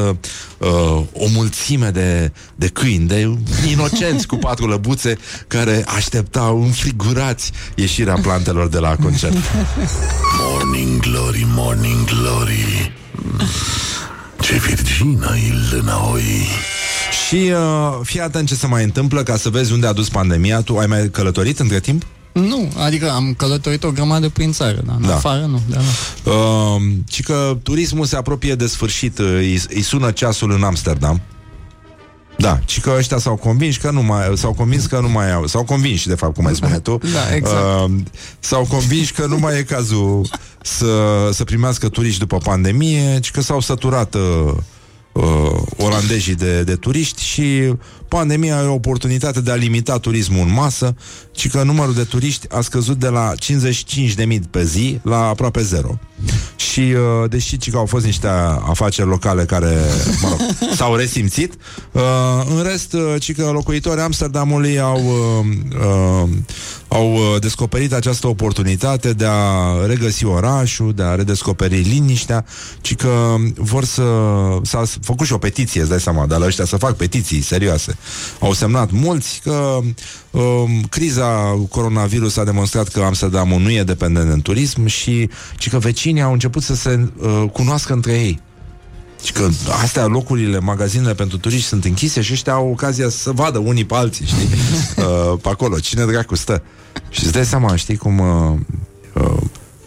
uh, 0.59 1.03
o 1.13 1.27
mulțime 1.33 1.89
de, 1.91 2.33
de 2.55 2.69
câini, 2.69 3.07
de 3.07 3.31
inocenți 3.71 4.27
cu 4.27 4.37
patru 4.37 4.67
lăbuțe 4.67 5.19
care 5.47 5.85
așteptau 5.97 6.63
înfrigurați 6.63 7.53
ieșirea 7.75 8.15
plantelor 8.15 8.69
de 8.69 8.79
la 8.79 8.97
concert. 8.97 9.37
Morning 10.41 11.01
Glory, 11.01 11.47
Morning 11.55 12.05
Glory 12.05 12.93
Ce 14.41 14.55
virgină 14.59 15.37
e 15.37 15.75
lânăoi 15.77 16.47
Și 17.35 17.51
uh, 17.51 17.99
fii 18.03 18.21
atent 18.21 18.49
ce 18.49 18.55
se 18.55 18.67
mai 18.67 18.85
întâmplă 18.85 19.23
ca 19.23 19.37
să 19.37 19.49
vezi 19.49 19.73
unde 19.73 19.87
a 19.87 19.93
dus 19.93 20.09
pandemia. 20.09 20.61
Tu 20.61 20.77
ai 20.77 20.87
mai 20.87 21.11
călătorit 21.11 21.59
între 21.59 21.81
timp? 21.81 22.03
Nu, 22.33 22.73
adică 22.77 23.11
am 23.11 23.35
călătorit 23.37 23.85
o 23.85 23.91
grămadă 23.91 24.29
prin 24.29 24.53
țară, 24.53 24.83
dar 24.87 24.97
în 25.01 25.07
Da. 25.07 25.15
afară 25.15 25.41
nu. 25.41 25.61
Da, 25.69 25.77
da. 26.25 26.31
Uh, 26.31 26.83
și 27.09 27.23
că 27.23 27.57
turismul 27.63 28.05
se 28.05 28.17
apropie 28.17 28.55
de 28.55 28.67
sfârșit, 28.67 29.19
uh, 29.19 29.27
îi, 29.27 29.63
îi 29.69 29.83
sună 29.83 30.11
ceasul 30.11 30.53
în 30.53 30.63
Amsterdam. 30.63 31.21
Da, 32.39 32.61
și 32.67 32.81
că 32.81 32.95
ăștia 32.99 33.19
s-au 33.19 33.37
convins 33.37 33.77
că 33.77 33.91
nu 33.91 34.03
mai 34.03 34.33
s-au 34.35 34.53
convins 34.53 34.87
că 34.87 35.01
nu 35.01 35.09
mai 35.09 35.33
au, 35.33 35.47
s-au 35.47 35.65
convins 35.65 36.07
de 36.07 36.15
fapt 36.15 36.35
cum 36.35 36.47
ai 36.47 36.55
spune 36.55 36.79
tu. 36.79 36.99
Da, 37.13 37.35
exact. 37.35 37.61
Uh, 37.85 37.91
s-au 38.39 38.67
convins 38.69 39.11
că 39.11 39.27
nu 39.27 39.39
mai 39.39 39.59
e 39.59 39.63
cazul 39.63 40.27
să, 40.63 40.87
să 41.33 41.45
primească 41.45 41.89
turiști 41.89 42.19
după 42.19 42.37
pandemie, 42.37 43.19
ci 43.21 43.31
că 43.31 43.41
s-au 43.41 43.61
săturat 43.61 44.15
uh, 44.15 44.55
uh, 45.15 45.63
olandezii 45.77 46.35
de, 46.35 46.63
de 46.63 46.77
turiști 46.77 47.23
și 47.23 47.73
pandemia 48.09 48.61
e 48.63 48.67
o 48.67 48.73
oportunitate 48.73 49.41
de 49.41 49.51
a 49.51 49.55
limita 49.55 49.99
turismul 49.99 50.47
în 50.47 50.53
masă, 50.53 50.95
ci 51.33 51.51
că 51.51 51.63
numărul 51.63 51.95
de 51.95 52.05
turiști 52.05 52.47
a 52.51 52.61
scăzut 52.61 52.99
de 52.99 53.09
la 53.09 53.33
55.000 53.43 54.39
pe 54.51 54.65
zi 54.65 55.01
la 55.03 55.27
aproape 55.27 55.63
zero. 55.63 55.99
Și 56.57 56.81
uh, 56.81 57.31
deși 57.31 57.57
ci 57.57 57.71
că 57.71 57.77
au 57.77 57.87
fost 57.87 58.05
niște 58.05 58.27
afaceri 58.69 59.09
locale 59.09 59.45
care, 59.45 59.77
mă 60.23 60.29
rog, 60.29 60.41
s-au 60.77 60.95
resimțit, 60.95 61.55
uh, 61.93 62.03
în 62.57 62.63
rest, 62.63 62.93
uh, 62.93 63.15
ci 63.19 63.35
că 63.35 63.51
locuitorii 63.51 64.03
Amsterdamului 64.03 64.81
au, 64.81 65.03
uh, 65.05 65.47
uh, 65.81 66.29
au 66.89 67.13
uh, 67.13 67.41
descoperit 67.41 67.93
această 67.93 68.27
oportunitate 68.27 69.13
de 69.13 69.27
a 69.29 69.87
regăsi 69.87 70.25
orașul, 70.25 70.93
de 70.95 71.03
a 71.03 71.15
redescoperi 71.15 71.81
liniștea, 71.81 72.45
ci 72.81 72.95
că 72.95 73.35
vor 73.57 73.85
să... 73.85 74.03
S-a 74.63 74.83
făcut 75.01 75.27
și 75.27 75.33
o 75.33 75.39
petiție, 75.39 75.81
îți 75.81 75.91
dai 75.91 76.01
seama, 76.01 76.27
dar 76.27 76.39
la 76.39 76.47
ăștia 76.47 76.65
să 76.65 76.77
fac 76.77 76.97
petiții 76.97 77.41
serioase. 77.41 77.94
Au 78.41 78.53
semnat 78.53 78.91
mulți 78.91 79.41
că 79.45 79.79
um, 80.31 80.83
criza 80.91 81.59
coronavirus 81.69 82.37
a 82.37 82.45
demonstrat 82.45 82.89
că 82.89 83.01
Amsterdamul 83.01 83.61
nu 83.61 83.71
e 83.71 83.83
dependent 83.83 84.33
în 84.33 84.43
turism 84.43 84.87
și 84.87 85.29
ci 85.57 85.69
că 85.69 85.79
vecinii 85.79 86.23
au 86.23 86.33
început 86.33 86.63
să 86.63 86.75
se 86.75 87.09
uh, 87.17 87.45
cunoască 87.53 87.93
între 87.93 88.13
ei. 88.13 88.41
Și 89.25 89.33
că 89.33 89.49
astea, 89.83 90.07
locurile, 90.07 90.59
magazinele 90.59 91.15
pentru 91.15 91.39
turiști 91.39 91.67
sunt 91.67 91.85
închise 91.85 92.21
și 92.21 92.33
ăștia 92.33 92.53
au 92.53 92.71
ocazia 92.71 93.09
să 93.09 93.31
vadă 93.33 93.59
unii 93.59 93.85
pe 93.85 93.95
alții, 93.95 94.27
știi? 94.27 94.49
Uh, 94.97 95.39
pe 95.43 95.49
acolo, 95.49 95.79
cine 95.79 96.05
dracu 96.05 96.35
stă. 96.35 96.63
Și 97.09 97.25
îți 97.25 97.33
dai 97.33 97.45
seama, 97.45 97.77
știi, 97.77 97.97
cum... 97.97 98.19
Uh, 98.19 98.59
uh, 99.13 99.43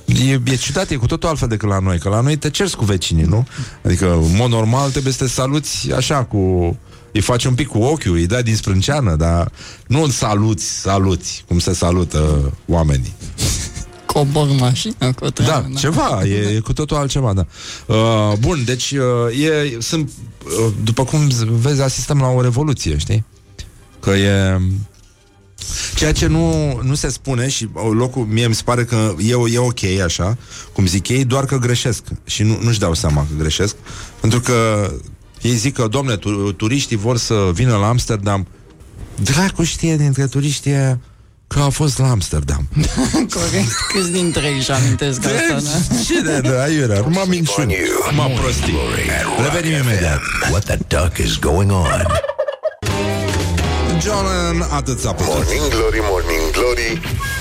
E, 0.08 0.42
e 0.44 0.56
ciudat, 0.56 0.90
e 0.90 0.96
cu 0.96 1.06
totul 1.06 1.30
altfel 1.30 1.48
decât 1.48 1.70
la 1.70 1.80
noi 1.80 2.00
Că 2.00 2.10
la 2.10 2.22
noi 2.22 2.36
te 2.36 2.50
cerți 2.50 2.78
cu 2.78 2.86
vecinii, 2.86 3.24
nu? 3.24 3.48
Adică, 3.86 4.14
în 4.14 4.36
mod 4.36 4.50
normal, 4.50 4.90
trebuie 4.90 5.14
să 5.14 5.24
te 5.24 5.30
saluți 5.30 5.92
așa 5.92 6.24
cu... 6.24 6.78
Îi 7.18 7.24
faci 7.24 7.46
un 7.46 7.54
pic 7.54 7.68
cu 7.68 7.78
ochiul, 7.78 8.16
îi 8.16 8.28
dai 8.28 8.44
din 8.44 8.56
sprânceană 8.56 9.16
Dar 9.16 9.52
nu 9.88 10.02
îl 10.02 10.10
saluți, 10.10 10.80
saluți 10.80 11.44
Cum 11.48 11.60
se 11.60 11.74
salută 11.74 12.54
oamenii 12.66 13.14
Cobor 14.06 14.48
mașina 14.60 15.12
cu 15.16 15.26
o 15.26 15.30
da, 15.30 15.44
treabă, 15.44 15.70
ceva, 15.78 16.26
e, 16.26 16.56
e 16.56 16.60
cu 16.60 16.74
totul 16.74 16.98
altceva, 16.98 17.34
da. 17.34 17.46
Uh, 17.86 18.34
bun, 18.40 18.64
deci 18.66 18.92
uh, 18.92 19.46
e, 19.46 19.78
sunt, 19.80 20.10
uh, 20.44 20.74
după 20.84 21.04
cum 21.04 21.28
vezi, 21.48 21.82
asistăm 21.82 22.20
la 22.20 22.28
o 22.28 22.42
revoluție, 22.42 22.98
știi? 22.98 23.26
Că 24.00 24.10
e... 24.10 24.62
Ceea 25.96 26.12
ce 26.12 26.28
nu, 26.28 26.80
nu 26.82 26.96
se 26.96 27.10
spune 27.10 27.48
și 27.48 27.68
uh, 27.74 27.82
locul, 27.94 28.26
mie 28.26 28.48
mi 28.48 28.56
se 28.56 28.62
pare 28.66 28.84
că 28.84 29.16
e, 29.18 29.54
e 29.54 29.58
ok 29.58 29.84
așa, 30.04 30.38
cum 30.74 30.86
zic 30.86 31.08
ei, 31.08 31.26
doar 31.26 31.46
că 31.46 31.58
greșesc 31.58 32.04
și 32.26 32.44
nu, 32.44 32.60
nu-și 32.62 32.80
dau 32.80 32.94
seama 32.94 33.22
că 33.22 33.44
greșesc, 33.44 33.76
pentru 34.20 34.40
că 34.40 34.92
ei 35.42 35.56
zic 35.56 35.74
că, 35.74 35.88
domne, 35.88 36.16
tu, 36.16 36.52
turiștii 36.52 36.98
vor 36.98 37.18
să 37.18 37.50
vină 37.54 37.76
la 37.76 37.88
Amsterdam. 37.88 38.48
Dracu 39.16 39.64
știe 39.64 39.96
dintre 39.96 40.26
turiștii 40.26 40.72
aia 40.72 41.00
că 41.48 41.60
a 41.60 41.70
fost 41.70 41.98
la 41.98 42.10
Amsterdam. 42.10 42.68
Corect, 43.38 43.72
câți 43.94 44.12
dintre 44.12 44.48
ei 44.48 44.58
își 44.58 44.72
amintesc 44.72 45.26
asta, 45.26 45.60
da? 45.64 45.96
Cine 46.04 46.40
de 46.40 46.60
aiurea? 46.60 47.00
Numai 47.00 47.26
minciuni, 47.28 47.76
numai 48.10 48.32
prostii. 48.32 48.74
Revenim 49.44 49.78
imediat. 49.78 50.22
What 50.50 50.64
the 50.64 50.78
duck 50.88 51.18
is 51.18 51.40
going 51.40 51.72
on? 51.72 52.06
John, 54.04 54.66
atât 54.70 55.00
s-a 55.00 55.14
putut. 55.14 55.34
Morning 55.34 55.68
Glory, 55.70 56.00
Morning 56.02 56.52
Glory 56.52 57.02
Noi 57.02 57.06
nu 57.06 57.37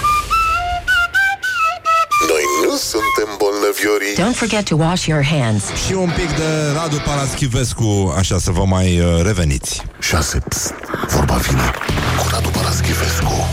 suntem 2.77 3.29
bolnăviorii 3.39 4.15
Don't 4.15 4.37
forget 4.37 4.65
to 4.69 4.77
wash 4.77 5.05
your 5.05 5.25
hands. 5.25 5.65
Și 5.87 5.93
un 5.93 6.11
pic 6.17 6.37
de 6.37 6.49
Radu 6.75 6.97
Paraschivescu, 7.05 8.15
așa 8.17 8.39
să 8.39 8.51
vă 8.51 8.65
mai 8.65 9.01
uh, 9.01 9.23
reveniți. 9.23 9.83
6 10.01 10.39
Psst, 10.49 10.75
vorba 11.09 11.35
vine 11.35 11.71
Cu 12.19 12.27
Radu 12.31 12.49
Paraschivescu 12.49 13.49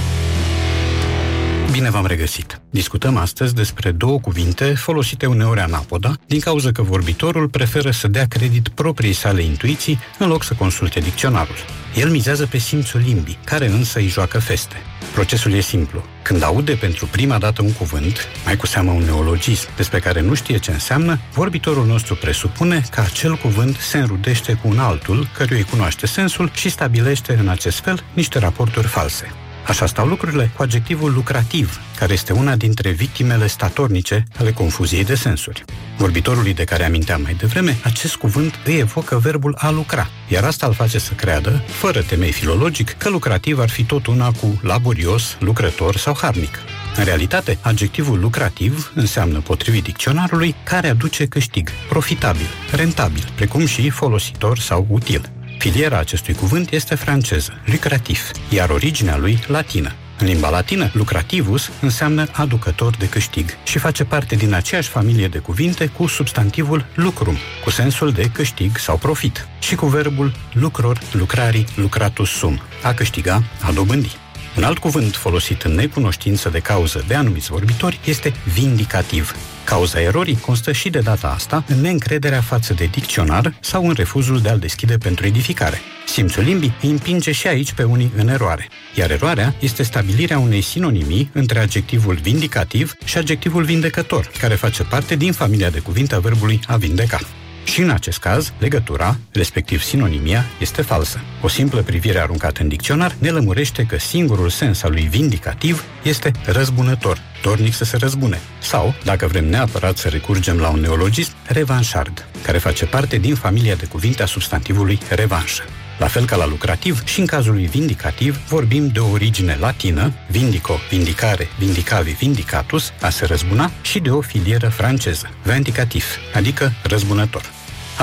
Bine 1.74 1.90
v-am 1.90 2.06
regăsit! 2.06 2.62
Discutăm 2.70 3.18
astăzi 3.18 3.54
despre 3.54 3.92
două 3.92 4.20
cuvinte 4.20 4.74
folosite 4.74 5.26
uneori 5.26 5.60
anapoda, 5.60 6.14
din 6.28 6.40
cauza 6.40 6.72
că 6.72 6.82
vorbitorul 6.82 7.50
preferă 7.50 7.92
să 7.92 8.08
dea 8.08 8.26
credit 8.28 8.68
propriei 8.68 9.14
sale 9.14 9.42
intuiții 9.42 10.00
în 10.20 10.28
loc 10.28 10.44
să 10.44 10.54
consulte 10.54 11.00
dicționarul. 11.00 11.56
El 11.96 12.10
mizează 12.10 12.46
pe 12.46 12.58
simțul 12.58 13.02
limbii, 13.06 13.38
care 13.44 13.68
însă 13.68 14.00
îi 14.00 14.08
joacă 14.08 14.40
feste. 14.40 14.76
Procesul 15.14 15.54
e 15.54 15.60
simplu. 15.60 16.04
Când 16.22 16.44
aude 16.44 16.74
pentru 16.74 17.06
prima 17.06 17.38
dată 17.38 17.62
un 17.62 17.72
cuvânt, 17.72 18.28
mai 18.46 18.56
cu 18.56 18.66
seamă 18.66 18.92
un 18.92 19.04
neologism 19.04 19.68
despre 19.76 20.00
care 20.00 20.22
nu 20.22 20.34
știe 20.34 20.58
ce 20.58 20.72
înseamnă, 20.72 21.20
vorbitorul 21.32 21.86
nostru 21.86 22.16
presupune 22.16 22.84
că 22.92 23.02
acel 23.02 23.36
cuvânt 23.36 23.76
se 23.76 23.98
înrudește 23.98 24.54
cu 24.54 24.68
un 24.68 24.80
altul, 24.80 25.28
căruia 25.38 25.58
îi 25.58 25.64
cunoaște 25.64 26.06
sensul 26.06 26.52
și 26.54 26.70
stabilește 26.70 27.38
în 27.40 27.48
acest 27.48 27.80
fel 27.80 28.04
niște 28.14 28.40
raporturi 28.40 28.88
false. 28.88 29.34
Așa 29.68 29.86
stau 29.86 30.08
lucrurile 30.08 30.52
cu 30.56 30.62
adjectivul 30.62 31.14
lucrativ, 31.14 31.80
care 31.98 32.14
este 32.14 32.34
una 32.34 32.56
dintre 32.56 32.90
victimele 32.90 33.48
statornice 33.48 34.24
ale 34.38 34.52
confuziei 34.52 35.06
de 35.06 35.16
sensuri. 35.16 35.64
Vorbitorului 35.98 36.54
de 36.54 36.64
care 36.64 36.86
aminteam 36.86 37.22
mai 37.22 37.34
devreme, 37.34 37.78
acest 37.84 38.16
cuvânt 38.16 38.60
îi 38.66 38.78
evocă 38.78 39.18
verbul 39.18 39.56
a 39.58 39.70
lucra, 39.70 40.10
iar 40.28 40.44
asta 40.44 40.68
îl 40.68 40.74
face 40.74 41.00
să 41.00 41.14
creadă, 41.14 41.64
fără 41.68 42.02
temei 42.02 42.32
filologic, 42.32 42.90
că 42.98 43.10
lucrativ 43.10 43.60
ar 43.60 43.70
fi 43.70 43.84
tot 43.84 44.08
una 44.08 44.32
cu 44.32 44.60
laborios, 44.62 45.38
lucrător 45.40 45.98
sau 45.98 46.18
harnic. 46.22 46.60
În 46.98 47.04
realitate, 47.04 47.58
adjectivul 47.62 48.20
lucrativ 48.20 48.92
înseamnă, 48.96 49.40
potrivit 49.40 49.84
dicționarului, 49.84 50.56
care 50.64 50.88
aduce 50.88 51.26
câștig, 51.26 51.70
profitabil, 51.90 52.48
rentabil, 52.72 53.32
precum 53.36 53.66
și 53.66 53.90
folositor 53.90 54.58
sau 54.58 54.86
util. 54.90 55.32
Filiera 55.58 55.98
acestui 55.98 56.34
cuvânt 56.34 56.72
este 56.72 56.96
franceză, 56.96 57.62
lucrativ, 57.66 58.32
iar 58.50 58.70
originea 58.70 59.18
lui 59.18 59.44
latină. 59.48 59.92
În 60.20 60.28
limba 60.28 60.50
latină, 60.50 60.90
lucrativus 60.94 61.72
înseamnă 61.82 62.28
aducător 62.32 62.96
de 62.96 63.10
câștig 63.10 63.50
și 63.64 63.78
face 63.78 64.04
parte 64.04 64.36
din 64.36 64.54
aceeași 64.54 64.90
familie 64.90 65.28
de 65.28 65.38
cuvinte 65.38 65.88
cu 65.88 66.08
substantivul 66.08 66.86
lucrum, 66.96 67.38
cu 67.64 67.70
sensul 67.70 68.12
de 68.12 68.30
câștig 68.34 68.78
sau 68.78 68.98
profit, 68.98 69.48
și 69.60 69.76
cu 69.76 69.86
verbul 69.86 70.36
lucror, 70.54 71.00
lucrari, 71.12 71.66
lucratus 71.76 72.30
sum, 72.30 72.62
a 72.84 72.94
câștiga, 72.94 73.44
a 73.62 73.72
dobândi. 73.72 74.23
Un 74.58 74.64
alt 74.64 74.78
cuvânt 74.78 75.16
folosit 75.16 75.62
în 75.62 75.76
necunoștință 75.76 76.50
de 76.50 76.60
cauză 76.60 77.04
de 77.08 77.16
anumiți 77.16 77.50
vorbitori 77.50 78.00
este 78.06 78.34
vindicativ. 78.54 79.36
Cauza 79.64 80.02
erorii 80.02 80.38
constă 80.38 80.72
și 80.72 80.90
de 80.90 81.00
data 81.00 81.28
asta 81.28 81.64
în 81.68 81.82
neîncrederea 81.82 82.42
față 82.42 82.74
de 82.74 82.86
dicționar 82.86 83.54
sau 83.60 83.88
în 83.88 83.94
refuzul 83.94 84.42
de 84.42 84.50
a-l 84.50 84.60
deschide 84.60 84.98
pentru 84.98 85.26
edificare. 85.26 85.82
Simțul 86.06 86.44
limbii 86.44 86.74
îi 86.82 86.90
împinge 86.90 87.32
și 87.32 87.48
aici 87.48 87.74
pe 87.74 87.84
unii 87.84 88.12
în 88.16 88.28
eroare, 88.28 88.68
iar 88.96 89.12
eroarea 89.12 89.56
este 89.60 89.84
stabilirea 89.84 90.40
unei 90.40 90.62
sinonimii 90.62 91.30
între 91.34 91.60
adjectivul 91.60 92.16
vindicativ 92.16 92.94
și 93.06 93.18
adjectivul 93.18 93.64
vindecător, 93.64 94.32
care 94.40 94.56
face 94.56 94.84
parte 94.84 95.16
din 95.16 95.32
familia 95.32 95.70
de 95.70 95.80
cuvinte 95.80 96.16
a 96.16 96.20
verbului 96.20 96.60
a 96.68 96.76
vindeca. 96.76 97.20
Și 97.64 97.82
în 97.82 97.90
acest 97.90 98.20
caz, 98.20 98.54
legătura, 98.60 99.18
respectiv 99.32 99.82
sinonimia, 99.82 100.46
este 100.60 100.82
falsă. 100.82 101.20
O 101.42 101.48
simplă 101.48 101.82
privire 101.82 102.20
aruncată 102.20 102.62
în 102.62 102.68
dicționar 102.68 103.16
ne 103.20 103.30
lămurește 103.30 103.84
că 103.84 104.00
singurul 104.00 104.50
sens 104.50 104.84
al 104.84 104.92
lui 104.92 105.08
vindicativ 105.10 105.84
este 106.04 106.32
răzbunător, 106.46 107.18
dornic 107.42 107.74
să 107.74 107.84
se 107.84 107.98
răzbune. 107.98 108.40
Sau, 108.62 108.96
dacă 109.04 109.28
vrem 109.28 109.46
neapărat 109.50 109.98
să 109.98 110.08
recurgem 110.08 110.58
la 110.58 110.70
un 110.70 110.80
neologism, 110.80 111.32
revanșard, 111.48 112.26
care 112.44 112.58
face 112.58 112.86
parte 112.86 113.18
din 113.18 113.36
familia 113.36 113.76
de 113.76 113.86
cuvinte 113.86 114.24
a 114.24 114.26
substantivului 114.26 115.00
revanșă. 115.10 115.64
La 116.00 116.08
fel 116.08 116.26
ca 116.26 116.36
la 116.36 116.48
lucrativ, 116.48 117.04
și 117.06 117.20
în 117.20 117.26
cazul 117.26 117.54
lui 117.54 117.66
vindicativ, 117.66 118.40
vorbim 118.48 118.88
de 118.88 119.00
o 119.00 119.10
origine 119.10 119.58
latină, 119.60 120.14
vindico, 120.30 120.80
vindicare, 120.90 121.48
vindicavi, 121.60 122.12
vindicatus, 122.12 122.92
a 123.02 123.10
se 123.10 123.26
răzbuna, 123.26 123.72
și 123.82 124.00
de 124.00 124.10
o 124.10 124.22
filieră 124.22 124.70
franceză, 124.70 125.30
vindicatif, 125.44 126.06
adică 126.34 126.72
răzbunător. 126.84 127.53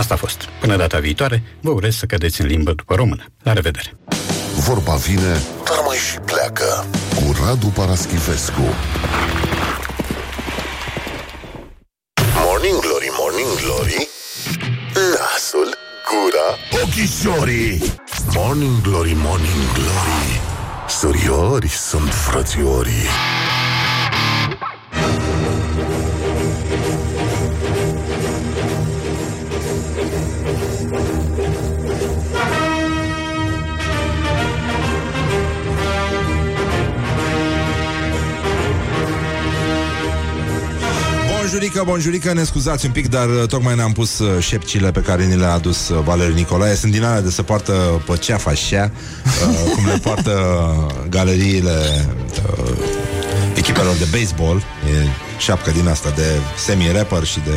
Asta 0.01 0.15
a 0.15 0.17
fost. 0.17 0.49
Până 0.61 0.77
data 0.77 0.99
viitoare, 0.99 1.43
vă 1.61 1.71
urez 1.71 1.97
să 1.97 2.07
cădeți 2.07 2.41
în 2.41 2.47
limbă 2.47 2.73
după 2.73 2.95
română. 2.95 3.25
La 3.43 3.53
revedere! 3.53 3.97
Vorba 4.57 4.95
vine, 4.95 5.43
dar 5.65 5.81
mai 5.87 5.97
și 5.97 6.19
pleacă. 6.19 6.87
Cu 7.15 7.37
Radu 7.45 7.67
Paraschivescu. 7.67 8.75
Morning 12.45 12.79
Glory, 12.81 13.11
Morning 13.19 13.53
Glory 13.63 14.09
Nasul, 14.95 15.77
gura, 16.09 16.49
ochișorii 16.83 17.95
Morning 18.35 18.81
Glory, 18.81 19.13
Morning 19.17 19.73
Glory 19.73 20.41
Suriori 20.89 21.69
sunt 21.69 22.13
frățiorii 22.13 23.07
Bonjurică, 41.61 41.85
bonjurică, 41.91 42.33
ne 42.33 42.45
scuzați 42.45 42.87
un 42.87 42.93
pic, 42.93 43.09
dar 43.09 43.29
uh, 43.29 43.47
tocmai 43.47 43.75
ne-am 43.75 43.93
pus 43.93 44.19
uh, 44.19 44.43
șepcile 44.43 44.91
pe 44.91 45.01
care 45.01 45.25
ni 45.25 45.37
le-a 45.37 45.53
adus 45.53 45.89
uh, 45.89 45.99
Valeriu 46.05 46.35
Nicolae. 46.35 46.75
Sunt 46.75 46.93
din 46.93 47.05
alea 47.05 47.21
de 47.21 47.31
să 47.31 47.43
poartă 47.43 48.03
pe 48.07 48.17
ceafa 48.17 48.51
așa, 48.51 48.91
uh, 49.25 49.73
cum 49.75 49.87
le 49.87 49.99
poartă 50.03 50.33
galeriile 51.09 52.07
uh, 52.59 53.00
echipelor 53.81 53.97
de 53.97 54.19
baseball. 54.19 54.57
E 54.57 55.09
șapcă 55.39 55.71
din 55.71 55.89
asta 55.89 56.13
de 56.17 56.23
semi-rapper 56.57 57.25
și 57.25 57.39
de 57.45 57.53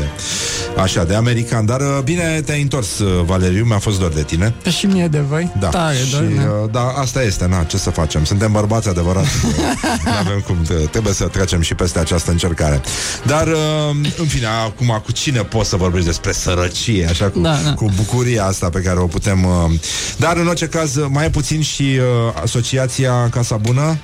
așa, 0.81 1.03
de 1.03 1.15
american. 1.15 1.65
Dar 1.65 1.79
uh, 1.81 1.99
bine 2.03 2.41
te-ai 2.45 2.61
întors, 2.61 2.99
uh, 2.99 3.23
Valeriu, 3.25 3.65
mi-a 3.65 3.77
fost 3.79 3.99
dor 3.99 4.11
de 4.11 4.23
tine. 4.23 4.53
Și 4.77 4.85
mie 4.85 5.07
de 5.07 5.19
voi. 5.19 5.51
Da, 5.59 5.67
Tare, 5.67 5.95
și, 6.05 6.11
dor, 6.11 6.21
da. 6.21 6.41
uh, 6.41 6.69
da, 6.71 6.93
asta 6.97 7.23
este, 7.23 7.47
na, 7.47 7.63
ce 7.63 7.77
să 7.77 7.89
facem? 7.89 8.25
Suntem 8.25 8.51
bărbați 8.51 8.89
adevărați. 8.89 9.29
nu 10.05 10.11
avem 10.19 10.39
cum, 10.39 10.57
t- 10.65 10.89
trebuie 10.91 11.13
să 11.13 11.23
trecem 11.23 11.61
și 11.61 11.75
peste 11.75 11.99
această 11.99 12.31
încercare. 12.31 12.81
Dar, 13.25 13.47
uh, 13.47 13.95
în 14.17 14.25
fine, 14.25 14.47
acum 14.65 15.01
cu 15.05 15.11
cine 15.11 15.39
poți 15.39 15.69
să 15.69 15.75
vorbești 15.75 16.07
despre 16.07 16.31
sărăcie, 16.31 17.07
așa, 17.09 17.29
cu, 17.29 17.39
Da, 17.39 17.55
da. 17.63 17.73
cu 17.73 17.91
bucuria 17.95 18.45
asta 18.45 18.69
pe 18.69 18.79
care 18.79 18.99
o 18.99 19.07
putem... 19.07 19.43
Uh, 19.43 19.71
dar, 20.17 20.37
în 20.37 20.47
orice 20.47 20.67
caz, 20.67 20.95
mai 21.07 21.25
e 21.25 21.29
puțin 21.29 21.61
și 21.61 21.81
uh, 21.81 22.41
Asociația 22.43 23.29
Casa 23.29 23.55
Bună, 23.57 23.97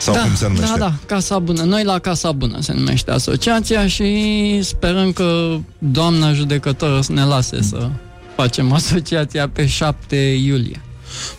sau 0.00 0.14
da, 0.14 0.20
cum 0.20 0.34
se 0.34 0.46
numește? 0.46 0.66
Da, 0.78 0.78
da, 0.78 0.92
Casa 1.06 1.38
Bună. 1.38 1.62
Noi 1.62 1.84
la 1.84 1.98
Casa 1.98 2.32
Bună 2.32 2.60
se 2.60 2.72
numește 2.72 3.10
asociația 3.10 3.86
și 3.86 4.58
sperăm 4.62 5.12
că 5.12 5.56
doamna 5.78 6.32
judecătoră 6.32 7.00
să 7.00 7.12
ne 7.12 7.24
lase 7.24 7.62
să 7.62 7.90
facem 8.36 8.72
asociația 8.72 9.48
pe 9.48 9.66
7 9.66 10.16
iulie. 10.16 10.80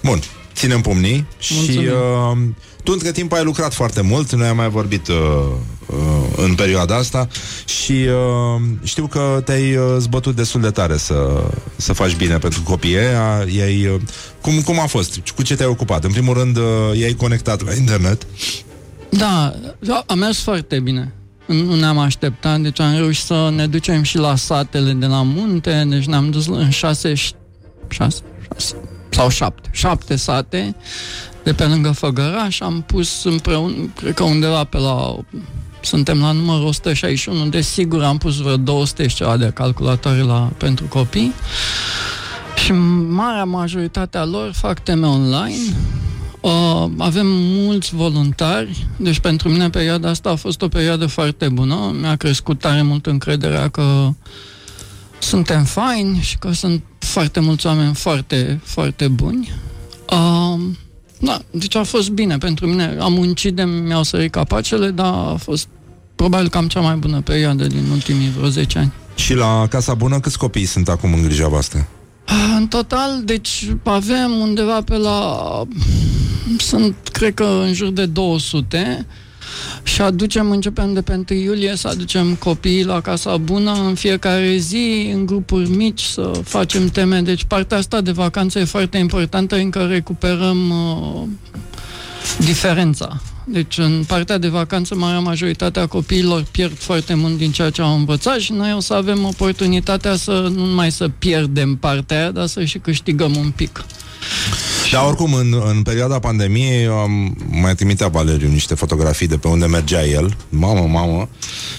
Bun, 0.03 0.19
ținem 0.53 0.81
pumnii 0.81 1.25
și 1.39 1.53
Mulțumim. 1.55 1.89
uh, 1.89 2.37
tu 2.83 2.91
între 2.91 3.11
timp 3.11 3.31
ai 3.33 3.43
lucrat 3.43 3.73
foarte 3.73 4.01
mult, 4.01 4.33
noi 4.35 4.47
am 4.47 4.55
mai 4.55 4.69
vorbit 4.69 5.07
uh, 5.07 5.15
uh, 5.85 5.97
în 6.35 6.55
perioada 6.55 6.95
asta 6.95 7.27
și 7.65 7.91
uh, 7.91 8.61
știu 8.83 9.07
că 9.07 9.41
te-ai 9.45 9.75
uh, 9.75 9.83
zbătut 9.99 10.35
destul 10.35 10.61
de 10.61 10.69
tare 10.69 10.97
să, 10.97 11.43
să 11.75 11.93
faci 11.93 12.15
bine 12.15 12.37
pentru 12.37 12.61
copii. 12.61 12.97
A, 12.97 13.43
i-ai, 13.55 13.85
uh, 13.87 14.01
cum, 14.41 14.61
cum 14.61 14.79
a 14.79 14.85
fost? 14.85 15.19
Cu 15.35 15.43
ce 15.43 15.55
te-ai 15.55 15.69
ocupat? 15.69 16.03
În 16.03 16.11
primul 16.11 16.33
rând, 16.33 16.57
uh, 16.57 16.63
i-ai 16.99 17.13
conectat 17.13 17.65
la 17.65 17.73
internet. 17.73 18.25
Da, 19.09 19.53
a- 19.89 20.03
a 20.07 20.13
mers 20.13 20.39
foarte 20.41 20.79
bine. 20.79 21.13
Nu 21.45 21.75
ne-am 21.75 21.97
așteptat, 21.97 22.59
deci 22.59 22.79
am 22.79 22.95
reușit 22.95 23.25
să 23.25 23.51
ne 23.55 23.67
ducem 23.67 24.01
și 24.03 24.17
la 24.17 24.35
satele 24.35 24.91
de 24.91 25.05
la 25.05 25.21
munte, 25.21 25.85
deci 25.89 26.05
ne-am 26.05 26.29
dus 26.29 26.47
în 26.47 26.69
șase, 26.69 27.13
ș- 27.13 27.35
șase, 27.89 28.21
șase 28.53 28.75
sau 29.09 29.29
șapte, 29.29 29.69
șapte 29.71 30.15
sate 30.15 30.75
de 31.43 31.53
pe 31.53 31.63
lângă 31.63 31.91
Făgăraș, 31.91 32.59
am 32.59 32.83
pus 32.87 33.23
împreună, 33.23 33.73
cred 33.95 34.13
că 34.13 34.23
undeva 34.23 34.63
pe 34.63 34.77
la, 34.77 35.15
suntem 35.81 36.19
la 36.19 36.31
numărul 36.31 36.65
161, 36.65 37.49
desigur 37.49 38.03
am 38.03 38.17
pus 38.17 38.37
vreo 38.37 38.57
200 38.57 39.07
și 39.07 39.15
ceva 39.15 39.37
de 39.37 39.51
calculatoare 39.53 40.21
la, 40.21 40.49
pentru 40.57 40.85
copii 40.85 41.33
și 42.55 42.71
marea 43.09 43.43
majoritatea 43.43 44.25
lor 44.25 44.51
fac 44.53 44.79
teme 44.79 45.07
online, 45.07 45.55
Uh, 46.41 46.89
avem 46.97 47.27
mulți 47.27 47.95
voluntari, 47.95 48.87
deci 48.97 49.19
pentru 49.19 49.49
mine 49.49 49.69
perioada 49.69 50.09
asta 50.09 50.29
a 50.29 50.35
fost 50.35 50.61
o 50.61 50.67
perioadă 50.67 51.05
foarte 51.05 51.49
bună. 51.49 51.95
Mi-a 51.99 52.15
crescut 52.15 52.59
tare 52.59 52.81
mult 52.81 53.05
încrederea 53.05 53.69
că 53.69 54.09
suntem 55.19 55.63
faini 55.63 56.19
și 56.19 56.37
că 56.37 56.51
sunt 56.51 56.83
foarte 56.99 57.39
mulți 57.39 57.65
oameni 57.65 57.93
foarte, 57.93 58.59
foarte 58.63 59.07
buni. 59.07 59.51
Uh, 60.11 60.61
da, 61.21 61.41
deci 61.51 61.75
a 61.75 61.83
fost 61.83 62.09
bine 62.09 62.37
pentru 62.37 62.67
mine. 62.67 62.97
Am 62.99 63.13
muncit 63.13 63.55
de 63.55 63.63
mi-au 63.63 64.03
sărit 64.03 64.31
capacele, 64.31 64.89
dar 64.89 65.13
a 65.13 65.35
fost 65.39 65.67
probabil 66.15 66.49
cam 66.49 66.67
cea 66.67 66.79
mai 66.79 66.95
bună 66.95 67.21
perioadă 67.21 67.67
din 67.67 67.83
ultimii 67.91 68.29
vreo 68.37 68.49
10 68.49 68.77
ani. 68.77 68.91
Și 69.15 69.33
la 69.33 69.67
Casa 69.69 69.93
Bună, 69.93 70.19
câți 70.19 70.37
copii 70.37 70.65
sunt 70.65 70.89
acum 70.89 71.13
în 71.13 71.23
grija 71.23 71.47
voastră? 71.47 71.87
Ah, 72.25 72.53
În 72.57 72.67
total, 72.67 73.21
deci 73.23 73.69
avem 73.83 74.31
undeva 74.31 74.81
pe 74.81 74.97
la... 74.97 75.37
Sunt, 76.57 76.95
cred 77.11 77.33
că, 77.33 77.43
în 77.43 77.73
jur 77.73 77.89
de 77.89 78.05
200 78.05 79.05
și 79.83 80.01
aducem, 80.01 80.51
începem 80.51 80.93
de 80.93 81.01
pe 81.01 81.23
1 81.29 81.39
iulie, 81.39 81.75
să 81.75 81.87
aducem 81.87 82.35
copiii 82.35 82.83
la 82.83 83.01
Casa 83.01 83.37
Bună 83.37 83.71
în 83.71 83.95
fiecare 83.95 84.57
zi, 84.57 85.11
în 85.13 85.25
grupuri 85.25 85.69
mici, 85.69 86.01
să 86.01 86.31
facem 86.43 86.87
teme. 86.87 87.21
Deci 87.21 87.43
partea 87.43 87.77
asta 87.77 88.01
de 88.01 88.11
vacanță 88.11 88.59
e 88.59 88.63
foarte 88.63 88.97
importantă, 88.97 89.55
încă 89.55 89.85
recuperăm 89.85 90.69
uh, 90.69 91.27
diferența. 92.37 93.21
Deci 93.45 93.77
în 93.77 94.03
partea 94.07 94.37
de 94.37 94.47
vacanță, 94.47 94.95
marea 94.95 95.19
majoritate 95.19 95.79
a 95.79 95.85
copiilor 95.85 96.45
pierd 96.51 96.77
foarte 96.77 97.13
mult 97.13 97.37
din 97.37 97.51
ceea 97.51 97.69
ce 97.69 97.81
au 97.81 97.95
învățat 97.95 98.39
și 98.39 98.51
noi 98.51 98.73
o 98.73 98.79
să 98.79 98.93
avem 98.93 99.23
oportunitatea 99.23 100.15
să 100.15 100.31
nu 100.31 100.65
numai 100.65 100.91
să 100.91 101.09
pierdem 101.19 101.75
partea 101.75 102.17
aia, 102.17 102.31
dar 102.31 102.45
să 102.45 102.63
și 102.63 102.77
câștigăm 102.77 103.35
un 103.35 103.51
pic. 103.55 103.85
Dar 104.91 105.05
oricum, 105.05 105.33
în, 105.33 105.61
în 105.69 105.81
perioada 105.81 106.19
pandemiei 106.19 106.85
am 106.87 107.37
mai 107.49 107.75
trimitea 107.75 108.07
Valeriu 108.07 108.47
niște 108.49 108.75
fotografii 108.75 109.27
de 109.27 109.37
pe 109.37 109.47
unde 109.47 109.65
mergea 109.65 110.05
el, 110.05 110.35
mamă, 110.49 110.87
mamă, 110.87 111.29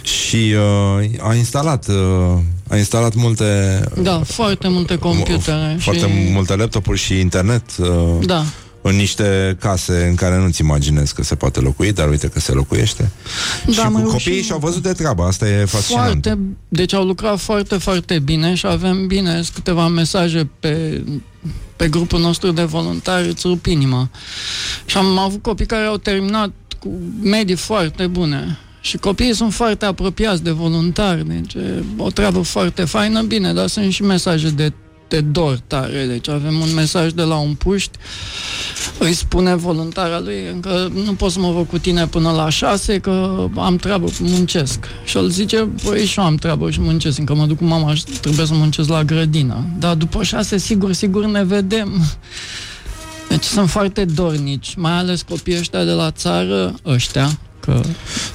și 0.02 0.54
uh, 0.96 1.28
a 1.28 1.34
instalat 1.34 1.88
uh, 1.88 2.38
a 2.68 2.76
instalat 2.76 3.14
multe 3.14 3.80
Da, 4.02 4.20
foarte 4.24 4.68
multe 4.68 4.96
computere. 4.98 5.76
foarte 5.80 6.00
și... 6.00 6.30
multe 6.32 6.56
laptopuri 6.56 6.98
și 6.98 7.18
internet 7.20 7.62
uh, 7.78 7.88
Da. 8.26 8.44
în 8.82 8.96
niște 8.96 9.56
case 9.60 10.06
în 10.08 10.14
care 10.14 10.38
nu-ți 10.38 10.60
imaginezi 10.60 11.14
că 11.14 11.22
se 11.22 11.34
poate 11.34 11.60
locui, 11.60 11.92
dar 11.92 12.08
uite 12.08 12.28
că 12.28 12.40
se 12.40 12.52
locuiește. 12.52 13.10
Da, 13.66 13.72
și 13.72 13.80
am 13.80 13.92
cu 13.92 13.98
reușit. 13.98 14.18
copiii 14.24 14.42
și-au 14.42 14.58
văzut 14.58 14.82
de 14.82 14.92
treabă, 14.92 15.22
asta 15.22 15.48
e 15.48 15.64
fascinant. 15.64 16.22
Foarte, 16.22 16.38
deci 16.68 16.92
au 16.92 17.04
lucrat 17.04 17.38
foarte, 17.38 17.76
foarte 17.76 18.18
bine 18.18 18.54
și 18.54 18.66
avem 18.66 19.06
bine 19.06 19.32
sunt 19.32 19.48
câteva 19.54 19.88
mesaje 19.88 20.48
pe, 20.60 21.02
pe 21.82 21.88
grupul 21.88 22.20
nostru 22.20 22.50
de 22.50 22.62
voluntari, 22.62 23.28
îți 23.28 23.46
rup 23.46 23.66
inima. 23.66 24.10
Și 24.86 24.96
am 24.96 25.18
avut 25.18 25.42
copii 25.42 25.66
care 25.66 25.84
au 25.84 25.96
terminat 25.96 26.50
cu 26.78 26.88
medii 27.22 27.54
foarte 27.54 28.06
bune. 28.06 28.58
Și 28.80 28.96
copiii 28.96 29.34
sunt 29.34 29.52
foarte 29.52 29.84
apropiați 29.84 30.42
de 30.42 30.50
voluntari, 30.50 31.26
deci 31.26 31.54
e 31.54 31.82
o 31.96 32.10
treabă 32.10 32.40
foarte 32.40 32.84
faină, 32.84 33.22
bine, 33.22 33.52
dar 33.52 33.66
sunt 33.66 33.92
și 33.92 34.02
mesaje 34.02 34.50
de 34.50 34.72
te 35.12 35.20
dor 35.20 35.60
tare. 35.66 36.04
Deci 36.04 36.28
avem 36.28 36.60
un 36.60 36.74
mesaj 36.74 37.10
de 37.12 37.22
la 37.22 37.36
un 37.36 37.54
puști, 37.54 37.98
îi 38.98 39.12
spune 39.12 39.54
voluntara 39.54 40.20
lui 40.20 40.48
încă 40.52 40.90
nu 41.04 41.12
pot 41.14 41.30
să 41.30 41.38
mă 41.38 41.50
văd 41.52 41.66
cu 41.68 41.78
tine 41.78 42.06
până 42.06 42.30
la 42.30 42.48
șase, 42.48 42.98
că 42.98 43.44
am 43.56 43.76
treabă, 43.76 44.08
muncesc. 44.20 44.78
Și 45.04 45.16
el 45.16 45.28
zice, 45.28 45.68
păi 45.84 46.04
și 46.04 46.18
eu 46.18 46.24
am 46.24 46.34
treabă 46.34 46.70
și 46.70 46.80
muncesc, 46.80 47.18
încă 47.18 47.34
mă 47.34 47.46
duc 47.46 47.56
cu 47.56 47.64
mama 47.64 47.94
și 47.94 48.04
trebuie 48.20 48.46
să 48.46 48.54
muncesc 48.54 48.88
la 48.88 49.04
grădină. 49.04 49.64
Dar 49.78 49.94
după 49.94 50.22
șase, 50.22 50.58
sigur, 50.58 50.92
sigur 50.92 51.24
ne 51.26 51.44
vedem. 51.44 52.02
Deci 53.28 53.44
sunt 53.44 53.70
foarte 53.70 54.04
dornici, 54.04 54.74
mai 54.76 54.92
ales 54.92 55.22
copiii 55.22 55.58
ăștia 55.58 55.84
de 55.84 55.90
la 55.90 56.10
țară, 56.10 56.74
ăștia, 56.86 57.38
că... 57.60 57.80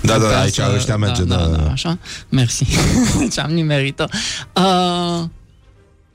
Da, 0.01 0.17
da, 0.17 0.25
că 0.25 0.29
da, 0.31 0.39
aici 0.39 0.53
să- 0.53 0.73
ăștia 0.75 0.97
merge, 0.97 1.23
da, 1.23 1.35
da. 1.35 1.45
da, 1.45 1.57
da, 1.57 1.71
așa, 1.71 1.97
mersi. 2.29 2.65
deci 3.19 3.39
am 3.39 3.51
nimerit-o. 3.51 4.05
Uh, 4.55 5.23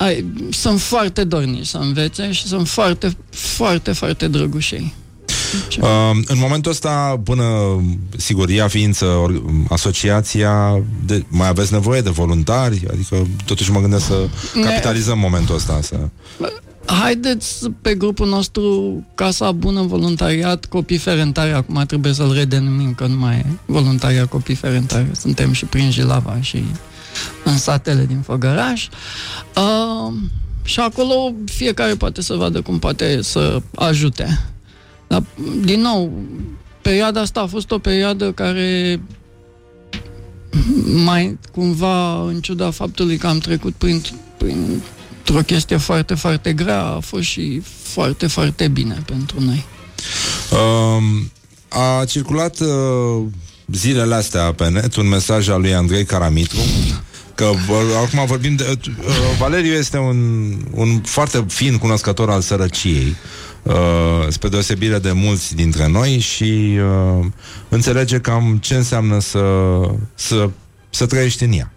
ai, 0.03 0.25
sunt 0.51 0.81
foarte 0.81 1.25
dornici 1.25 1.67
să 1.67 1.77
învețe 1.77 2.33
și 2.33 2.47
sunt 2.47 2.69
foarte, 2.69 3.17
foarte, 3.31 3.93
foarte 3.93 4.29
drăgușei. 4.29 4.95
Uh, 5.81 6.11
în 6.27 6.39
momentul 6.39 6.71
ăsta, 6.71 7.21
până, 7.25 7.45
sigur, 8.17 8.49
ea 8.49 8.69
ființă, 8.69 9.05
or, 9.05 9.43
asociația, 9.69 10.83
de, 11.07 11.25
mai 11.29 11.49
aveți 11.49 11.73
nevoie 11.73 12.01
de 12.01 12.11
voluntari? 12.11 12.83
Adică, 12.93 13.27
totuși 13.45 13.71
mă 13.71 13.81
gândesc 13.81 14.07
să 14.07 14.29
Ne- 14.55 14.63
capitalizăm 14.63 15.19
momentul 15.19 15.55
ăsta. 15.55 15.79
Să... 15.83 15.97
Haideți 16.87 17.71
pe 17.83 17.95
grupul 17.95 18.29
nostru 18.29 18.95
Casa 19.15 19.53
Bună 19.53 19.83
Voluntariat 19.83 20.65
Copii 20.65 20.99
Ferentari, 20.99 21.53
acum 21.53 21.85
trebuie 21.87 22.13
să-l 22.13 22.33
redenumim, 22.33 22.95
că 22.95 23.07
nu 23.07 23.17
mai 23.17 23.35
e 23.35 23.47
voluntariat 23.67 24.29
Copii 24.29 24.55
Ferentari, 24.55 25.07
suntem 25.13 25.53
și 25.53 25.65
prin 25.65 25.91
Jilava 25.91 26.39
și 26.41 26.65
în 27.45 27.59
satele 27.59 28.05
din 28.05 28.21
Făgăraș. 28.21 28.89
Uh, 29.57 30.13
și 30.65 30.81
acolo 30.81 31.33
fiecare 31.45 31.95
poate 31.95 32.23
să 32.23 32.35
vadă 32.35 32.61
cum 32.61 32.79
poate 32.79 33.23
să 33.23 33.63
ajute. 33.75 34.47
Dar, 35.07 35.23
din 35.65 35.81
nou, 35.81 36.13
perioada 36.83 37.21
asta 37.21 37.41
a 37.41 37.47
fost 37.47 37.71
o 37.71 37.79
perioadă 37.79 38.33
care 38.33 39.01
mai 41.05 41.39
cumva, 41.53 42.23
în 42.23 42.41
ciuda 42.41 42.71
faptului 42.71 43.17
că 43.17 43.27
am 43.27 43.39
trecut 43.39 43.75
prin, 43.75 44.03
prin 44.39 44.83
într-o 45.19 45.43
chestie 45.43 45.77
foarte, 45.77 46.15
foarte 46.15 46.53
grea, 46.53 46.85
a 46.85 47.01
fost 47.01 47.25
și 47.25 47.63
foarte, 47.83 48.27
foarte 48.27 48.69
bine 48.69 49.03
pentru 49.07 49.41
noi. 49.41 49.65
Um, 50.51 51.31
a 51.69 52.05
circulat 52.05 52.61
uh, 52.61 53.25
zilele 53.67 54.15
astea 54.15 54.53
pe 54.53 54.69
net 54.69 54.97
un 54.97 55.09
mesaj 55.09 55.49
al 55.49 55.61
lui 55.61 55.75
Andrei 55.75 56.05
Caramitru 56.05 56.61
că 57.35 57.51
vor, 57.67 57.83
acum 58.05 58.27
vorbim 58.27 58.57
de... 58.57 58.79
Uh, 58.89 59.15
Valeriu 59.39 59.73
este 59.73 59.99
un, 59.99 60.53
un 60.71 61.01
foarte 61.01 61.45
fin 61.49 61.79
cunoscător 61.79 62.31
al 62.31 62.41
sărăciei 62.41 63.17
uh, 63.63 63.75
spre 64.29 64.49
deosebire 64.49 64.99
de 64.99 65.13
mulți 65.13 65.55
dintre 65.55 65.89
noi 65.89 66.19
și 66.19 66.79
uh, 67.21 67.27
înțelege 67.69 68.19
cam 68.19 68.59
ce 68.61 68.75
înseamnă 68.75 69.21
să, 69.21 69.45
să, 70.15 70.51
să 70.91 71.07
trăiești 71.07 71.45
în 71.45 71.53
ea. 71.53 71.73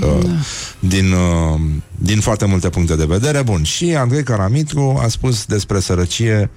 Uh, 0.00 0.30
din, 0.78 1.12
uh, 1.12 1.60
din 1.96 2.20
foarte 2.20 2.44
multe 2.44 2.68
puncte 2.68 2.96
de 2.96 3.04
vedere. 3.04 3.42
Bun, 3.42 3.62
și 3.62 3.94
Andrei 3.96 4.22
Caramitru 4.22 5.00
a 5.02 5.08
spus 5.08 5.44
despre 5.44 5.80
sărăcie 5.80 6.50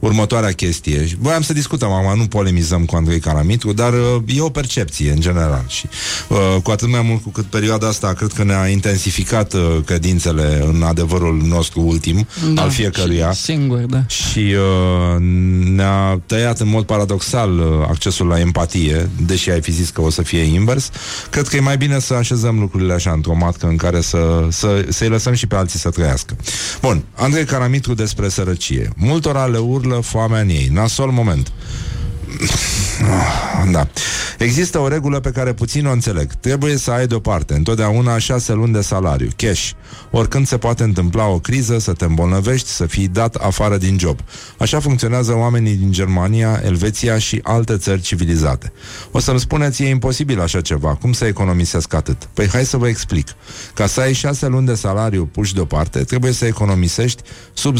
următoarea 0.00 0.50
chestie. 0.50 1.06
Și 1.06 1.16
Voiam 1.18 1.42
să 1.42 1.52
discutăm 1.52 1.90
acum, 1.90 2.18
nu 2.18 2.26
polemizăm 2.26 2.84
cu 2.84 2.96
Andrei 2.96 3.18
Caramitru, 3.18 3.72
dar 3.72 3.92
uh, 3.92 4.22
e 4.26 4.40
o 4.40 4.48
percepție 4.50 5.10
în 5.10 5.20
general 5.20 5.64
și 5.66 5.86
uh, 6.28 6.56
cu 6.62 6.70
atât 6.70 6.88
mai 6.88 7.02
mult 7.02 7.22
cu 7.22 7.28
cât 7.30 7.44
perioada 7.44 7.88
asta 7.88 8.12
cred 8.12 8.32
că 8.32 8.44
ne-a 8.44 8.66
intensificat 8.66 9.52
uh, 9.52 9.60
credințele 9.84 10.64
în 10.72 10.82
adevărul 10.82 11.42
nostru 11.44 11.80
ultim 11.80 12.26
Da, 12.54 12.62
al 12.62 12.70
fiecăruia 12.70 13.32
și 13.32 13.40
Singur, 13.40 13.78
da. 13.78 14.06
și 14.06 14.38
uh, 14.38 15.20
ne-a 15.74 16.20
tăiat 16.26 16.60
în 16.60 16.68
mod 16.68 16.84
paradoxal 16.84 17.58
uh, 17.58 17.66
accesul 17.88 18.26
la 18.26 18.40
empatie, 18.40 19.08
deși 19.26 19.50
ai 19.50 19.60
fi 19.60 19.72
zis 19.72 19.90
că 19.90 20.00
o 20.00 20.10
să 20.10 20.22
fie 20.22 20.40
invers. 20.40 20.90
Cred 21.30 21.48
că 21.48 21.56
e 21.56 21.60
mai 21.60 21.76
bine 21.76 21.98
să 21.98 22.14
așezăm 22.14 22.58
lucrurile 22.58 22.92
așa 22.92 23.10
într-o 23.10 23.34
matcă 23.34 23.66
în 23.66 23.76
care 23.76 24.00
să, 24.00 24.46
să, 24.48 24.84
să-i 24.88 25.08
lăsăm 25.08 25.34
și 25.34 25.46
pe 25.46 25.54
alții 25.56 25.78
să 25.78 25.90
trăiască. 25.90 26.36
Bun, 26.80 27.04
Andrei 27.14 27.44
Caramitru 27.44 27.94
despre 27.94 28.28
sărăcie. 28.28 28.90
Multora 28.96 29.44
le 29.44 29.58
urlă 29.58 29.89
foamea 30.02 30.40
în 30.40 30.48
ei. 30.48 30.68
Nasol 30.72 31.10
moment. 31.10 31.52
Da. 33.72 33.86
Există 34.38 34.78
o 34.78 34.88
regulă 34.88 35.20
pe 35.20 35.30
care 35.30 35.52
puțin 35.52 35.86
o 35.86 35.90
înțeleg. 35.90 36.32
Trebuie 36.32 36.76
să 36.76 36.90
ai 36.90 37.06
deoparte 37.06 37.54
întotdeauna 37.54 38.18
șase 38.18 38.52
luni 38.52 38.72
de 38.72 38.80
salariu, 38.80 39.28
cash. 39.36 39.70
Oricând 40.10 40.46
se 40.46 40.58
poate 40.58 40.82
întâmpla 40.82 41.26
o 41.26 41.38
criză, 41.38 41.78
să 41.78 41.92
te 41.92 42.04
îmbolnăvești, 42.04 42.68
să 42.68 42.86
fii 42.86 43.08
dat 43.08 43.34
afară 43.34 43.76
din 43.76 43.98
job. 43.98 44.18
Așa 44.58 44.80
funcționează 44.80 45.36
oamenii 45.36 45.74
din 45.74 45.92
Germania, 45.92 46.60
Elveția 46.64 47.18
și 47.18 47.40
alte 47.42 47.76
țări 47.76 48.00
civilizate. 48.00 48.72
O 49.10 49.18
să-mi 49.18 49.40
spuneți, 49.40 49.82
e 49.82 49.88
imposibil 49.88 50.40
așa 50.40 50.60
ceva. 50.60 50.94
Cum 50.94 51.12
să 51.12 51.24
economisesc 51.24 51.94
atât? 51.94 52.28
Păi 52.34 52.48
hai 52.48 52.64
să 52.64 52.76
vă 52.76 52.88
explic. 52.88 53.28
Ca 53.74 53.86
să 53.86 54.00
ai 54.00 54.12
șase 54.12 54.46
luni 54.46 54.66
de 54.66 54.74
salariu 54.74 55.26
puși 55.26 55.54
deoparte, 55.54 55.98
trebuie 55.98 56.32
să 56.32 56.46
economisești 56.46 57.22
sub 57.52 57.76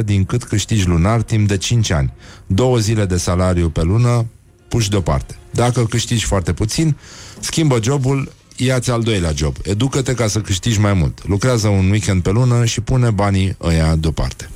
10% 0.00 0.04
din 0.04 0.24
cât 0.24 0.44
câștigi 0.44 0.86
lunar 0.86 1.22
timp 1.22 1.48
de 1.48 1.56
5 1.56 1.90
ani. 1.90 2.12
Două 2.46 2.78
zile 2.78 3.04
de 3.04 3.16
salariu 3.16 3.68
pe 3.68 3.82
lună 3.82 4.26
puși 4.68 4.90
deoparte. 4.90 5.38
Dacă 5.50 5.84
câștigi 5.84 6.24
foarte 6.24 6.52
puțin, 6.52 6.96
schimbă 7.40 7.78
jobul, 7.82 8.32
ia-ți 8.56 8.90
al 8.90 9.02
doilea 9.02 9.32
job. 9.34 9.56
Educă-te 9.62 10.14
ca 10.14 10.26
să 10.26 10.40
câștigi 10.40 10.80
mai 10.80 10.92
mult. 10.92 11.28
Lucrează 11.28 11.68
un 11.68 11.90
weekend 11.90 12.22
pe 12.22 12.30
lună 12.30 12.64
și 12.64 12.80
pune 12.80 13.10
banii 13.10 13.56
ăia 13.62 13.96
deoparte. 13.96 14.50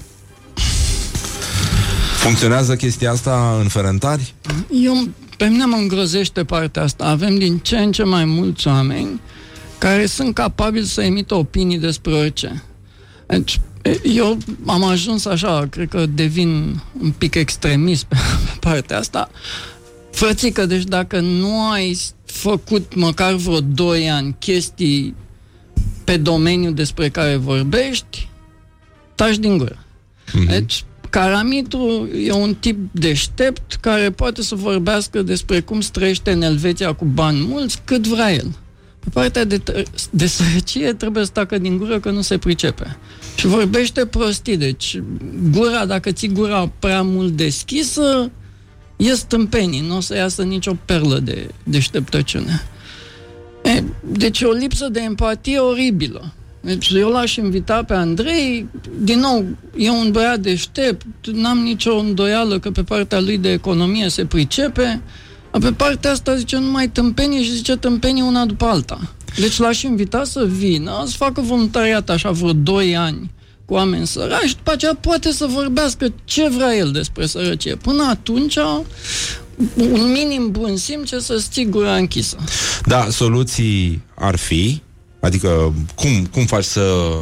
Funcționează 2.16 2.76
chestia 2.76 3.10
asta 3.10 3.56
în 3.60 3.68
ferentari? 3.68 4.34
Eu, 4.70 5.08
pe 5.36 5.44
mine 5.44 5.64
mă 5.64 5.76
îngrozește 5.76 6.44
partea 6.44 6.82
asta. 6.82 7.04
Avem 7.04 7.38
din 7.38 7.58
ce 7.58 7.78
în 7.78 7.92
ce 7.92 8.02
mai 8.02 8.24
mulți 8.24 8.66
oameni 8.66 9.20
care 9.78 10.06
sunt 10.06 10.34
capabili 10.34 10.86
să 10.86 11.02
emită 11.02 11.34
opinii 11.34 11.78
despre 11.78 12.12
orice. 12.12 12.62
Deci, 13.26 13.60
e, 13.82 14.00
eu 14.02 14.38
am 14.66 14.84
ajuns 14.84 15.24
așa, 15.24 15.66
cred 15.70 15.88
că 15.88 16.06
devin 16.06 16.80
un 17.00 17.10
pic 17.10 17.34
extremist 17.34 18.04
pe, 18.04 18.16
pe 18.46 18.56
partea 18.60 18.98
asta. 18.98 19.30
Frățică, 20.20 20.66
deci 20.66 20.84
dacă 20.84 21.20
nu 21.20 21.70
ai 21.70 21.98
făcut 22.24 22.94
măcar 22.94 23.34
vreo 23.34 23.60
2 23.60 24.10
ani 24.10 24.36
chestii 24.38 25.14
pe 26.04 26.16
domeniul 26.16 26.74
despre 26.74 27.08
care 27.08 27.36
vorbești, 27.36 28.28
taci 29.14 29.38
din 29.38 29.58
gură. 29.58 29.78
Mm-hmm. 29.78 30.48
Deci, 30.48 30.84
Caramitru 31.10 32.08
e 32.24 32.32
un 32.32 32.54
tip 32.54 32.78
deștept 32.92 33.74
care 33.80 34.10
poate 34.10 34.42
să 34.42 34.54
vorbească 34.54 35.22
despre 35.22 35.60
cum 35.60 35.80
străiește 35.80 36.30
în 36.30 36.42
Elveția 36.42 36.92
cu 36.92 37.04
bani 37.04 37.46
mulți 37.48 37.80
cât 37.84 38.06
vrea 38.06 38.32
el. 38.32 38.50
Pe 38.98 39.08
partea 39.12 39.44
de, 39.44 39.62
de 40.10 40.26
sărăcie 40.26 40.92
trebuie 40.92 41.24
să 41.24 41.30
tacă 41.30 41.58
din 41.58 41.78
gură 41.78 42.00
că 42.00 42.10
nu 42.10 42.20
se 42.20 42.38
pricepe. 42.38 42.96
Și 43.36 43.46
vorbește 43.46 44.06
prostii, 44.06 44.56
deci 44.56 45.02
gura, 45.50 45.86
dacă 45.86 46.12
ții 46.12 46.28
gura 46.28 46.72
prea 46.78 47.02
mult 47.02 47.36
deschisă, 47.36 48.30
e 49.00 49.14
stâmpenii, 49.14 49.80
nu 49.80 49.96
o 49.96 50.00
să 50.00 50.16
iasă 50.16 50.42
nicio 50.42 50.76
perlă 50.84 51.18
de 51.18 51.48
deșteptăciune. 51.62 52.62
E, 53.62 53.82
deci 54.02 54.40
e 54.40 54.44
o 54.44 54.52
lipsă 54.52 54.88
de 54.88 55.00
empatie 55.00 55.58
oribilă. 55.58 56.32
Deci 56.60 56.88
eu 56.88 57.08
l-aș 57.08 57.36
invita 57.36 57.84
pe 57.84 57.94
Andrei, 57.94 58.66
din 58.98 59.18
nou, 59.18 59.44
e 59.76 59.90
un 59.90 60.10
băiat 60.10 60.40
deștept, 60.40 61.06
n-am 61.32 61.58
nicio 61.58 61.96
îndoială 61.96 62.58
că 62.58 62.70
pe 62.70 62.82
partea 62.82 63.20
lui 63.20 63.38
de 63.38 63.52
economie 63.52 64.08
se 64.08 64.24
pricepe, 64.24 65.00
dar 65.50 65.60
pe 65.60 65.72
partea 65.72 66.10
asta 66.10 66.36
zice 66.36 66.58
numai 66.58 66.88
tâmpenii 66.88 67.42
și 67.42 67.54
zice 67.54 67.76
tâmpenii 67.76 68.22
una 68.22 68.44
după 68.44 68.64
alta. 68.64 69.00
Deci 69.38 69.58
l-aș 69.58 69.82
invita 69.82 70.24
să 70.24 70.46
vină, 70.46 71.02
să 71.06 71.14
facă 71.16 71.40
voluntariat 71.40 72.10
așa 72.10 72.30
vreo 72.30 72.52
2 72.52 72.96
ani 72.96 73.30
cu 73.70 73.76
oameni 73.76 74.06
săraci 74.06 74.48
și 74.48 74.54
după 74.54 74.70
aceea 74.72 74.98
poate 75.00 75.32
să 75.32 75.46
vorbească 75.46 76.12
ce 76.24 76.48
vrea 76.48 76.76
el 76.76 76.90
despre 76.90 77.26
sărăcie. 77.26 77.74
Până 77.74 78.06
atunci, 78.10 78.56
un 79.76 80.10
minim 80.12 80.50
bun 80.50 80.76
simț 80.76 81.10
e 81.10 81.20
să-ți 81.20 81.48
ții 81.50 81.66
gura 81.66 81.94
închisă. 81.94 82.36
Da, 82.86 83.06
soluții 83.10 84.02
ar 84.14 84.36
fi, 84.36 84.82
adică 85.20 85.74
cum, 85.94 86.26
cum 86.32 86.46
faci 86.46 86.64
să, 86.64 87.12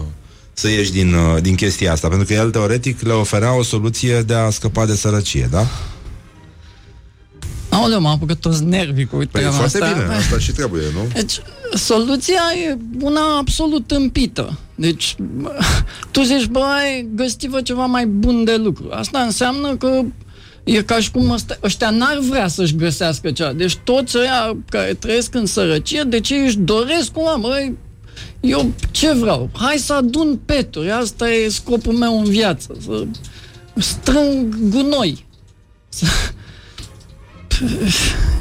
să 0.52 0.68
ieși 0.68 0.92
din, 0.92 1.14
uh, 1.14 1.42
din 1.42 1.54
chestia 1.54 1.92
asta? 1.92 2.08
Pentru 2.08 2.26
că 2.26 2.32
el, 2.32 2.50
teoretic, 2.50 3.00
le 3.00 3.12
oferea 3.12 3.56
o 3.56 3.62
soluție 3.62 4.22
de 4.22 4.34
a 4.34 4.50
scăpa 4.50 4.86
de 4.86 4.94
sărăcie, 4.94 5.48
da? 5.50 5.66
Aoleu, 7.78 8.00
m-am 8.00 8.12
apucat 8.12 8.36
toți 8.36 8.64
nervii 8.64 9.06
cu 9.06 9.16
Păi 9.16 9.26
treaba 9.26 9.56
foarte 9.56 9.82
asta. 9.82 9.92
bine, 9.92 10.14
asta 10.14 10.38
și 10.38 10.52
trebuie, 10.52 10.82
nu? 10.94 11.00
Deci, 11.12 11.40
soluția 11.74 12.42
e 12.66 12.76
una 13.00 13.36
absolut 13.38 13.86
tâmpită. 13.86 14.58
Deci, 14.74 15.16
tu 16.12 16.22
zici, 16.22 16.46
băi, 16.46 17.08
găsiți-vă 17.14 17.60
ceva 17.60 17.86
mai 17.86 18.06
bun 18.06 18.44
de 18.44 18.56
lucru. 18.56 18.88
Asta 18.90 19.18
înseamnă 19.18 19.76
că 19.76 20.02
E 20.68 20.82
ca 20.82 21.00
și 21.00 21.10
cum 21.10 21.30
ăsta, 21.30 21.58
ăștia 21.62 21.90
n-ar 21.90 22.18
vrea 22.18 22.48
să-și 22.48 22.76
găsească 22.76 23.30
ceva. 23.30 23.52
Deci 23.52 23.76
toți 23.76 24.18
ăia 24.18 24.56
care 24.68 24.94
trăiesc 24.94 25.34
în 25.34 25.46
sărăcie, 25.46 26.02
de 26.02 26.20
ce 26.20 26.34
își 26.34 26.58
doresc 26.58 27.12
cum 27.12 27.40
băi, 27.40 27.76
eu 28.40 28.72
ce 28.90 29.12
vreau? 29.12 29.50
Hai 29.52 29.76
să 29.76 29.92
adun 29.92 30.38
peturi, 30.44 30.90
asta 30.90 31.30
e 31.30 31.48
scopul 31.48 31.92
meu 31.92 32.18
în 32.18 32.24
viață, 32.24 32.76
să 32.80 33.06
strâng 33.76 34.56
gunoi. 34.70 35.26
Să... 35.88 36.06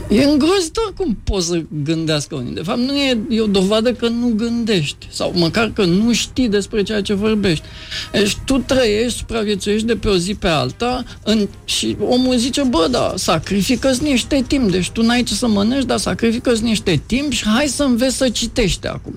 E 0.09 0.23
îngrozitor 0.23 0.93
cum 0.97 1.17
poți 1.23 1.47
să 1.47 1.61
gândească 1.83 2.35
unii. 2.35 2.53
De 2.53 2.61
fapt, 2.61 2.79
nu 2.79 2.95
e, 2.95 3.17
e 3.29 3.41
o 3.41 3.47
dovadă 3.47 3.93
că 3.93 4.07
nu 4.07 4.33
gândești 4.35 5.07
sau 5.11 5.33
măcar 5.35 5.71
că 5.71 5.85
nu 5.85 6.13
știi 6.13 6.49
despre 6.49 6.83
ceea 6.83 7.01
ce 7.01 7.13
vorbești. 7.13 7.63
Deci 8.11 8.37
tu 8.45 8.57
trăiești, 8.57 9.17
supraviețuiești 9.17 9.87
de 9.87 9.95
pe 9.95 10.07
o 10.07 10.17
zi 10.17 10.33
pe 10.33 10.47
alta 10.47 11.03
în, 11.23 11.47
și 11.65 11.97
omul 11.99 12.37
zice, 12.37 12.63
bă, 12.63 12.87
da, 12.91 13.13
sacrifică-ți 13.15 14.03
niște 14.03 14.43
timp. 14.47 14.71
Deci 14.71 14.89
tu 14.89 15.01
n-ai 15.01 15.23
ce 15.23 15.33
să 15.33 15.47
mănânci, 15.47 15.85
dar 15.85 15.97
sacrifică-ți 15.97 16.63
niște 16.63 17.01
timp 17.05 17.31
și 17.31 17.45
hai 17.45 17.67
să 17.67 17.83
înveți 17.83 18.17
să 18.17 18.29
citești 18.29 18.87
acum. 18.87 19.15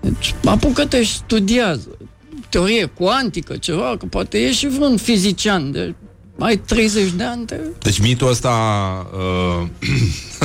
Deci 0.00 0.34
apucă-te 0.44 1.02
și 1.02 1.14
studiază. 1.14 1.98
Teorie 2.48 2.84
cuantică, 2.84 3.56
ceva, 3.56 3.96
că 3.98 4.06
poate 4.06 4.38
e 4.38 4.52
și 4.52 4.68
vreun 4.68 4.96
fizician 4.96 5.72
de 5.72 5.94
ai 6.38 6.56
30 6.56 7.10
de 7.10 7.22
ani 7.22 7.44
te... 7.44 7.56
Deci 7.78 8.00
mitul 8.00 8.28
ăsta 8.28 8.50
uh, 9.12 9.66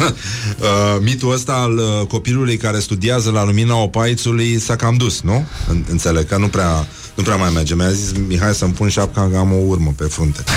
uh, 0.03 0.97
mitul 1.01 1.33
ăsta 1.33 1.53
al 1.53 1.77
uh, 1.77 2.07
copilului 2.07 2.57
care 2.57 2.79
studiază 2.79 3.31
la 3.31 3.45
lumina 3.45 3.75
opaițului 3.75 4.59
s-a 4.59 4.75
cam 4.75 4.95
dus, 4.97 5.21
nu? 5.21 5.45
În, 5.67 5.83
înțeleg 5.89 6.27
că 6.27 6.37
nu 6.37 6.47
prea, 6.47 6.87
nu 7.15 7.23
prea 7.23 7.35
mai 7.35 7.49
merge. 7.53 7.75
Mi-a 7.75 7.91
zis 7.91 8.11
Mihai 8.27 8.53
să-mi 8.53 8.73
pun 8.73 8.89
șapca 8.89 9.29
că 9.31 9.37
am 9.37 9.51
o 9.51 9.65
urmă 9.67 9.93
pe 9.97 10.03
frunte. 10.03 10.43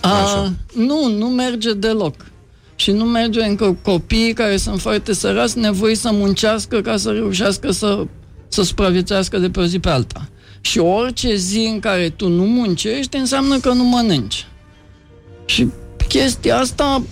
A, 0.00 0.52
nu, 0.74 1.08
nu 1.16 1.26
merge 1.26 1.72
deloc. 1.72 2.14
Și 2.76 2.90
nu 2.90 3.04
merge 3.04 3.42
încă 3.42 3.76
copiii 3.82 4.32
care 4.32 4.56
sunt 4.56 4.80
foarte 4.80 5.14
sărați 5.14 5.58
nevoie 5.58 5.94
să 5.94 6.10
muncească 6.12 6.80
ca 6.80 6.96
să 6.96 7.10
reușească 7.10 7.70
să, 7.70 8.06
să 8.48 8.62
supraviețuiască 8.62 9.38
de 9.38 9.50
pe 9.50 9.60
o 9.60 9.64
zi 9.64 9.78
pe 9.78 9.88
alta. 9.88 10.28
Și 10.64 10.78
orice 10.78 11.34
zi 11.36 11.68
în 11.72 11.80
care 11.80 12.08
tu 12.08 12.28
nu 12.28 12.42
muncești 12.44 13.16
înseamnă 13.16 13.58
că 13.58 13.72
nu 13.72 13.84
mănânci. 13.84 14.46
Și 15.44 15.68
chestia 16.08 16.58
asta 16.58 17.02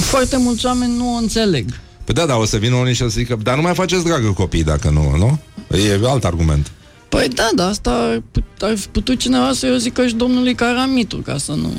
foarte 0.00 0.36
mulți 0.36 0.66
oameni 0.66 0.96
nu 0.96 1.14
o 1.14 1.16
înțeleg. 1.16 1.68
Păi 2.04 2.14
da, 2.14 2.26
da, 2.26 2.36
o 2.36 2.44
să 2.44 2.56
vină 2.56 2.74
unii 2.74 2.94
și 2.94 3.02
o 3.02 3.08
să 3.08 3.18
zică, 3.18 3.38
dar 3.42 3.56
nu 3.56 3.62
mai 3.62 3.74
faceți 3.74 4.04
dragă 4.04 4.28
copii 4.28 4.64
dacă 4.64 4.90
nu, 4.90 5.16
nu? 5.16 5.38
E 5.76 6.00
alt 6.08 6.24
argument. 6.24 6.70
Păi 7.08 7.28
da, 7.28 7.48
dar 7.54 7.68
asta 7.68 7.90
ar, 7.90 8.22
put- 8.30 8.62
ar 8.62 8.76
fi 8.76 8.86
putut 8.88 9.18
cineva 9.18 9.52
să-i 9.52 9.70
o 9.70 9.76
zică 9.76 10.06
și 10.06 10.14
domnului 10.14 10.54
Caramitu, 10.54 11.16
ca 11.16 11.38
să 11.38 11.52
nu... 11.52 11.72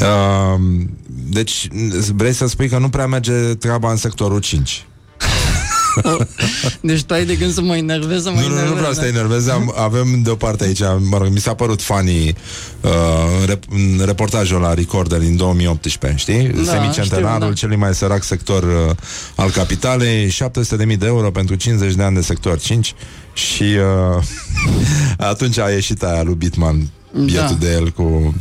Uh, 0.00 0.60
deci, 1.30 1.68
vrei 2.14 2.32
să 2.32 2.46
spui 2.46 2.68
că 2.68 2.78
nu 2.78 2.88
prea 2.88 3.06
merge 3.06 3.32
treaba 3.32 3.90
în 3.90 3.96
sectorul 3.96 4.40
5. 4.40 4.86
Deci 6.80 7.02
tu 7.02 7.14
ai 7.14 7.24
de 7.24 7.34
gând 7.34 7.52
să 7.52 7.60
mă 7.60 7.76
enervez, 7.76 8.22
să 8.22 8.30
mă 8.30 8.40
Nu, 8.40 8.48
nu, 8.48 8.66
nu 8.68 8.74
vreau 8.74 8.92
să 8.92 9.00
te 9.00 9.06
enervez 9.06 9.48
Am, 9.48 9.74
Avem 9.76 10.22
deoparte 10.22 10.64
aici 10.64 10.80
mă 10.98 11.18
rog, 11.18 11.28
Mi 11.32 11.38
s-a 11.40 11.54
părut 11.54 11.82
funny 11.82 12.34
uh, 12.80 12.90
în 13.40 13.46
rep- 13.54 13.68
În 13.70 14.02
reportajul 14.04 14.60
la 14.60 14.74
Recorder 14.74 15.18
din 15.18 15.36
2018 15.36 16.18
Știi? 16.20 16.48
Da, 16.48 16.70
Semicentenarul 16.70 17.32
știu, 17.34 17.48
da. 17.48 17.52
Celui 17.52 17.76
mai 17.76 17.94
sărac 17.94 18.22
sector 18.22 18.62
uh, 18.62 18.94
al 19.34 19.50
capitalei 19.50 20.26
700.000 20.90 20.98
de 20.98 21.06
euro 21.06 21.30
pentru 21.30 21.54
50 21.54 21.94
de 21.94 22.02
ani 22.02 22.14
de 22.14 22.22
sector 22.22 22.58
5 22.58 22.94
Și 23.32 23.62
uh, 23.62 24.22
Atunci 25.30 25.58
a 25.58 25.68
ieșit 25.70 26.02
aia 26.02 26.22
lui 26.22 26.34
Bitman 26.34 26.88
Bietul 27.24 27.56
Da. 27.60 27.66
de 27.66 27.72
el 27.72 27.90
cu 27.90 28.34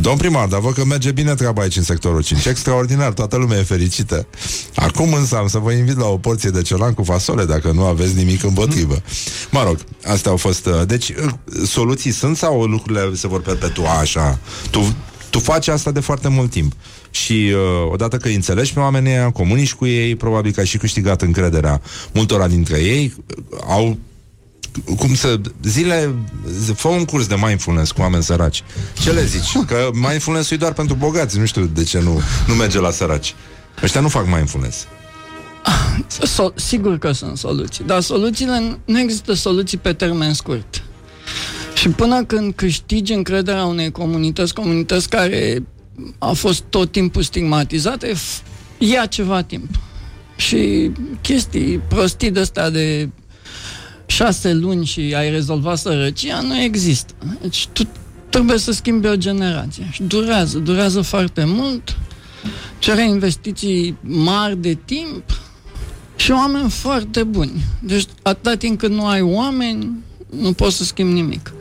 Domn 0.00 0.16
primar, 0.16 0.48
dar 0.48 0.60
văd 0.60 0.72
că 0.74 0.84
merge 0.84 1.12
bine 1.12 1.34
treaba 1.34 1.62
aici 1.62 1.76
în 1.76 1.82
sectorul 1.82 2.22
5 2.22 2.44
Extraordinar, 2.44 3.12
toată 3.12 3.36
lumea 3.36 3.58
e 3.58 3.62
fericită. 3.62 4.26
Acum 4.74 5.12
însă 5.12 5.36
am 5.36 5.46
să 5.46 5.58
vă 5.58 5.72
invit 5.72 5.98
la 5.98 6.06
o 6.06 6.16
porție 6.16 6.50
de 6.50 6.62
ciolan 6.62 6.94
cu 6.94 7.02
fasole 7.02 7.44
Dacă 7.44 7.70
nu 7.70 7.84
aveți 7.84 8.16
nimic 8.16 8.42
împotrivă. 8.42 9.02
Mă 9.50 9.62
rog, 9.64 9.78
astea 10.04 10.30
au 10.30 10.36
fost 10.36 10.66
uh, 10.66 10.82
Deci, 10.86 11.08
uh, 11.08 11.32
soluții 11.66 12.10
sunt 12.10 12.36
sau 12.36 12.62
lucrurile 12.62 13.14
se 13.14 13.28
vor 13.28 13.40
perpetua 13.40 13.90
așa? 13.90 14.38
Tu, 14.70 14.94
tu 15.30 15.38
faci 15.38 15.68
asta 15.68 15.90
de 15.90 16.00
foarte 16.00 16.28
mult 16.28 16.50
timp 16.50 16.72
și 17.10 17.52
uh, 17.52 17.90
odată 17.92 18.16
că 18.16 18.28
îi 18.28 18.34
înțelegi 18.34 18.72
pe 18.72 18.80
oamenii 18.80 19.10
ăia, 19.10 19.30
comunici 19.30 19.74
cu 19.74 19.86
ei, 19.86 20.16
probabil 20.16 20.52
că 20.52 20.60
ai 20.60 20.66
și 20.66 20.78
câștigat 20.78 21.22
încrederea 21.22 21.80
multora 22.12 22.48
dintre 22.48 22.78
ei, 22.78 23.14
uh, 23.16 23.58
au 23.68 23.98
cum 24.98 25.14
să... 25.14 25.40
Zile... 25.62 26.14
Fă 26.74 26.88
un 26.88 27.04
curs 27.04 27.26
de 27.26 27.36
mindfulness 27.46 27.90
cu 27.90 28.00
oameni 28.00 28.22
săraci. 28.22 28.62
Ce 29.00 29.10
le 29.12 29.24
zici? 29.24 29.56
Că 29.68 29.88
mindfulness-ul 29.92 30.56
e 30.56 30.60
doar 30.60 30.72
pentru 30.72 30.94
bogați. 30.94 31.38
Nu 31.38 31.44
știu 31.44 31.64
de 31.74 31.82
ce 31.84 32.00
nu, 32.00 32.20
nu 32.46 32.54
merge 32.54 32.78
la 32.78 32.90
săraci. 32.90 33.34
Ăștia 33.82 34.00
nu 34.00 34.08
fac 34.08 34.26
mindfulness. 34.26 34.86
So, 36.34 36.48
sigur 36.54 36.98
că 36.98 37.12
sunt 37.12 37.36
soluții, 37.38 37.84
dar 37.84 38.00
soluțiile, 38.00 38.78
nu 38.84 39.00
există 39.00 39.32
soluții 39.32 39.78
pe 39.78 39.92
termen 39.92 40.34
scurt. 40.34 40.82
Și 41.74 41.88
până 41.88 42.24
când 42.24 42.52
câștigi 42.54 43.12
încrederea 43.12 43.64
unei 43.64 43.90
comunități, 43.90 44.54
comunități 44.54 45.08
care 45.08 45.62
a 46.18 46.32
fost 46.32 46.62
tot 46.68 46.92
timpul 46.92 47.22
stigmatizate, 47.22 48.12
f- 48.12 48.42
ia 48.78 49.06
ceva 49.06 49.42
timp. 49.42 49.68
Și 50.36 50.90
chestii, 51.20 51.80
prostii 51.88 52.30
de 52.30 52.40
astea 52.40 52.70
de 52.70 53.08
șase 54.06 54.52
luni 54.52 54.86
și 54.86 55.14
ai 55.16 55.30
rezolvat 55.30 55.78
sărăcia, 55.78 56.40
nu 56.40 56.60
există. 56.60 57.14
Deci 57.40 57.68
tu 57.72 57.82
trebuie 58.28 58.58
să 58.58 58.72
schimbi 58.72 59.06
o 59.06 59.16
generație. 59.16 59.88
Și 59.92 60.02
durează, 60.02 60.58
durează 60.58 61.00
foarte 61.00 61.44
mult, 61.44 61.96
cere 62.78 63.04
investiții 63.08 63.96
mari 64.00 64.56
de 64.56 64.78
timp 64.84 65.40
și 66.16 66.30
oameni 66.30 66.70
foarte 66.70 67.22
buni. 67.22 67.64
Deci 67.80 68.06
atâta 68.22 68.54
timp 68.54 68.78
cât 68.78 68.90
nu 68.90 69.06
ai 69.06 69.20
oameni, 69.20 69.90
nu 70.40 70.52
poți 70.52 70.76
să 70.76 70.84
schimbi 70.84 71.12
nimic. 71.12 71.52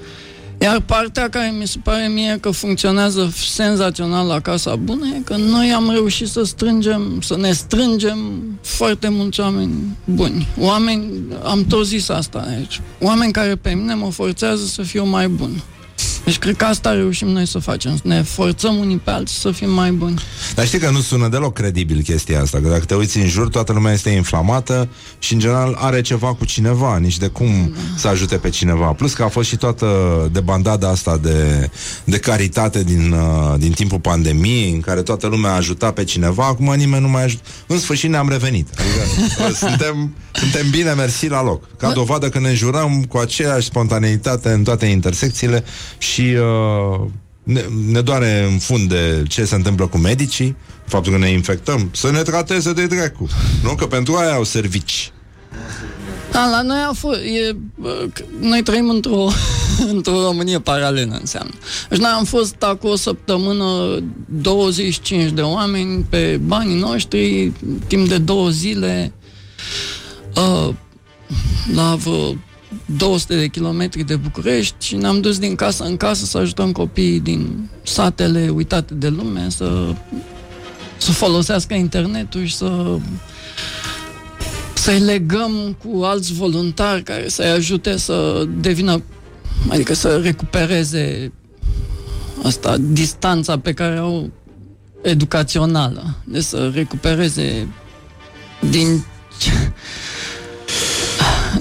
Iar 0.62 0.82
partea 0.82 1.30
care 1.30 1.54
mi 1.60 1.68
se 1.68 1.78
pare 1.84 2.08
mie 2.08 2.38
că 2.42 2.50
funcționează 2.50 3.34
senzațional 3.36 4.28
la 4.28 4.40
Casa 4.40 4.76
Bună 4.76 5.06
e 5.16 5.22
că 5.26 5.36
noi 5.36 5.72
am 5.72 5.90
reușit 5.90 6.28
să 6.28 6.44
strângem, 6.44 7.22
să 7.22 7.38
ne 7.38 7.52
strângem 7.52 8.18
foarte 8.62 9.10
mulți 9.10 9.40
oameni 9.40 9.74
buni. 10.06 10.48
Oameni, 10.60 11.12
am 11.44 11.66
tot 11.66 11.86
zis 11.86 12.10
asta 12.10 12.46
aici, 12.50 12.82
oameni 13.00 13.32
care 13.32 13.56
pe 13.56 13.70
mine 13.70 13.94
mă 13.94 14.12
forțează 14.12 14.66
să 14.66 14.82
fiu 14.82 15.06
mai 15.06 15.28
bun. 15.28 15.62
Deci 16.26 16.38
cred 16.38 16.56
că 16.56 16.66
asta 16.66 16.92
reușim 16.94 17.28
noi 17.28 17.48
să 17.48 17.60
facem, 17.60 17.96
să 17.96 18.02
ne 18.04 18.22
forțăm 18.22 18.76
unii 18.76 18.98
pe 18.98 19.10
alții 19.10 19.40
să 19.40 19.52
fim 19.52 19.72
mai 19.72 19.92
buni. 19.92 20.22
Dar 20.56 20.66
știi 20.66 20.80
că 20.80 20.90
nu 20.90 21.00
sună 21.00 21.28
deloc 21.28 21.54
credibil 21.54 22.02
chestia 22.02 22.42
asta, 22.42 22.60
că 22.62 22.70
dacă 22.70 22.86
te 22.86 22.96
uiți 22.96 23.18
în 23.18 23.28
jur, 23.28 23.48
toată 23.48 23.74
lumea 23.74 23.94
este 23.94 24.10
inflamată 24.10 24.90
și 25.20 25.34
în 25.34 25.40
general 25.40 25.78
are 25.80 26.02
ceva 26.02 26.34
cu 26.34 26.46
cineva, 26.46 26.98
nici 26.98 27.18
de 27.18 27.28
cum 27.28 27.76
să 27.96 28.08
ajute 28.08 28.38
pe 28.38 28.50
cineva. 28.50 28.86
Plus 28.86 29.14
că 29.14 29.24
a 29.24 29.28
fost 29.28 29.48
și 29.48 29.56
toată 29.56 29.88
debandada 30.32 30.90
asta 30.90 31.18
de, 31.18 31.70
de 32.04 32.18
caritate 32.18 32.84
din, 32.84 33.12
uh, 33.12 33.60
din 33.60 33.72
timpul 33.72 34.00
pandemiei, 34.00 34.72
în 34.72 34.80
care 34.80 35.02
toată 35.02 35.28
lumea 35.28 35.52
a 35.52 35.56
ajutat 35.56 35.94
pe 35.94 36.04
cineva, 36.04 36.46
acum 36.46 36.74
nimeni 36.76 37.02
nu 37.02 37.10
mai 37.10 37.24
ajută. 37.24 37.44
În 37.68 37.80
sfârșit 37.80 38.10
ne-am 38.10 38.30
revenit. 38.30 38.68
Adică, 38.78 39.04
uh, 39.48 39.56
suntem, 39.68 40.16
suntem 40.32 40.70
bine 40.70 40.92
mersi 40.92 41.28
la 41.28 41.44
loc. 41.44 41.78
Ca 41.78 41.92
dovadă 41.92 42.30
că 42.30 42.40
ne 42.40 42.54
jurăm 42.54 43.04
cu 43.04 43.18
aceeași 43.18 43.66
spontaneitate 43.66 44.50
în 44.50 44.64
toate 44.64 44.86
intersecțiile 44.86 45.64
și 45.98 46.15
uh, 46.22 47.08
ne, 47.44 47.62
ne 47.92 48.02
doare 48.02 48.48
în 48.52 48.58
fund 48.58 48.90
de 48.90 49.24
ce 49.28 49.46
se 49.46 49.56
întâmplă 49.56 49.88
cu 49.88 49.98
medicii, 49.98 50.56
faptul 50.86 51.12
că 51.12 51.18
ne 51.18 51.30
infectăm, 51.30 51.90
să 51.94 52.12
ne 52.12 52.22
trateze 52.22 52.74
de 52.74 52.88
dracu. 52.88 53.28
Nu? 53.64 53.76
Că 53.76 53.86
pentru 53.86 54.16
aia 54.16 54.34
au 54.34 54.44
servici. 54.44 55.12
Da, 56.32 56.50
la 56.50 56.62
noi 56.62 56.78
a 56.90 56.92
fost, 56.94 57.20
e, 57.20 57.56
bă, 57.76 58.08
c- 58.20 58.40
noi 58.40 58.64
trăim 58.64 58.90
într-o, 58.90 59.28
într-o 59.94 60.22
Românie 60.24 60.60
paralelă, 60.60 61.18
înseamnă. 61.20 61.54
Deci 61.90 62.00
noi 62.00 62.10
am 62.10 62.24
fost 62.24 62.56
acum 62.64 62.90
o 62.90 62.96
săptămână 62.96 64.00
25 64.26 65.32
de 65.32 65.42
oameni 65.42 66.06
pe 66.10 66.40
banii 66.46 66.80
noștri, 66.80 67.52
timp 67.88 68.08
de 68.08 68.18
două 68.18 68.50
zile, 68.50 69.14
uh, 70.36 70.74
la 71.74 71.96
vreo 71.96 72.36
200 72.86 73.36
de 73.36 73.48
kilometri 73.48 74.04
de 74.04 74.16
București 74.16 74.86
și 74.86 74.96
ne-am 74.96 75.22
dus 75.22 75.40
din 75.40 75.56
casă 75.56 75.84
în 75.84 75.98
casă 75.98 76.26
să 76.26 76.38
ajutăm 76.38 76.72
copiii 76.72 77.20
din 77.20 77.70
satele 77.84 78.50
uitate 78.50 78.94
de 78.94 79.10
lume 79.10 79.50
să, 79.50 79.94
să 80.98 81.12
folosească 81.12 81.74
internetul 81.74 82.46
și 82.46 82.56
să 82.56 82.98
să-i 84.74 85.00
legăm 85.00 85.78
cu 85.84 86.04
alți 86.04 86.34
voluntari 86.34 87.04
care 87.04 87.28
să-i 87.28 87.50
ajute 87.50 87.98
să 87.98 88.48
devină, 88.60 89.04
adică 89.70 89.94
să 89.94 90.20
recupereze 90.24 91.32
asta, 92.44 92.78
distanța 92.78 93.60
pe 93.60 93.74
care 93.74 93.98
au 93.98 94.30
educațională. 95.02 96.16
Deci 96.24 96.44
să 96.44 96.72
recupereze 96.74 97.68
din 98.70 99.06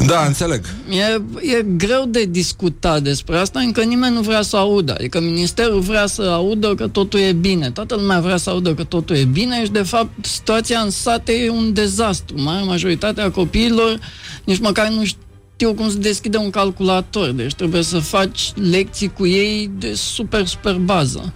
Da, 0.07 0.25
înțeleg. 0.27 0.65
E, 0.91 1.23
e 1.57 1.63
greu 1.77 2.05
de 2.07 2.25
discutat 2.25 3.03
despre 3.03 3.37
asta, 3.37 3.61
încă 3.61 3.83
nimeni 3.83 4.15
nu 4.15 4.21
vrea 4.21 4.43
să 4.43 4.57
audă. 4.57 4.93
Adică 4.93 5.21
ministerul 5.21 5.81
vrea 5.81 6.07
să 6.07 6.23
audă 6.23 6.75
că 6.75 6.87
totul 6.87 7.21
e 7.21 7.33
bine. 7.33 7.71
Toată 7.71 7.95
lumea 7.95 8.21
vrea 8.21 8.37
să 8.37 8.51
audă 8.51 8.75
că 8.75 8.85
totul 8.85 9.17
e 9.17 9.25
bine 9.25 9.65
și, 9.65 9.71
de 9.71 9.83
fapt, 9.83 10.25
situația 10.27 10.81
în 10.81 10.91
sate 10.91 11.33
e 11.33 11.51
un 11.51 11.73
dezastru. 11.73 12.43
Marea 12.43 12.63
majoritatea 12.63 13.31
copiilor 13.31 13.99
nici 14.45 14.59
măcar 14.59 14.89
nu 14.89 15.05
știu 15.05 15.75
cum 15.75 15.91
să 15.91 15.97
deschide 15.97 16.37
un 16.37 16.51
calculator. 16.51 17.31
Deci 17.31 17.55
trebuie 17.55 17.83
să 17.83 17.99
faci 17.99 18.53
lecții 18.71 19.13
cu 19.13 19.27
ei 19.27 19.71
de 19.79 19.95
super, 19.95 20.47
super 20.47 20.75
bază. 20.75 21.33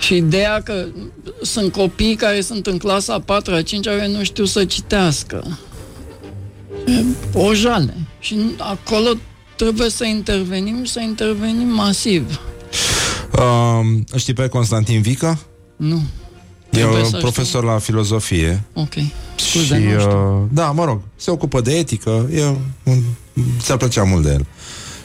Și 0.00 0.14
ideea 0.14 0.62
că 0.62 0.86
sunt 1.42 1.72
copii 1.72 2.14
care 2.14 2.40
sunt 2.40 2.66
în 2.66 2.78
clasa 2.78 3.14
a 3.14 3.20
4 3.20 3.54
a 3.54 3.62
5 3.62 3.86
care 3.86 4.08
nu 4.08 4.22
știu 4.22 4.44
să 4.44 4.64
citească. 4.64 5.58
E 6.88 7.04
o 7.32 7.54
jale. 7.54 7.94
Și 8.20 8.38
acolo 8.58 9.08
trebuie 9.56 9.90
să 9.90 10.04
intervenim 10.04 10.84
și 10.84 10.92
să 10.92 11.00
intervenim 11.00 11.68
masiv. 11.68 12.40
Uh, 13.32 13.98
știi 14.16 14.32
pe 14.32 14.48
Constantin 14.48 15.00
Vica? 15.00 15.38
Nu. 15.76 16.02
E 16.70 16.78
Trebuie 16.78 16.98
un 16.98 17.04
să 17.10 17.16
profesor 17.16 17.64
la 17.64 17.78
filozofie. 17.78 18.62
Ok. 18.74 18.92
Și, 18.94 19.10
Scuze, 19.36 19.78
nu 19.78 20.00
știu. 20.00 20.40
uh, 20.42 20.48
da, 20.52 20.70
mă 20.70 20.84
rog, 20.84 21.00
se 21.16 21.30
ocupă 21.30 21.60
de 21.60 21.78
etică, 21.78 22.28
e 22.34 22.44
un, 22.82 23.02
ți-ar 23.60 23.76
plăcea 23.76 24.02
mult 24.04 24.22
de 24.22 24.30
el. 24.30 24.46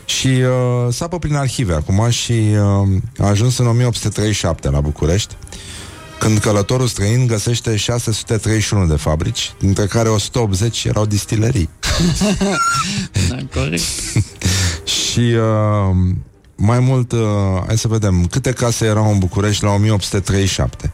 Și 0.05 0.27
uh, 0.27 0.93
sapă 0.93 1.19
prin 1.19 1.35
arhive 1.35 1.73
acum 1.73 2.10
și 2.10 2.31
uh, 2.31 2.88
a 3.18 3.27
ajuns 3.27 3.57
în 3.57 3.68
1837 3.68 4.69
la 4.69 4.81
București, 4.81 5.35
când 6.23 6.37
călătorul 6.37 6.87
străin 6.87 7.27
găsește 7.27 7.75
631 7.75 8.87
de 8.87 8.95
fabrici, 8.95 9.53
dintre 9.59 9.85
care 9.85 10.09
180 10.09 10.83
erau 10.85 11.05
distilerii. 11.05 11.69
Da, 13.29 13.37
corect. 13.53 13.83
Și 15.11 15.19
uh, 15.19 15.95
mai 16.55 16.79
mult, 16.79 17.11
uh, 17.11 17.19
hai 17.65 17.77
să 17.77 17.87
vedem, 17.87 18.25
câte 18.25 18.51
case 18.51 18.85
erau 18.85 19.11
în 19.11 19.19
București 19.19 19.63
la 19.63 19.69
1837. 19.69 20.93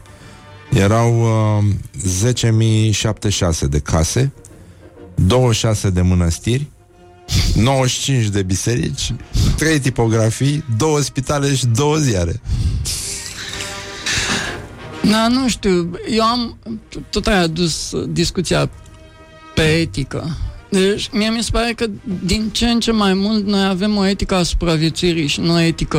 Erau 0.70 1.20
uh, 1.58 1.64
10.076 3.64 3.68
de 3.68 3.78
case, 3.78 4.32
26 5.14 5.90
de 5.90 6.00
mănăstiri, 6.00 6.68
95 7.54 8.24
de 8.24 8.42
biserici, 8.42 9.14
3 9.56 9.78
tipografii, 9.78 10.64
2 10.76 11.02
spitale 11.02 11.54
și 11.54 11.66
2 11.66 12.00
ziare. 12.00 12.40
Da, 15.08 15.28
nu 15.28 15.48
știu, 15.48 15.90
eu 16.10 16.22
am, 16.22 16.58
tot 17.10 17.26
ai 17.26 17.42
adus 17.42 17.92
uh, 17.92 18.08
discuția 18.12 18.70
pe 19.54 19.62
etică. 19.62 20.36
Deci, 20.70 21.08
mie 21.12 21.28
mi 21.28 21.42
se 21.42 21.50
pare 21.52 21.72
că 21.72 21.86
din 22.24 22.48
ce 22.52 22.66
în 22.66 22.80
ce 22.80 22.92
mai 22.92 23.14
mult 23.14 23.46
noi 23.46 23.64
avem 23.64 23.96
o 23.96 24.06
etică 24.06 24.34
a 24.34 24.42
supraviețuirii 24.42 25.26
și 25.26 25.40
nu 25.40 25.54
o 25.54 25.60
etică 25.60 25.98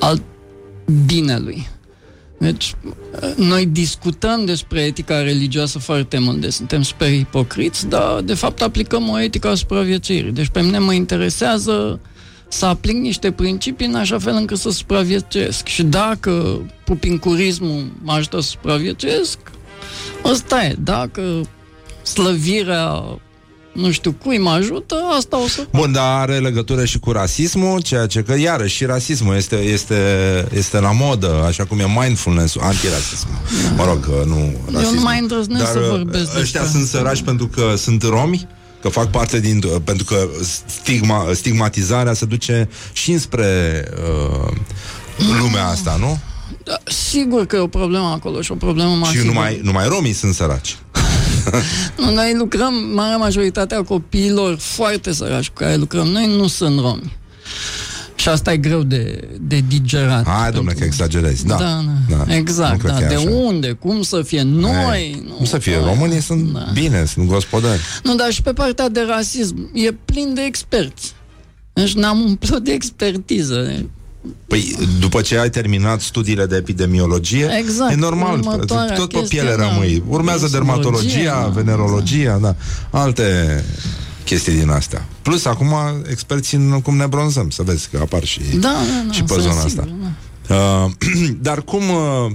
al 0.00 0.22
binelui. 1.06 1.68
Deci, 2.38 2.74
uh, 3.22 3.34
noi 3.36 3.66
discutăm 3.66 4.44
despre 4.44 4.80
etica 4.80 5.22
religioasă 5.22 5.78
foarte 5.78 6.18
mult, 6.18 6.40
deci 6.40 6.52
suntem 6.52 6.82
super 6.82 7.12
ipocriți, 7.12 7.88
dar 7.88 8.20
de 8.20 8.34
fapt 8.34 8.62
aplicăm 8.62 9.08
o 9.08 9.20
etică 9.20 9.48
a 9.48 9.54
supraviețuirii. 9.54 10.32
Deci 10.32 10.48
pe 10.48 10.60
mine 10.60 10.78
mă 10.78 10.92
interesează 10.92 12.00
să 12.56 12.64
aplic 12.66 12.96
niște 12.96 13.32
principii 13.32 13.86
în 13.86 13.94
așa 13.94 14.18
fel 14.18 14.34
încât 14.34 14.58
să 14.58 14.70
supraviețuiesc. 14.70 15.66
Și 15.66 15.82
dacă 15.82 16.60
pupincurismul 16.84 17.92
mă 18.02 18.12
ajută 18.12 18.40
să 18.40 18.48
supraviețuiesc, 18.48 19.38
ăsta 20.24 20.64
e. 20.64 20.76
Dacă 20.78 21.40
slăvirea 22.02 23.18
nu 23.72 23.90
știu 23.90 24.12
cui 24.12 24.38
mă 24.38 24.50
ajută, 24.50 24.94
asta 25.16 25.42
o 25.42 25.46
să... 25.46 25.66
Bun, 25.72 25.92
dar 25.92 26.20
are 26.20 26.38
legătură 26.38 26.84
și 26.84 26.98
cu 26.98 27.12
rasismul, 27.12 27.82
ceea 27.82 28.06
ce 28.06 28.22
că 28.22 28.38
iarăși 28.38 28.76
și 28.76 28.84
rasismul 28.84 29.34
este, 29.34 29.56
este, 29.56 29.96
este 30.52 30.80
la 30.80 30.92
modă, 30.92 31.44
așa 31.46 31.64
cum 31.64 31.78
e 31.78 31.86
mindfulness 32.00 32.56
antirasismul. 32.60 33.38
Mă 33.76 33.84
rog, 33.84 34.04
că 34.04 34.22
nu 34.26 34.54
rasismul. 34.64 34.82
Eu 34.82 34.92
nu 34.94 35.00
mai 35.00 35.18
îndrăznesc 35.18 35.72
să 35.72 35.78
uh, 35.78 35.88
vorbesc 35.88 36.38
ăștia 36.38 36.60
despre 36.60 36.78
sunt 36.78 36.88
săraci 36.90 37.22
pentru 37.22 37.46
că 37.46 37.74
sunt 37.76 38.02
romi, 38.02 38.46
că 38.84 38.90
fac 38.90 39.10
parte 39.10 39.40
din... 39.40 39.60
pentru 39.84 40.04
că 40.04 40.28
stigma, 40.66 41.26
stigmatizarea 41.32 42.12
se 42.12 42.24
duce 42.24 42.68
și 42.92 43.12
înspre 43.12 43.84
uh, 43.88 44.56
lumea 45.40 45.66
asta, 45.66 45.96
nu? 46.00 46.18
Da, 46.64 46.78
sigur 46.84 47.46
că 47.46 47.56
e 47.56 47.58
o 47.58 47.66
problemă 47.66 48.06
acolo 48.06 48.40
și 48.40 48.52
o 48.52 48.54
problemă 48.54 48.94
masivă. 48.94 49.22
Și 49.22 49.26
numai, 49.26 49.60
numai 49.62 49.88
romii 49.88 50.12
sunt 50.12 50.34
săraci. 50.34 50.76
Nu, 51.96 52.12
noi 52.12 52.34
lucrăm, 52.38 52.74
marea 52.74 53.16
majoritatea 53.16 53.82
copiilor 53.82 54.56
foarte 54.58 55.12
săraci 55.12 55.46
cu 55.46 55.54
care 55.54 55.76
lucrăm, 55.76 56.06
noi 56.06 56.36
nu 56.36 56.46
sunt 56.46 56.80
romi. 56.80 57.16
Și 58.24 58.30
asta 58.30 58.52
e 58.52 58.56
greu 58.56 58.82
de, 58.82 59.28
de 59.40 59.64
digerat. 59.68 60.26
Hai, 60.28 60.50
domnule, 60.50 60.74
că 60.78 60.84
exagerezi. 60.84 61.46
Da, 61.46 61.56
da, 61.56 61.84
da. 62.08 62.24
Nu 62.26 62.34
exact, 62.34 62.78
cred 62.78 62.92
da. 62.92 62.98
că 62.98 63.04
e 63.04 63.06
De 63.08 63.14
așa. 63.14 63.28
unde? 63.30 63.70
Cum 63.72 64.02
să 64.02 64.22
fie? 64.22 64.42
Noi? 64.42 65.22
Nu, 65.28 65.34
Cum 65.34 65.44
să 65.44 65.58
fie? 65.58 65.76
noi. 65.76 65.84
Românii 65.94 66.20
sunt 66.20 66.52
Da. 66.52 66.66
bine, 66.72 67.04
sunt 67.04 67.26
gospodari. 67.26 67.80
Nu, 68.02 68.14
dar 68.14 68.30
și 68.30 68.42
pe 68.42 68.52
partea 68.52 68.88
de 68.88 69.04
rasism 69.08 69.70
e 69.72 69.92
plin 70.04 70.34
de 70.34 70.40
experți. 70.40 71.12
Deci 71.72 71.94
n-am 71.94 72.20
umplut 72.20 72.64
de 72.64 72.72
expertiză. 72.72 73.84
Păi, 74.46 74.76
după 75.00 75.20
ce 75.20 75.38
ai 75.38 75.50
terminat 75.50 76.00
studiile 76.00 76.46
de 76.46 76.56
epidemiologie, 76.56 77.48
Exact. 77.58 77.92
e 77.92 77.96
normal, 77.96 78.38
Următoarea 78.38 78.96
tot 78.96 79.12
pe 79.12 79.18
chestie, 79.18 79.40
piele 79.40 79.56
da. 79.56 79.68
rămâi. 79.68 80.02
Urmează 80.08 80.44
Exologia, 80.44 80.72
dermatologia, 80.74 81.40
da, 81.42 81.48
venerologia, 81.48 82.38
da, 82.42 82.54
alte 82.90 83.64
chestii 84.24 84.52
din 84.52 84.68
astea. 84.68 85.04
Plus, 85.22 85.44
acum, 85.44 85.74
experți 86.10 86.54
în 86.54 86.80
cum 86.80 86.96
ne 86.96 87.06
bronzăm, 87.06 87.50
să 87.50 87.62
vezi 87.62 87.88
că 87.92 87.98
apar 88.00 88.24
și, 88.24 88.40
Da, 88.40 88.58
da, 88.58 89.04
da. 89.06 89.12
și 89.12 89.22
pe 89.22 89.32
sunt 89.32 89.42
zona 89.42 89.54
sigur, 89.54 89.66
asta. 89.66 89.88
da. 90.02 90.12
Uh, 90.48 90.90
dar 91.48 91.62
cum, 91.62 91.82
uh, 91.88 92.32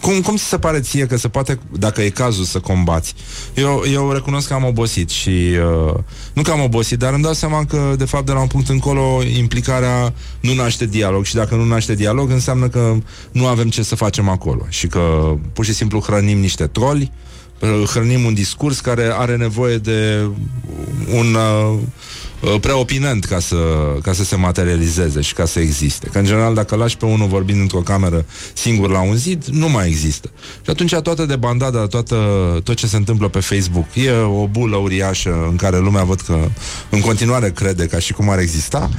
cum, 0.00 0.20
cum 0.20 0.36
ți 0.36 0.44
se 0.44 0.58
pare 0.58 0.80
ție 0.80 1.06
că 1.06 1.16
se 1.16 1.28
poate, 1.28 1.58
dacă 1.78 2.02
e 2.02 2.08
cazul 2.08 2.44
să 2.44 2.60
combați? 2.60 3.14
Eu, 3.54 3.82
eu 3.92 4.12
recunosc 4.12 4.48
că 4.48 4.54
am 4.54 4.64
obosit 4.64 5.08
și 5.08 5.28
uh, 5.28 5.94
nu 6.32 6.42
că 6.42 6.50
am 6.50 6.60
obosit, 6.60 6.98
dar 6.98 7.12
îmi 7.12 7.22
dau 7.22 7.32
seama 7.32 7.64
că, 7.64 7.94
de 7.98 8.04
fapt, 8.04 8.26
de 8.26 8.32
la 8.32 8.40
un 8.40 8.46
punct 8.46 8.68
încolo, 8.68 9.22
implicarea 9.36 10.12
nu 10.40 10.54
naște 10.54 10.86
dialog 10.86 11.24
și 11.24 11.34
dacă 11.34 11.54
nu 11.54 11.64
naște 11.64 11.94
dialog, 11.94 12.30
înseamnă 12.30 12.68
că 12.68 12.96
nu 13.32 13.46
avem 13.46 13.68
ce 13.68 13.82
să 13.82 13.94
facem 13.94 14.28
acolo 14.28 14.66
și 14.68 14.86
că 14.86 15.34
pur 15.52 15.64
și 15.64 15.74
simplu 15.74 16.00
hrănim 16.00 16.38
niște 16.38 16.66
troli, 16.66 17.12
uh, 17.12 17.28
hrănim 17.60 18.24
un 18.24 18.34
discurs 18.34 18.80
care 18.80 19.10
are 19.12 19.36
nevoie 19.36 19.78
de 19.78 20.30
un 21.14 21.34
uh, 21.34 21.72
uh, 21.72 21.78
preopinent 22.60 23.24
ca 23.24 23.38
să, 23.38 23.56
ca 24.02 24.12
să 24.12 24.24
se 24.24 24.36
materializeze 24.36 25.20
și 25.20 25.34
ca 25.34 25.44
să 25.44 25.60
existe. 25.60 26.08
Că 26.12 26.18
în 26.18 26.24
general 26.24 26.54
dacă 26.54 26.76
lași 26.76 26.96
pe 26.96 27.04
unul 27.04 27.26
vorbind 27.26 27.60
într-o 27.60 27.78
cameră 27.78 28.24
singur 28.52 28.90
la 28.90 29.00
un 29.00 29.16
zid, 29.16 29.44
nu 29.44 29.68
mai 29.68 29.86
există. 29.86 30.30
Și 30.64 30.70
atunci 30.70 30.94
toată 30.94 31.26
debandada, 31.26 31.86
toată, 31.86 32.16
tot 32.64 32.76
ce 32.76 32.86
se 32.86 32.96
întâmplă 32.96 33.28
pe 33.28 33.40
Facebook 33.40 33.86
e 33.94 34.10
o 34.12 34.46
bulă 34.46 34.76
uriașă 34.76 35.46
în 35.50 35.56
care 35.56 35.78
lumea 35.78 36.04
văd 36.04 36.20
că 36.20 36.48
în 36.90 37.00
continuare 37.00 37.50
crede 37.50 37.86
ca 37.86 37.98
și 37.98 38.12
cum 38.12 38.28
ar 38.28 38.38
exista 38.38 38.90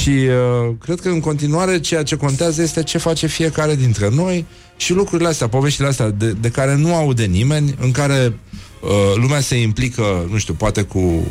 și 0.00 0.08
uh, 0.10 0.74
cred 0.80 1.00
că 1.00 1.08
în 1.08 1.20
continuare 1.20 1.80
ceea 1.80 2.02
ce 2.02 2.16
contează 2.16 2.62
este 2.62 2.82
ce 2.82 2.98
face 2.98 3.26
fiecare 3.26 3.74
dintre 3.74 4.08
noi 4.12 4.46
și 4.76 4.92
lucrurile 4.92 5.28
astea, 5.28 5.48
poveștile 5.48 5.88
astea 5.88 6.10
de, 6.10 6.32
de 6.40 6.48
care 6.48 6.76
nu 6.76 6.94
aude 6.94 7.24
nimeni, 7.24 7.74
în 7.80 7.90
care 7.90 8.32
uh, 8.80 8.88
lumea 9.14 9.40
se 9.40 9.60
implică, 9.60 10.28
nu 10.30 10.38
știu, 10.38 10.54
poate 10.54 10.82
cu 10.82 11.26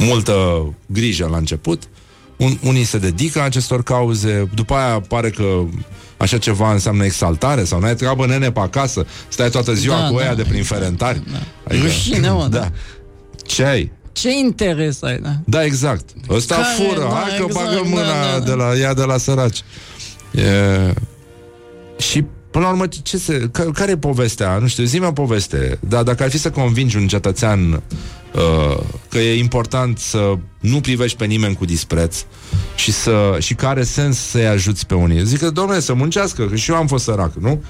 multă 0.00 0.64
grijă 0.86 1.28
la 1.30 1.36
început. 1.36 1.82
Un, 2.36 2.58
unii 2.62 2.84
se 2.84 2.98
dedică 2.98 3.42
acestor 3.42 3.82
cauze, 3.82 4.48
după 4.54 4.74
aia 4.74 5.00
pare 5.00 5.30
că 5.30 5.44
așa 6.16 6.38
ceva 6.38 6.72
înseamnă 6.72 7.04
exaltare 7.04 7.64
sau 7.64 7.80
n-ai 7.80 7.94
treabă 7.94 8.26
nene 8.26 8.50
pe 8.50 8.60
acasă, 8.60 9.06
stai 9.28 9.50
toată 9.50 9.74
ziua 9.74 10.00
Da, 10.00 10.08
cu 10.08 10.16
da, 10.16 10.22
ăia 10.22 10.34
de 10.34 10.42
prin 10.42 10.58
exact, 10.58 10.80
ferentari. 10.80 11.22
da. 11.32 11.76
Rușine, 11.76 12.30
mă, 12.30 12.46
da. 12.50 12.58
da. 12.58 12.70
Ce 13.46 13.64
ai? 13.64 13.92
Ce 14.12 14.30
interes 14.30 15.02
ai, 15.02 15.18
da? 15.18 15.32
Da, 15.44 15.64
exact. 15.64 16.10
Ăsta 16.28 16.54
Care, 16.54 16.66
fură, 16.76 17.00
da, 17.00 17.22
hai 17.24 17.36
că 17.38 17.44
exact, 17.46 17.66
bagă 17.66 17.82
mâna 17.84 18.02
da, 18.02 18.38
da. 18.38 18.44
de 18.44 18.52
la 18.52 18.74
ea 18.74 18.94
de 18.94 19.02
la 19.02 19.16
săraci. 19.16 19.62
E... 20.32 20.94
Și 21.98 22.24
Până 22.50 22.64
la 22.64 22.70
urmă, 22.70 22.86
ce 23.02 23.18
se, 23.18 23.48
ca, 23.52 23.70
care 23.72 23.90
e 23.90 23.96
povestea? 23.96 24.58
Nu 24.58 24.66
știu, 24.66 24.84
zi-mi 24.84 25.06
o 25.06 25.12
poveste. 25.12 25.78
Da, 25.88 26.02
dacă 26.02 26.22
ar 26.22 26.30
fi 26.30 26.38
să 26.38 26.50
convingi 26.50 26.96
un 26.96 27.08
cetățean 27.08 27.72
uh, 27.72 27.78
că 29.08 29.18
e 29.18 29.38
important 29.38 29.98
să 29.98 30.34
nu 30.60 30.80
privești 30.80 31.16
pe 31.16 31.24
nimeni 31.24 31.54
cu 31.54 31.64
dispreț 31.64 32.16
și, 32.74 32.92
să, 32.92 33.36
și 33.38 33.54
că 33.54 33.66
are 33.66 33.82
sens 33.82 34.18
să-i 34.18 34.46
ajuți 34.46 34.86
pe 34.86 34.94
unii. 34.94 35.24
Zic 35.24 35.38
că, 35.38 35.50
domnule, 35.50 35.80
să 35.80 35.94
muncească, 35.94 36.44
că 36.44 36.56
și 36.56 36.70
eu 36.70 36.76
am 36.76 36.86
fost 36.86 37.04
sărac, 37.04 37.32
nu? 37.34 37.62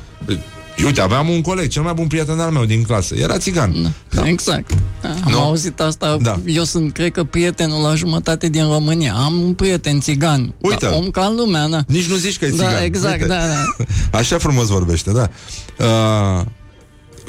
Uite, 0.84 1.00
aveam 1.00 1.28
un 1.28 1.40
coleg, 1.40 1.68
cel 1.68 1.82
mai 1.82 1.92
bun 1.92 2.06
prieten 2.06 2.40
al 2.40 2.50
meu 2.50 2.64
din 2.64 2.82
clasă. 2.82 3.14
Era 3.14 3.38
țigan. 3.38 3.94
Da. 4.10 4.28
Exact. 4.28 4.70
Da, 5.00 5.08
am 5.08 5.30
Nu? 5.32 5.40
auzit 5.40 5.80
asta. 5.80 6.16
Da. 6.20 6.40
Eu 6.46 6.64
sunt, 6.64 6.92
cred 6.92 7.12
că, 7.12 7.24
prietenul 7.24 7.82
la 7.82 7.94
jumătate 7.94 8.48
din 8.48 8.64
România. 8.66 9.14
Am 9.14 9.40
un 9.40 9.54
prieten 9.54 10.00
țigan. 10.00 10.54
Uite. 10.60 10.86
Da, 10.86 10.94
om 10.94 11.10
ca 11.10 11.32
lumea, 11.36 11.68
da. 11.68 11.84
Nici 11.86 12.06
nu 12.06 12.14
zici 12.16 12.38
că 12.38 12.44
e 12.44 12.50
țigan. 12.50 12.72
Da, 12.72 12.84
exact, 12.84 13.14
Uite. 13.14 13.26
da, 13.26 13.38
da. 13.38 13.84
Așa 14.18 14.38
frumos 14.38 14.68
vorbește, 14.68 15.10
da. 15.12 15.30
Uh, 15.78 16.46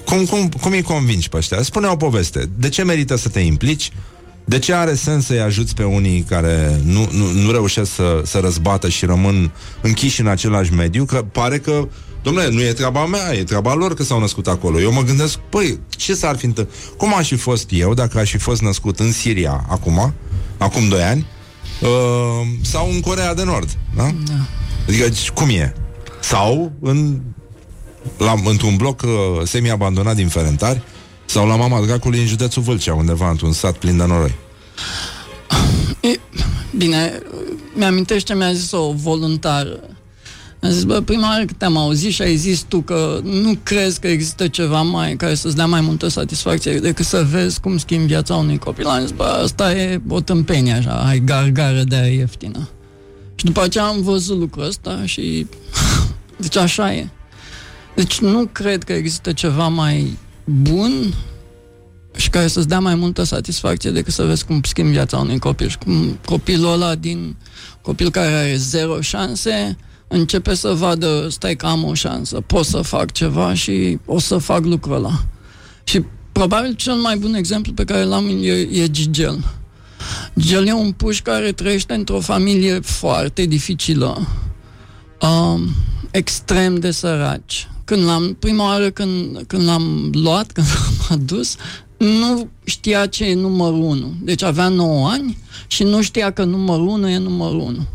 cum, 0.05 0.25
cum, 0.25 0.49
cum 0.61 0.71
îi 0.71 0.81
convingi 0.81 1.29
pe 1.29 1.37
ăștia? 1.37 1.61
Spune 1.61 1.87
o 1.87 1.95
poveste. 1.95 2.49
De 2.57 2.69
ce 2.69 2.83
merită 2.83 3.15
să 3.15 3.29
te 3.29 3.39
implici? 3.39 3.91
De 4.45 4.59
ce 4.59 4.73
are 4.73 4.93
sens 4.93 5.25
să-i 5.25 5.39
ajuți 5.39 5.75
pe 5.75 5.83
unii 5.83 6.21
care 6.21 6.81
nu, 6.83 7.09
nu, 7.11 7.31
nu 7.31 7.51
reușesc 7.51 7.93
să, 7.93 8.21
să 8.25 8.39
răzbată 8.39 8.89
și 8.89 9.05
rămân 9.05 9.51
închiși 9.81 10.21
în 10.21 10.27
același 10.27 10.73
mediu? 10.73 11.05
Că 11.05 11.25
pare 11.31 11.59
că, 11.59 11.87
domnule, 12.23 12.49
nu 12.49 12.61
e 12.61 12.73
treaba 12.73 13.05
mea, 13.05 13.33
e 13.33 13.43
treaba 13.43 13.73
lor 13.73 13.93
că 13.93 14.03
s-au 14.03 14.19
născut 14.19 14.47
acolo. 14.47 14.79
Eu 14.79 14.91
mă 14.91 15.01
gândesc, 15.01 15.37
păi, 15.49 15.79
ce 15.89 16.13
s-ar 16.13 16.35
fi 16.35 16.45
întâmplat? 16.45 16.77
Cum 16.97 17.15
aș 17.15 17.27
fi 17.27 17.35
fost 17.35 17.69
eu 17.69 17.93
dacă 17.93 18.19
aș 18.19 18.31
fi 18.31 18.37
fost 18.37 18.61
născut 18.61 18.99
în 18.99 19.11
Siria 19.11 19.65
acum, 19.69 20.13
acum 20.57 20.87
2 20.87 21.01
ani, 21.01 21.25
uh, 21.81 22.47
sau 22.61 22.89
în 22.91 22.99
Corea 22.99 23.33
de 23.33 23.43
Nord, 23.43 23.77
da? 23.95 24.03
da. 24.03 24.33
Adică, 24.87 25.09
cum 25.33 25.49
e? 25.49 25.73
Sau 26.19 26.71
în, 26.79 27.21
la, 28.17 28.33
într-un 28.45 28.75
bloc 28.75 29.01
uh, 29.01 29.09
semi-abandonat 29.43 30.15
din 30.15 30.27
Ferentari, 30.27 30.81
sau 31.25 31.47
la 31.47 31.55
mama 31.55 31.85
dracului 31.85 32.19
în 32.19 32.25
județul 32.25 32.61
Vâlcea, 32.61 32.93
undeva 32.93 33.29
într-un 33.29 33.51
sat 33.51 33.77
plin 33.77 33.97
de 33.97 34.05
noroi. 34.05 34.35
E, 35.99 36.19
bine, 36.77 37.21
mi-amintește, 37.73 38.33
mi-a 38.33 38.53
zis 38.53 38.71
o 38.71 38.91
voluntară. 38.93 39.79
A 40.61 40.69
zis, 40.69 40.83
bă, 40.83 40.99
prima 40.99 41.27
oară 41.27 41.45
când 41.45 41.57
te-am 41.57 41.77
auzit 41.77 42.13
și 42.13 42.21
ai 42.21 42.35
zis 42.35 42.61
tu 42.61 42.81
că 42.81 43.19
nu 43.23 43.57
crezi 43.63 43.99
că 43.99 44.07
există 44.07 44.47
ceva 44.47 44.81
mai 44.81 45.15
care 45.15 45.33
să-ți 45.33 45.55
dea 45.55 45.65
mai 45.65 45.81
multă 45.81 46.07
satisfacție 46.07 46.79
decât 46.79 47.05
să 47.05 47.27
vezi 47.31 47.59
cum 47.59 47.77
schimbi 47.77 48.05
viața 48.05 48.35
unui 48.35 48.57
copil. 48.57 48.85
Am 48.85 49.01
zis, 49.01 49.11
bă, 49.11 49.23
asta 49.23 49.73
e 49.73 50.01
o 50.07 50.21
tâmpenie 50.21 50.73
așa, 50.73 50.91
ai 50.91 51.19
gargară 51.19 51.83
de 51.83 51.95
aia 51.95 52.11
ieftină. 52.11 52.69
Și 53.35 53.45
după 53.45 53.61
aceea 53.61 53.85
am 53.85 54.01
văzut 54.01 54.37
lucrul 54.37 54.65
ăsta 54.65 55.01
și... 55.05 55.47
deci 56.41 56.57
așa 56.57 56.93
e. 56.93 57.09
Deci 57.95 58.19
nu 58.19 58.45
cred 58.45 58.83
că 58.83 58.93
există 58.93 59.31
ceva 59.31 59.67
mai 59.67 60.17
bun 60.45 61.13
și 62.15 62.29
care 62.29 62.47
să-ți 62.47 62.67
dea 62.67 62.79
mai 62.79 62.95
multă 62.95 63.23
satisfacție 63.23 63.91
decât 63.91 64.13
să 64.13 64.23
vezi 64.23 64.45
cum 64.45 64.61
schimbi 64.63 64.91
viața 64.91 65.17
unui 65.17 65.39
copil. 65.39 65.67
Și 65.67 65.77
cum 65.77 66.19
copilul 66.25 66.71
ăla 66.71 66.95
din 66.95 67.35
copil 67.81 68.11
care 68.11 68.33
are 68.33 68.55
zero 68.55 69.01
șanse 69.01 69.77
începe 70.07 70.53
să 70.53 70.73
vadă, 70.73 71.27
stai 71.29 71.55
că 71.55 71.65
am 71.65 71.83
o 71.83 71.93
șansă, 71.93 72.41
pot 72.41 72.65
să 72.65 72.81
fac 72.81 73.11
ceva 73.11 73.53
și 73.53 73.99
o 74.05 74.19
să 74.19 74.37
fac 74.37 74.65
lucrul 74.65 74.95
ăla. 74.95 75.25
Și 75.83 76.05
probabil 76.31 76.73
cel 76.73 76.93
mai 76.93 77.17
bun 77.17 77.33
exemplu 77.33 77.73
pe 77.73 77.83
care 77.83 78.03
l-am 78.03 78.27
e, 78.41 78.51
e 78.51 78.87
Gigel. 78.91 79.43
Gigel 80.39 80.67
e 80.67 80.73
un 80.73 80.91
puș 80.91 81.21
care 81.21 81.51
trăiește 81.51 81.93
într-o 81.93 82.19
familie 82.19 82.79
foarte 82.79 83.45
dificilă, 83.45 84.27
um, 85.21 85.69
extrem 86.11 86.75
de 86.75 86.91
săraci, 86.91 87.67
când 87.85 88.03
l-am, 88.03 88.35
prima 88.39 88.63
oară 88.63 88.89
când, 88.89 89.43
când 89.47 89.63
l-am 89.63 90.09
luat, 90.13 90.51
când 90.55 90.67
l-am 90.67 91.19
adus, 91.19 91.55
nu 91.97 92.49
știa 92.63 93.05
ce 93.05 93.25
e 93.25 93.33
numărul 93.33 93.81
1. 93.81 94.13
Deci 94.21 94.43
avea 94.43 94.67
9 94.67 95.09
ani 95.09 95.37
și 95.67 95.83
nu 95.83 96.01
știa 96.01 96.31
că 96.31 96.43
numărul 96.43 96.87
1 96.87 97.09
e 97.09 97.17
numărul 97.17 97.59
1. 97.59 97.87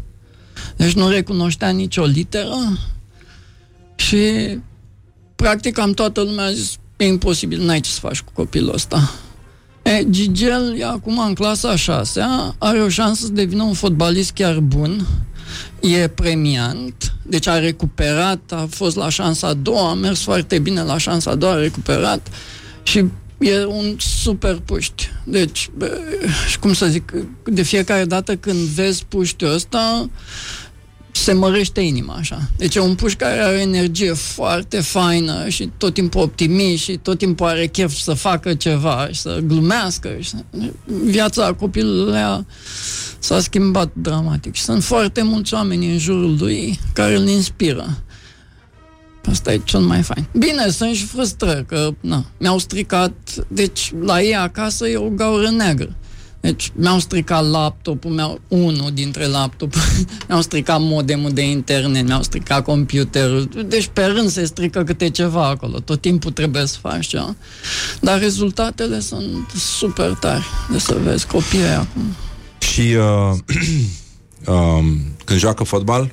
Deci 0.76 0.92
nu 0.92 1.08
recunoștea 1.08 1.68
nicio 1.68 2.04
literă 2.04 2.78
și 3.96 4.18
practic 5.36 5.78
am 5.78 5.92
toată 5.92 6.20
lumea 6.20 6.44
a 6.44 6.52
zis 6.52 6.78
e 6.96 7.06
imposibil, 7.06 7.64
n-ai 7.64 7.80
ce 7.80 7.90
să 7.90 8.00
faci 8.00 8.20
cu 8.20 8.32
copilul 8.34 8.74
ăsta. 8.74 9.10
E, 9.82 10.10
Gigel 10.10 10.76
e 10.78 10.84
acum 10.84 11.18
în 11.18 11.34
clasa 11.34 11.68
a 11.70 11.76
șasea, 11.76 12.54
are 12.58 12.82
o 12.82 12.88
șansă 12.88 13.24
să 13.24 13.32
devină 13.32 13.62
un 13.62 13.72
fotbalist 13.72 14.30
chiar 14.30 14.60
bun, 14.60 15.06
e 15.80 16.08
premiant, 16.08 17.12
deci 17.22 17.46
a 17.46 17.58
recuperat, 17.58 18.52
a 18.52 18.66
fost 18.70 18.96
la 18.96 19.08
șansa 19.08 19.46
a 19.46 19.54
doua, 19.54 19.90
a 19.90 19.94
mers 19.94 20.22
foarte 20.22 20.58
bine 20.58 20.82
la 20.82 20.98
șansa 20.98 21.30
a 21.30 21.34
doua, 21.34 21.52
a 21.52 21.58
recuperat 21.58 22.28
și 22.82 23.04
e 23.38 23.64
un 23.64 23.96
super 23.98 24.60
puști. 24.64 25.10
Deci, 25.24 25.70
și 26.48 26.58
cum 26.58 26.72
să 26.72 26.86
zic, 26.86 27.12
de 27.44 27.62
fiecare 27.62 28.04
dată 28.04 28.36
când 28.36 28.56
vezi 28.56 29.04
puștiul 29.08 29.52
ăsta, 29.52 30.10
se 31.18 31.32
mărește 31.32 31.80
inima 31.80 32.14
așa. 32.14 32.50
Deci 32.56 32.74
e 32.74 32.80
un 32.80 32.94
puș 32.94 33.14
care 33.14 33.40
are 33.40 33.56
o 33.56 33.60
energie 33.60 34.12
foarte 34.12 34.80
faină 34.80 35.48
și 35.48 35.70
tot 35.76 35.94
timpul 35.94 36.20
optimist 36.20 36.82
și 36.82 36.96
tot 36.96 37.18
timpul 37.18 37.46
are 37.46 37.66
chef 37.66 37.94
să 37.94 38.12
facă 38.12 38.54
ceva 38.54 39.08
și 39.12 39.20
să 39.20 39.40
glumească. 39.44 40.16
Și 40.20 40.28
să... 40.28 40.36
Viața 41.04 41.52
copilului 41.52 42.46
s-a 43.18 43.40
schimbat 43.40 43.90
dramatic 43.92 44.54
și 44.54 44.62
sunt 44.62 44.84
foarte 44.84 45.22
mulți 45.22 45.54
oameni 45.54 45.92
în 45.92 45.98
jurul 45.98 46.36
lui 46.38 46.78
care 46.92 47.16
îl 47.16 47.28
inspiră. 47.28 47.98
Asta 49.30 49.52
e 49.52 49.60
cel 49.64 49.80
mai 49.80 50.02
fain. 50.02 50.26
Bine, 50.38 50.68
sunt 50.70 50.94
și 50.94 51.04
frustrări, 51.04 51.66
că 51.66 51.90
na, 52.00 52.24
mi-au 52.38 52.58
stricat, 52.58 53.12
deci 53.48 53.92
la 54.00 54.22
ei 54.22 54.36
acasă 54.36 54.88
e 54.88 54.96
o 54.96 55.08
gaură 55.08 55.50
neagră. 55.50 55.96
Deci 56.46 56.72
mi-au 56.74 56.98
stricat 56.98 57.50
laptopul 57.50 58.10
meu, 58.10 58.40
unul 58.48 58.90
dintre 58.92 59.26
laptop, 59.26 59.74
mi-au 60.28 60.40
stricat 60.40 60.80
modemul 60.80 61.30
de 61.30 61.42
internet, 61.42 62.06
mi-au 62.06 62.22
stricat 62.22 62.64
computerul. 62.64 63.48
Deci 63.66 63.88
pe 63.92 64.04
rând 64.04 64.30
se 64.30 64.44
strică 64.44 64.84
câte 64.84 65.10
ceva 65.10 65.46
acolo. 65.46 65.78
Tot 65.78 66.00
timpul 66.00 66.30
trebuie 66.30 66.66
să 66.66 66.78
faci 66.80 67.06
ceva. 67.06 67.36
Dar 68.00 68.18
rezultatele 68.18 69.00
sunt 69.00 69.50
super 69.56 70.10
tari 70.10 70.44
de 70.70 70.78
să 70.78 70.96
vezi 71.04 71.26
copiii 71.26 71.62
acum. 71.62 72.02
Și 72.58 72.80
uh, 72.80 73.38
uh, 74.54 74.84
când 75.24 75.38
joacă 75.38 75.64
fotbal, 75.64 76.12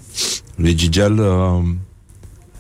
lui 0.56 0.76
Gigel 0.76 1.20
uh, 1.20 1.64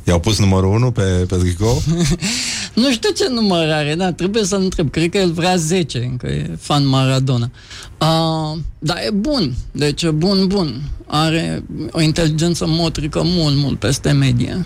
i-au 0.03 0.19
pus 0.19 0.39
numărul 0.39 0.73
1 0.73 0.91
pe, 0.91 1.01
pe 1.01 1.35
tricou? 1.35 1.83
nu 2.73 2.91
știu 2.91 3.09
ce 3.09 3.29
număr 3.29 3.69
are, 3.69 3.95
da, 3.95 4.11
trebuie 4.11 4.43
să-l 4.43 4.61
întreb. 4.61 4.89
Cred 4.91 5.09
că 5.09 5.17
el 5.17 5.31
vrea 5.31 5.55
10, 5.55 5.97
încă 5.97 6.27
e 6.27 6.55
fan 6.59 6.87
Maradona. 6.87 7.51
Uh, 7.99 8.57
dar 8.79 8.97
e 8.97 9.09
bun, 9.11 9.55
deci 9.71 10.03
e 10.03 10.11
bun, 10.11 10.47
bun. 10.47 10.81
Are 11.05 11.63
o 11.91 12.01
inteligență 12.01 12.65
motrică 12.67 13.21
mult, 13.23 13.55
mult 13.55 13.79
peste 13.79 14.11
medie. 14.11 14.65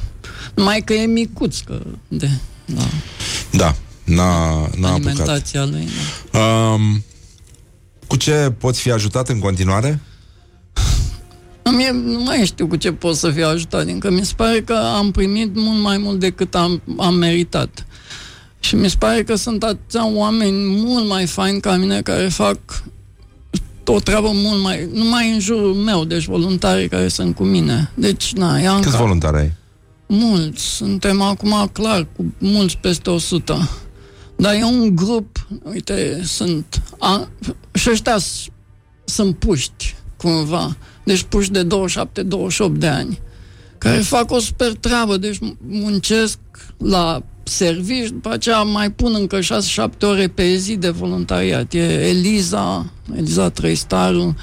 Numai 0.53 0.81
că 0.81 0.93
e 0.93 1.05
micuț, 1.05 1.59
că 1.59 1.81
de... 2.07 2.29
Da. 2.65 2.81
Da, 3.51 3.75
n-a, 4.03 4.69
n-a 4.77 4.93
Alimentația 4.93 5.61
apucat. 5.61 5.79
lui, 5.79 5.89
da. 6.31 6.39
Um, 6.39 7.03
cu 8.07 8.15
ce 8.15 8.53
poți 8.57 8.81
fi 8.81 8.91
ajutat 8.91 9.29
în 9.29 9.39
continuare? 9.39 10.01
Mie 11.75 11.91
nu 11.91 12.23
mai 12.23 12.45
știu 12.45 12.67
cu 12.67 12.75
ce 12.75 12.91
pot 12.91 13.15
să 13.15 13.31
fiu 13.31 13.45
ajutat, 13.45 13.85
încă 13.85 14.11
mi 14.11 14.25
se 14.25 14.34
pare 14.35 14.61
că 14.61 14.73
am 14.73 15.11
primit 15.11 15.55
mult 15.55 15.81
mai 15.81 15.97
mult 15.97 16.19
decât 16.19 16.55
am, 16.55 16.81
am 16.97 17.15
meritat. 17.15 17.86
Și 18.68 18.76
mi 18.76 18.89
se 18.89 18.95
pare 18.99 19.23
că 19.23 19.35
sunt 19.35 19.64
atâția 19.64 20.07
oameni 20.07 20.76
mult 20.84 21.07
mai 21.07 21.26
faini 21.26 21.60
ca 21.60 21.76
mine 21.76 22.02
care 22.02 22.27
fac 22.27 22.57
o 23.85 23.99
treabă 23.99 24.30
mult 24.34 24.61
mai... 24.61 24.89
numai 24.94 25.31
în 25.31 25.39
jurul 25.39 25.73
meu, 25.73 26.06
deci 26.06 26.26
voluntarii 26.26 26.88
care 26.88 27.07
sunt 27.07 27.35
cu 27.35 27.44
mine. 27.44 27.91
Deci, 27.94 28.34
na, 28.34 28.60
e 28.60 28.80
Câți 28.81 28.98
voluntari 28.98 29.38
ai? 29.38 29.53
Mulți. 30.07 30.64
Suntem 30.64 31.22
acum, 31.22 31.69
clar, 31.73 32.07
cu 32.15 32.26
mulți 32.38 32.77
peste 32.77 33.10
100. 33.10 33.69
Dar 34.35 34.53
e 34.53 34.64
un 34.64 34.95
grup, 34.95 35.48
uite, 35.64 36.22
sunt... 36.23 36.81
A, 36.99 37.27
și 37.73 37.89
ăștia 37.89 38.18
s- 38.18 38.45
sunt 39.06 39.38
puști, 39.38 39.95
cumva. 40.18 40.77
Deci 41.03 41.22
puși 41.23 41.52
de 41.52 41.68
27-28 41.68 41.68
de 42.72 42.88
ani. 42.88 43.19
Care 43.77 43.98
fac 43.98 44.31
o 44.31 44.39
super 44.39 44.73
treabă, 44.73 45.18
deci 45.18 45.38
muncesc 45.68 46.38
la 46.77 47.23
servici, 47.48 48.07
după 48.07 48.30
aceea 48.30 48.61
mai 48.61 48.91
pun 48.91 49.14
încă 49.15 49.40
6-7 49.40 49.44
ore 50.02 50.28
pe 50.28 50.56
zi 50.56 50.76
de 50.76 50.90
voluntariat. 50.90 51.74
E 51.74 52.07
Eliza, 52.07 52.86
Eliza 53.15 53.49
Trăistaru, 53.49 54.36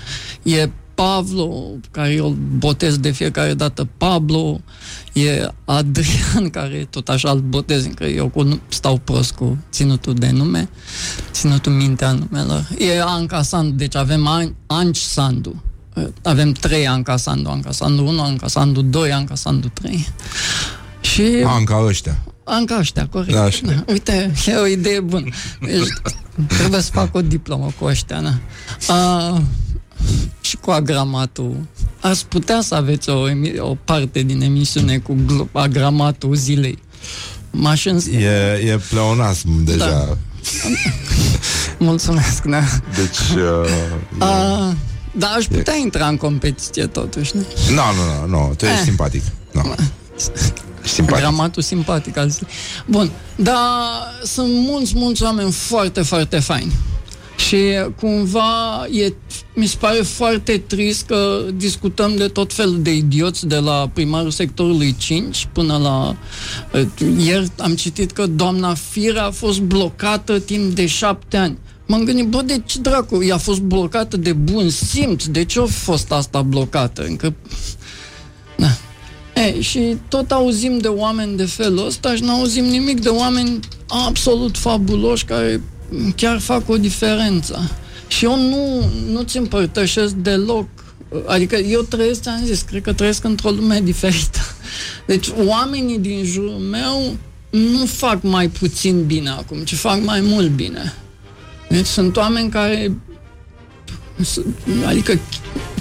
e 0.43 0.69
Pablo, 0.95 1.65
care 1.91 2.13
eu 2.13 2.27
îl 2.27 2.37
botez 2.59 2.97
de 2.97 3.11
fiecare 3.11 3.55
dată 3.55 3.89
Pablo, 3.97 4.61
e 5.13 5.49
Adrian, 5.65 6.51
care 6.51 6.87
tot 6.91 7.09
așa 7.09 7.31
îl 7.31 7.41
botez, 7.41 7.89
că 7.95 8.05
eu 8.05 8.29
cu, 8.29 8.61
stau 8.69 9.01
prost 9.05 9.33
cu 9.33 9.59
ținutul 9.71 10.15
de 10.15 10.31
nume, 10.31 10.69
ținutul 11.31 11.73
mintea 11.73 12.13
numelor. 12.13 12.69
E 12.79 13.01
Anca 13.03 13.43
Sandu, 13.43 13.77
deci 13.77 13.97
avem 13.97 14.27
An- 14.27 14.55
Anci 14.67 14.97
Sandu. 14.97 15.63
Avem 16.23 16.53
trei 16.53 16.87
Anca 16.89 17.17
Sandu, 17.17 17.49
Anca 17.49 17.71
Sandu 17.73 18.05
1, 18.07 18.23
Anca 18.23 18.49
Sandu 18.49 18.83
2, 18.83 19.13
Anca 19.13 19.35
Sandu 19.35 19.69
3. 19.69 20.09
Și 21.01 21.23
Anca 21.47 21.85
ăștia. 21.87 22.19
Anca 22.45 22.77
ăștia, 22.79 23.07
corect. 23.11 23.33
Da, 23.33 23.43
așa. 23.43 23.61
Da, 23.67 23.85
uite, 23.89 24.33
e 24.47 24.55
o 24.57 24.67
idee 24.67 25.01
bună. 25.01 25.29
Deci, 25.61 25.89
trebuie 26.47 26.81
să 26.81 26.91
fac 26.93 27.15
o 27.15 27.21
diplomă 27.23 27.73
cu 27.79 27.85
ăștia, 27.85 28.21
da. 28.21 28.39
A, 28.95 29.43
și 30.41 30.57
cu 30.57 30.71
agramatul. 30.71 31.57
Ați 32.01 32.27
putea 32.27 32.61
să 32.61 32.75
aveți 32.75 33.09
o, 33.09 33.29
emi- 33.31 33.59
o 33.59 33.77
parte 33.85 34.23
din 34.23 34.41
emisiune 34.43 34.99
cu 34.99 35.15
glo- 35.15 35.53
agramatul 35.53 36.35
zilei. 36.35 36.79
M-aș 37.51 37.85
îns- 37.85 38.07
E, 38.07 38.61
e 38.65 38.81
pleonasm 38.89 39.65
deja. 39.65 39.89
Da. 39.89 40.17
Mulțumesc, 41.79 42.43
da. 42.43 42.61
Deci... 42.95 43.19
Uh, 44.19 44.25
A, 44.25 44.75
dar 45.17 45.31
aș 45.37 45.45
putea 45.45 45.75
intra 45.77 46.07
în 46.09 46.17
competiție 46.17 46.87
totuși, 46.87 47.31
nu? 47.37 47.45
nu, 47.69 47.75
nu, 47.75 48.27
nu, 48.29 48.47
nu, 48.47 48.55
tu 48.57 48.65
ești 48.65 48.79
Eh. 48.79 48.85
simpatic. 48.85 49.23
No. 49.53 49.63
Simpatic. 50.85 51.21
Gramatul 51.21 51.63
simpatic 51.63 52.17
al 52.17 52.29
zi. 52.29 52.41
Bun, 52.87 53.11
dar 53.37 53.63
sunt 54.23 54.53
mulți, 54.53 54.93
mulți 54.97 55.23
oameni 55.23 55.51
foarte, 55.53 56.03
foarte 56.03 56.39
faini. 56.39 56.73
Și 57.49 57.57
cumva 58.01 58.87
e, 58.93 59.13
mi 59.55 59.67
se 59.67 59.77
pare 59.81 60.03
foarte 60.03 60.59
trist 60.67 61.07
că 61.07 61.41
discutăm 61.55 62.17
de 62.17 62.29
tot 62.29 62.53
felul 62.53 62.83
de 62.83 62.95
idioți 62.95 63.47
de 63.47 63.57
la 63.59 63.91
primarul 63.93 64.31
sectorului 64.31 64.95
5 64.99 65.49
până 65.53 65.77
la... 65.77 66.17
eh, 66.79 66.87
Ieri 67.25 67.51
am 67.59 67.75
citit 67.75 68.11
că 68.13 68.27
doamna 68.27 68.75
Firea 68.75 69.25
a 69.27 69.31
fost 69.31 69.61
blocată 69.61 70.39
timp 70.39 70.75
de 70.75 70.87
șapte 70.87 71.37
ani. 71.37 71.59
M-am 71.87 72.05
gândit, 72.05 72.27
bă, 72.27 72.43
de 72.43 72.63
ce 72.67 72.79
dracu? 72.79 73.25
Ea 73.25 73.35
a 73.35 73.39
fost 73.39 73.61
blocată 73.61 74.17
de 74.17 74.33
bun 74.33 74.71
simț. 74.71 75.25
De 75.25 75.45
ce 75.45 75.61
a 75.61 75.65
fost 75.65 76.13
asta 76.13 76.43
blocată? 76.43 77.05
Încă... 77.05 77.35
Da. 78.57 78.67
E, 79.45 79.61
și 79.61 79.97
tot 80.09 80.31
auzim 80.31 80.79
de 80.79 80.89
oameni 80.89 81.37
de 81.37 81.45
felul 81.45 81.87
ăsta 81.87 82.15
și 82.15 82.23
nu 82.23 82.31
auzim 82.31 82.65
nimic 82.65 83.01
de 83.01 83.09
oameni 83.09 83.61
absolut 83.87 84.57
fabuloși 84.57 85.25
care 85.25 85.61
chiar 86.17 86.39
fac 86.39 86.69
o 86.69 86.77
diferență. 86.77 87.71
Și 88.09 88.25
eu 88.25 88.37
nu, 88.37 88.91
nu-ți 89.13 89.37
împărtășesc 89.37 90.15
deloc. 90.15 90.69
Adică 91.27 91.57
eu 91.57 91.81
trăiesc, 91.81 92.23
ți-am 92.23 92.41
zis, 92.45 92.63
cred 92.63 92.83
că 92.83 92.93
trăiesc 92.93 93.25
într-o 93.25 93.51
lume 93.51 93.81
diferită. 93.91 94.41
Deci 95.07 95.29
oamenii 95.47 95.99
din 95.99 96.25
jurul 96.25 96.59
meu 96.71 97.17
nu 97.51 97.87
fac 97.87 98.23
mai 98.23 98.49
puțin 98.49 99.07
bine 99.07 99.31
acum, 99.31 99.59
ci 99.59 99.75
fac 99.75 100.05
mai 100.05 100.21
mult 100.21 100.49
bine. 100.49 100.95
Deci 101.69 101.87
sunt 101.87 102.17
oameni 102.17 102.51
care 102.51 102.97
adică 104.87 105.19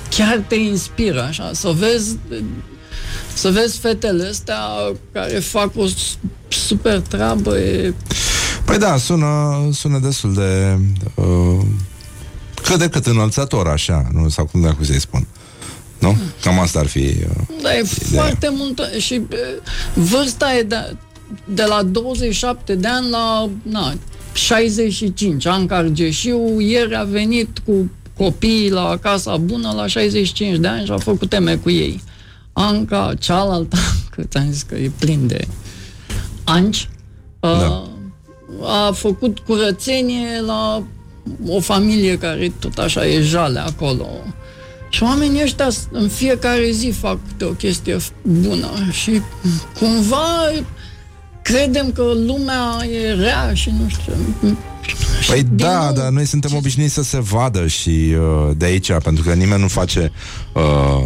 chiar 0.10 0.44
te 0.48 0.56
inspiră 0.56 1.22
așa, 1.22 1.52
să 1.54 1.70
vezi 1.70 2.18
să 3.34 3.50
vezi 3.50 3.80
fetele 3.80 4.28
astea 4.28 4.60
care 5.12 5.40
fac 5.40 5.72
o 5.76 5.86
super 6.48 7.00
treabă 7.00 7.58
e... 7.58 7.94
Păi 8.66 8.78
da, 8.78 8.98
sună, 8.98 9.70
sună 9.74 10.00
destul 10.00 10.34
de 10.34 10.78
uh, 11.16 11.66
cât 12.64 12.80
de 12.80 12.90
cât 12.90 13.06
înălțător 13.06 13.68
așa, 13.68 14.08
nu? 14.12 14.30
Sau 14.30 14.46
cum 14.46 14.62
dacă 14.62 14.84
să-i 14.84 15.00
spun. 15.00 15.28
Nu? 16.00 16.18
Cam 16.42 16.60
asta 16.60 16.80
ar 16.80 16.88
fi 16.88 17.00
uh, 17.00 17.62
Da, 17.62 17.78
e 17.78 17.84
foarte 17.84 18.50
multă 18.52 18.90
și 18.98 19.14
e, 19.14 19.62
vârsta 19.94 20.56
e 20.56 20.62
de, 20.62 20.96
de 21.46 21.64
la 21.64 21.84
27 21.84 22.76
de 22.76 22.88
ani 22.88 23.10
la 23.10 23.50
na, 23.62 23.94
65. 24.34 25.46
Anca 25.46 25.76
Argeșiu 25.76 26.60
ieri 26.60 26.96
a 26.96 27.04
venit 27.04 27.60
cu 27.66 27.92
copiii 28.18 28.70
la 28.70 28.98
Casa 29.02 29.38
Bună 29.38 29.74
la 29.76 29.88
65 29.88 30.58
de 30.58 30.68
ani 30.68 30.86
și 30.86 30.92
a 30.92 30.98
făcut 30.98 31.30
teme 31.30 31.56
cu 31.56 31.70
ei. 31.70 32.04
Anca, 32.54 33.14
cealaltă, 33.20 33.78
că 34.16 34.24
ți-am 34.24 34.52
zis 34.52 34.62
că 34.62 34.76
e 34.76 34.92
plin 35.00 35.28
de 35.28 35.48
anci, 36.44 36.90
da. 37.40 37.90
a 38.64 38.92
făcut 38.92 39.40
curățenie 39.40 40.42
la 40.46 40.84
o 41.48 41.60
familie 41.60 42.18
care 42.18 42.54
tot 42.60 42.78
așa 42.78 43.08
e 43.08 43.22
jale 43.22 43.60
acolo. 43.60 44.08
Și 44.90 45.04
oamenii 45.04 45.42
ăștia 45.42 45.68
în 45.92 46.08
fiecare 46.08 46.72
zi 46.72 46.94
fac 47.00 47.18
câte 47.28 47.46
o 47.46 47.52
chestie 47.52 47.98
bună 48.22 48.70
și 48.92 49.22
cumva 49.80 50.52
credem 51.42 51.92
că 51.92 52.04
lumea 52.04 52.86
e 52.92 53.14
rea 53.14 53.54
și 53.54 53.70
nu 53.80 53.88
știu. 53.88 54.14
Păi 55.28 55.44
Din 55.44 55.56
da, 55.56 55.84
nou, 55.84 55.94
dar 55.94 56.10
noi 56.10 56.26
suntem 56.26 56.56
obișnuiți 56.56 56.94
să 56.94 57.04
se 57.04 57.20
vadă 57.20 57.68
și 57.68 57.90
uh, 57.90 58.52
de 58.58 58.66
aici, 58.66 58.92
pentru 59.04 59.24
că 59.24 59.34
nimeni 59.34 59.62
nu 59.62 59.68
face 59.68 60.12
uh, 60.54 60.62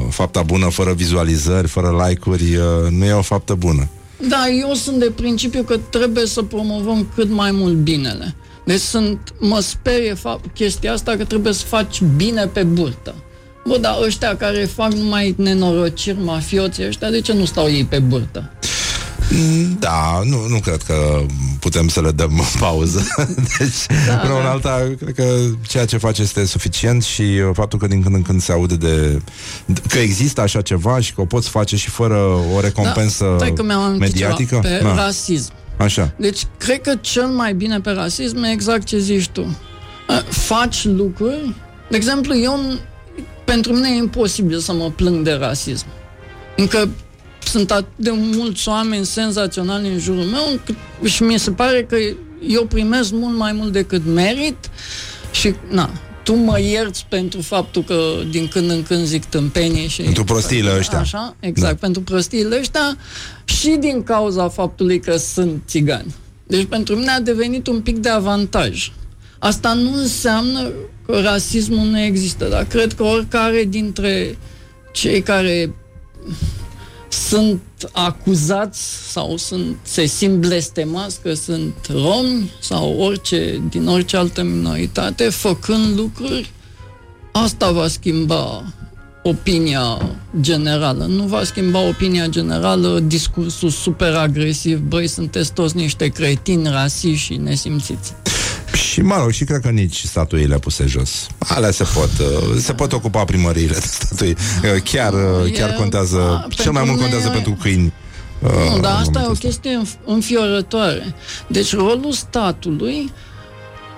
fapta 0.09 0.41
bună 0.41 0.69
fără 0.69 0.93
vizualizări, 0.93 1.67
fără 1.67 2.05
like-uri, 2.07 2.55
uh, 2.55 2.89
nu 2.89 3.05
e 3.05 3.11
o 3.11 3.21
faptă 3.21 3.53
bună. 3.53 3.87
Da, 4.29 4.45
eu 4.61 4.73
sunt 4.73 4.99
de 4.99 5.11
principiu 5.15 5.63
că 5.63 5.77
trebuie 5.89 6.25
să 6.25 6.41
promovăm 6.41 7.07
cât 7.15 7.29
mai 7.29 7.51
mult 7.51 7.75
binele. 7.75 8.35
Deci 8.65 8.79
sunt, 8.79 9.33
mă 9.39 9.59
sperie 9.59 10.13
fa- 10.13 10.53
chestia 10.53 10.93
asta 10.93 11.15
că 11.17 11.23
trebuie 11.23 11.53
să 11.53 11.65
faci 11.65 12.01
bine 12.15 12.45
pe 12.45 12.63
burtă. 12.63 13.15
Bă, 13.65 13.77
dar 13.77 13.97
ăștia 14.05 14.35
care 14.35 14.65
fac 14.65 14.93
numai 14.93 15.35
nenorociri, 15.37 16.17
mafioții 16.23 16.87
ăștia, 16.87 17.09
de 17.09 17.21
ce 17.21 17.33
nu 17.33 17.45
stau 17.45 17.69
ei 17.69 17.85
pe 17.85 17.99
burtă? 17.99 18.51
Da, 19.79 20.21
nu, 20.23 20.47
nu 20.47 20.59
cred 20.59 20.81
că 20.81 21.21
putem 21.59 21.87
să 21.87 22.01
le 22.01 22.11
dăm 22.11 22.41
pauză. 22.59 23.07
Deci, 23.57 23.85
Da, 24.07 24.13
până 24.15 24.33
da. 24.33 24.39
una 24.39 24.49
alta, 24.49 24.93
cred 24.99 25.15
că 25.15 25.23
ceea 25.67 25.85
ce 25.85 25.97
face 25.97 26.21
este 26.21 26.45
suficient 26.45 27.03
și 27.03 27.21
uh, 27.21 27.49
faptul 27.53 27.79
că 27.79 27.87
din 27.87 28.01
când 28.01 28.15
în 28.15 28.21
când 28.21 28.41
se 28.41 28.51
aude 28.51 28.75
de 28.75 29.21
că 29.89 29.97
există 29.97 30.41
așa 30.41 30.61
ceva 30.61 30.99
și 30.99 31.13
că 31.13 31.21
o 31.21 31.25
poți 31.25 31.49
face 31.49 31.75
și 31.75 31.89
fără 31.89 32.17
o 32.55 32.59
recompensă 32.59 33.25
Da, 33.29 33.35
stai 33.37 33.53
că 33.53 33.63
mi-am 33.63 33.81
amintit 33.81 33.99
mediatică. 34.11 34.59
Ceva, 34.63 34.77
pe 34.77 34.83
Da. 34.83 34.95
rasism. 34.95 35.51
Așa. 35.77 36.13
Deci, 36.17 36.41
cred 36.57 36.81
că 36.81 36.95
cel 37.01 37.25
mai 37.27 37.53
bine 37.53 37.79
pe 37.79 37.89
rasism 37.91 38.43
e 38.43 38.51
exact 38.51 38.83
ce 38.83 38.99
zici 38.99 39.27
tu. 39.27 39.41
Uh, 39.41 40.23
Faci 40.29 40.85
lucruri... 40.85 41.55
De 41.89 41.95
exemplu, 41.95 42.37
eu... 42.37 42.59
Pentru 43.45 43.73
mine 43.73 43.89
e 43.89 43.95
imposibil 43.95 44.59
să 44.59 44.73
mă 44.73 44.91
plâng 44.95 45.23
de 45.23 45.31
rasism. 45.31 45.85
Încă 46.55 46.89
sunt 47.47 47.71
atât 47.71 47.91
de 47.95 48.11
mulți 48.13 48.69
oameni 48.69 49.05
senzaționali 49.05 49.87
în 49.87 49.99
jurul 49.99 50.23
meu 50.23 50.47
încât, 50.51 50.75
și 51.03 51.23
mi 51.23 51.39
se 51.39 51.51
pare 51.51 51.83
că 51.83 51.95
eu 52.47 52.65
primesc 52.65 53.11
mult 53.11 53.37
mai 53.37 53.51
mult 53.51 53.71
decât 53.71 54.05
merit 54.05 54.69
și, 55.31 55.53
na, 55.69 55.89
tu 56.23 56.35
mă 56.35 56.59
ierți 56.59 57.05
pentru 57.09 57.41
faptul 57.41 57.83
că 57.83 57.95
din 58.29 58.47
când 58.47 58.69
în 58.69 58.83
când 58.83 59.05
zic 59.05 59.25
tâmpenii 59.25 59.87
și... 59.87 60.01
Pentru 60.01 60.23
prostiile 60.23 60.75
ăștia. 60.77 60.99
Așa, 60.99 61.35
exact, 61.39 61.73
Da. 61.73 61.79
pentru 61.79 62.01
prostiile 62.01 62.57
ăștia 62.59 62.97
și 63.45 63.75
din 63.79 64.03
cauza 64.03 64.49
faptului 64.49 64.99
că 64.99 65.17
sunt 65.17 65.61
țigani. 65.67 66.15
Deci 66.47 66.65
pentru 66.65 66.95
mine 66.95 67.11
a 67.11 67.19
devenit 67.19 67.67
un 67.67 67.81
pic 67.81 67.97
de 67.97 68.09
avantaj. 68.09 68.91
Asta 69.39 69.73
nu 69.73 69.93
înseamnă 69.93 70.71
că 71.05 71.19
rasismul 71.19 71.85
nu 71.85 71.99
există, 71.99 72.45
dar 72.45 72.65
cred 72.65 72.93
că 72.93 73.03
oricare 73.03 73.63
dintre 73.63 74.37
cei 74.91 75.21
care 75.21 75.75
sunt 77.09 77.61
acuzați 77.91 78.81
sau 79.11 79.37
sunt, 79.37 79.77
se 79.83 80.05
simt 80.05 80.39
blestemați 80.39 81.21
că 81.21 81.33
sunt 81.33 81.73
romi 81.89 82.51
sau 82.59 82.97
orice, 82.99 83.61
din 83.69 83.87
orice 83.87 84.17
altă 84.17 84.43
minoritate, 84.43 85.23
făcând 85.23 85.97
lucruri, 85.97 86.51
asta 87.31 87.71
va 87.71 87.87
schimba 87.87 88.63
opinia 89.23 90.09
generală. 90.41 91.05
Nu 91.05 91.23
va 91.23 91.43
schimba 91.43 91.87
opinia 91.87 92.27
generală 92.27 92.99
discursul 92.99 93.69
super 93.69 94.13
agresiv, 94.13 94.79
băi, 94.79 95.07
sunteți 95.07 95.53
toți 95.53 95.75
niște 95.75 96.07
cretini, 96.07 96.69
rasiști 96.69 97.25
și 97.25 97.35
nesimțiți. 97.35 98.13
Și 98.97 99.03
mă 99.03 99.15
rog, 99.17 99.31
și 99.31 99.43
cred 99.43 99.61
că 99.61 99.69
nici 99.69 100.03
statuile 100.05 100.59
puse 100.59 100.85
jos. 100.87 101.27
Alea 101.37 101.71
se 101.71 101.83
pot, 101.93 102.09
uh, 102.19 102.55
se 102.59 102.73
pot 102.73 102.93
ocupa 102.93 103.23
primăriile 103.25 103.73
de 103.73 103.85
statui. 103.85 104.29
Uh, 104.29 104.81
Chiar, 104.83 105.13
uh, 105.13 105.51
chiar 105.53 105.69
E- 105.69 105.73
contează, 105.77 106.17
a, 106.17 106.47
cel 106.49 106.71
mai 106.71 106.81
pentru 106.83 106.85
mult 106.85 106.97
mine 106.97 107.01
contează 107.01 107.27
e- 107.27 107.31
pentru 107.31 107.53
câini. 107.61 107.93
uh, 108.43 108.49
Nu, 108.69 108.75
în 108.75 108.81
dar 108.81 108.91
asta 108.91 109.19
e 109.19 109.21
momentul 109.21 109.27
o 109.27 109.31
ăsta. 109.31 109.47
chestie 109.47 109.81
înf- 109.83 109.99
înfiorătoare. 110.05 111.15
Deci 111.47 111.73
rolul 111.75 112.11
statului 112.11 113.11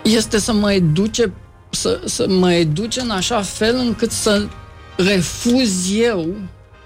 este 0.03 0.39
să 0.39 0.53
mă 0.53 0.71
educe 0.73 1.33
să, 1.69 1.99
să 2.05 2.25
mă 2.29 2.53
educe 2.53 2.99
în 3.01 3.09
așa 3.09 3.41
fel 3.41 3.75
încât 3.77 4.11
să 4.11 4.47
refuz 4.97 5.71
eu 5.99 6.35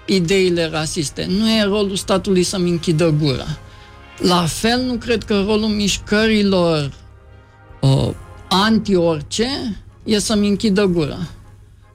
ideile 0.06 0.68
rasiste. 0.72 1.26
Nu 1.28 1.50
e 1.50 1.62
rolul 1.64 1.96
statului 1.96 2.42
să-mi 2.42 2.70
închidă 2.70 3.14
gura. 3.22 3.46
La 4.18 4.46
fel 4.46 4.80
nu 4.80 4.94
cred 4.94 5.24
că 5.24 5.42
rolul 5.46 5.68
mișcărilor 5.68 6.90
uh, 7.84 8.10
anti-orice 8.48 9.76
e 10.04 10.18
să-mi 10.18 10.48
închidă 10.48 10.84
gura. 10.84 11.18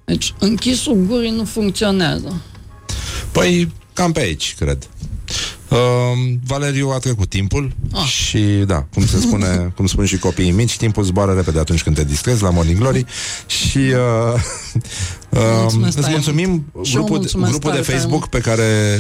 Deci 0.06 0.34
închisul 0.40 0.96
gurii 1.08 1.32
nu 1.32 1.44
funcționează. 1.44 2.42
Păi, 3.32 3.72
cam 3.94 4.12
pe 4.12 4.20
aici, 4.20 4.56
cred. 4.60 4.88
Uh, 5.70 5.78
Valeriu 6.46 6.90
a 6.90 6.98
trecut 6.98 7.30
timpul 7.30 7.72
Ah. 7.94 8.04
și, 8.06 8.40
da, 8.68 8.86
cum 8.94 9.06
se 9.06 9.20
spune, 9.20 9.48
cum 9.76 9.86
spun 9.86 10.06
și 10.06 10.18
copiii 10.18 10.52
mici, 10.52 10.78
timpul 10.78 11.04
zboară 11.04 11.34
repede 11.34 11.60
atunci 11.60 11.84
când 11.84 11.96
te 11.96 12.04
distrezi 12.04 12.44
la 12.44 12.50
Morning 12.50 12.78
Glory 12.78 13.06
și 13.48 13.78
uh, 13.78 14.42
uh, 15.30 15.40
Mulțumesc 15.62 15.98
îți 15.98 16.02
tare 16.06 16.12
mulțumim 16.14 16.66
mult. 16.74 16.86
Și 16.86 16.96
eu 16.96 17.04
grupul, 17.04 17.26
de, 17.26 17.32
mulțumesc 17.34 17.52
grupul 17.52 17.72
de 17.72 17.76
tare, 17.76 17.88
tare 17.88 17.98
Facebook 17.98 18.20
mult. 18.20 18.32
pe 18.32 18.40
care 18.50 19.00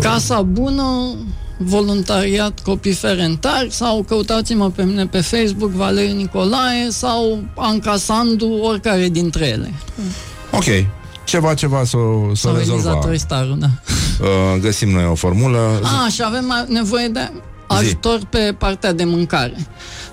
Casa 0.00 0.42
Bună, 0.42 1.16
voluntariat 1.56 2.60
copii 2.60 2.92
ferentari 2.92 3.72
sau 3.72 4.02
căutați-mă 4.02 4.70
pe 4.70 4.82
mine 4.84 5.06
pe 5.06 5.20
Facebook, 5.20 5.70
Valeriu 5.70 6.14
Nicolae 6.16 6.88
sau 6.90 7.42
Anca 7.56 7.96
Sandu, 7.96 8.46
oricare 8.62 9.08
dintre 9.08 9.46
ele. 9.46 9.72
Ok, 10.50 10.64
ceva, 11.24 11.54
ceva 11.54 11.84
să, 11.84 11.96
să 12.34 12.40
Sau 12.40 12.54
Eliza 12.54 12.74
rezolva. 12.74 12.98
Trăistaru, 12.98 13.54
da. 13.58 13.66
Uh, 14.20 14.60
găsim 14.60 14.90
noi 14.90 15.04
o 15.06 15.14
formulă. 15.14 15.80
A, 16.04 16.08
și 16.08 16.22
avem 16.24 16.50
a- 16.52 16.64
nevoie 16.68 17.08
de 17.08 17.30
ajutor 17.66 18.20
pe 18.30 18.54
partea 18.58 18.92
de 18.92 19.04
mâncare. 19.04 19.66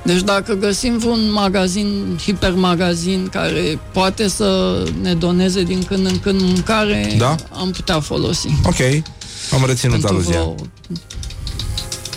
Deci 0.03 0.22
dacă 0.22 0.53
găsim 0.53 0.97
vreun 0.97 1.31
magazin, 1.31 2.18
hipermagazin 2.23 3.27
care 3.31 3.80
poate 3.93 4.27
să 4.27 4.84
ne 5.01 5.13
doneze 5.13 5.63
din 5.63 5.84
când 5.84 6.05
în 6.05 6.19
când 6.19 6.41
mâncare, 6.41 7.15
Da? 7.18 7.35
am 7.51 7.72
putea 7.72 7.99
folosi. 7.99 8.47
Ok. 8.65 8.80
Am 9.53 9.63
reținut 9.65 9.93
pentru 9.99 10.13
aluzia. 10.13 10.31
vreo 10.31 10.55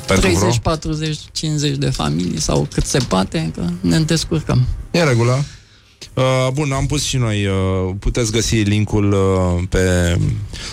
Pentru 0.07 0.27
30, 0.27 0.39
vreo? 0.41 0.59
40, 0.63 1.19
50 1.33 1.77
de 1.77 1.91
familii 1.91 2.41
sau 2.41 2.69
cât 2.73 2.85
se 2.87 2.99
poate, 2.99 3.51
că 3.55 3.63
ne 3.81 4.01
descurcăm. 4.01 4.67
E 4.91 5.01
în 5.01 5.09
regulă. 5.09 5.45
Uh, 6.15 6.49
bun, 6.53 6.73
am 6.73 6.87
pus 6.87 7.03
și 7.03 7.17
noi. 7.17 7.47
Uh, 7.47 7.95
puteți 7.99 8.33
găsi 8.33 8.55
linkul 8.55 9.13
uh, 9.13 9.63
pe, 9.69 10.17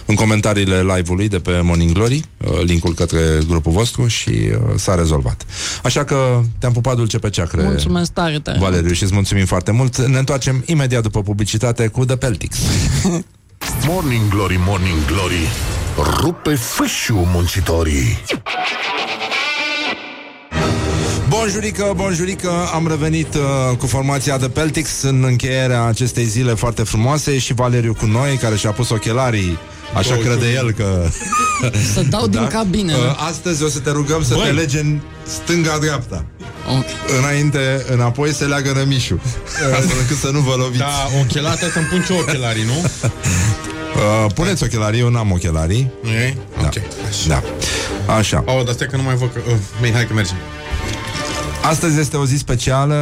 în 0.05 0.15
comentariile 0.15 0.81
live-ului 0.81 1.27
de 1.27 1.39
pe 1.39 1.59
Morning 1.63 1.91
Glory, 1.91 2.23
uh, 2.37 2.61
linkul 2.63 2.93
către 2.93 3.19
grupul 3.47 3.71
vostru 3.71 4.07
și 4.07 4.29
uh, 4.29 4.57
s-a 4.75 4.95
rezolvat. 4.95 5.45
Așa 5.83 6.03
că 6.03 6.41
te-am 6.59 6.73
pupat 6.73 6.95
dulce 6.95 7.19
pe 7.19 7.29
ceacre. 7.29 7.63
Mulțumesc 7.63 8.11
tare, 8.11 8.39
tare. 8.39 8.59
Valeriu 8.59 8.93
și 8.93 9.03
îți 9.03 9.13
mulțumim 9.13 9.45
foarte 9.45 9.71
mult. 9.71 9.97
Ne 9.97 10.17
întoarcem 10.17 10.63
imediat 10.65 11.01
după 11.01 11.21
publicitate 11.21 11.87
cu 11.87 12.05
The 12.05 12.15
Peltics. 12.15 12.57
Morning 13.87 14.29
Glory, 14.29 14.59
Morning 14.65 15.05
Glory 15.05 15.47
Rupe 16.19 16.55
fâșiu 16.55 17.27
muncitorii 17.33 18.17
Bonjurică, 21.31 21.93
bonjurică, 21.95 22.51
am 22.73 22.87
revenit 22.87 23.33
uh, 23.33 23.77
cu 23.77 23.87
formația 23.87 24.37
de 24.37 24.49
Peltics 24.49 25.01
în 25.01 25.23
încheierea 25.23 25.83
acestei 25.83 26.23
zile 26.25 26.53
foarte 26.53 26.83
frumoase 26.83 27.37
și 27.37 27.53
Valeriu 27.53 27.93
cu 27.93 28.05
noi, 28.05 28.35
care 28.35 28.55
și-a 28.55 28.71
pus 28.71 28.89
ochelarii 28.89 29.57
Așa 29.95 30.09
Două 30.09 30.21
crede 30.21 30.39
ciuni. 30.45 30.53
el 30.55 30.71
că... 30.71 31.07
Să 31.93 32.01
dau 32.09 32.27
din 32.27 32.47
cabină. 32.47 32.93
Uh, 32.95 33.25
astăzi 33.27 33.63
o 33.63 33.67
să 33.67 33.79
te 33.79 33.89
rugăm 33.91 34.23
să 34.23 34.33
Băi. 34.33 34.43
te 34.45 34.51
legi 34.51 34.77
în 34.77 34.99
stânga-dreapta. 35.27 36.25
Ok. 36.77 36.85
Înainte, 37.19 37.85
înapoi, 37.91 38.33
se 38.33 38.45
leagă 38.45 38.71
rămișul. 38.75 39.19
Astfel 39.77 39.97
încât 39.99 40.17
să 40.17 40.29
nu 40.31 40.39
vă 40.39 40.53
loviți. 40.57 40.77
Da, 40.79 41.07
ochelari, 41.21 41.57
trebuie 41.57 41.83
să-mi 41.83 41.85
pun 41.85 42.03
și 42.03 42.11
eu 42.11 42.17
ochelarii, 42.27 42.63
nu? 42.63 42.73
Uh, 42.81 44.31
puneți 44.33 44.63
ochelarii, 44.63 44.99
eu 44.99 45.09
n-am 45.09 45.31
ochelarii. 45.31 45.91
Nu 46.03 46.09
e? 46.09 46.37
Ok. 46.61 46.73
Da. 47.27 47.43
Așa. 48.17 48.43
Oh, 48.47 48.63
dar 48.65 48.73
stai 48.73 48.87
că 48.87 48.95
nu 48.95 49.03
mai 49.03 49.15
văd 49.15 49.29
că... 49.33 49.39
Uh, 49.47 49.53
bine, 49.81 49.93
hai 49.95 50.07
că 50.07 50.13
mergem. 50.13 50.35
Astăzi 51.63 51.99
este 51.99 52.17
o 52.17 52.25
zi 52.25 52.35
specială, 52.37 52.95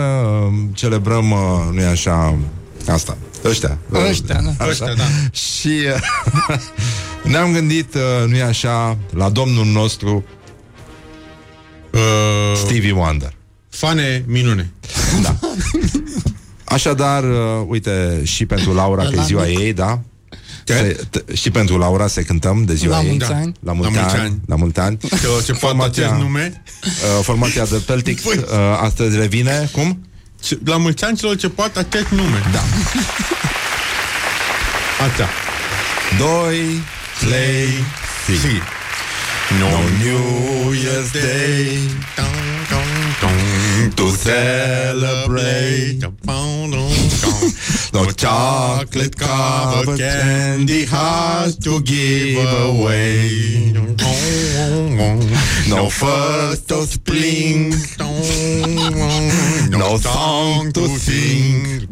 uh, 0.48 0.54
celebrăm, 0.74 1.32
uh, 1.32 1.40
nu-i 1.72 1.84
așa, 1.86 2.38
asta, 2.88 3.18
ăștia. 3.46 3.78
Ăștia, 4.10 4.42
da. 4.42 4.50
Așa. 4.50 4.70
Ăștia, 4.70 4.94
da. 4.94 5.04
Și 5.32 5.68
uh, 5.68 6.60
ne-am 7.32 7.52
gândit, 7.54 7.94
uh, 7.94 8.28
nu-i 8.30 8.42
așa, 8.42 8.98
la 9.14 9.30
domnul 9.30 9.66
nostru 9.66 10.24
Uh, 11.94 12.56
Stevie 12.58 12.92
Wonder. 12.92 13.34
fane 13.70 14.24
minune. 14.28 14.72
Da. 15.22 15.36
Așadar, 16.64 17.24
uh, 17.24 17.66
uite, 17.68 18.22
și 18.24 18.46
pentru 18.46 18.74
Laura, 18.74 19.04
că 19.04 19.10
e 19.14 19.16
La 19.16 19.24
ziua 19.24 19.44
mic. 19.46 19.60
ei, 19.60 19.74
da? 19.74 20.00
Se, 20.74 21.00
t- 21.18 21.34
și 21.34 21.50
pentru 21.52 21.78
Laura 21.78 22.08
se 22.08 22.22
cântăm 22.22 22.64
de 22.64 22.74
ziua 22.74 22.96
La 22.98 23.02
ei. 23.04 23.10
mulți 23.10 23.28
Da. 23.30 23.36
ani. 23.36 23.52
La 23.64 23.74
mulți 23.74 23.94
La 23.94 24.00
mulți 24.02 24.16
ani. 24.16 24.24
ani. 24.26 24.40
La 24.48 24.56
mulți 24.56 24.80
ani. 24.80 24.98
Ce, 24.98 25.08
ce 25.46 25.54
poate 25.54 25.84
acest 25.84 26.14
nume? 26.14 26.62
uh, 26.84 27.24
formația 27.24 27.66
de 27.66 27.76
Peltic 27.86 28.26
uh, 28.26 28.34
astăzi 28.82 29.18
revine. 29.18 29.70
Cum? 29.72 30.04
Ce, 30.42 30.58
la 30.66 30.78
mulți 30.78 31.04
ani 31.04 31.18
celor 31.18 31.36
ce 31.36 31.50
poate 31.50 31.80
acest 31.80 32.08
nume. 32.10 32.44
Da. 32.52 32.64
Asta. 35.10 35.30
2, 36.18 36.28
3, 37.20 37.34
Si. 38.26 38.62
No 39.60 39.68
New 40.04 40.74
Year's 40.74 41.12
Day 41.12 41.80
to 43.96 44.12
celebrate. 44.24 45.98
No 47.92 48.06
chocolate 48.12 49.16
covered 49.18 49.98
candy 49.98 50.86
has 50.86 51.58
to 51.58 51.82
give 51.82 52.46
away. 52.70 53.74
No 55.70 55.88
first 55.90 56.72
of 56.72 56.90
spring. 56.90 57.70
No 59.70 59.98
song 59.98 60.72
to 60.74 60.88
sing. 60.98 61.88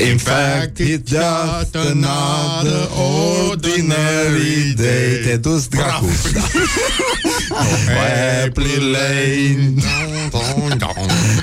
In 0.00 0.18
fact, 0.18 0.80
it's 0.80 1.10
just 1.10 1.74
another 1.74 2.86
ordinary 2.96 4.74
day. 4.74 5.22
Te 5.22 5.40
dus 5.40 5.68
dracu. 5.68 6.06
April 8.44 8.82
Lane. 8.82 9.82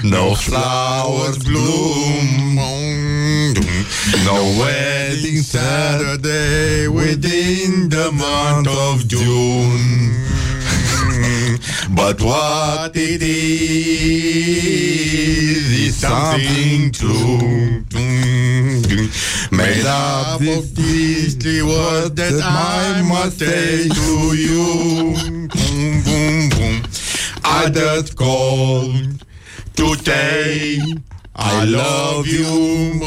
No 0.03 0.35
flowers 0.35 1.37
bloom. 1.37 2.64
No 4.25 4.37
wedding 4.59 5.37
Saturday 5.37 6.87
within 6.87 7.89
the 7.89 8.11
month 8.11 8.67
of 8.67 9.07
June. 9.07 10.25
But 11.95 12.21
what 12.21 12.95
it 12.95 13.21
is 13.21 14.05
is 15.71 15.95
something 15.95 16.91
true. 16.91 17.85
Made 19.51 19.85
up 19.85 20.41
of 20.41 20.75
these 20.75 21.35
three 21.35 21.61
words 21.61 22.15
that 22.15 22.41
I 22.43 23.01
must 23.07 23.39
say 23.39 23.87
to 23.87 24.33
you. 24.35 25.13
Boom, 25.47 26.01
boom, 26.03 26.49
boom. 26.49 26.83
I 27.43 27.69
just 27.69 28.15
called 28.17 29.23
to 29.75 29.95
say 30.03 30.81
I 31.37 31.65
love 31.65 32.27
you. 32.27 33.01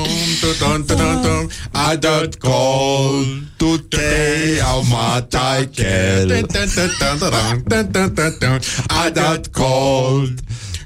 I 1.75 1.97
just 1.97 2.41
called 2.41 3.27
to 3.59 3.79
say 3.93 4.59
how 4.59 4.83
much 4.83 5.35
I 5.35 5.65
care. 5.67 6.27
I 8.91 9.11
just 9.11 9.53
called 9.53 10.43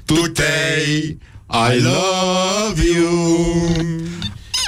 to 0.07 0.35
say 0.35 1.17
I 1.49 1.75
love 1.75 2.79
you. 2.79 4.07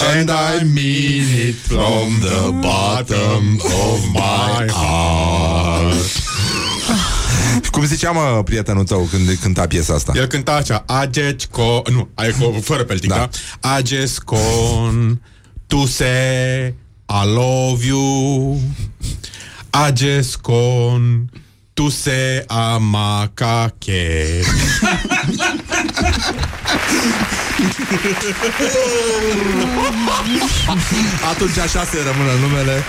And 0.02 0.30
I 0.30 0.64
mean 0.64 1.50
it 1.50 1.56
from 1.56 2.20
the 2.20 2.60
bottom 2.62 3.60
of 3.64 4.14
my 4.14 4.68
heart. 4.70 6.25
Cum 7.72 7.86
zicea, 7.86 8.12
mă, 8.12 8.42
prietenul 8.46 8.84
tău 8.84 9.08
când 9.12 9.38
cânta 9.42 9.68
piesa 9.68 9.94
asta? 9.94 10.12
El 10.16 10.26
cânta 10.26 10.54
așa 10.54 10.84
Ageci 10.88 11.46
con 11.46 11.82
Nu, 11.92 12.10
ai 12.14 12.32
cu, 12.32 12.60
fără 12.64 12.84
peltic, 12.84 13.10
da? 13.10 13.30
da? 13.62 13.70
Ages 13.70 14.18
con 14.18 15.22
Tu 15.68 15.86
se 15.86 16.74
I 17.10 17.28
love 17.34 17.86
you 17.86 18.60
Ages 19.70 20.36
con 20.36 21.30
Tu 21.74 21.90
se 21.90 22.44
amacache 22.48 24.42
Atunci 31.32 31.58
așa 31.58 31.84
se 31.92 31.98
rămână 32.10 32.32
numele 32.42 32.84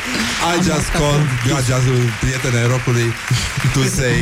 I 0.55 0.63
just 0.69 0.89
called 0.99 1.27
Gageazul 1.49 2.01
prietene 2.21 2.63
rocului 2.67 3.13
To 3.75 3.81
say 3.99 4.17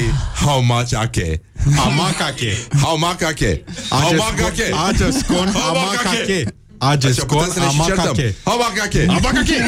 how 0.45 0.61
much 0.61 0.93
ake 0.95 1.41
Amacache 1.87 2.53
How 2.83 2.97
much 2.97 3.23
ake 3.23 3.65
How 3.89 4.13
much 4.13 4.41
ake 4.47 4.71
Ages 4.89 5.17
con 5.27 5.53
amacache 5.69 6.45
Ages 6.79 7.11
Așa 7.17 7.27
con 7.27 7.37
putem 7.37 7.53
să 7.53 7.59
ne 7.61 7.69
și 7.69 7.83
certăm 7.87 8.05
amacache 8.05 8.35
How 8.45 8.57
much 8.57 8.81
ake 8.85 9.07
Amacache 9.09 9.59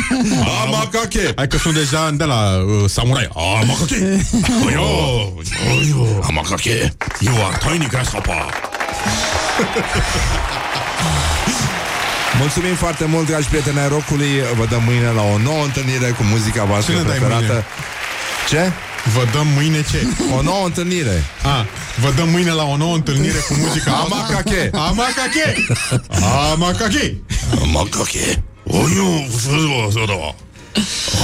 How 0.44 0.66
much 0.66 1.02
ake 1.04 1.32
Hai 1.36 1.48
că 1.48 1.56
sunt 1.58 1.74
deja 1.74 2.10
de 2.10 2.24
la 2.24 2.40
uh, 2.56 2.90
samurai 2.90 3.28
Amacache 3.34 4.26
Amakake 6.28 6.94
You 7.20 7.34
are 7.46 7.56
tiny 7.68 7.86
grasshopper 7.88 8.44
Mulțumim 12.38 12.74
foarte 12.74 13.04
mult, 13.04 13.26
dragi 13.26 13.48
prieteni 13.48 13.78
ai 13.78 13.88
rockului 13.88 14.28
Vă 14.56 14.66
dăm 14.66 14.82
mâine 14.86 15.08
la 15.10 15.22
o 15.22 15.38
nouă 15.38 15.64
întâlnire 15.64 16.08
Cu 16.10 16.22
muzica 16.22 16.64
voastră 16.64 16.92
Ce 16.92 16.98
ne 16.98 17.04
dai 17.04 17.16
preferată. 17.16 17.44
mâine? 17.46 17.64
Ce? 18.48 18.72
Vă 19.14 19.24
dăm 19.32 19.46
mâine 19.46 19.84
ce? 19.90 20.06
O 20.36 20.42
nouă 20.42 20.64
întâlnire. 20.64 21.24
A, 21.42 21.66
vă 22.00 22.12
dăm 22.16 22.28
mâine 22.28 22.50
la 22.50 22.64
o 22.64 22.76
nouă 22.76 22.94
întâlnire 22.94 23.38
cu 23.48 23.54
muzica 23.54 23.92
Amacache. 24.04 24.70
Amacache. 24.72 25.66
Amacache. 26.52 27.18
Amakake 27.62 28.42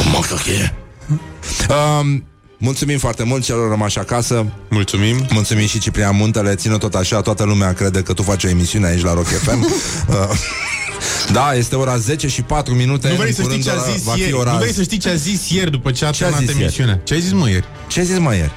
Amakake 0.05 0.75
um, 1.69 2.25
Mulțumim 2.65 2.99
foarte 2.99 3.23
mult 3.23 3.45
celor 3.45 3.69
rămași 3.71 3.99
acasă 3.99 4.47
Mulțumim 4.71 5.27
Mulțumim 5.31 5.67
și 5.67 5.79
Ciprian 5.79 6.17
Muntele 6.17 6.55
Ține 6.55 6.77
tot 6.79 6.95
așa, 6.95 7.21
toată 7.21 7.45
lumea 7.45 7.73
crede 7.73 8.03
că 8.03 8.13
tu 8.13 8.23
faci 8.23 8.45
o 8.45 8.49
emisiune 8.49 8.87
aici 8.87 9.03
la 9.03 9.15
Rock 9.15 9.27
FM 9.27 9.63
uh, 10.09 10.17
Da, 11.33 11.55
este 11.55 11.75
ora 11.77 11.97
10 11.97 12.29
și 12.29 12.43
4 12.43 12.75
minute 12.75 13.09
Nu 13.09 13.15
vrei 13.15 13.29
În 13.29 13.35
să 13.35 13.43
știi 13.43 13.45
curând 13.45 13.65
ce 13.65 13.71
a 13.71 13.75
ora- 13.75 13.93
zis 13.95 14.03
va 14.03 14.13
fi 14.13 14.21
ieri 14.21 14.33
ora... 14.33 14.53
Nu 14.53 14.59
vrei 14.59 14.73
să 14.73 14.83
știi 14.83 14.99
ce 14.99 15.09
a 15.09 15.15
zis 15.15 15.49
ieri 15.51 15.71
după 15.71 15.91
ce 15.91 16.05
a 16.05 16.11
Ce 16.11 16.25
a 16.25 16.29
terminat 16.29 16.41
zis 16.41 16.49
ieri? 16.51 16.63
emisiunea 16.63 17.01
Ce 17.05 17.15
ai 17.15 17.21
zis 17.21 17.33
mă 17.33 17.49
ieri? 17.49 17.65
Ce 17.87 18.01
a 18.01 18.03
zis 18.03 18.19
mai 18.19 18.37
ieri? 18.37 18.53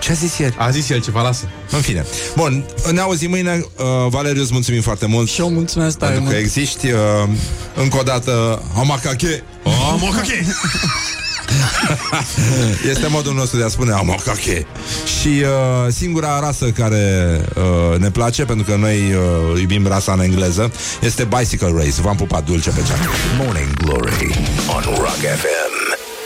Ce 0.00 0.10
a 0.10 0.14
zis 0.14 0.38
ieri? 0.38 0.54
A 0.58 0.70
zis 0.70 0.88
el 0.88 1.00
ceva, 1.00 1.22
lasă 1.22 1.48
În 1.70 1.80
fine. 1.80 2.04
Bun, 2.36 2.64
ne 2.92 3.00
auzim 3.00 3.30
mâine. 3.30 3.64
Uh, 3.78 3.84
Valeriu, 4.08 4.42
îți 4.42 4.52
mulțumim 4.52 4.80
foarte 4.80 5.06
mult. 5.06 5.28
Și 5.28 5.40
eu 5.40 5.50
mulțumesc 5.50 5.98
tare 5.98 6.12
Pentru 6.12 6.30
că 6.30 6.36
mult. 6.36 6.46
existi 6.46 6.90
uh, 6.90 6.98
încă 7.74 7.98
o 7.98 8.02
dată 8.02 8.62
Amakake 8.76 9.42
Amacache 9.92 10.44
este 12.92 13.06
modul 13.06 13.34
nostru 13.34 13.58
de 13.58 13.64
a 13.64 13.68
spune 13.68 13.92
amocache. 13.92 14.66
Și 15.20 15.28
uh, 15.28 15.92
singura 15.92 16.40
rasă 16.40 16.70
care 16.70 17.40
uh, 17.54 17.98
ne 17.98 18.10
place, 18.10 18.44
pentru 18.44 18.64
că 18.64 18.76
noi 18.76 18.96
uh, 18.96 19.60
iubim 19.60 19.86
rasa 19.86 20.12
în 20.12 20.20
engleză, 20.20 20.72
este 21.00 21.28
Bicycle 21.38 21.72
Race. 21.76 22.00
V-am 22.02 22.16
pupat 22.16 22.44
dulce 22.44 22.70
pe 22.70 22.80
cea. 22.86 22.96
Morning 23.44 23.74
Glory 23.74 24.38
on 24.68 24.82
Rock 24.82 25.18
FM. 25.18 25.63